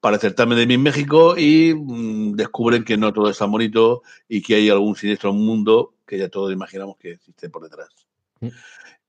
para 0.00 0.16
el 0.16 0.20
certamen 0.20 0.58
de 0.58 0.66
Miss 0.66 0.78
México 0.78 1.36
y 1.36 1.74
mmm, 1.74 2.34
descubren 2.34 2.84
que 2.84 2.96
no 2.96 3.12
todo 3.12 3.28
está 3.28 3.46
bonito 3.46 4.02
y 4.28 4.42
que 4.42 4.54
hay 4.56 4.70
algún 4.70 4.96
siniestro 4.96 5.32
mundo 5.32 5.94
que 6.06 6.18
ya 6.18 6.28
todos 6.28 6.52
imaginamos 6.52 6.96
que 6.98 7.12
existe 7.12 7.48
por 7.50 7.64
detrás. 7.64 7.88
Mm. 8.40 8.48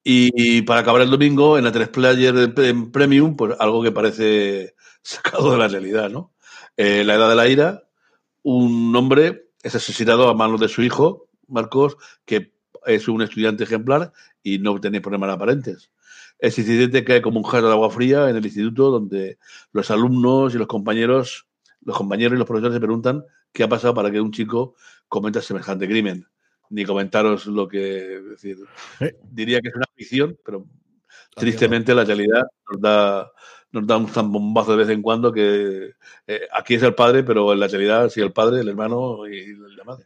Y, 0.04 0.58
y, 0.58 0.62
para 0.64 0.82
acabar 0.82 1.02
el 1.02 1.10
domingo, 1.10 1.58
en 1.58 1.64
la 1.64 1.72
3 1.72 1.88
Player 1.88 2.54
en 2.58 2.92
Premium, 2.92 3.38
pues 3.38 3.56
algo 3.58 3.82
que 3.82 3.92
parece 3.92 4.76
sacado 5.24 5.52
de 5.52 5.58
la 5.58 5.68
realidad, 5.68 6.10
¿no? 6.10 6.34
Eh, 6.78 7.04
la 7.04 7.16
edad 7.16 7.30
de 7.30 7.36
la 7.36 7.48
ira, 7.48 7.84
un 8.42 8.96
hombre 8.96 9.50
es 9.62 9.76
asesinado 9.76 10.30
a 10.30 10.34
manos 10.34 10.60
de 10.60 10.70
su 10.70 10.82
hijo, 10.82 11.30
Marcos, 11.48 11.98
que 12.26 12.54
es 12.86 13.08
un 13.08 13.22
estudiante 13.22 13.64
ejemplar 13.64 14.12
y 14.42 14.60
no 14.60 14.80
tiene 14.80 15.02
problemas 15.02 15.30
aparentes. 15.30 15.92
Ese 16.40 16.62
incidente 16.62 17.04
cae 17.04 17.22
como 17.22 17.40
un 17.40 17.46
jarro 17.46 17.68
de 17.68 17.74
agua 17.74 17.90
fría 17.90 18.30
en 18.30 18.36
el 18.36 18.46
instituto, 18.46 18.90
donde 18.90 19.38
los 19.72 19.92
alumnos 19.92 20.54
y 20.56 20.58
los 20.58 20.68
compañeros, 20.68 21.48
los 21.82 21.98
compañeros 21.98 22.36
y 22.36 22.40
los 22.40 22.48
profesores 22.48 22.74
se 22.74 22.82
preguntan 22.82 23.24
qué 23.54 23.64
ha 23.64 23.70
pasado 23.70 23.94
para 23.94 24.12
que 24.12 24.20
un 24.20 24.32
chico 24.32 24.76
cometa 25.08 25.42
semejante 25.42 25.88
crimen. 25.88 26.28
Ni 26.70 26.86
comentaros 26.86 27.46
lo 27.46 27.68
que 27.68 28.16
es 28.16 28.30
decir. 28.30 28.58
¿Eh? 29.00 29.16
Diría 29.24 29.62
que 29.62 29.70
es 29.70 29.76
una 29.76 29.86
ficción, 29.96 30.38
pero 30.44 30.66
tristemente 31.36 31.94
la 31.94 32.04
realidad 32.04 32.44
nos 32.70 32.82
da 32.82 33.32
nos 33.74 33.86
da 33.88 33.98
un 33.98 34.08
zambombazo 34.08 34.72
de 34.72 34.78
vez 34.78 34.90
en 34.90 35.02
cuando 35.02 35.34
que 35.34 35.92
eh, 36.28 36.42
aquí 36.52 36.76
es 36.76 36.84
el 36.84 36.96
padre, 36.96 37.24
pero 37.24 37.52
en 37.52 37.60
la 37.60 37.68
realidad 37.68 38.10
sí 38.10 38.22
el 38.22 38.32
padre, 38.32 38.62
el 38.62 38.70
hermano 38.70 39.28
y 39.28 39.56
la 39.76 39.84
madre. 39.84 40.06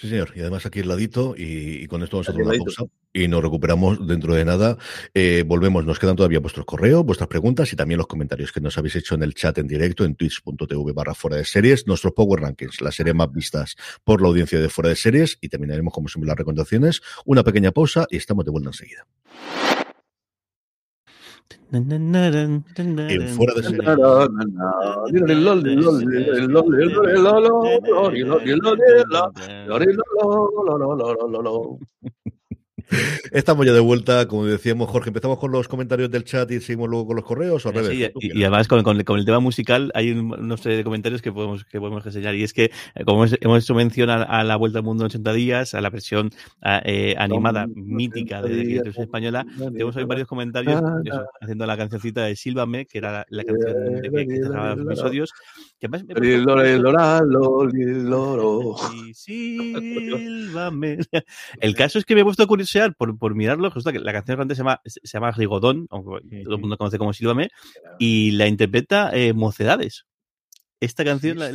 Sí, 0.00 0.08
señor. 0.08 0.32
Y 0.34 0.40
además 0.40 0.64
aquí 0.64 0.80
el 0.80 0.88
ladito, 0.88 1.34
y, 1.36 1.82
y 1.82 1.86
con 1.86 2.02
esto 2.02 2.16
vamos 2.16 2.28
a 2.28 2.32
hacer 2.32 2.42
una 2.42 2.56
pausa 2.56 2.84
y 3.12 3.28
nos 3.28 3.42
recuperamos 3.42 4.06
dentro 4.06 4.34
de 4.34 4.46
nada. 4.46 4.78
Eh, 5.12 5.44
volvemos, 5.46 5.84
nos 5.84 5.98
quedan 5.98 6.16
todavía 6.16 6.38
vuestros 6.40 6.64
correos, 6.64 7.04
vuestras 7.04 7.28
preguntas 7.28 7.70
y 7.74 7.76
también 7.76 7.98
los 7.98 8.06
comentarios 8.06 8.50
que 8.50 8.62
nos 8.62 8.78
habéis 8.78 8.96
hecho 8.96 9.14
en 9.14 9.22
el 9.22 9.34
chat 9.34 9.58
en 9.58 9.66
directo 9.66 10.06
en 10.06 10.14
twitch.tv 10.14 10.92
barra 10.94 11.14
fuera 11.14 11.36
de 11.36 11.44
series, 11.44 11.86
nuestros 11.86 12.14
Power 12.14 12.40
Rankings, 12.40 12.80
las 12.80 12.94
series 12.94 13.14
más 13.14 13.30
vistas 13.30 13.76
por 14.02 14.22
la 14.22 14.28
audiencia 14.28 14.58
de 14.58 14.70
fuera 14.70 14.88
de 14.88 14.96
series 14.96 15.36
y 15.42 15.50
terminaremos 15.50 15.92
como 15.92 16.08
siempre 16.08 16.28
las 16.28 16.38
recomendaciones. 16.38 17.02
Una 17.26 17.44
pequeña 17.44 17.72
pausa 17.72 18.06
y 18.08 18.16
estamos 18.16 18.46
de 18.46 18.52
vuelta 18.52 18.70
enseguida. 18.70 19.06
En 23.10 23.28
fuera 23.28 23.54
de 23.54 23.62
serie. 23.62 23.80
Estamos 33.32 33.66
ya 33.66 33.72
de 33.72 33.80
vuelta, 33.80 34.26
como 34.26 34.44
decíamos, 34.46 34.88
Jorge, 34.90 35.10
empezamos 35.10 35.38
con 35.38 35.52
los 35.52 35.68
comentarios 35.68 36.10
del 36.10 36.24
chat 36.24 36.50
y 36.50 36.60
seguimos 36.60 36.88
luego 36.88 37.08
con 37.08 37.16
los 37.16 37.24
correos. 37.24 37.64
¿o 37.66 37.72
sí, 37.72 38.06
y, 38.20 38.38
y, 38.38 38.42
además 38.42 38.68
con, 38.68 38.82
con, 38.82 39.02
con, 39.04 39.18
el 39.18 39.24
tema 39.24 39.40
musical 39.40 39.90
hay 39.94 40.10
unos 40.10 40.62
de 40.62 40.82
comentarios 40.84 41.22
que 41.22 41.32
podemos, 41.32 41.64
que 41.64 41.78
podemos 41.78 42.04
enseñar 42.04 42.34
y 42.34 42.42
es 42.42 42.52
que, 42.52 42.64
eh, 42.94 43.04
como 43.04 43.24
hemos, 43.24 43.38
hemos 43.40 43.62
hecho 43.62 43.74
mención 43.74 44.10
a, 44.10 44.22
a, 44.22 44.44
la 44.44 44.56
Vuelta 44.56 44.78
al 44.78 44.84
Mundo 44.84 45.04
en 45.04 45.06
80 45.06 45.32
días, 45.32 45.74
a 45.74 45.80
la 45.80 45.90
versión 45.90 46.30
eh, 46.84 47.14
animada 47.18 47.66
mítica 47.66 48.42
de 48.42 48.50
la 48.50 48.82
televisión 48.82 49.04
española, 49.04 49.46
tenemos 49.56 49.94
varios 50.06 50.28
comentarios 50.28 50.80
eso, 51.04 51.24
haciendo 51.40 51.66
la 51.66 51.76
cancioncita 51.76 52.24
de 52.24 52.36
Sílvame, 52.36 52.86
que 52.86 52.98
era 52.98 53.12
la, 53.12 53.26
la 53.28 53.44
canción 53.44 54.00
de 54.02 54.10
que, 54.10 54.26
que 54.26 54.36
cerraba 54.36 54.74
los 54.74 54.86
episodios. 54.86 55.32
Que 55.78 55.86
además 55.86 56.04
me 56.04 56.14
Sílvame. 59.14 60.98
El 61.60 61.74
caso 61.74 61.98
es 61.98 62.04
que 62.04 62.14
me 62.14 62.20
he 62.20 62.24
puesto 62.24 62.46
curiosidad 62.46 62.79
por, 62.96 63.18
por 63.18 63.34
mirarlo, 63.34 63.68
resulta 63.68 63.92
que 63.92 63.98
la 63.98 64.12
canción 64.12 64.36
realmente 64.36 64.54
se 64.54 64.60
llama, 64.60 64.80
se 64.84 65.00
llama 65.04 65.30
Rigodón, 65.30 65.86
aunque 65.90 66.42
todo 66.44 66.54
el 66.54 66.60
mundo 66.60 66.76
conoce 66.76 66.98
como 66.98 67.12
Sílvame, 67.12 67.48
y 67.98 68.32
la 68.32 68.46
interpreta 68.46 69.10
eh, 69.12 69.32
Mocedades. 69.32 70.06
Esta 70.80 71.04
canción 71.04 71.38
la, 71.38 71.50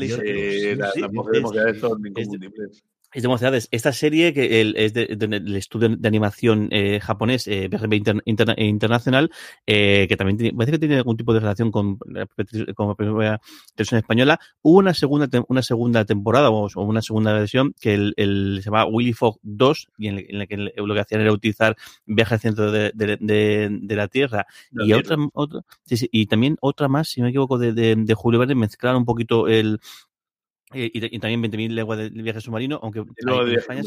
son 1.79 2.05
inconfundibles. 2.05 2.83
Es 3.15 3.21
de 3.21 3.29
Mocedades. 3.29 3.69
Esta 3.71 3.93
serie, 3.93 4.33
que 4.33 4.59
el, 4.59 4.75
es 4.75 4.93
del 4.93 5.17
de, 5.17 5.39
de, 5.39 5.57
estudio 5.57 5.87
de 5.87 6.05
animación 6.05 6.67
eh, 6.71 6.99
japonés, 7.01 7.47
eh, 7.47 7.69
Inter, 7.71 8.21
Inter, 8.25 8.53
Internacional, 8.57 9.31
eh, 9.65 10.05
que 10.09 10.17
también 10.17 10.37
tiene, 10.37 10.53
parece 10.53 10.73
que 10.73 10.79
tiene 10.79 10.97
algún 10.97 11.15
tipo 11.15 11.33
de 11.33 11.39
relación 11.39 11.71
con, 11.71 11.97
con 11.97 12.87
la 12.89 12.95
primera 12.95 13.39
televisión 13.73 13.99
española. 13.99 14.41
Hubo 14.61 14.79
una 14.79 14.93
segunda, 14.93 15.29
una 15.47 15.61
segunda 15.61 16.03
temporada 16.03 16.49
o, 16.49 16.67
o 16.67 16.83
una 16.83 17.01
segunda 17.01 17.31
versión 17.31 17.73
que 17.79 17.93
el, 17.93 18.13
el, 18.17 18.59
se 18.61 18.65
llama 18.65 18.85
Willy 18.85 19.13
Fogg 19.13 19.39
2, 19.43 19.87
y 19.97 20.07
en, 20.09 20.37
la 20.37 20.45
que 20.45 20.57
lo 20.57 20.93
que 20.93 20.99
hacían 20.99 21.21
era 21.21 21.31
utilizar 21.31 21.77
viaje 22.05 22.33
al 22.33 22.39
centro 22.41 22.69
de, 22.69 22.91
de 22.93 23.95
la 23.95 24.09
Tierra. 24.09 24.45
Y 24.73 24.91
otra, 24.91 25.15
otra 25.31 25.61
sí, 25.85 25.95
sí, 25.95 26.09
y 26.11 26.25
también 26.25 26.57
otra 26.59 26.89
más, 26.89 27.07
si 27.07 27.21
no 27.21 27.27
me 27.27 27.29
equivoco, 27.29 27.57
de, 27.59 28.13
Julio 28.13 28.41
Verne, 28.41 28.55
mezclar 28.55 28.97
un 28.97 29.05
poquito 29.05 29.47
el, 29.47 29.75
eh, 29.75 29.77
y, 30.73 31.15
y, 31.15 31.19
también 31.19 31.43
20.000 31.43 31.69
leguas 31.69 31.99
de 31.99 32.09
viaje 32.09 32.41
submarino, 32.41 32.79
aunque 32.81 32.99
en 32.99 33.49
España 33.55 33.83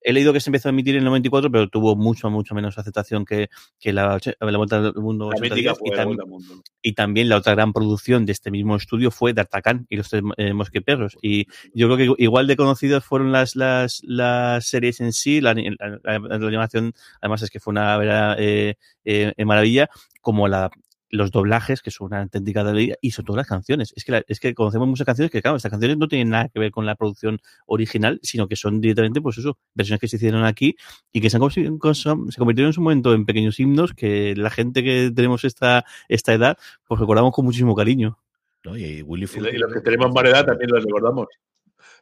he 0.00 0.12
leído 0.12 0.32
que 0.32 0.38
se 0.38 0.50
empezó 0.50 0.68
a 0.68 0.70
emitir 0.70 0.94
en 0.94 1.00
el 1.00 1.04
94, 1.06 1.50
pero 1.50 1.68
tuvo 1.68 1.96
mucho, 1.96 2.30
mucho 2.30 2.54
menos 2.54 2.78
aceptación 2.78 3.24
que, 3.24 3.48
que 3.80 3.92
la, 3.92 4.18
la, 4.40 4.56
Vuelta 4.56 4.76
al 4.76 4.94
Mundo. 4.94 5.30
Días, 5.54 5.78
y, 5.84 5.90
tam 5.90 6.16
mundo. 6.26 6.62
y, 6.80 6.92
también 6.92 7.28
la 7.28 7.36
otra 7.36 7.54
gran 7.54 7.72
producción 7.72 8.24
de 8.24 8.32
este 8.32 8.52
mismo 8.52 8.76
estudio 8.76 9.10
fue 9.10 9.32
D'Artagnan 9.32 9.86
y 9.90 9.96
los 9.96 10.08
tres 10.10 10.22
eh, 10.36 10.54
mosqueperros. 10.54 11.18
Y 11.20 11.46
yo 11.74 11.88
creo 11.88 11.96
que 12.16 12.22
igual 12.22 12.46
de 12.46 12.56
conocidos 12.56 13.04
fueron 13.04 13.32
las, 13.32 13.56
las, 13.56 14.00
las 14.04 14.64
series 14.64 15.00
en 15.00 15.12
sí, 15.12 15.40
la, 15.40 15.54
la, 15.54 16.18
la, 16.18 16.46
animación, 16.46 16.92
además 17.20 17.42
es 17.42 17.50
que 17.50 17.58
fue 17.58 17.72
una 17.72 17.96
verdad, 17.98 18.36
eh, 18.38 18.76
eh, 19.04 19.44
maravilla, 19.44 19.90
como 20.20 20.46
la, 20.46 20.70
los 21.12 21.30
doblajes, 21.30 21.82
que 21.82 21.90
son 21.90 22.06
una 22.08 22.22
auténtica 22.22 22.64
delicia, 22.64 22.96
y 23.02 23.10
sobre 23.10 23.26
todo 23.26 23.36
las 23.36 23.46
canciones. 23.46 23.92
Es 23.94 24.04
que, 24.04 24.12
la, 24.12 24.24
es 24.26 24.40
que 24.40 24.54
conocemos 24.54 24.88
muchas 24.88 25.04
canciones 25.04 25.30
que, 25.30 25.42
claro, 25.42 25.58
estas 25.58 25.70
canciones 25.70 25.98
no 25.98 26.08
tienen 26.08 26.30
nada 26.30 26.48
que 26.48 26.58
ver 26.58 26.72
con 26.72 26.86
la 26.86 26.96
producción 26.96 27.38
original, 27.66 28.18
sino 28.22 28.48
que 28.48 28.56
son 28.56 28.80
directamente, 28.80 29.20
pues 29.20 29.36
eso, 29.36 29.58
versiones 29.74 30.00
que 30.00 30.08
se 30.08 30.16
hicieron 30.16 30.44
aquí 30.44 30.74
y 31.12 31.20
que 31.20 31.28
se, 31.28 31.36
han, 31.36 31.50
se 31.52 32.38
convirtieron 32.38 32.70
en 32.70 32.72
su 32.72 32.80
momento 32.80 33.12
en 33.12 33.26
pequeños 33.26 33.60
himnos 33.60 33.92
que 33.92 34.34
la 34.36 34.48
gente 34.48 34.82
que 34.82 35.12
tenemos 35.14 35.44
esta, 35.44 35.84
esta 36.08 36.32
edad, 36.32 36.56
pues 36.88 36.98
recordamos 36.98 37.32
con 37.32 37.44
muchísimo 37.44 37.76
cariño. 37.76 38.18
¿No? 38.64 38.76
Y, 38.76 39.02
Willy 39.02 39.26
y, 39.34 39.38
y 39.38 39.58
los 39.58 39.72
que 39.72 39.80
tenemos 39.80 40.14
más 40.14 40.24
edad 40.24 40.46
también 40.46 40.70
los 40.70 40.82
recordamos. 40.82 41.26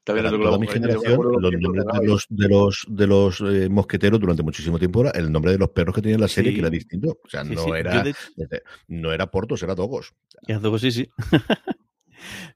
También 0.04 0.26
Para 0.26 0.38
toda 0.38 0.58
mi 0.58 0.66
generación, 0.66 1.20
los 1.22 1.52
nombres 1.52 1.84
de 1.84 2.06
los, 2.06 2.26
de 2.28 2.48
los, 2.48 2.86
de 2.88 3.06
los 3.06 3.40
eh, 3.40 3.68
mosqueteros 3.68 4.20
durante 4.20 4.42
muchísimo 4.42 4.78
tiempo 4.78 5.02
era 5.02 5.10
el 5.10 5.30
nombre 5.30 5.52
de 5.52 5.58
los 5.58 5.70
perros 5.70 5.94
que 5.94 6.02
tenía 6.02 6.18
la 6.18 6.28
serie, 6.28 6.50
sí. 6.50 6.56
que 6.56 6.60
era 6.60 6.70
distinto. 6.70 7.18
O 7.24 7.28
sea, 7.28 7.44
sí, 7.44 7.54
no, 7.54 7.64
sí. 7.64 7.70
Era, 7.74 8.02
de... 8.02 8.14
no 8.88 9.12
era 9.12 9.30
Portos, 9.30 9.62
era 9.62 9.74
Dogos. 9.74 10.14
Era 10.46 10.58
Dogos, 10.58 10.80
sí, 10.80 10.90
sí. 10.90 11.10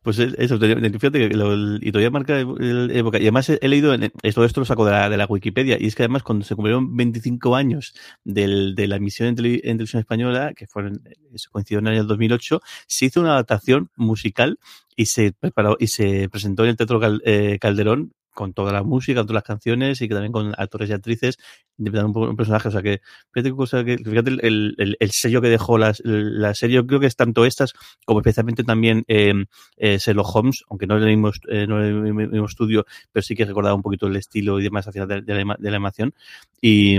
Pues 0.03 0.19
eso, 0.19 0.59
fíjate 0.59 1.29
que 1.29 1.37
lo, 1.37 1.77
y 1.77 1.93
todavía 1.93 2.11
marca 2.11 2.39
época. 2.41 3.19
Y 3.19 3.23
además 3.23 3.49
he, 3.51 3.59
he 3.61 3.69
leído, 3.69 3.95
todo 4.35 4.45
esto 4.45 4.61
lo 4.61 4.67
saco 4.67 4.85
de 4.85 4.93
la, 4.93 5.09
de 5.09 5.17
la, 5.17 5.27
Wikipedia, 5.27 5.77
y 5.81 5.87
es 5.87 5.95
que 5.95 6.03
además 6.03 6.23
cuando 6.23 6.45
se 6.45 6.55
cumplieron 6.55 6.97
25 6.97 7.57
años 7.57 7.95
del, 8.25 8.75
de 8.75 8.87
la 8.87 8.97
emisión 8.97 9.29
en, 9.29 9.37
tele, 9.37 9.55
en, 9.65 9.77
televisión 9.77 10.01
española, 10.01 10.53
que 10.55 10.67
fueron, 10.67 11.03
eso 11.33 11.51
coincidió 11.51 11.79
en 11.79 11.87
el 11.89 11.93
año 11.95 12.05
2008, 12.05 12.61
se 12.87 13.07
hizo 13.07 13.21
una 13.21 13.33
adaptación 13.33 13.91
musical 13.97 14.59
y 14.97 15.07
se 15.07 15.33
preparó 15.33 15.77
y 15.79 15.89
se 15.89 16.29
presentó 16.29 16.65
en 16.65 16.71
el 16.71 16.77
Teatro 16.77 17.01
eh, 17.25 17.59
Calderón 17.61 18.12
con 18.35 18.53
toda 18.53 18.72
la 18.72 18.82
música, 18.82 19.20
con 19.20 19.26
todas 19.26 19.37
las 19.37 19.45
canciones 19.45 20.01
y 20.03 20.09
que 20.09 20.14
también 20.14 20.32
con 20.32 20.53
actores 20.59 20.91
y 20.91 20.93
actrices 20.93 21.39
interpretando 21.78 22.20
un, 22.20 22.28
un 22.30 22.37
personaje. 22.37 22.68
O 22.68 22.70
sea 22.70 22.82
que, 22.82 23.01
fíjate, 23.32 23.53
cosa 23.53 23.85
que, 23.85 23.99
fíjate 23.99 24.30
el, 24.30 24.74
el, 24.78 24.97
el, 24.99 25.11
sello 25.11 25.41
que 25.41 25.49
dejó 25.49 25.78
la, 25.78 25.95
la, 26.03 26.55
serie. 26.55 26.76
Yo 26.76 26.87
creo 26.87 27.01
que 27.01 27.07
es 27.07 27.16
tanto 27.16 27.45
estas 27.45 27.72
como 28.05 28.20
especialmente 28.20 28.64
también 28.64 29.05
eh, 29.09 29.32
eh, 29.76 29.99
Sherlock 29.99 30.35
Holmes, 30.35 30.64
aunque 30.68 30.87
no 30.87 30.97
es 30.97 31.03
el 31.03 31.09
mismo, 31.16 31.30
eh, 31.49 31.66
no 31.66 32.45
estudio, 32.45 32.85
pero 33.12 33.22
sí 33.22 33.35
que 33.35 33.45
recordaba 33.45 33.74
un 33.74 33.82
poquito 33.82 34.07
el 34.07 34.16
estilo 34.16 34.61
y 34.61 34.64
demás 34.64 34.87
hacia 34.87 35.07
de, 35.07 35.22
de, 35.22 35.45
la, 35.45 35.57
de 35.59 35.70
la 35.70 35.76
animación. 35.76 36.14
Y, 36.61 36.99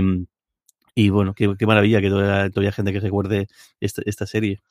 y 0.94 1.10
bueno, 1.10 1.34
qué, 1.34 1.54
qué 1.58 1.66
maravilla 1.66 2.00
que 2.00 2.08
todavía, 2.08 2.50
todavía 2.50 2.72
gente 2.72 2.92
que 2.92 3.00
recuerde 3.00 3.48
esta, 3.80 4.02
esta 4.06 4.26
serie. 4.26 4.62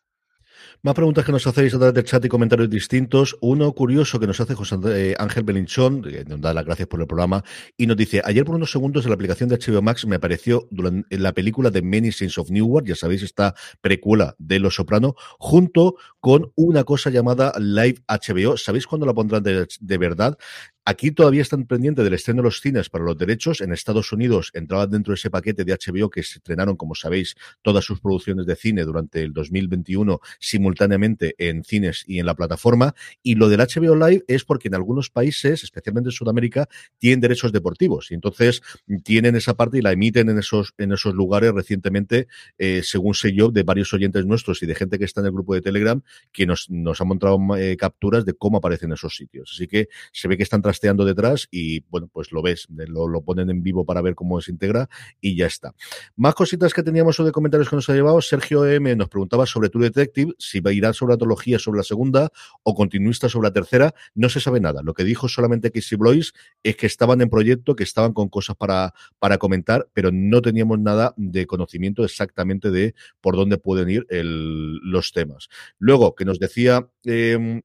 Más 0.82 0.94
preguntas 0.94 1.26
que 1.26 1.32
nos 1.32 1.48
hacéis 1.48 1.74
a 1.74 1.78
través 1.78 1.94
del 1.94 2.04
chat 2.04 2.24
y 2.26 2.30
comentarios 2.30 2.70
distintos. 2.70 3.38
Uno 3.42 3.72
curioso 3.74 4.20
que 4.20 4.28
nos 4.28 4.40
hace 4.40 4.56
José 4.56 4.76
eh, 4.86 5.16
Ángel 5.18 5.44
Belinchón, 5.44 6.02
que 6.02 6.26
nos 6.26 6.42
da 6.42 6.54
las 6.54 6.66
gracias 6.66 6.88
por 6.88 7.02
el 7.02 7.08
programa, 7.08 7.44
y 7.78 7.88
nos 7.88 7.98
dice, 7.98 8.22
ayer 8.24 8.46
por 8.46 8.56
unos 8.56 8.72
segundos 8.72 9.04
en 9.06 9.10
la 9.10 9.16
aplicación 9.16 9.50
de 9.50 9.58
HBO 9.58 9.82
Max 9.82 10.06
me 10.06 10.18
apareció 10.18 10.68
durante, 10.72 11.16
en 11.16 11.24
la 11.24 11.34
película 11.34 11.70
de 11.70 11.82
Many 11.82 12.12
Saints 12.12 12.38
of 12.38 12.50
Newark, 12.52 12.88
ya 12.88 12.96
sabéis, 12.96 13.24
esta 13.24 13.56
precuela 13.82 14.36
de 14.38 14.60
Los 14.60 14.76
Soprano, 14.76 15.16
junto 15.40 15.96
con 16.20 16.52
una 16.56 16.84
cosa 16.84 17.10
llamada 17.10 17.54
Live 17.60 18.04
HBO. 18.08 18.58
¿Sabéis 18.58 18.88
cuándo 18.88 19.06
la 19.06 19.14
pondrán 19.14 19.44
de 19.44 19.98
verdad? 19.98 20.38
Aquí 20.88 21.10
todavía 21.10 21.42
están 21.42 21.66
pendientes 21.66 22.04
del 22.06 22.14
estreno 22.14 22.44
de 22.44 22.44
los 22.44 22.62
cines 22.62 22.90
para 22.90 23.04
los 23.04 23.18
derechos. 23.18 23.60
En 23.60 23.74
Estados 23.74 24.12
Unidos 24.12 24.52
entraban 24.54 24.92
dentro 24.92 25.14
de 25.14 25.16
ese 25.16 25.32
paquete 25.32 25.64
de 25.66 25.74
HBO 25.74 26.12
que 26.12 26.22
se 26.22 26.38
estrenaron, 26.38 26.76
como 26.76 26.94
sabéis, 26.94 27.36
todas 27.64 27.84
sus 27.84 28.00
producciones 28.00 28.46
de 28.46 28.56
cine 28.56 28.84
durante 28.84 29.24
el 29.24 29.34
2021 29.34 30.20
simultáneamente 30.40 31.34
en 31.40 31.64
cines 31.64 32.04
y 32.06 32.20
en 32.20 32.28
la 32.28 32.36
plataforma. 32.36 32.94
Y 33.24 33.34
lo 33.34 33.50
del 33.50 33.62
HBO 33.62 33.96
Live 33.96 34.26
es 34.28 34.46
porque 34.46 34.68
en 34.68 34.76
algunos 34.76 35.10
países, 35.10 35.64
especialmente 35.64 36.10
en 36.10 36.12
Sudamérica, 36.12 36.70
tienen 37.00 37.20
derechos 37.20 37.52
deportivos. 37.52 38.12
Y 38.12 38.14
entonces 38.14 38.62
tienen 39.04 39.36
esa 39.36 39.56
parte 39.56 39.80
y 39.80 39.82
la 39.82 39.92
emiten 39.92 40.30
en 40.30 40.38
esos, 40.38 40.76
en 40.78 40.92
esos 40.92 41.16
lugares 41.16 41.52
recientemente, 41.52 42.28
eh, 42.60 42.82
según 42.84 43.16
sé 43.16 43.34
yo, 43.34 43.50
de 43.50 43.64
varios 43.64 43.92
oyentes 43.92 44.24
nuestros 44.28 44.62
y 44.62 44.68
de 44.68 44.76
gente 44.76 45.00
que 45.00 45.06
está 45.06 45.22
en 45.22 45.26
el 45.26 45.32
grupo 45.32 45.56
de 45.56 45.62
Telegram, 45.62 46.00
que 46.32 46.46
nos, 46.46 46.70
nos 46.70 47.02
han 47.02 47.08
mostrado 47.08 47.40
eh, 47.58 47.76
capturas 47.76 48.24
de 48.24 48.36
cómo 48.36 48.60
aparecen 48.60 48.92
esos 48.92 49.16
sitios. 49.16 49.50
Así 49.52 49.66
que 49.68 49.90
se 50.12 50.28
ve 50.28 50.38
que 50.38 50.44
están 50.44 50.62
trasteando 50.76 51.06
detrás 51.06 51.48
y, 51.52 51.82
bueno, 51.90 52.10
pues 52.12 52.34
lo 52.34 52.42
ves, 52.42 52.68
lo, 52.70 53.08
lo 53.08 53.22
ponen 53.22 53.50
en 53.50 53.64
vivo 53.64 53.86
para 53.86 54.02
ver 54.02 54.14
cómo 54.14 54.42
se 54.42 54.52
integra 54.52 54.90
y 55.22 55.38
ya 55.38 55.46
está. 55.46 55.74
Más 56.18 56.36
cositas 56.36 56.74
que 56.74 56.84
teníamos 56.84 57.18
o 57.20 57.24
de 57.24 57.32
comentarios 57.32 57.70
que 57.70 57.78
nos 57.78 57.90
ha 57.90 57.94
llevado. 57.94 58.22
Sergio 58.22 58.66
M 58.66 58.94
nos 58.98 59.08
preguntaba 59.08 59.46
sobre 59.46 59.70
True 59.70 59.86
Detective, 59.86 60.34
si 60.38 60.60
va 60.60 60.72
a 60.72 60.74
ir 60.74 60.86
sobre 60.94 61.14
la 61.14 61.18
trilogía 61.18 61.60
sobre 61.60 61.78
la 61.78 61.84
segunda 61.84 62.30
o 62.64 62.76
continuista 62.76 63.30
sobre 63.30 63.48
la 63.48 63.54
tercera. 63.54 63.94
No 64.16 64.28
se 64.28 64.42
sabe 64.42 64.60
nada. 64.60 64.82
Lo 64.84 64.94
que 64.94 65.06
dijo 65.06 65.30
solamente 65.30 65.72
Casey 65.72 65.98
Blois 65.98 66.34
es 66.62 66.76
que 66.76 66.88
estaban 66.88 67.22
en 67.22 67.30
proyecto, 67.30 67.76
que 67.76 67.84
estaban 67.84 68.12
con 68.12 68.28
cosas 68.28 68.58
para, 68.58 68.94
para 69.18 69.38
comentar, 69.38 69.88
pero 69.94 70.12
no 70.12 70.42
teníamos 70.42 70.80
nada 70.80 71.14
de 71.16 71.48
conocimiento 71.48 72.04
exactamente 72.04 72.70
de 72.70 72.96
por 73.22 73.38
dónde 73.38 73.58
pueden 73.58 73.90
ir 73.90 74.06
los 74.10 75.14
temas. 75.14 75.48
Luego, 75.80 76.16
que 76.16 76.26
nos 76.26 76.40
decía 76.40 76.90
eh, 77.06 77.62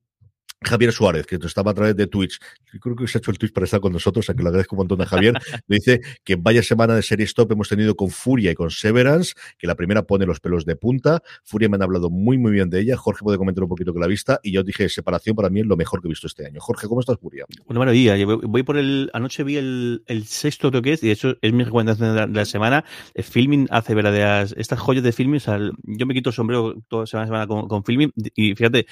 Javier 0.63 0.93
Suárez, 0.93 1.27
que 1.27 1.37
estaba 1.37 1.71
a 1.71 1.75
través 1.75 1.97
de 1.97 2.07
Twitch, 2.07 2.39
creo 2.81 2.95
que 2.95 3.09
se 3.09 3.17
ha 3.17 3.21
hecho 3.21 3.31
el 3.31 3.39
Twitch 3.39 3.53
para 3.53 3.65
estar 3.65 3.81
con 3.81 3.95
nosotros, 3.95 4.29
a 4.29 4.35
que 4.35 4.43
le 4.43 4.49
agradezco 4.49 4.77
un 4.77 4.81
montón 4.81 5.01
a 5.01 5.07
Javier, 5.07 5.35
le 5.69 5.77
dice 5.77 6.01
que 6.23 6.37
vaya 6.37 6.63
semana 6.63 6.95
de 6.95 7.03
serie 7.03 7.25
stop 7.25 7.53
hemos 7.53 7.69
tenido 7.69 7.95
con 7.97 8.11
Furia 8.11 8.51
y 8.51 8.55
con 8.55 8.71
Severance, 8.71 9.33
que 9.57 9.67
la 9.67 9.75
primera 9.75 10.03
pone 10.03 10.27
los 10.27 10.39
pelos 10.39 10.67
de 10.67 10.77
punta, 10.77 11.23
Furia 11.45 11.71
me 11.71 11.77
han 11.77 11.83
hablado 11.83 12.11
muy 12.11 12.37
muy 12.37 12.53
bien 12.53 12.69
de 12.69 12.81
ella, 12.81 12.99
Jorge 12.99 13.21
puede 13.23 13.39
comentar 13.39 13.65
un 13.65 13.71
poquito 13.71 13.95
que 13.95 14.01
la 14.01 14.07
vista, 14.07 14.39
y 14.43 14.53
yo 14.53 14.63
dije, 14.63 14.89
separación 14.91 15.35
para 15.35 15.49
mí 15.49 15.61
es 15.61 15.67
lo 15.67 15.79
mejor 15.79 16.03
que 16.03 16.09
he 16.09 16.11
visto 16.11 16.27
este 16.27 16.47
año. 16.47 16.61
Jorge, 16.61 16.89
¿cómo 16.89 17.01
estás, 17.01 17.19
Furia? 17.19 17.47
Una 17.67 17.79
maravilla, 17.79 18.17
voy 18.27 18.63
por 18.63 18.77
el, 18.77 19.11
anoche 19.15 19.45
vi 19.45 19.57
el, 19.57 20.03
el 20.07 20.27
sexto 20.27 20.71
creo 20.71 20.83
que 20.83 20.93
es, 20.93 21.03
y 21.03 21.07
de 21.07 21.15
hecho 21.15 21.37
es 21.41 21.53
mi 21.55 21.65
recomendación 21.65 22.11
de 22.11 22.15
la, 22.15 22.27
de 22.27 22.35
la 22.35 22.45
semana, 22.45 22.85
el 23.15 23.25
filming 23.25 23.67
hace 23.71 23.95
verdaderas, 23.95 24.55
estas 24.59 24.79
joyas 24.79 25.05
de 25.05 25.13
filming, 25.13 25.39
o 25.39 25.41
sea, 25.41 25.59
yo 25.85 26.07
me 26.07 26.13
quito 26.13 26.29
el 26.29 26.35
sombrero 26.35 26.75
toda 26.89 27.07
semana, 27.07 27.27
semana 27.27 27.47
con, 27.47 27.67
con 27.67 27.83
filming, 27.83 28.13
y 28.35 28.55
fíjate, 28.55 28.87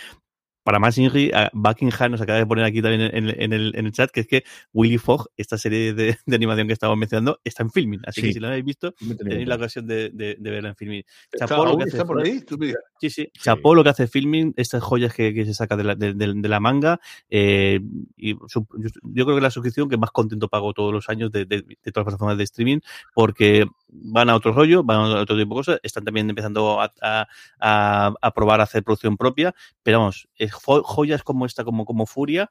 para 0.69 0.81
más 0.81 0.99
Inri, 0.99 1.31
Buckingham 1.55 2.11
nos 2.11 2.21
acaba 2.21 2.39
de 2.39 2.45
poner 2.45 2.63
aquí 2.67 2.83
también 2.83 3.01
en, 3.01 3.31
en, 3.31 3.53
el, 3.55 3.75
en, 3.75 3.87
el, 3.87 3.91
chat, 3.93 4.11
que 4.11 4.21
es 4.21 4.27
que 4.27 4.45
Willy 4.75 4.99
Fogg, 4.99 5.31
esta 5.35 5.57
serie 5.57 5.95
de, 5.95 6.19
de 6.27 6.37
animación 6.37 6.67
que 6.67 6.75
estábamos 6.75 6.99
mencionando, 6.99 7.41
está 7.43 7.63
en 7.63 7.71
filming. 7.71 8.03
Así 8.05 8.21
sí. 8.21 8.27
que 8.27 8.33
si 8.35 8.39
lo 8.39 8.49
habéis 8.49 8.67
visto, 8.67 8.93
tenéis 9.17 9.49
la 9.49 9.55
ocasión 9.55 9.87
de, 9.87 10.11
de, 10.11 10.37
de, 10.39 10.51
verla 10.51 10.69
en 10.69 10.77
filming. 10.77 11.03
Chapó 11.39 11.65
lo 11.65 11.79
que 11.79 11.85
hace, 11.85 12.05
por 12.05 12.21
ahí? 12.21 12.43
¿Tú 12.43 12.59
sí, 13.01 13.09
sí. 13.09 13.31
Chapó 13.33 13.75
lo 13.75 13.83
que 13.83 13.89
hace 13.89 14.09
filming, 14.09 14.53
estas 14.59 14.83
joyas 14.83 15.15
que, 15.15 15.33
que 15.33 15.47
se 15.47 15.55
saca 15.55 15.75
de 15.75 15.85
la, 15.85 15.95
de, 15.95 16.13
de 16.13 16.49
la 16.51 16.61
manga. 16.61 17.01
Eh, 17.31 17.81
y 18.19 18.37
su, 18.49 18.67
yo 19.05 19.25
creo 19.25 19.37
que 19.37 19.43
la 19.43 19.51
suscripción 19.51 19.89
que 19.89 19.97
más 19.97 20.11
contento 20.11 20.49
pago 20.49 20.75
todos 20.75 20.93
los 20.93 21.09
años 21.09 21.33
de, 21.33 21.47
todas 21.47 21.65
las 21.85 22.05
plataformas 22.05 22.37
de 22.37 22.45
streaming, 22.45 22.81
porque 23.15 23.65
van 23.89 24.29
a 24.29 24.37
otro 24.37 24.53
rollo, 24.53 24.85
van 24.85 24.99
a 24.99 25.21
otro 25.23 25.35
tipo 25.35 25.55
de 25.55 25.59
cosas, 25.61 25.81
están 25.83 26.05
también 26.05 26.29
empezando 26.29 26.79
a, 26.79 26.93
a, 27.01 27.27
a, 27.59 28.13
a 28.21 28.31
probar 28.33 28.61
a 28.61 28.65
hacer 28.65 28.85
producción 28.85 29.17
propia, 29.17 29.55
pero 29.83 30.01
vamos, 30.01 30.29
es 30.37 30.58
joyas 30.59 31.23
como 31.23 31.47
esta, 31.47 31.65
como, 31.65 31.85
como 31.85 32.07
Furia, 32.07 32.51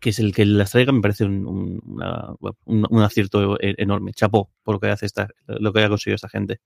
que 0.00 0.10
es 0.10 0.18
el 0.18 0.34
que 0.34 0.44
las 0.44 0.72
traiga, 0.72 0.92
me 0.92 1.00
parece 1.00 1.24
un, 1.24 1.46
un, 1.46 2.60
un, 2.66 3.02
acierto 3.02 3.56
enorme. 3.60 4.12
Chapó 4.12 4.50
por 4.62 4.74
lo 4.76 4.80
que 4.80 4.88
hace 4.88 5.06
esta, 5.06 5.28
lo 5.46 5.72
que 5.72 5.82
ha 5.82 5.88
conseguido 5.88 6.16
esta 6.16 6.28
gente. 6.28 6.60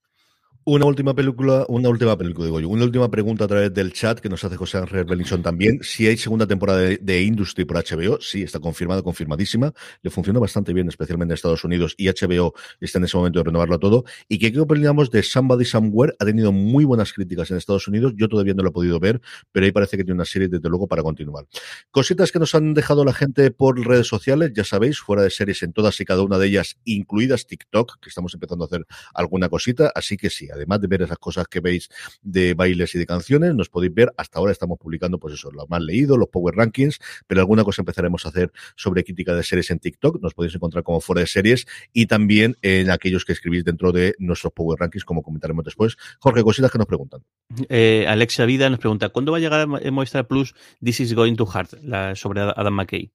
Una 0.63 0.85
última 0.85 1.15
película, 1.15 1.65
una 1.69 1.89
última 1.89 2.15
película, 2.15 2.45
digo 2.45 2.59
yo, 2.59 2.69
una 2.69 2.83
última 2.83 3.09
pregunta 3.09 3.45
a 3.45 3.47
través 3.47 3.73
del 3.73 3.93
chat 3.93 4.19
que 4.19 4.29
nos 4.29 4.43
hace 4.43 4.57
José 4.57 4.77
Ángel 4.77 5.05
Belinson 5.05 5.41
también. 5.41 5.79
Si 5.81 6.05
hay 6.05 6.17
segunda 6.17 6.45
temporada 6.45 6.81
de, 6.81 7.21
Industry 7.23 7.65
por 7.65 7.77
HBO, 7.77 8.21
sí, 8.21 8.43
está 8.43 8.59
confirmada, 8.59 9.01
confirmadísima. 9.01 9.73
Le 10.03 10.11
funciona 10.11 10.39
bastante 10.39 10.71
bien, 10.71 10.87
especialmente 10.87 11.31
en 11.31 11.33
Estados 11.33 11.63
Unidos, 11.63 11.95
y 11.97 12.09
HBO 12.09 12.53
está 12.79 12.99
en 12.99 13.05
ese 13.05 13.17
momento 13.17 13.39
de 13.39 13.45
renovarlo 13.45 13.79
todo. 13.79 14.03
¿Y 14.27 14.37
qué 14.37 14.59
opinamos 14.59 15.09
de 15.09 15.23
Somebody 15.23 15.65
Somewhere? 15.65 16.13
Ha 16.19 16.25
tenido 16.25 16.51
muy 16.51 16.85
buenas 16.85 17.11
críticas 17.11 17.49
en 17.49 17.57
Estados 17.57 17.87
Unidos. 17.87 18.13
Yo 18.15 18.29
todavía 18.29 18.53
no 18.53 18.61
lo 18.61 18.69
he 18.69 18.71
podido 18.71 18.99
ver, 18.99 19.19
pero 19.51 19.65
ahí 19.65 19.71
parece 19.71 19.97
que 19.97 20.03
tiene 20.03 20.17
una 20.17 20.25
serie, 20.25 20.47
desde 20.47 20.69
luego, 20.69 20.87
para 20.87 21.01
continuar. 21.01 21.47
Cositas 21.89 22.31
que 22.31 22.37
nos 22.37 22.53
han 22.53 22.75
dejado 22.75 23.03
la 23.03 23.13
gente 23.13 23.49
por 23.49 23.83
redes 23.83 24.05
sociales, 24.05 24.51
ya 24.53 24.63
sabéis, 24.63 24.99
fuera 24.99 25.23
de 25.23 25.31
series 25.31 25.63
en 25.63 25.73
todas 25.73 25.99
y 26.01 26.05
cada 26.05 26.21
una 26.21 26.37
de 26.37 26.45
ellas, 26.45 26.77
incluidas 26.85 27.47
TikTok, 27.47 27.99
que 27.99 28.09
estamos 28.09 28.35
empezando 28.35 28.65
a 28.65 28.67
hacer 28.67 28.85
alguna 29.15 29.49
cosita. 29.49 29.91
Así 29.95 30.17
que 30.17 30.29
sí, 30.29 30.50
además 30.51 30.81
de 30.81 30.87
ver 30.87 31.01
esas 31.01 31.17
cosas 31.17 31.47
que 31.47 31.59
veis 31.59 31.89
de 32.21 32.53
bailes 32.53 32.93
y 32.95 32.99
de 32.99 33.05
canciones, 33.05 33.55
nos 33.55 33.69
podéis 33.69 33.93
ver. 33.93 34.11
Hasta 34.17 34.39
ahora 34.39 34.51
estamos 34.51 34.77
publicando, 34.77 35.19
pues 35.19 35.33
eso, 35.33 35.51
lo 35.51 35.67
más 35.67 35.81
leído, 35.81 36.17
los 36.17 36.29
Power 36.29 36.55
Rankings, 36.55 36.99
pero 37.27 37.41
alguna 37.41 37.63
cosa 37.63 37.81
empezaremos 37.81 38.25
a 38.25 38.29
hacer 38.29 38.51
sobre 38.75 39.03
crítica 39.03 39.33
de 39.33 39.43
series 39.43 39.71
en 39.71 39.79
TikTok. 39.79 40.21
Nos 40.21 40.33
podéis 40.33 40.55
encontrar 40.55 40.83
como 40.83 41.01
fuera 41.01 41.21
de 41.21 41.27
series 41.27 41.65
y 41.93 42.05
también 42.05 42.55
en 42.61 42.89
aquellos 42.89 43.25
que 43.25 43.33
escribís 43.33 43.63
dentro 43.63 43.91
de 43.91 44.15
nuestros 44.19 44.53
Power 44.53 44.79
Rankings, 44.79 45.05
como 45.05 45.23
comentaremos 45.23 45.63
después. 45.65 45.97
Jorge, 46.19 46.43
cositas 46.43 46.71
que 46.71 46.77
nos 46.77 46.87
preguntan. 46.87 47.23
Eh, 47.69 48.05
Alexia 48.07 48.45
Vida 48.45 48.69
nos 48.69 48.79
pregunta, 48.79 49.09
¿cuándo 49.09 49.31
va 49.31 49.37
a 49.37 49.41
llegar 49.41 49.61
a 49.61 49.91
Movistar 49.91 50.27
Plus 50.27 50.53
This 50.83 50.99
is 51.01 51.13
Going 51.13 51.35
to 51.35 51.45
Heart? 51.45 51.73
La, 51.83 52.15
sobre 52.15 52.41
Adam 52.41 52.73
McKay. 52.73 53.11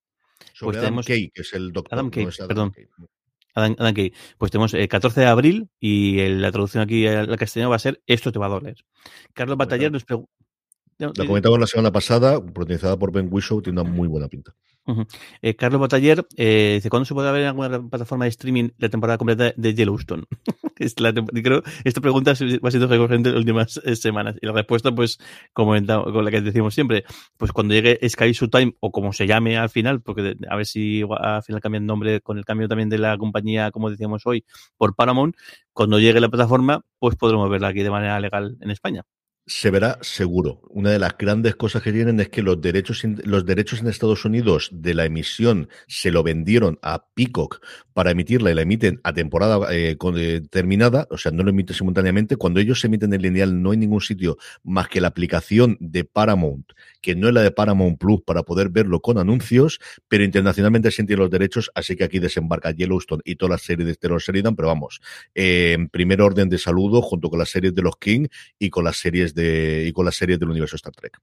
Sobre 0.52 0.66
pues 0.66 0.76
Adam 0.76 0.86
tenemos... 0.86 1.06
Kay, 1.06 1.30
que 1.30 1.42
es 1.42 1.52
el 1.52 1.72
doctor. 1.72 1.98
Adam 1.98 2.10
Kay, 2.10 2.24
no 2.24 2.30
Adam 2.30 2.48
perdón. 2.48 2.70
Kay. 2.70 2.86
Adam, 3.56 3.74
Adam 3.78 3.94
Kay. 3.94 4.12
Pues 4.38 4.52
tenemos 4.52 4.74
el 4.74 4.88
14 4.88 5.20
de 5.20 5.26
abril 5.26 5.68
y 5.80 6.20
el, 6.20 6.40
la 6.42 6.52
traducción 6.52 6.82
aquí 6.82 7.06
al 7.06 7.36
castellano 7.36 7.70
va 7.70 7.76
a 7.76 7.80
ser 7.80 8.02
Esto 8.06 8.30
te 8.30 8.38
va 8.38 8.46
a 8.46 8.50
doler. 8.50 8.76
Carlos 9.32 9.56
Bataller 9.56 9.90
nos 9.90 10.04
pregunta. 10.04 10.30
La 10.98 11.26
comentamos 11.26 11.58
la 11.58 11.66
semana 11.66 11.92
pasada, 11.92 12.40
protagonizada 12.40 12.98
por 12.98 13.12
Ben 13.12 13.28
Whishaw, 13.30 13.60
tiene 13.60 13.80
una 13.80 13.90
muy 13.90 14.08
buena 14.08 14.28
pinta. 14.28 14.54
Uh 14.86 14.94
-huh. 14.94 15.06
eh, 15.42 15.56
Carlos 15.56 15.80
Bataller 15.80 16.24
eh, 16.36 16.74
dice: 16.76 16.88
¿Cuándo 16.88 17.04
se 17.04 17.12
puede 17.12 17.30
ver 17.32 17.42
en 17.42 17.48
alguna 17.48 17.88
plataforma 17.88 18.24
de 18.24 18.30
streaming 18.30 18.70
la 18.78 18.88
temporada 18.88 19.18
completa 19.18 19.52
de 19.56 19.74
Yellowstone? 19.74 20.24
es 20.78 20.98
la 21.00 21.12
creo 21.12 21.62
esta 21.84 22.00
pregunta 22.00 22.32
va 22.32 22.70
siendo 22.70 22.86
recurrente 22.86 23.28
en 23.28 23.34
las 23.34 23.40
últimas 23.40 23.80
eh, 23.84 23.96
semanas. 23.96 24.36
Y 24.40 24.46
la 24.46 24.52
respuesta, 24.52 24.94
pues, 24.94 25.18
como 25.52 25.72
con 25.72 26.24
la 26.24 26.30
que 26.30 26.40
decimos 26.40 26.72
siempre, 26.74 27.04
pues 27.36 27.52
cuando 27.52 27.74
llegue 27.74 27.98
Sky 28.08 28.32
Showtime, 28.32 28.76
o 28.80 28.90
como 28.92 29.12
se 29.12 29.26
llame 29.26 29.58
al 29.58 29.70
final, 29.70 30.00
porque 30.00 30.36
a 30.48 30.56
ver 30.56 30.66
si 30.66 31.02
al 31.10 31.42
final 31.42 31.60
cambia 31.60 31.78
el 31.78 31.86
nombre 31.86 32.20
con 32.20 32.38
el 32.38 32.44
cambio 32.44 32.68
también 32.68 32.88
de 32.88 32.98
la 32.98 33.18
compañía, 33.18 33.70
como 33.70 33.90
decíamos 33.90 34.22
hoy, 34.24 34.44
por 34.78 34.94
Paramount, 34.94 35.34
cuando 35.72 35.98
llegue 35.98 36.20
la 36.20 36.28
plataforma, 36.28 36.84
pues 36.98 37.16
podremos 37.16 37.50
verla 37.50 37.68
aquí 37.68 37.82
de 37.82 37.90
manera 37.90 38.18
legal 38.20 38.56
en 38.60 38.70
España 38.70 39.02
se 39.46 39.70
verá 39.70 39.98
seguro. 40.02 40.60
Una 40.70 40.90
de 40.90 40.98
las 40.98 41.16
grandes 41.16 41.54
cosas 41.54 41.82
que 41.82 41.92
tienen 41.92 42.18
es 42.20 42.28
que 42.28 42.42
los 42.42 42.60
derechos, 42.60 43.02
los 43.24 43.46
derechos 43.46 43.80
en 43.80 43.86
Estados 43.86 44.24
Unidos 44.24 44.70
de 44.72 44.94
la 44.94 45.04
emisión 45.04 45.68
se 45.86 46.10
lo 46.10 46.22
vendieron 46.22 46.78
a 46.82 47.06
Peacock 47.14 47.64
para 47.96 48.10
emitirla 48.10 48.50
y 48.50 48.54
la 48.54 48.60
emiten 48.60 49.00
a 49.04 49.14
temporada 49.14 49.68
eh, 49.70 49.96
terminada, 50.50 51.08
o 51.10 51.16
sea, 51.16 51.32
no 51.32 51.42
lo 51.42 51.48
emiten 51.48 51.74
simultáneamente. 51.74 52.36
Cuando 52.36 52.60
ellos 52.60 52.78
se 52.78 52.88
emiten 52.88 53.14
en 53.14 53.22
lineal 53.22 53.62
no 53.62 53.70
hay 53.70 53.78
ningún 53.78 54.02
sitio 54.02 54.36
más 54.62 54.88
que 54.88 55.00
la 55.00 55.08
aplicación 55.08 55.78
de 55.80 56.04
Paramount, 56.04 56.72
que 57.00 57.14
no 57.14 57.26
es 57.26 57.32
la 57.32 57.40
de 57.40 57.52
Paramount 57.52 57.98
Plus 57.98 58.20
para 58.20 58.42
poder 58.42 58.68
verlo 58.68 59.00
con 59.00 59.16
anuncios, 59.16 59.80
pero 60.08 60.24
internacionalmente 60.24 60.90
se 60.90 61.04
tienen 61.04 61.20
los 61.20 61.30
derechos, 61.30 61.70
así 61.74 61.96
que 61.96 62.04
aquí 62.04 62.18
desembarca 62.18 62.70
Yellowstone 62.70 63.22
y 63.24 63.36
todas 63.36 63.52
las 63.52 63.62
series 63.62 63.88
de 63.88 63.94
Terror 63.94 64.20
Sheridan, 64.20 64.56
pero 64.56 64.68
vamos, 64.68 65.00
eh, 65.34 65.72
en 65.72 65.88
primer 65.88 66.20
orden 66.20 66.50
de 66.50 66.58
saludo 66.58 67.00
junto 67.00 67.30
con 67.30 67.38
las 67.38 67.48
series 67.48 67.74
de 67.74 67.80
los 67.80 67.96
King 67.96 68.26
y 68.58 68.68
con 68.68 68.84
las 68.84 68.98
series 68.98 69.34
de, 69.34 69.86
y 69.88 69.92
con 69.92 70.04
las 70.04 70.16
series 70.16 70.38
del 70.38 70.50
universo 70.50 70.76
Star 70.76 70.92
Trek. 70.92 71.18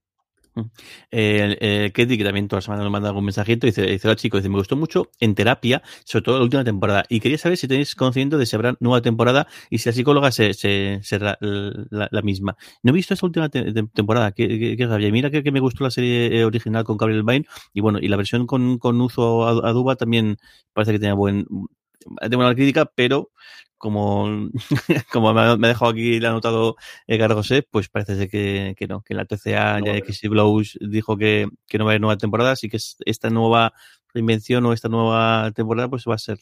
Eh, 1.12 1.58
eh, 1.60 1.92
Ketty, 1.94 2.18
que 2.18 2.24
también 2.24 2.48
toda 2.48 2.58
la 2.58 2.62
semana 2.62 2.84
nos 2.84 2.92
manda 2.92 3.10
algún 3.10 3.26
mensajito, 3.26 3.66
dice, 3.66 3.84
dice 3.84 4.08
hola 4.08 4.16
chicos, 4.16 4.42
dice, 4.42 4.50
me 4.50 4.58
gustó 4.58 4.76
mucho 4.76 5.10
en 5.20 5.36
terapia, 5.36 5.82
sobre 6.06 6.24
todo 6.24 6.38
la 6.38 6.44
última 6.44 6.64
temporada, 6.64 7.06
y 7.10 7.20
quería 7.20 7.38
saber 7.38 7.58
si 7.58 7.68
tenéis 7.68 7.96
conocimiento 7.96 8.38
de 8.38 8.46
si 8.46 8.56
habrá 8.56 8.76
nueva 8.80 9.02
temporada 9.02 9.48
y 9.70 9.80
si 9.80 9.90
la 9.90 9.94
psicóloga 9.94 10.32
se, 10.32 10.54
se, 10.54 11.00
será 11.02 11.38
la, 11.42 12.08
la, 12.12 12.22
misma. 12.22 12.56
No 12.84 12.92
he 12.92 12.94
visto 12.94 13.14
esa 13.14 13.26
última 13.26 13.50
te 13.50 13.72
temporada, 13.94 14.32
que, 14.32 14.78
que, 14.78 14.88
rabia. 14.88 15.12
Mira 15.12 15.30
que, 15.32 15.44
que, 15.44 15.52
me 15.52 15.60
gustó 15.60 15.84
la 15.84 15.92
serie 15.92 16.46
original 16.46 16.84
con 16.84 16.98
Gabriel 16.98 17.24
Bain, 17.24 17.46
y 17.74 17.82
bueno, 17.82 18.00
y 18.00 18.08
la 18.08 18.18
versión 18.18 18.46
con, 18.48 18.78
con 18.78 19.00
Uzo 19.02 19.48
Aduba 19.48 19.96
también 19.96 20.38
parece 20.74 20.94
que 20.94 21.00
tenía 21.00 21.14
buen, 21.16 21.48
de 22.22 22.36
buena 22.36 22.54
crítica, 22.56 22.86
pero 22.86 23.32
como, 23.84 24.50
como 25.12 25.34
me 25.34 25.42
ha, 25.42 25.58
me 25.58 25.68
ha 25.68 25.72
dejado 25.72 25.92
aquí 25.92 26.16
el 26.16 26.26
anotado 26.26 26.78
Edgar 27.06 27.34
José, 27.34 27.68
pues 27.70 27.90
parece 27.90 28.16
ser 28.16 28.30
que, 28.30 28.76
que 28.78 28.88
no, 28.88 29.02
que 29.02 29.14
la 29.14 29.26
TCA 29.26 29.80
no, 29.80 29.86
ya 29.88 29.98
X 29.98 30.22
Blows 30.30 30.78
dijo 30.80 31.18
que, 31.18 31.50
que 31.68 31.78
no 31.78 31.84
va 31.84 31.92
a 31.92 31.94
haber 31.94 32.00
nueva 32.00 32.16
temporada, 32.16 32.52
así 32.52 32.70
que 32.70 32.78
esta 33.06 33.30
nueva 33.30 33.74
reinvención 34.14 34.66
o 34.66 34.72
esta 34.72 34.88
nueva 34.88 35.52
temporada 35.52 35.90
pues 35.90 36.06
va 36.08 36.16
a 36.16 36.18
ser 36.18 36.40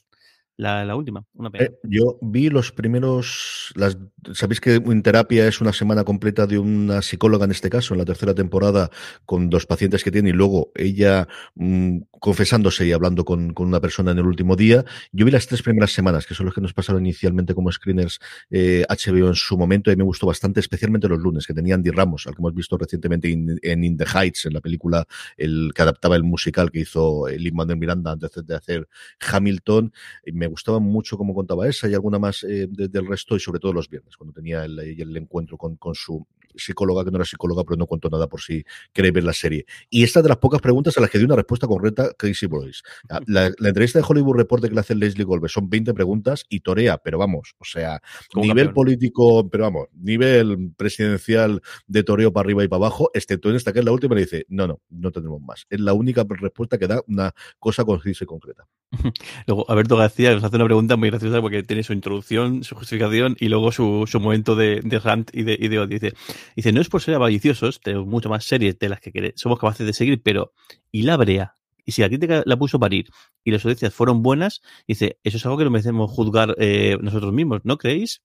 la, 0.62 0.95
última. 0.95 1.26
Una 1.34 1.49
pena. 1.49 1.66
Eh, 1.66 1.80
yo 1.84 2.18
vi 2.22 2.49
los 2.49 2.72
primeros. 2.72 3.74
Las, 3.76 3.97
Sabéis 4.34 4.62
que 4.62 4.76
en 4.76 5.01
terapia 5.01 5.47
es 5.47 5.62
una 5.62 5.74
semana 5.74 6.03
completa 6.03 6.45
de 6.45 6.59
una 6.59 7.01
psicóloga 7.01 7.45
en 7.45 7.51
este 7.51 7.70
caso, 7.70 7.93
en 7.93 7.99
la 7.99 8.05
tercera 8.05 8.36
temporada, 8.36 8.91
con 9.26 9.49
dos 9.49 9.66
pacientes 9.66 10.03
que 10.03 10.12
tiene 10.12 10.30
y 10.30 10.34
luego 10.34 10.72
ella 10.76 11.28
mm, 11.55 12.01
confesándose 12.20 12.86
y 12.86 12.91
hablando 12.91 13.26
con, 13.26 13.53
con, 13.53 13.68
una 13.68 13.82
persona 13.82 14.12
en 14.12 14.20
el 14.20 14.28
último 14.28 14.55
día. 14.55 14.86
Yo 15.12 15.26
vi 15.26 15.32
las 15.32 15.47
tres 15.47 15.64
primeras 15.64 15.91
semanas, 15.91 16.28
que 16.28 16.36
son 16.36 16.45
los 16.45 16.53
que 16.53 16.62
nos 16.62 16.74
pasaron 16.74 17.03
inicialmente 17.03 17.55
como 17.55 17.72
screeners 17.72 18.20
eh, 18.51 18.86
HBO 18.88 19.30
en 19.30 19.36
su 19.36 19.57
momento, 19.57 19.91
y 19.91 19.95
me 19.95 20.03
gustó 20.03 20.28
bastante, 20.28 20.59
especialmente 20.59 21.07
los 21.07 21.20
lunes, 21.20 21.47
que 21.47 21.55
tenía 21.55 21.74
Andy 21.74 21.89
Ramos, 21.89 22.28
al 22.28 22.36
que 22.36 22.41
hemos 22.41 22.53
visto 22.53 22.78
recientemente 22.78 23.32
en 23.32 23.84
In 23.84 23.97
the 23.97 24.05
Heights, 24.05 24.45
en 24.45 24.53
la 24.53 24.62
película 24.62 25.07
el 25.38 25.72
que 25.74 25.82
adaptaba 25.82 26.16
el 26.16 26.24
musical 26.24 26.72
que 26.72 26.82
hizo 26.82 27.28
Lin 27.28 27.55
Manuel 27.55 27.80
Miranda 27.80 28.12
antes 28.12 28.32
de 28.45 28.55
hacer 28.55 28.88
Hamilton. 29.20 29.91
Y 30.26 30.32
me 30.34 30.51
gustaba 30.52 30.80
mucho 30.80 31.18
cómo 31.18 31.34
contaba 31.34 31.68
esa 31.68 31.89
y 31.89 31.93
alguna 31.93 32.20
más 32.20 32.43
eh, 32.43 32.68
del 32.70 33.08
resto, 33.08 33.36
y 33.36 33.39
sobre 33.39 33.60
todo 33.60 33.74
los 33.74 33.89
viernes, 33.89 34.16
cuando 34.16 34.34
tenía 34.34 34.64
el, 34.66 34.78
el 34.80 35.18
encuentro 35.18 35.58
con, 35.58 35.76
con 35.78 35.95
su 35.95 36.26
psicóloga, 36.56 37.04
que 37.04 37.12
no 37.12 37.18
era 37.18 37.26
psicóloga, 37.26 37.64
pero 37.64 37.78
no 37.78 37.88
cuento 37.88 38.10
nada 38.10 38.28
por 38.28 38.41
si 38.41 38.64
queréis 38.93 39.14
ver 39.14 39.24
la 39.24 39.34
serie. 39.34 39.66
Y 39.89 40.04
esta 40.04 40.22
de 40.22 40.30
las 40.30 40.38
pocas 40.38 40.62
preguntas 40.62 40.97
a 40.97 41.02
las 41.02 41.10
que 41.10 41.18
di 41.18 41.26
una 41.26 41.36
respuesta 41.36 41.68
correcta, 41.68 42.14
Casey 42.18 42.47
Boys. 42.47 42.84
La, 43.28 43.47
entrevista 43.47 43.99
de 43.99 44.06
Hollywood 44.08 44.38
Report 44.38 44.64
que 44.64 44.70
le 44.70 44.80
hace 44.80 44.95
Leslie 44.95 45.24
Golbe 45.24 45.47
son 45.49 45.70
20 45.70 45.93
preguntas 45.93 46.45
y 46.49 46.60
torea, 46.60 46.97
pero 46.97 47.18
vamos, 47.18 47.56
o 47.60 47.66
sea, 47.66 48.02
nivel 48.36 48.74
político, 48.74 49.49
pero 49.49 49.66
vamos, 49.66 49.88
nivel 49.93 50.74
presidencial 50.76 51.62
de 51.88 52.04
toreo 52.04 52.34
para 52.34 52.45
arriba 52.45 52.64
y 52.64 52.68
para 52.68 52.86
abajo, 52.86 53.10
excepto 53.14 53.49
en 53.49 53.56
esta 53.56 53.72
que 53.74 53.80
es 53.80 53.86
la 53.86 53.91
última, 53.91 54.16
le 54.16 54.22
dice, 54.22 54.45
no, 54.49 54.68
no, 54.68 54.82
no 54.89 55.12
tenemos 55.12 55.41
más. 55.41 55.66
Es 55.70 55.80
la 55.80 55.93
única 55.93 56.26
respuesta 56.28 56.78
que 56.78 56.88
da 56.88 57.02
una 57.08 57.34
cosa 57.60 57.86
concisa 57.86 58.24
y 58.24 58.28
concreta. 58.28 58.68
Luego, 59.47 59.69
Alberto 59.69 59.95
García 59.95 60.33
nos 60.33 60.43
hace 60.43 60.55
una 60.55 60.65
pregunta 60.65 60.97
muy 60.97 61.09
graciosa 61.09 61.41
porque 61.41 61.63
tiene 61.63 61.83
su 61.83 61.93
introducción, 61.93 62.63
su 62.63 62.75
justificación 62.75 63.35
y 63.39 63.47
luego 63.47 63.71
su, 63.71 64.05
su 64.07 64.19
momento 64.19 64.55
de, 64.55 64.81
rant 65.03 65.29
y 65.33 65.43
de, 65.43 65.57
y 65.59 65.67
de 65.69 65.79
odio. 65.79 65.99
Dice, 65.99 66.13
Dice, 66.55 66.71
no 66.71 66.81
es 66.81 66.89
por 66.89 67.01
ser 67.01 67.15
avariciosos, 67.15 67.79
tenemos 67.79 68.07
mucho 68.07 68.29
más 68.29 68.43
series 68.43 68.77
de 68.79 68.89
las 68.89 68.99
que 68.99 69.33
somos 69.35 69.59
capaces 69.59 69.85
de 69.85 69.93
seguir, 69.93 70.21
pero 70.21 70.53
¿y 70.91 71.03
la 71.03 71.17
brea? 71.17 71.55
Y 71.85 71.93
si 71.93 72.01
la 72.01 72.09
crítica 72.09 72.43
la 72.45 72.57
puso 72.57 72.79
parir 72.79 73.07
y 73.43 73.51
las 73.51 73.65
audiencias 73.65 73.93
fueron 73.93 74.21
buenas, 74.21 74.61
dice, 74.87 75.19
eso 75.23 75.37
es 75.37 75.45
algo 75.45 75.57
que 75.57 75.63
no 75.63 75.71
merecemos 75.71 76.11
juzgar 76.11 76.55
eh, 76.59 76.97
nosotros 77.01 77.33
mismos, 77.33 77.61
¿no 77.63 77.77
creéis? 77.77 78.21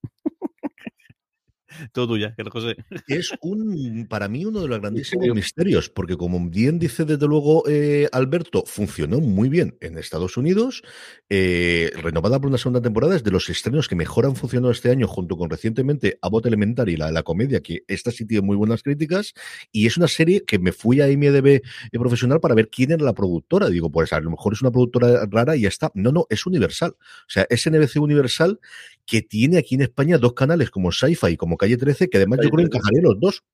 Todo 1.92 2.08
tuya, 2.08 2.34
José. 2.50 2.76
Es 3.06 3.32
un, 3.40 4.06
para 4.08 4.28
mí, 4.28 4.44
uno 4.44 4.60
de 4.60 4.68
los 4.68 4.80
grandísimos 4.80 5.28
misterios, 5.34 5.90
porque 5.90 6.16
como 6.16 6.48
bien 6.48 6.78
dice 6.78 7.04
desde 7.04 7.26
luego 7.26 7.64
eh, 7.68 8.08
Alberto, 8.12 8.64
funcionó 8.66 9.20
muy 9.20 9.48
bien 9.48 9.76
en 9.80 9.98
Estados 9.98 10.36
Unidos, 10.36 10.82
eh, 11.28 11.90
renovada 12.02 12.40
por 12.40 12.48
una 12.48 12.58
segunda 12.58 12.82
temporada, 12.82 13.16
es 13.16 13.24
de 13.24 13.30
los 13.30 13.48
estrenos 13.48 13.88
que 13.88 13.96
mejor 13.96 14.26
han 14.26 14.36
funcionado 14.36 14.70
este 14.70 14.90
año, 14.90 15.06
junto 15.06 15.36
con 15.36 15.50
recientemente 15.50 16.18
Abbott 16.22 16.46
Elementary, 16.46 16.96
la, 16.96 17.10
la 17.10 17.22
comedia, 17.22 17.60
que 17.60 17.84
esta 17.88 18.10
sí 18.10 18.26
tiene 18.26 18.46
muy 18.46 18.56
buenas 18.56 18.82
críticas, 18.82 19.34
y 19.72 19.86
es 19.86 19.96
una 19.96 20.08
serie 20.08 20.44
que 20.44 20.58
me 20.58 20.72
fui 20.72 21.00
a 21.00 21.10
IMDB 21.10 21.46
eh, 21.46 21.62
profesional 21.92 22.40
para 22.40 22.54
ver 22.54 22.68
quién 22.70 22.92
era 22.92 23.04
la 23.04 23.14
productora. 23.14 23.68
Digo, 23.68 23.90
pues 23.90 24.12
a 24.12 24.20
lo 24.20 24.30
mejor 24.30 24.52
es 24.52 24.62
una 24.62 24.70
productora 24.70 25.26
rara 25.26 25.56
y 25.56 25.62
ya 25.62 25.68
está. 25.68 25.90
No, 25.94 26.12
no, 26.12 26.26
es 26.30 26.46
Universal. 26.46 26.96
O 26.98 27.28
sea, 27.28 27.46
es 27.48 27.68
NBC 27.68 27.96
Universal 27.96 28.60
que 29.06 29.22
tiene 29.22 29.58
aquí 29.58 29.76
en 29.76 29.82
España 29.82 30.18
dos 30.18 30.34
canales 30.34 30.70
como 30.70 30.92
Sci-Fi 30.92 31.28
y 31.28 31.36
como 31.36 31.56
Calle 31.56 31.76
13, 31.76 32.10
que 32.10 32.18
además 32.18 32.40
yo 32.42 32.50
creo 32.50 32.68
que 32.68 32.76
encajaría 32.76 33.02
los 33.02 33.20
dos 33.20 33.44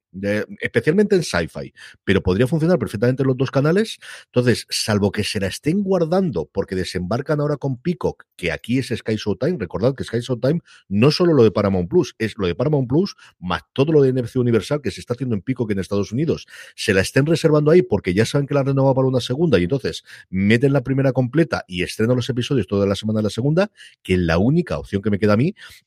especialmente 0.60 1.16
en 1.16 1.22
sci-fi, 1.22 1.72
pero 2.04 2.22
podría 2.22 2.46
funcionar 2.46 2.78
perfectamente 2.78 3.22
en 3.22 3.28
los 3.28 3.36
dos 3.36 3.50
canales. 3.50 3.98
Entonces, 4.26 4.66
salvo 4.68 5.10
que 5.10 5.24
se 5.24 5.40
la 5.40 5.46
estén 5.46 5.82
guardando 5.82 6.48
porque 6.52 6.74
desembarcan 6.74 7.40
ahora 7.40 7.56
con 7.56 7.80
Peacock, 7.80 8.24
que 8.36 8.52
aquí 8.52 8.78
es 8.78 8.88
Sky 8.88 9.16
Showtime, 9.16 9.56
recordad 9.58 9.94
que 9.94 10.04
Sky 10.04 10.20
Showtime 10.20 10.60
no 10.88 11.10
solo 11.10 11.32
lo 11.32 11.44
de 11.44 11.50
Paramount 11.50 11.88
Plus, 11.88 12.14
es 12.18 12.34
lo 12.36 12.46
de 12.46 12.54
Paramount 12.54 12.88
Plus 12.88 13.16
más 13.38 13.62
todo 13.72 13.92
lo 13.92 14.02
de 14.02 14.12
NFC 14.12 14.36
Universal 14.36 14.82
que 14.82 14.90
se 14.90 15.00
está 15.00 15.14
haciendo 15.14 15.34
en 15.34 15.42
Peacock 15.42 15.70
en 15.70 15.78
Estados 15.78 16.12
Unidos, 16.12 16.46
se 16.76 16.92
la 16.92 17.00
estén 17.00 17.26
reservando 17.26 17.70
ahí 17.70 17.82
porque 17.82 18.12
ya 18.14 18.26
saben 18.26 18.46
que 18.46 18.54
la 18.54 18.62
renovado 18.62 18.94
para 18.94 19.08
una 19.08 19.20
segunda 19.20 19.58
y 19.58 19.64
entonces 19.64 20.04
meten 20.28 20.72
la 20.72 20.82
primera 20.82 21.12
completa 21.12 21.64
y 21.66 21.82
estrenan 21.82 22.16
los 22.16 22.28
episodios 22.28 22.66
toda 22.66 22.86
la 22.86 22.94
semana 22.94 23.20
de 23.20 23.24
la 23.24 23.30
segunda, 23.30 23.70
que 24.02 24.14
es 24.14 24.20
la 24.20 24.38
única 24.38 24.78
opción 24.78 25.00
que 25.00 25.10
me 25.10 25.18
queda 25.18 25.34
a 25.34 25.36
mí, 25.36 25.41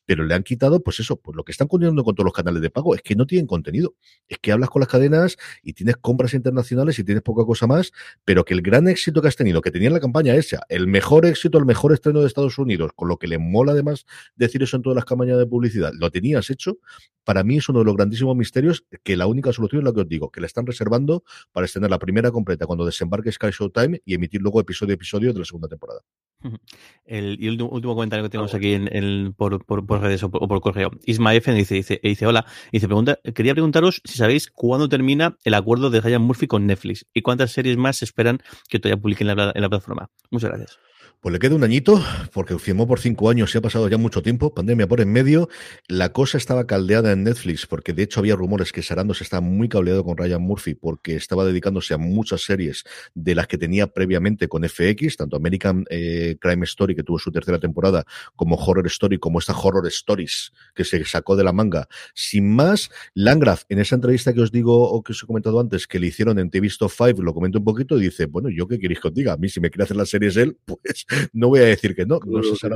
pero 0.05 0.23
le 0.23 0.33
han 0.33 0.43
quitado, 0.43 0.81
pues 0.81 0.99
eso, 0.99 1.17
pues 1.17 1.35
lo 1.35 1.43
que 1.43 1.51
están 1.51 1.67
continuando 1.67 2.03
con 2.03 2.15
todos 2.15 2.25
los 2.25 2.33
canales 2.33 2.61
de 2.61 2.69
pago 2.69 2.95
es 2.95 3.01
que 3.01 3.15
no 3.15 3.25
tienen 3.25 3.47
contenido 3.47 3.95
es 4.27 4.37
que 4.39 4.51
hablas 4.51 4.69
con 4.69 4.79
las 4.79 4.89
cadenas 4.89 5.37
y 5.63 5.73
tienes 5.73 5.97
compras 5.97 6.33
internacionales 6.33 6.97
y 6.99 7.03
tienes 7.03 7.23
poca 7.23 7.45
cosa 7.45 7.67
más, 7.67 7.91
pero 8.23 8.45
que 8.45 8.53
el 8.53 8.61
gran 8.61 8.87
éxito 8.87 9.21
que 9.21 9.27
has 9.27 9.35
tenido, 9.35 9.61
que 9.61 9.71
tenía 9.71 9.87
en 9.87 9.93
la 9.93 9.99
campaña 9.99 10.35
esa, 10.35 10.61
el 10.69 10.87
mejor 10.87 11.25
éxito, 11.25 11.57
el 11.57 11.65
mejor 11.65 11.93
estreno 11.93 12.21
de 12.21 12.27
Estados 12.27 12.57
Unidos, 12.57 12.91
con 12.95 13.07
lo 13.07 13.17
que 13.17 13.27
le 13.27 13.37
mola 13.37 13.73
además 13.73 14.05
decir 14.35 14.63
eso 14.63 14.77
en 14.77 14.83
todas 14.83 14.95
las 14.95 15.05
campañas 15.05 15.37
de 15.37 15.45
publicidad, 15.45 15.91
lo 15.93 16.09
tenías 16.11 16.49
hecho, 16.49 16.77
para 17.23 17.43
mí 17.43 17.57
es 17.57 17.67
uno 17.69 17.79
de 17.79 17.85
los 17.85 17.95
grandísimos 17.95 18.35
misterios 18.35 18.85
que 19.03 19.17
la 19.17 19.27
única 19.27 19.51
solución 19.51 19.81
es 19.81 19.85
la 19.85 19.93
que 19.93 20.01
os 20.01 20.07
digo, 20.07 20.29
que 20.29 20.41
la 20.41 20.47
están 20.47 20.65
reservando 20.65 21.23
para 21.51 21.65
estrenar 21.65 21.89
la 21.89 21.99
primera 21.99 22.31
completa 22.31 22.65
cuando 22.65 22.85
desembarque 22.85 23.31
Sky 23.31 23.49
Showtime 23.51 24.01
y 24.05 24.13
emitir 24.13 24.41
luego 24.41 24.61
episodio 24.61 24.93
a 24.93 24.95
episodio 24.95 25.33
de 25.33 25.39
la 25.39 25.45
segunda 25.45 25.67
temporada. 25.67 26.01
El, 27.05 27.37
y 27.39 27.47
el 27.47 27.61
último, 27.61 27.95
comentario 27.95 28.23
que 28.23 28.29
tenemos 28.29 28.53
aquí 28.53 28.73
en, 28.73 29.33
por, 29.65 30.01
redes 30.01 30.23
o 30.23 30.29
por, 30.29 30.61
correo. 30.61 30.91
Isma 31.05 31.33
F 31.33 31.51
dice, 31.53 31.75
dice, 31.75 31.99
dice 32.01 32.27
hola, 32.27 32.45
dice, 32.71 32.87
pregunta, 32.87 33.19
quería 33.33 33.53
preguntaros 33.53 34.01
si 34.03 34.17
sabéis 34.17 34.49
cuándo 34.51 34.89
termina 34.89 35.37
el 35.43 35.53
acuerdo 35.53 35.89
de 35.89 36.01
Ryan 36.01 36.21
Murphy 36.21 36.47
con 36.47 36.65
Netflix 36.65 37.05
y 37.13 37.21
cuántas 37.21 37.51
series 37.51 37.77
más 37.77 38.01
esperan 38.01 38.39
que 38.69 38.79
todavía 38.79 39.01
publiquen 39.01 39.29
en 39.29 39.37
la 39.37 39.69
plataforma. 39.69 40.09
Muchas 40.31 40.49
gracias. 40.49 40.79
Pues 41.25 41.33
le 41.33 41.39
queda 41.39 41.55
un 41.55 41.63
añito, 41.63 41.99
porque 42.33 42.59
firmó 42.59 42.87
por 42.87 42.99
cinco 42.99 43.31
años 43.31 43.55
y 43.55 43.57
ha 43.57 43.61
pasado 43.61 43.89
ya 43.89 43.97
mucho 43.97 44.21
tiempo, 44.21 44.53
pandemia 44.53 44.87
por 44.87 45.01
en 45.01 45.11
medio. 45.11 45.49
La 45.87 46.13
cosa 46.13 46.37
estaba 46.37 46.67
caldeada 46.67 47.11
en 47.13 47.23
Netflix, 47.23 47.65
porque 47.65 47.93
de 47.93 48.03
hecho 48.03 48.19
había 48.19 48.35
rumores 48.35 48.71
que 48.71 48.83
Sarandon 48.83 49.17
está 49.19 49.41
muy 49.41 49.67
cableado 49.67 50.03
con 50.03 50.17
Ryan 50.17 50.43
Murphy, 50.43 50.75
porque 50.75 51.15
estaba 51.15 51.43
dedicándose 51.43 51.95
a 51.95 51.97
muchas 51.97 52.41
series 52.43 52.83
de 53.15 53.33
las 53.33 53.47
que 53.47 53.57
tenía 53.57 53.87
previamente 53.87 54.47
con 54.47 54.69
FX, 54.69 55.17
tanto 55.17 55.35
American 55.35 55.85
eh, 55.89 56.37
Crime 56.39 56.63
Story, 56.65 56.93
que 56.93 57.01
tuvo 57.01 57.17
su 57.17 57.31
tercera 57.31 57.57
temporada, 57.57 58.05
como 58.35 58.55
Horror 58.55 58.85
Story, 58.85 59.17
como 59.17 59.39
esta 59.39 59.57
Horror 59.57 59.87
Stories, 59.87 60.53
que 60.75 60.83
se 60.83 61.03
sacó 61.05 61.35
de 61.35 61.43
la 61.43 61.53
manga. 61.53 61.87
Sin 62.13 62.55
más, 62.55 62.91
Langraf, 63.15 63.63
en 63.69 63.79
esa 63.79 63.95
entrevista 63.95 64.31
que 64.31 64.41
os 64.41 64.51
digo, 64.51 64.91
o 64.91 65.01
que 65.01 65.13
os 65.13 65.23
he 65.23 65.25
comentado 65.25 65.59
antes, 65.59 65.87
que 65.87 65.97
le 65.97 66.05
hicieron 66.05 66.37
en 66.37 66.51
TV 66.51 66.67
Stop 66.67 66.91
5, 66.95 67.23
lo 67.23 67.33
comento 67.33 67.57
un 67.57 67.65
poquito 67.65 67.97
y 67.97 68.03
dice, 68.03 68.27
bueno, 68.27 68.49
¿yo 68.51 68.67
qué 68.67 68.77
queréis 68.77 68.99
que 68.99 69.07
os 69.07 69.13
diga? 69.15 69.33
A 69.33 69.37
mí, 69.37 69.49
si 69.49 69.59
me 69.59 69.71
quiere 69.71 69.85
hacer 69.85 69.97
las 69.97 70.09
series 70.09 70.37
él, 70.37 70.55
pues 70.65 71.07
no 71.33 71.49
voy 71.49 71.59
a 71.59 71.65
decir 71.65 71.95
que 71.95 72.05
no, 72.05 72.19
no 72.25 72.43
sé 72.43 72.67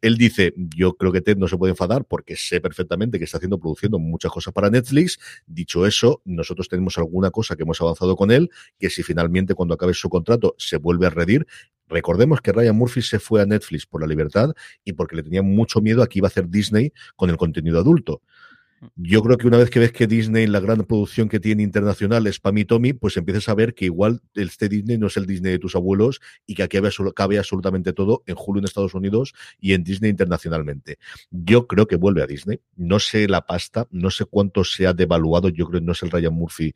Él 0.00 0.16
dice, 0.16 0.54
yo 0.56 0.94
creo 0.94 1.12
que 1.12 1.20
Ted 1.20 1.36
no 1.36 1.48
se 1.48 1.56
puede 1.56 1.72
enfadar 1.72 2.04
porque 2.04 2.36
sé 2.36 2.60
perfectamente 2.60 3.18
que 3.18 3.24
está 3.24 3.38
haciendo, 3.38 3.58
produciendo 3.58 3.98
muchas 3.98 4.30
cosas 4.30 4.54
para 4.54 4.70
Netflix. 4.70 5.18
Dicho 5.46 5.86
eso, 5.86 6.22
nosotros 6.24 6.68
tenemos 6.68 6.98
alguna 6.98 7.30
cosa 7.30 7.56
que 7.56 7.64
hemos 7.64 7.80
avanzado 7.80 8.16
con 8.16 8.30
él, 8.30 8.50
que 8.78 8.90
si 8.90 9.02
finalmente 9.02 9.54
cuando 9.54 9.74
acabe 9.74 9.94
su 9.94 10.08
contrato 10.08 10.54
se 10.58 10.76
vuelve 10.76 11.06
a 11.06 11.10
redir, 11.10 11.46
Recordemos 11.88 12.40
que 12.42 12.52
Ryan 12.52 12.76
Murphy 12.76 13.02
se 13.02 13.18
fue 13.18 13.40
a 13.40 13.46
Netflix 13.46 13.86
por 13.86 14.02
la 14.02 14.06
libertad 14.06 14.54
y 14.84 14.92
porque 14.92 15.16
le 15.16 15.22
tenía 15.22 15.42
mucho 15.42 15.80
miedo 15.80 16.02
a 16.02 16.06
que 16.06 16.18
iba 16.18 16.26
a 16.26 16.30
hacer 16.30 16.48
Disney 16.48 16.92
con 17.16 17.30
el 17.30 17.36
contenido 17.36 17.78
adulto. 17.78 18.22
Yo 18.96 19.22
creo 19.22 19.36
que 19.36 19.46
una 19.46 19.58
vez 19.58 19.70
que 19.70 19.80
ves 19.80 19.92
que 19.92 20.06
Disney, 20.06 20.46
la 20.46 20.60
gran 20.60 20.84
producción 20.84 21.28
que 21.28 21.40
tiene 21.40 21.62
internacional 21.62 22.26
es 22.26 22.40
Pam 22.40 22.58
y 22.58 22.64
Tommy, 22.64 22.92
pues 22.92 23.16
empiezas 23.16 23.48
a 23.48 23.54
ver 23.54 23.74
que 23.74 23.86
igual 23.86 24.20
este 24.34 24.68
Disney 24.68 24.98
no 24.98 25.08
es 25.08 25.16
el 25.16 25.26
Disney 25.26 25.52
de 25.52 25.58
tus 25.58 25.74
abuelos 25.74 26.20
y 26.46 26.54
que 26.54 26.62
aquí 26.62 26.78
cabe 27.14 27.38
absolutamente 27.38 27.92
todo 27.92 28.22
en 28.26 28.36
Hulu 28.38 28.60
en 28.60 28.64
Estados 28.64 28.94
Unidos 28.94 29.34
y 29.60 29.72
en 29.72 29.84
Disney 29.84 30.10
internacionalmente. 30.10 30.98
Yo 31.30 31.66
creo 31.66 31.86
que 31.86 31.96
vuelve 31.96 32.22
a 32.22 32.26
Disney. 32.26 32.60
No 32.76 32.98
sé 32.98 33.28
la 33.28 33.46
pasta, 33.46 33.86
no 33.90 34.10
sé 34.10 34.24
cuánto 34.24 34.64
se 34.64 34.86
ha 34.86 34.92
devaluado. 34.92 35.48
Yo 35.48 35.66
creo 35.66 35.80
que 35.80 35.86
no 35.86 35.92
es 35.92 36.02
el 36.02 36.10
Ryan 36.10 36.34
Murphy, 36.34 36.72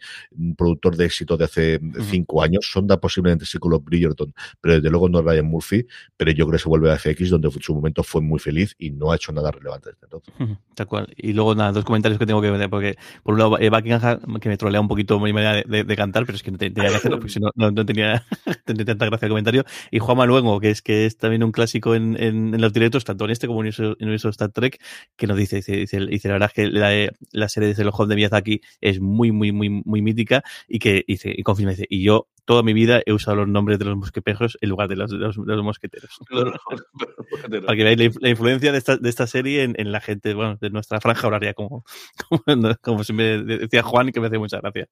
productor 0.56 0.96
de 0.96 1.06
éxito 1.06 1.36
de 1.36 1.44
hace 1.44 1.80
cinco 2.10 2.42
años. 2.42 2.68
Sonda 2.70 2.98
posiblemente 2.98 3.46
sí 3.46 3.58
con 3.58 3.70
los 3.70 3.84
Bridgerton, 3.84 4.34
pero 4.60 4.74
desde 4.74 4.90
luego 4.90 5.08
no 5.08 5.20
es 5.20 5.24
Ryan 5.24 5.46
Murphy. 5.46 5.86
Pero 6.16 6.32
yo 6.32 6.46
creo 6.46 6.58
que 6.58 6.62
se 6.62 6.68
vuelve 6.68 6.90
a 6.90 6.98
FX, 6.98 7.30
donde 7.30 7.48
en 7.48 7.60
su 7.60 7.74
momento 7.74 8.02
fue 8.02 8.20
muy 8.20 8.38
feliz 8.38 8.74
y 8.78 8.90
no 8.90 9.12
ha 9.12 9.16
hecho 9.16 9.32
nada 9.32 9.50
relevante 9.50 9.90
desde 9.90 10.04
entonces. 10.04 10.34
Tal 10.74 10.86
cual. 10.86 11.12
Y 11.16 11.32
luego 11.32 11.54
nada, 11.54 11.72
dos 11.72 11.84
comentarios 11.92 12.18
que 12.18 12.24
tengo 12.26 12.40
que 12.40 12.50
ver, 12.50 12.70
porque 12.70 12.96
por 13.22 13.34
un 13.34 13.40
lado 13.40 13.58
eh, 13.58 13.68
Buckingham, 13.68 14.40
que 14.40 14.48
me 14.48 14.56
trolea 14.56 14.80
un 14.80 14.88
poquito 14.88 15.20
mi 15.20 15.32
manera 15.32 15.62
de, 15.62 15.96
cantar, 15.96 16.24
pero 16.24 16.36
es 16.36 16.42
que 16.42 16.50
no 16.50 16.56
tenía 16.56 16.88
que 16.88 16.96
hacerlo, 16.96 17.18
porque 17.18 17.32
si 17.32 17.38
no, 17.38 17.50
no, 17.54 17.84
tenía, 17.86 18.24
tanta 18.64 19.06
gracia 19.06 19.26
el 19.26 19.30
comentario. 19.30 19.64
Y 19.90 19.98
Juanma 19.98 20.24
Luengo, 20.24 20.58
que 20.58 20.70
es 20.70 20.80
que 20.80 21.04
es 21.04 21.18
también 21.18 21.44
un 21.44 21.52
clásico 21.52 21.94
en, 21.94 22.16
en, 22.18 22.58
los 22.60 22.72
directos, 22.72 23.04
tanto 23.04 23.26
en 23.26 23.30
este 23.30 23.46
como 23.46 23.62
en 23.62 23.68
el 23.68 23.96
universo 24.00 24.30
Star 24.30 24.50
Trek, 24.50 24.80
que 25.16 25.26
nos 25.26 25.36
dice, 25.36 25.56
dice, 25.56 26.00
dice, 26.00 26.28
la 26.28 26.34
verdad 26.34 26.50
es 26.50 26.54
que 26.54 26.66
la, 26.66 27.12
la 27.32 27.48
serie 27.48 27.74
de 27.74 27.84
los 27.84 28.08
de 28.08 28.16
Miyazaki 28.16 28.60
es 28.80 29.00
muy, 29.00 29.32
muy, 29.32 29.52
muy, 29.52 29.68
muy 29.68 30.02
mítica 30.02 30.42
y 30.66 30.78
que 30.78 31.04
dice, 31.06 31.32
y 31.36 31.42
confirma, 31.42 31.72
dice, 31.72 31.86
y 31.88 32.02
yo 32.02 32.28
toda 32.44 32.62
mi 32.62 32.72
vida 32.72 33.02
he 33.06 33.12
usado 33.12 33.38
los 33.38 33.48
nombres 33.48 33.78
de 33.78 33.84
los 33.84 33.96
mosquetejos 33.96 34.58
en 34.60 34.70
lugar 34.70 34.88
de 34.88 34.96
los, 34.96 35.10
de 35.10 35.18
los, 35.18 35.36
de 35.36 35.42
los 35.56 35.64
mosqueteros. 35.64 36.18
Para 36.28 37.76
que 37.76 37.84
veáis 37.84 37.98
la, 37.98 38.10
la 38.20 38.28
influencia 38.28 38.72
de 38.72 38.78
esta, 38.78 38.96
de 38.96 39.08
esta 39.08 39.26
serie 39.26 39.62
en, 39.62 39.74
en, 39.78 39.92
la 39.92 40.00
gente, 40.00 40.34
bueno, 40.34 40.56
de 40.60 40.70
nuestra 40.70 41.00
franja 41.00 41.26
horaria, 41.26 41.54
como, 41.54 41.84
como, 42.46 42.74
como 42.80 43.02
me 43.12 43.42
decía 43.42 43.82
Juan, 43.82 44.10
que 44.12 44.20
me 44.20 44.26
hace 44.26 44.38
mucha 44.38 44.60
gracia. 44.60 44.88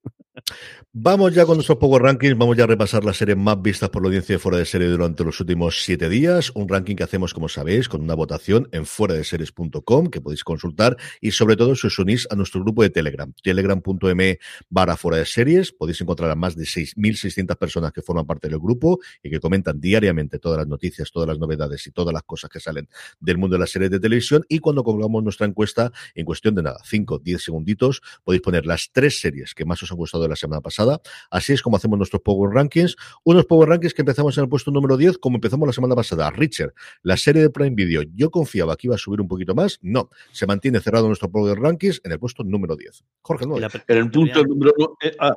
Vamos 0.93 1.35
ya 1.35 1.45
con 1.45 1.57
nuestros 1.57 1.79
Power 1.79 2.03
Rankings, 2.03 2.37
vamos 2.37 2.57
ya 2.57 2.65
a 2.65 2.67
repasar 2.67 3.05
las 3.05 3.17
series 3.17 3.37
más 3.37 3.61
vistas 3.61 3.91
por 3.91 4.03
la 4.03 4.09
audiencia 4.09 4.35
de 4.35 4.39
fuera 4.39 4.59
de 4.59 4.65
serie 4.65 4.89
durante 4.89 5.25
los 5.25 5.39
últimos 5.41 5.83
siete 5.83 6.09
días. 6.09 6.51
Un 6.55 6.69
ranking 6.69 6.97
que 6.97 7.05
hacemos, 7.05 7.35
como 7.35 7.49
sabéis, 7.49 7.89
con 7.89 8.01
una 8.01 8.15
votación 8.15 8.69
en 8.73 8.87
fuera 8.87 9.15
de 9.15 9.25
series.com 9.25 10.07
que 10.09 10.21
podéis 10.21 10.45
consultar 10.45 10.97
y 11.21 11.33
sobre 11.33 11.57
todo 11.57 11.75
si 11.75 11.87
os 11.87 11.99
unís 11.99 12.27
a 12.31 12.37
nuestro 12.37 12.61
grupo 12.61 12.83
de 12.83 12.91
Telegram, 12.91 13.33
telegram.me 13.43 14.39
barra 14.69 14.97
fuera 14.97 15.19
de 15.19 15.27
series. 15.27 15.73
Podéis 15.73 16.01
encontrar 16.01 16.31
a 16.31 16.35
más 16.35 16.57
de 16.57 16.65
6.600 16.65 17.40
personas 17.47 17.93
que 17.93 18.03
forman 18.03 18.27
parte 18.27 18.49
del 18.49 18.59
grupo 18.59 18.99
y 19.23 19.31
que 19.31 19.41
comentan 19.41 19.81
diariamente 19.81 20.39
todas 20.39 20.59
las 20.59 20.67
noticias, 20.67 21.11
todas 21.11 21.29
las 21.29 21.39
novedades 21.39 21.87
y 21.87 21.91
todas 21.91 22.13
las 22.13 22.23
cosas 22.23 22.51
que 22.51 22.61
salen 22.61 22.89
del 23.19 23.39
mundo 23.39 23.55
de 23.55 23.61
las 23.61 23.71
series 23.71 23.91
de 23.91 24.01
televisión. 24.01 24.45
Y 24.49 24.59
cuando 24.59 24.85
colgamos 24.85 25.23
nuestra 25.23 25.47
encuesta, 25.47 25.93
en 26.15 26.25
cuestión 26.25 26.55
de 26.55 26.63
nada, 26.63 26.79
5, 26.85 27.19
10 27.19 27.43
segunditos, 27.43 28.03
podéis 28.25 28.43
poner 28.43 28.67
las 28.67 28.91
tres 28.93 29.21
series 29.21 29.55
que 29.55 29.65
más 29.65 29.83
os 29.83 29.91
han 29.91 29.97
gustado 29.97 30.23
de 30.23 30.29
la 30.29 30.37
semana 30.37 30.61
pasada. 30.61 31.01
Así 31.31 31.53
es 31.53 31.63
como 31.63 31.77
hacemos 31.77 31.99
nuestros 31.99 32.23
Power 32.23 32.53
Rankings. 32.53 32.97
Unos 33.25 33.47
Power 33.47 33.69
Rankings 33.69 33.95
que 33.95 34.03
empezamos 34.03 34.37
en 34.39 34.45
el 34.45 34.51
puesto 34.51 34.71
número 34.71 34.97
10, 34.97 35.19
como 35.19 35.37
empezamos 35.37 35.67
la 35.67 35.73
semana 35.73 35.95
pasada. 35.95 36.31
Richard, 36.31 36.75
la 37.03 37.17
serie 37.17 37.43
de 37.43 37.51
Prime 37.51 37.75
Video. 37.75 38.03
Yo 38.15 38.31
confiaba 38.31 38.77
que 38.77 38.87
iba 38.87 38.95
a 38.95 38.99
subir 38.99 39.21
un 39.21 39.29
poquito 39.29 39.55
más. 39.55 39.79
No, 39.83 40.11
se 40.33 40.47
mantiene 40.47 40.81
cerrado 40.81 41.07
nuestro 41.07 41.31
Power 41.31 41.59
Rankings 41.59 42.01
en 42.05 42.13
el 42.13 42.19
puesto 42.19 42.45
número 42.45 42.77
10. 42.77 43.05
Jorge, 43.23 43.47
no. 43.47 43.57
En 43.59 43.65
el 43.89 44.11
punto 44.11 44.43
número. 44.45 44.73
Eh, 45.03 45.17
ah. 45.19 45.35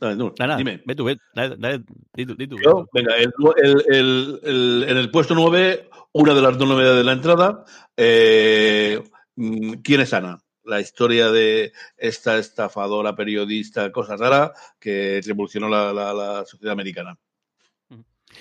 Dale, 0.00 0.16
no, 0.16 0.34
nada, 0.38 0.56
dime. 0.56 0.82
Ve 0.84 0.94
tú, 0.94 1.04
ve, 1.04 1.18
dale, 1.34 1.56
dale, 1.58 1.84
di 2.14 2.26
tú, 2.26 2.34
di 2.34 2.46
tú. 2.46 2.56
Yo, 2.62 2.86
venga, 2.92 3.16
el, 3.16 3.32
el, 3.88 4.40
el, 4.42 4.84
en 4.88 4.96
el 4.96 5.10
puesto 5.10 5.34
9, 5.34 5.88
una 6.12 6.34
de 6.34 6.42
las 6.42 6.58
dos 6.58 6.68
novedades 6.68 6.98
de 6.98 7.04
la 7.04 7.12
entrada. 7.12 7.64
Eh, 7.96 9.02
¿Quién 9.82 10.00
es 10.00 10.12
Ana? 10.12 10.38
La 10.64 10.80
historia 10.80 11.30
de 11.30 11.72
esta 11.96 12.36
estafadora 12.38 13.14
periodista, 13.14 13.90
cosa 13.90 14.16
rara, 14.16 14.52
que 14.78 15.20
revolucionó 15.24 15.68
la, 15.68 15.92
la, 15.92 16.12
la 16.12 16.44
sociedad 16.44 16.72
americana. 16.72 17.16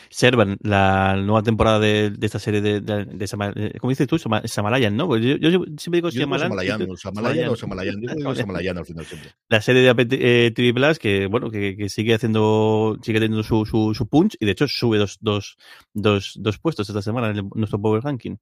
Servan, 0.10 0.58
la 0.62 1.16
nueva 1.18 1.44
temporada 1.44 1.80
de, 1.80 2.10
de 2.10 2.26
esta 2.26 2.40
serie 2.40 2.62
de, 2.62 2.82
de, 2.82 3.06
de 3.06 3.28
Sama, 3.28 3.54
¿cómo 3.80 3.90
dices 3.90 4.08
tú? 4.08 4.18
Samalayan, 4.18 4.96
¿no? 4.96 5.08
Pues 5.08 5.24
yo, 5.24 5.36
yo, 5.38 5.64
siempre 5.78 5.98
digo 5.98 6.12
Samalayan. 6.12 6.50
Samalayan, 6.50 6.98
Samalayan 6.98 7.50
o 7.50 7.56
Samalayan. 7.56 8.02
Yo 8.02 8.16
digo 8.16 8.36
Samalayan 8.36 8.78
al 8.78 8.86
final 8.86 9.06
siempre. 9.06 9.32
La 9.50 9.62
serie 9.62 9.82
de 9.82 9.90
Apple 9.90 10.08
eh, 10.12 10.52
TV 10.56 10.74
Plus 10.74 11.00
que, 11.00 11.28
bueno, 11.28 11.50
que, 11.50 11.76
que, 11.76 11.90
sigue 11.90 12.14
haciendo, 12.14 12.98
sigue 13.02 13.20
teniendo 13.20 13.44
su, 13.44 13.66
su, 13.66 13.94
su, 13.94 14.08
punch 14.08 14.38
y 14.40 14.46
de 14.46 14.52
hecho 14.52 14.68
sube 14.68 14.98
dos, 14.98 15.18
dos, 15.22 15.58
dos, 15.94 16.34
dos 16.40 16.60
puestos 16.60 16.90
esta 16.90 17.02
semana 17.02 17.30
en 17.30 17.38
el, 17.38 17.50
nuestro 17.56 17.82
Power 17.82 18.04
Ranking. 18.04 18.38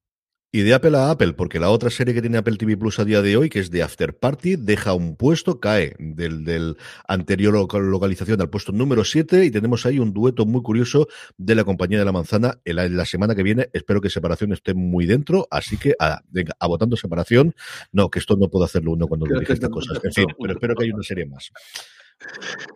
Y 0.55 0.61
de 0.61 0.75
Apple 0.75 0.95
a 0.95 1.09
Apple, 1.09 1.33
porque 1.33 1.59
la 1.59 1.71
otra 1.71 1.89
serie 1.89 2.13
que 2.13 2.21
tiene 2.21 2.37
Apple 2.37 2.57
TV 2.57 2.77
Plus 2.77 2.99
a 2.99 3.05
día 3.05 3.23
de 3.23 3.37
hoy, 3.37 3.49
que 3.49 3.57
es 3.57 3.71
de 3.71 3.81
After 3.81 4.15
Party, 4.15 4.55
deja 4.55 4.93
un 4.93 5.15
puesto, 5.15 5.59
cae 5.59 5.95
del, 5.97 6.45
del 6.45 6.77
anterior 7.07 7.55
localización 7.55 8.39
al 8.39 8.51
puesto 8.51 8.71
número 8.71 9.03
7 9.03 9.45
y 9.45 9.49
tenemos 9.49 9.87
ahí 9.87 9.97
un 9.97 10.13
dueto 10.13 10.45
muy 10.45 10.61
curioso 10.61 11.07
de 11.37 11.55
la 11.55 11.63
compañía 11.63 11.97
de 11.97 12.05
la 12.05 12.11
manzana 12.11 12.59
en 12.65 12.75
la, 12.75 12.85
en 12.85 12.95
la 12.95 13.05
semana 13.05 13.33
que 13.33 13.41
viene. 13.41 13.71
Espero 13.73 13.99
que 13.99 14.11
separación 14.11 14.53
esté 14.53 14.75
muy 14.75 15.07
dentro, 15.07 15.47
así 15.49 15.75
que 15.77 15.95
a, 15.97 16.21
venga, 16.29 16.55
a 16.59 16.67
votando 16.67 16.97
separación. 16.97 17.55
No, 17.91 18.11
que 18.11 18.19
esto 18.19 18.35
no 18.35 18.47
puedo 18.47 18.65
hacerlo 18.65 18.91
uno 18.91 19.07
cuando 19.07 19.25
me 19.25 19.39
dije 19.39 19.53
estas 19.53 19.71
cosas. 19.71 19.99
En 20.03 20.13
fin, 20.13 20.27
pero 20.39 20.53
espero 20.53 20.75
que 20.75 20.83
haya 20.83 20.93
una 20.93 21.01
serie 21.01 21.25
más. 21.25 21.51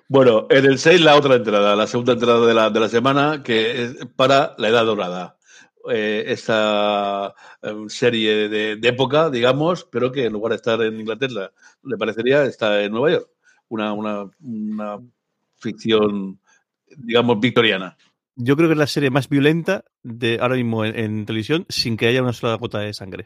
Bueno, 0.09 0.47
en 0.49 0.65
el 0.65 0.79
6 0.79 0.99
la 1.01 1.15
otra 1.15 1.35
entrada, 1.35 1.75
la 1.75 1.85
segunda 1.85 2.13
entrada 2.13 2.43
de 2.43 2.55
la, 2.55 2.71
de 2.71 2.79
la 2.79 2.89
semana, 2.89 3.43
que 3.43 3.83
es 3.83 3.97
para 4.15 4.55
la 4.57 4.69
edad 4.69 4.83
dorada 4.83 5.36
eh, 5.91 6.25
esta 6.27 7.33
um, 7.61 7.89
serie 7.89 8.49
de, 8.49 8.75
de, 8.75 8.87
época, 8.87 9.29
digamos, 9.29 9.85
pero 9.85 10.11
que 10.11 10.25
en 10.25 10.33
lugar 10.33 10.51
de 10.51 10.57
estar 10.57 10.81
en 10.81 10.99
Inglaterra, 10.99 11.51
le 11.83 11.97
parecería 11.97 12.43
estar 12.45 12.79
en 12.81 12.91
Nueva 12.91 13.11
York. 13.11 13.29
Una, 13.69 13.93
una, 13.93 14.29
una 14.41 14.99
ficción, 15.57 16.39
digamos, 16.95 17.39
victoriana. 17.39 17.97
Yo 18.35 18.55
creo 18.55 18.69
que 18.69 18.73
es 18.73 18.79
la 18.79 18.87
serie 18.87 19.09
más 19.09 19.29
violenta 19.29 19.83
de 20.03 20.39
ahora 20.41 20.55
mismo 20.55 20.85
en, 20.85 20.97
en 20.97 21.25
televisión 21.25 21.65
sin 21.69 21.97
que 21.97 22.07
haya 22.07 22.21
una 22.21 22.33
sola 22.33 22.55
gota 22.55 22.79
de 22.79 22.93
sangre. 22.93 23.25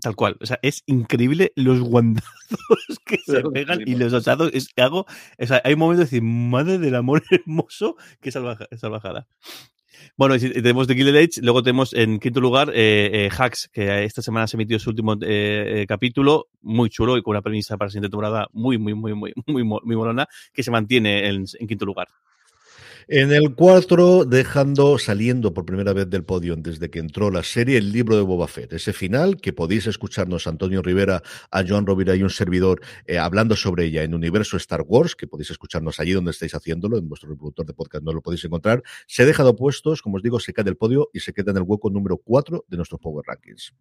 Tal 0.00 0.14
cual. 0.16 0.36
O 0.40 0.46
sea, 0.46 0.58
es 0.62 0.82
increíble 0.86 1.52
los 1.56 1.80
guandazos 1.80 2.28
que 3.04 3.18
se 3.18 3.42
pegan 3.42 3.80
y 3.86 3.96
los 3.96 4.12
asados. 4.12 4.50
Es 4.52 4.68
que 4.68 4.82
hago. 4.82 5.06
O 5.38 5.46
sea, 5.46 5.60
hay 5.64 5.74
un 5.74 5.80
momento 5.80 6.00
de 6.00 6.04
decir, 6.04 6.22
madre 6.22 6.78
del 6.78 6.94
amor 6.94 7.22
hermoso, 7.30 7.96
que 8.20 8.30
salvaja, 8.30 8.66
salvajada. 8.76 9.26
Bueno, 10.16 10.38
tenemos 10.38 10.86
The 10.86 10.94
Gilded 10.94 11.16
Age, 11.16 11.40
luego 11.42 11.62
tenemos 11.62 11.92
en 11.94 12.18
quinto 12.18 12.40
lugar 12.40 12.70
eh, 12.74 13.10
eh, 13.12 13.30
Hacks, 13.36 13.68
que 13.72 14.04
esta 14.04 14.22
semana 14.22 14.46
se 14.46 14.56
emitió 14.56 14.78
su 14.78 14.90
último 14.90 15.16
eh, 15.20 15.84
capítulo, 15.88 16.48
muy 16.62 16.90
chulo 16.90 17.16
y 17.16 17.22
con 17.22 17.32
una 17.32 17.42
premisa 17.42 17.76
para 17.76 17.86
la 17.86 17.90
siguiente 17.90 18.10
temporada 18.10 18.48
muy, 18.52 18.78
muy, 18.78 18.94
muy, 18.94 19.14
muy, 19.14 19.32
muy, 19.46 19.64
muy 19.64 19.96
molona, 19.96 20.26
que 20.52 20.62
se 20.62 20.70
mantiene 20.70 21.28
en, 21.28 21.44
en 21.58 21.66
quinto 21.66 21.86
lugar. 21.86 22.08
En 23.10 23.32
el 23.32 23.54
4, 23.54 24.26
dejando, 24.26 24.98
saliendo 24.98 25.54
por 25.54 25.64
primera 25.64 25.94
vez 25.94 26.10
del 26.10 26.24
podio 26.24 26.54
desde 26.56 26.90
que 26.90 26.98
entró 26.98 27.30
la 27.30 27.42
serie, 27.42 27.78
el 27.78 27.90
libro 27.90 28.16
de 28.16 28.22
Boba 28.22 28.46
Fett. 28.48 28.74
Ese 28.74 28.92
final 28.92 29.40
que 29.40 29.54
podéis 29.54 29.86
escucharnos 29.86 30.46
Antonio 30.46 30.82
Rivera, 30.82 31.22
a 31.50 31.64
Joan 31.66 31.86
Rovira 31.86 32.14
y 32.16 32.22
un 32.22 32.28
servidor 32.28 32.82
eh, 33.06 33.16
hablando 33.16 33.56
sobre 33.56 33.86
ella 33.86 34.02
en 34.02 34.12
Universo 34.12 34.58
Star 34.58 34.82
Wars, 34.86 35.16
que 35.16 35.26
podéis 35.26 35.50
escucharnos 35.50 35.98
allí 36.00 36.12
donde 36.12 36.32
estáis 36.32 36.54
haciéndolo, 36.54 36.98
en 36.98 37.08
vuestro 37.08 37.30
reproductor 37.30 37.64
de 37.64 37.72
podcast 37.72 38.04
no 38.04 38.12
lo 38.12 38.20
podéis 38.20 38.44
encontrar. 38.44 38.82
Se 39.06 39.22
ha 39.22 39.26
dejado 39.26 39.56
puestos, 39.56 40.02
como 40.02 40.18
os 40.18 40.22
digo, 40.22 40.38
se 40.38 40.52
cae 40.52 40.66
del 40.66 40.76
podio 40.76 41.08
y 41.14 41.20
se 41.20 41.32
queda 41.32 41.52
en 41.52 41.56
el 41.56 41.62
hueco 41.62 41.88
número 41.88 42.18
4 42.18 42.66
de 42.68 42.76
nuestros 42.76 43.00
Power 43.00 43.24
Rankings. 43.26 43.72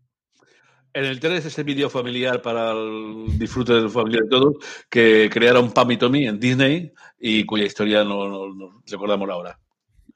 En 0.97 1.05
el 1.05 1.19
3 1.19 1.45
ese 1.45 1.61
vídeo 1.61 1.91
familiar 1.91 2.41
para 2.41 2.71
el 2.71 3.37
disfrute 3.37 3.71
del 3.71 3.91
familiar 3.91 4.23
de 4.23 4.29
todos 4.29 4.55
que 4.89 5.29
crearon 5.31 5.71
Pam 5.71 5.91
y 5.91 5.97
Tommy 5.97 6.25
en 6.25 6.39
Disney 6.39 6.91
y 7.19 7.43
cuya 7.43 7.65
historia 7.65 8.03
no, 8.03 8.81
recordamos 8.87 9.29
ahora. 9.29 9.59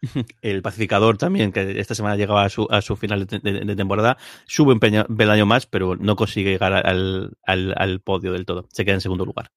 El 0.41 0.63
pacificador 0.63 1.19
también, 1.19 1.51
que 1.51 1.79
esta 1.79 1.93
semana 1.93 2.15
llegaba 2.15 2.45
a 2.45 2.49
su, 2.49 2.67
a 2.71 2.81
su 2.81 2.95
final 2.95 3.27
de 3.27 3.75
temporada, 3.75 4.17
sube 4.47 4.73
un 4.73 4.79
peldaño 4.79 5.45
más, 5.45 5.67
pero 5.67 5.95
no 5.97 6.15
consigue 6.15 6.49
llegar 6.49 6.73
al, 6.73 7.37
al, 7.45 7.73
al 7.77 7.99
podio 7.99 8.31
del 8.33 8.47
todo. 8.47 8.67
Se 8.71 8.83
queda 8.83 8.95
en 8.95 9.01
segundo 9.01 9.23
lugar. 9.23 9.51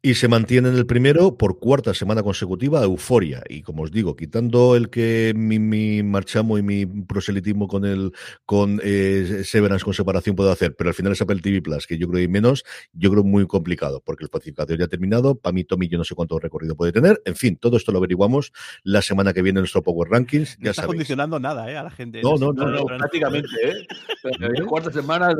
Y 0.00 0.14
se 0.14 0.28
mantiene 0.28 0.68
en 0.68 0.76
el 0.76 0.86
primero 0.86 1.36
por 1.36 1.58
cuarta 1.58 1.92
semana 1.92 2.22
consecutiva 2.22 2.84
Euforia. 2.84 3.42
Y 3.48 3.62
como 3.62 3.82
os 3.82 3.90
digo, 3.90 4.14
quitando 4.14 4.76
el 4.76 4.90
que 4.90 5.32
mi, 5.34 5.58
mi 5.58 6.04
marchamo 6.04 6.56
y 6.56 6.62
mi 6.62 6.86
proselitismo 6.86 7.66
con 7.66 7.84
el 7.84 8.12
con 8.46 8.80
eh, 8.84 9.42
Severance 9.44 9.84
con 9.84 9.94
separación 9.94 10.36
puedo 10.36 10.52
hacer, 10.52 10.76
pero 10.76 10.90
al 10.90 10.94
final 10.94 11.12
es 11.12 11.20
Apple 11.20 11.40
TV 11.40 11.60
Plus, 11.62 11.88
que 11.88 11.98
yo 11.98 12.06
creo 12.08 12.20
que 12.20 12.28
menos, 12.28 12.62
yo 12.92 13.10
creo 13.10 13.24
muy 13.24 13.44
complicado, 13.48 14.00
porque 14.04 14.22
el 14.22 14.30
pacificador 14.30 14.78
ya 14.78 14.84
ha 14.84 14.88
terminado, 14.88 15.34
para 15.34 15.52
mí 15.52 15.64
Tommy 15.64 15.88
yo 15.88 15.98
no 15.98 16.04
sé 16.04 16.14
cuánto 16.14 16.38
recorrido 16.38 16.76
puede 16.76 16.92
tener. 16.92 17.20
En 17.24 17.34
fin, 17.34 17.56
todo 17.56 17.76
esto 17.76 17.90
lo 17.90 17.98
averiguamos 17.98 18.52
la 18.84 19.02
semana 19.02 19.32
que 19.32 19.42
viene 19.42 19.58
en 19.58 19.62
nuestro 19.62 19.82
Power 19.82 20.08
Rankings. 20.10 20.60
No 20.60 20.66
ya 20.66 20.70
está 20.70 20.82
sabéis. 20.82 20.94
condicionando 20.98 21.40
nada, 21.40 21.68
¿eh? 21.72 21.76
A 21.76 21.82
la 21.82 21.90
gente. 21.90 22.22
No, 22.22 22.36
no, 22.36 22.52
no, 22.52 22.66
no, 22.66 22.78
no 22.78 22.84
prácticamente, 22.86 23.48
¿eh? 23.64 23.86
En 24.58 24.64
cuarta 24.66 24.92
semana 24.92 25.34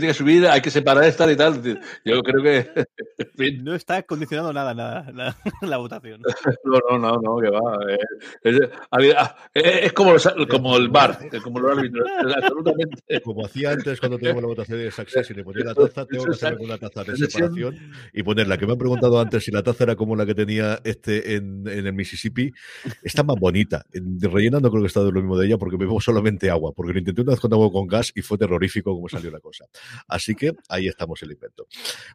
que 0.00 0.14
subir, 0.14 0.46
hay 0.46 0.60
que 0.60 0.70
separar 0.70 1.04
esta 1.04 1.30
y 1.30 1.36
tal. 1.36 1.62
Yo 2.04 2.22
creo 2.22 2.42
que. 2.42 2.86
no 3.62 3.74
está 3.74 4.02
condicionando 4.02 4.52
nada, 4.52 4.74
nada, 4.74 5.10
la, 5.12 5.36
la 5.62 5.76
votación. 5.78 6.20
No, 6.64 6.80
no, 6.90 6.98
no, 6.98 7.20
no, 7.20 7.38
que 7.38 7.48
va. 7.48 7.78
Es, 8.42 8.56
es, 9.54 9.84
es 9.84 9.92
como, 9.92 10.12
los, 10.12 10.28
como 10.48 10.76
el 10.76 10.88
bar, 10.88 11.18
como 11.42 11.60
los 11.60 11.76
árbitros, 11.76 12.08
absolutamente. 12.36 13.20
Como 13.22 13.46
hacía 13.46 13.72
antes 13.72 14.00
cuando 14.00 14.18
teníamos 14.18 14.42
la 14.42 14.48
votación 14.48 14.78
de 14.78 14.90
Success 14.90 15.30
y 15.30 15.34
le 15.34 15.44
ponía 15.44 15.64
la 15.64 15.74
taza, 15.74 16.06
tengo 16.06 16.24
que 16.24 16.32
hacer 16.32 16.56
una 16.58 16.76
taza 16.78 17.04
de 17.04 17.16
separación 17.16 17.78
y 18.12 18.22
ponerla. 18.22 18.58
Que 18.58 18.66
me 18.66 18.72
han 18.72 18.78
preguntado 18.78 19.20
antes 19.20 19.44
si 19.44 19.52
la 19.52 19.62
taza 19.62 19.84
era 19.84 19.96
como 19.96 20.16
la 20.16 20.26
que 20.26 20.34
tenía 20.34 20.80
este 20.84 21.36
en, 21.36 21.66
en 21.68 21.86
el 21.86 21.92
Mississippi. 21.92 22.52
Está 23.02 23.22
más 23.22 23.36
bonita. 23.38 23.84
Rellena 23.92 24.60
no 24.60 24.70
creo 24.70 24.82
que 24.82 24.88
está 24.88 25.04
de 25.04 25.12
lo 25.12 25.20
mismo 25.20 25.38
de 25.38 25.46
ella 25.46 25.58
porque 25.58 25.76
bebo 25.76 26.00
solamente 26.00 26.50
agua, 26.50 26.72
porque 26.72 26.92
lo 26.92 26.98
intenté 26.98 27.22
una 27.22 27.32
vez 27.32 27.40
con 27.40 27.52
agua 27.52 27.70
con 27.70 27.86
gas 27.86 28.12
y 28.14 28.22
fue 28.22 28.38
terrorífico 28.38 28.94
como 28.94 29.08
salió 29.08 29.30
la 29.30 29.40
cosa. 29.40 29.66
Así 30.08 30.34
que 30.34 30.52
ahí 30.68 30.88
estamos 30.88 31.22
el 31.22 31.32
invento. 31.32 31.66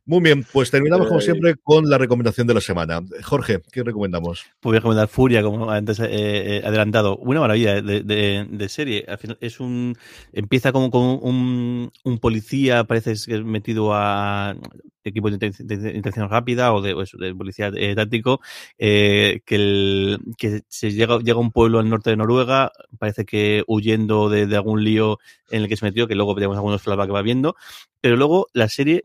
Muy 0.06 0.22
bien, 0.22 0.46
pues 0.52 0.72
terminamos 0.72 1.08
como 1.08 1.22
siempre 1.22 1.56
con 1.56 1.90
la 1.90 1.98
recomendación 1.98 2.48
de 2.48 2.54
la 2.54 2.62
semana. 2.62 3.02
Jorge, 3.24 3.62
¿qué 3.72 3.84
recomendamos? 3.84 4.46
Pues 4.60 4.72
voy 4.72 4.76
a 4.78 4.80
recomendar 4.80 5.08
Furia, 5.08 5.42
como 5.42 5.70
antes 5.70 6.00
he 6.00 6.58
eh, 6.58 6.62
adelantado. 6.66 7.18
Una 7.18 7.40
maravilla 7.40 7.82
de, 7.82 8.02
de, 8.02 8.48
de, 8.50 8.70
serie. 8.70 9.06
Al 9.08 9.18
final 9.18 9.38
es 9.42 9.60
un. 9.60 9.98
Empieza 10.34 10.72
como 10.72 10.92
con 10.92 11.20
un, 11.22 11.92
un 12.04 12.20
policía, 12.20 12.84
parece 12.84 13.14
que 13.26 13.36
es 13.36 13.44
metido 13.44 13.94
a 13.94 14.56
equipo 15.04 15.30
de 15.30 15.94
intención 15.96 16.30
rápida 16.30 16.74
o 16.74 16.82
de, 16.82 16.94
de 16.94 17.36
policía 17.36 17.72
eh, 17.76 17.96
táctico, 17.96 18.42
eh, 18.78 19.42
que, 19.46 19.56
el, 19.56 20.20
que 20.38 20.62
se 20.68 20.92
llega, 20.92 21.20
llega 21.20 21.38
a 21.38 21.42
un 21.42 21.52
pueblo 21.52 21.80
al 21.80 21.90
norte 21.90 22.10
de 22.10 22.18
Noruega, 22.18 22.72
parece 23.00 23.26
que 23.26 23.64
huyendo 23.68 24.30
de, 24.30 24.48
de, 24.48 24.56
algún 24.56 24.84
lío 24.84 25.20
en 25.50 25.64
el 25.64 25.70
que 25.70 25.78
se 25.78 25.86
metió, 25.86 26.08
que 26.08 26.16
luego 26.16 26.36
veremos 26.36 26.58
algunos 26.58 26.82
flashbacks 26.82 27.08
que 27.08 27.14
va 27.14 27.22
viendo, 27.22 27.56
pero 28.00 28.16
luego 28.16 28.48
la 28.54 28.70
serie 28.70 29.04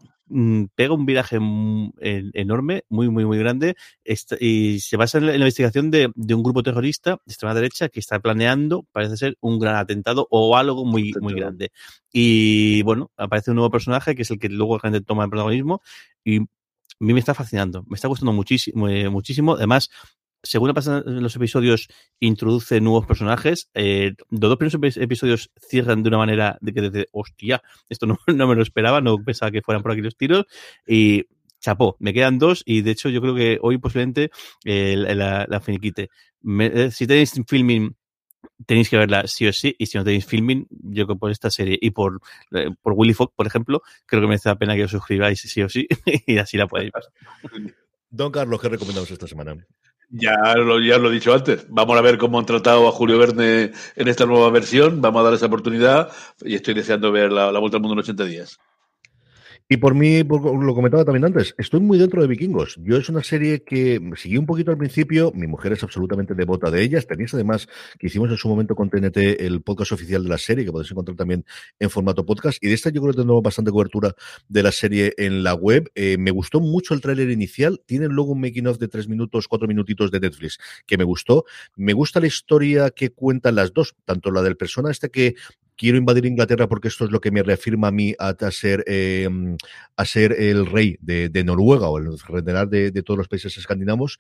pega 0.74 0.94
un 0.94 1.06
viraje 1.06 1.36
enorme, 1.36 2.84
muy, 2.88 3.08
muy, 3.08 3.24
muy 3.24 3.38
grande, 3.38 3.76
y 4.40 4.80
se 4.80 4.96
basa 4.96 5.18
en 5.18 5.26
la, 5.26 5.36
investigación 5.36 5.90
de, 5.90 6.10
un 6.16 6.42
grupo 6.42 6.62
terrorista 6.62 7.20
de 7.24 7.32
extrema 7.32 7.54
derecha 7.54 7.88
que 7.88 8.00
está 8.00 8.18
planeando, 8.18 8.86
parece 8.92 9.16
ser, 9.16 9.36
un 9.40 9.58
gran 9.58 9.76
atentado 9.76 10.26
o 10.30 10.56
algo 10.56 10.84
muy, 10.84 11.12
muy 11.20 11.34
grande. 11.34 11.70
Y 12.12 12.82
bueno, 12.82 13.10
aparece 13.16 13.50
un 13.50 13.56
nuevo 13.56 13.70
personaje 13.70 14.14
que 14.14 14.22
es 14.22 14.30
el 14.30 14.38
que 14.38 14.48
luego 14.48 14.78
realmente 14.78 15.06
toma 15.06 15.24
el 15.24 15.30
protagonismo 15.30 15.82
y 16.24 16.40
a 16.40 17.04
mí 17.04 17.12
me 17.12 17.20
está 17.20 17.34
fascinando, 17.34 17.84
me 17.88 17.94
está 17.94 18.08
gustando 18.08 18.32
muchísimo, 18.32 18.88
eh, 18.88 19.08
muchísimo. 19.10 19.54
Además, 19.54 19.90
según 20.46 20.72
pasan 20.72 21.02
los 21.06 21.36
episodios, 21.36 21.88
introduce 22.20 22.80
nuevos 22.80 23.06
personajes. 23.06 23.68
Eh, 23.74 24.14
los 24.30 24.40
dos 24.40 24.56
primeros 24.56 24.96
episodios 24.96 25.50
cierran 25.60 26.02
de 26.02 26.08
una 26.08 26.18
manera 26.18 26.58
de 26.60 26.72
que 26.72 26.80
desde, 26.82 27.06
hostia, 27.12 27.62
esto 27.88 28.06
no, 28.26 28.46
me 28.46 28.54
lo 28.54 28.62
esperaba, 28.62 29.00
no 29.00 29.22
pensaba 29.22 29.50
que 29.50 29.62
fueran 29.62 29.82
por 29.82 29.92
aquí 29.92 30.02
los 30.02 30.16
tiros. 30.16 30.46
Y 30.86 31.24
chapó, 31.60 31.96
me 31.98 32.12
quedan 32.12 32.38
dos 32.38 32.62
y 32.64 32.82
de 32.82 32.92
hecho 32.92 33.08
yo 33.08 33.20
creo 33.20 33.34
que 33.34 33.58
hoy 33.60 33.78
posiblemente 33.78 34.30
eh, 34.64 34.96
la, 34.96 35.60
finiquite. 35.60 36.10
Eh, 36.60 36.90
si 36.92 37.06
tenéis 37.06 37.32
filming 37.46 37.96
tenéis 38.64 38.88
que 38.88 38.96
verla 38.96 39.26
sí 39.26 39.46
o 39.46 39.52
sí, 39.52 39.74
y 39.78 39.86
si 39.86 39.98
no 39.98 40.04
tenéis 40.04 40.24
filming, 40.24 40.66
yo 40.70 41.04
creo 41.04 41.16
que 41.16 41.20
por 41.20 41.30
esta 41.30 41.50
serie 41.50 41.78
y 41.80 41.90
por, 41.90 42.20
por 42.80 42.92
Willy 42.94 43.12
Fogg, 43.12 43.34
por 43.34 43.46
ejemplo, 43.46 43.82
creo 44.06 44.22
que 44.22 44.28
merece 44.28 44.48
la 44.48 44.56
pena 44.56 44.74
que 44.74 44.84
os 44.84 44.90
suscribáis 44.90 45.40
sí 45.40 45.62
o 45.62 45.68
sí, 45.68 45.86
y 46.26 46.38
así 46.38 46.56
la 46.56 46.66
podéis 46.66 46.92
Don 48.08 48.32
Carlos, 48.32 48.60
¿qué 48.60 48.68
recomendamos 48.68 49.10
esta 49.10 49.26
semana? 49.26 49.56
Ya 50.08 50.54
lo, 50.54 50.80
ya 50.80 50.98
lo 50.98 51.10
he 51.10 51.12
dicho 51.14 51.34
antes. 51.34 51.66
Vamos 51.68 51.96
a 51.98 52.00
ver 52.00 52.18
cómo 52.18 52.38
han 52.38 52.46
tratado 52.46 52.88
a 52.88 52.92
Julio 52.92 53.18
Verne 53.18 53.72
en 53.96 54.08
esta 54.08 54.24
nueva 54.26 54.50
versión. 54.50 55.00
Vamos 55.00 55.20
a 55.20 55.24
dar 55.24 55.34
esa 55.34 55.46
oportunidad 55.46 56.12
y 56.42 56.54
estoy 56.54 56.74
deseando 56.74 57.10
ver 57.12 57.32
la, 57.32 57.50
la 57.52 57.58
vuelta 57.58 57.76
al 57.76 57.82
mundo 57.82 57.94
en 57.94 58.00
80 58.00 58.24
días. 58.24 58.58
Y 59.68 59.78
por 59.78 59.96
mí, 59.96 60.22
lo 60.22 60.74
comentaba 60.76 61.04
también 61.04 61.24
antes, 61.24 61.52
estoy 61.58 61.80
muy 61.80 61.98
dentro 61.98 62.22
de 62.22 62.28
Vikingos. 62.28 62.78
Yo 62.84 62.96
es 62.98 63.08
una 63.08 63.24
serie 63.24 63.64
que 63.64 64.00
seguí 64.14 64.36
un 64.36 64.46
poquito 64.46 64.70
al 64.70 64.78
principio, 64.78 65.32
mi 65.34 65.48
mujer 65.48 65.72
es 65.72 65.82
absolutamente 65.82 66.34
devota 66.34 66.70
de 66.70 66.82
ellas. 66.82 67.04
Tenéis 67.08 67.34
además 67.34 67.66
que 67.98 68.06
hicimos 68.06 68.30
en 68.30 68.36
su 68.36 68.48
momento 68.48 68.76
con 68.76 68.90
TNT 68.90 69.16
el 69.40 69.62
podcast 69.62 69.90
oficial 69.90 70.22
de 70.22 70.28
la 70.28 70.38
serie, 70.38 70.64
que 70.64 70.70
podéis 70.70 70.92
encontrar 70.92 71.16
también 71.16 71.44
en 71.80 71.90
formato 71.90 72.24
podcast. 72.24 72.62
Y 72.62 72.68
de 72.68 72.74
esta 72.74 72.90
yo 72.90 73.00
creo 73.00 73.12
que 73.12 73.22
tenemos 73.22 73.42
bastante 73.42 73.72
cobertura 73.72 74.14
de 74.48 74.62
la 74.62 74.70
serie 74.70 75.14
en 75.16 75.42
la 75.42 75.54
web. 75.54 75.90
Eh, 75.96 76.16
me 76.16 76.30
gustó 76.30 76.60
mucho 76.60 76.94
el 76.94 77.00
tráiler 77.00 77.30
inicial. 77.30 77.82
Tienen 77.86 78.12
luego 78.12 78.32
un 78.32 78.40
making 78.40 78.68
of 78.68 78.78
de 78.78 78.86
tres 78.86 79.08
minutos, 79.08 79.48
cuatro 79.48 79.66
minutitos 79.66 80.12
de 80.12 80.20
Netflix, 80.20 80.58
que 80.86 80.96
me 80.96 81.02
gustó. 81.02 81.44
Me 81.74 81.92
gusta 81.92 82.20
la 82.20 82.28
historia 82.28 82.90
que 82.90 83.10
cuentan 83.10 83.56
las 83.56 83.72
dos, 83.72 83.96
tanto 84.04 84.30
la 84.30 84.42
del 84.42 84.56
persona 84.56 84.92
este 84.92 85.10
que 85.10 85.34
quiero 85.76 85.98
invadir 85.98 86.26
Inglaterra 86.26 86.68
porque 86.68 86.88
esto 86.88 87.04
es 87.04 87.10
lo 87.10 87.20
que 87.20 87.30
me 87.30 87.42
reafirma 87.42 87.88
a 87.88 87.92
mí 87.92 88.14
a, 88.18 88.34
ser, 88.50 88.84
em, 88.86 89.56
a 89.96 90.04
ser 90.04 90.32
el 90.32 90.66
rey 90.66 90.96
de, 91.00 91.44
Noruega 91.44 91.88
o 91.88 91.98
el 91.98 92.18
general 92.18 92.68
de, 92.70 92.90
todos 93.02 93.18
los 93.18 93.28
países 93.28 93.56
escandinavos. 93.56 94.18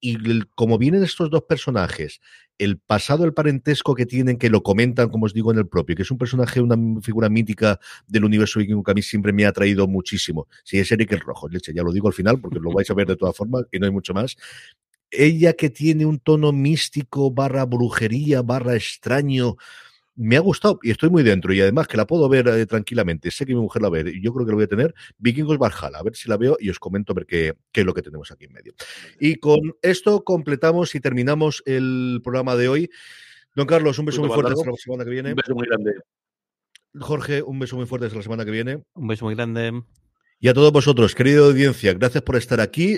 Y 0.00 0.16
como 0.54 0.78
vienen 0.78 1.02
estos 1.02 1.28
dos 1.28 1.42
personajes, 1.42 2.20
el 2.56 2.78
pasado, 2.78 3.24
el 3.24 3.34
parentesco 3.34 3.96
que 3.96 4.06
tienen, 4.06 4.38
que 4.38 4.48
lo 4.48 4.62
comentan, 4.62 5.08
como 5.08 5.26
os 5.26 5.34
digo, 5.34 5.50
en 5.50 5.58
el 5.58 5.66
propio, 5.66 5.96
que 5.96 6.02
es 6.02 6.10
un 6.12 6.18
personaje, 6.18 6.60
una 6.60 6.76
figura 7.00 7.28
mítica 7.28 7.80
del 8.06 8.24
universo 8.24 8.60
vikingo 8.60 8.84
que 8.84 8.92
a 8.92 8.94
mí 8.94 9.02
siempre 9.02 9.32
me 9.32 9.44
ha 9.44 9.48
atraído 9.48 9.88
muchísimo. 9.88 10.46
Si 10.62 10.78
es 10.78 10.92
Eric 10.92 11.12
el 11.12 11.20
Rojo, 11.20 11.48
leche, 11.48 11.74
ya 11.74 11.82
lo 11.82 11.92
digo 11.92 12.06
al 12.06 12.14
final, 12.14 12.40
porque 12.40 12.60
lo 12.60 12.70
vais 12.70 12.88
a 12.90 12.94
ver 12.94 13.08
de 13.08 13.16
todas 13.16 13.36
formas, 13.36 13.64
y 13.72 13.80
no 13.80 13.86
hay 13.86 13.92
mucho 13.92 14.14
más 14.14 14.36
ella 15.10 15.54
que 15.54 15.70
tiene 15.70 16.04
un 16.04 16.18
tono 16.18 16.52
místico, 16.52 17.30
barra 17.30 17.64
brujería, 17.64 18.42
barra 18.42 18.76
extraño, 18.76 19.56
me 20.18 20.36
ha 20.36 20.40
gustado 20.40 20.80
y 20.82 20.90
estoy 20.90 21.10
muy 21.10 21.22
dentro 21.22 21.52
y 21.52 21.60
además 21.60 21.86
que 21.86 21.96
la 21.96 22.06
puedo 22.06 22.28
ver 22.28 22.48
eh, 22.48 22.66
tranquilamente. 22.66 23.30
Sé 23.30 23.46
que 23.46 23.54
mi 23.54 23.60
mujer 23.60 23.82
la 23.82 23.88
ve 23.88 24.12
y 24.12 24.20
yo 24.20 24.34
creo 24.34 24.44
que 24.44 24.50
lo 24.50 24.56
voy 24.56 24.64
a 24.64 24.68
tener. 24.68 24.92
Vikingos 25.16 25.58
Valhalla, 25.58 25.98
a 25.98 26.02
ver 26.02 26.16
si 26.16 26.28
la 26.28 26.36
veo 26.36 26.56
y 26.58 26.70
os 26.70 26.80
comento 26.80 27.12
a 27.12 27.14
ver 27.14 27.26
qué, 27.26 27.54
qué, 27.70 27.80
es 27.80 27.86
lo 27.86 27.94
que 27.94 28.02
tenemos 28.02 28.30
aquí 28.32 28.46
en 28.46 28.52
medio. 28.52 28.74
Y 29.20 29.36
con 29.36 29.60
esto 29.80 30.24
completamos 30.24 30.94
y 30.96 31.00
terminamos 31.00 31.62
el 31.66 32.20
programa 32.24 32.56
de 32.56 32.68
hoy. 32.68 32.90
Don 33.54 33.66
Carlos, 33.66 33.98
un 34.00 34.06
beso 34.06 34.20
muy 34.20 34.30
fuerte 34.30 34.52
hasta 34.52 34.70
la 34.70 34.76
semana 34.76 35.04
que 35.04 35.10
viene. 35.10 35.30
Un 35.30 35.36
beso 35.36 35.54
muy 35.54 35.66
grande. 35.68 35.94
Jorge, 36.98 37.42
un 37.42 37.58
beso 37.60 37.76
muy 37.76 37.86
fuerte 37.86 38.06
hasta 38.06 38.16
la 38.16 38.24
semana 38.24 38.44
que 38.44 38.50
viene. 38.50 38.82
Un 38.94 39.06
beso 39.06 39.24
muy 39.24 39.36
grande. 39.36 39.82
Y 40.40 40.46
a 40.46 40.54
todos 40.54 40.70
vosotros, 40.70 41.16
querida 41.16 41.40
audiencia, 41.40 41.92
gracias 41.94 42.22
por 42.22 42.36
estar 42.36 42.60
aquí. 42.60 42.96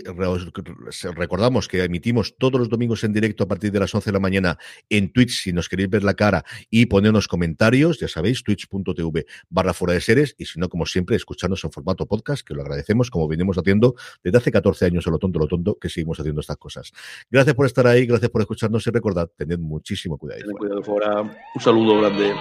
Recordamos 1.16 1.68
que 1.68 1.82
emitimos 1.82 2.36
todos 2.36 2.60
los 2.60 2.68
domingos 2.68 3.02
en 3.02 3.14
directo 3.14 3.44
a 3.44 3.48
partir 3.48 3.72
de 3.72 3.80
las 3.80 3.94
11 3.94 4.10
de 4.10 4.12
la 4.12 4.20
mañana 4.20 4.58
en 4.90 5.10
Twitch, 5.10 5.44
si 5.44 5.50
nos 5.50 5.66
queréis 5.66 5.88
ver 5.88 6.04
la 6.04 6.12
cara 6.12 6.44
y 6.68 6.84
ponernos 6.84 7.28
comentarios, 7.28 7.98
ya 7.98 8.08
sabéis, 8.08 8.42
twitch.tv 8.42 9.24
barra 9.48 9.72
fuera 9.72 9.94
de 9.94 10.02
seres, 10.02 10.34
y 10.36 10.44
si 10.44 10.60
no, 10.60 10.68
como 10.68 10.84
siempre, 10.84 11.16
escucharnos 11.16 11.64
en 11.64 11.72
formato 11.72 12.04
podcast, 12.04 12.46
que 12.46 12.52
lo 12.52 12.60
agradecemos, 12.60 13.10
como 13.10 13.26
venimos 13.26 13.56
haciendo 13.56 13.94
desde 14.22 14.36
hace 14.36 14.52
14 14.52 14.84
años, 14.84 15.06
a 15.06 15.10
lo 15.10 15.18
tonto, 15.18 15.38
lo 15.38 15.46
tonto, 15.46 15.78
que 15.78 15.88
seguimos 15.88 16.20
haciendo 16.20 16.42
estas 16.42 16.58
cosas. 16.58 16.92
Gracias 17.30 17.54
por 17.54 17.64
estar 17.64 17.86
ahí, 17.86 18.04
gracias 18.04 18.30
por 18.30 18.42
escucharnos 18.42 18.86
y 18.86 18.90
recordad, 18.90 19.30
tened 19.34 19.58
muchísimo 19.58 20.18
cuidado. 20.18 20.42
Tened 20.42 20.56
cuidado 20.58 20.82
fuera. 20.82 21.22
Un 21.22 21.60
saludo 21.62 22.00
grande. 22.00 22.34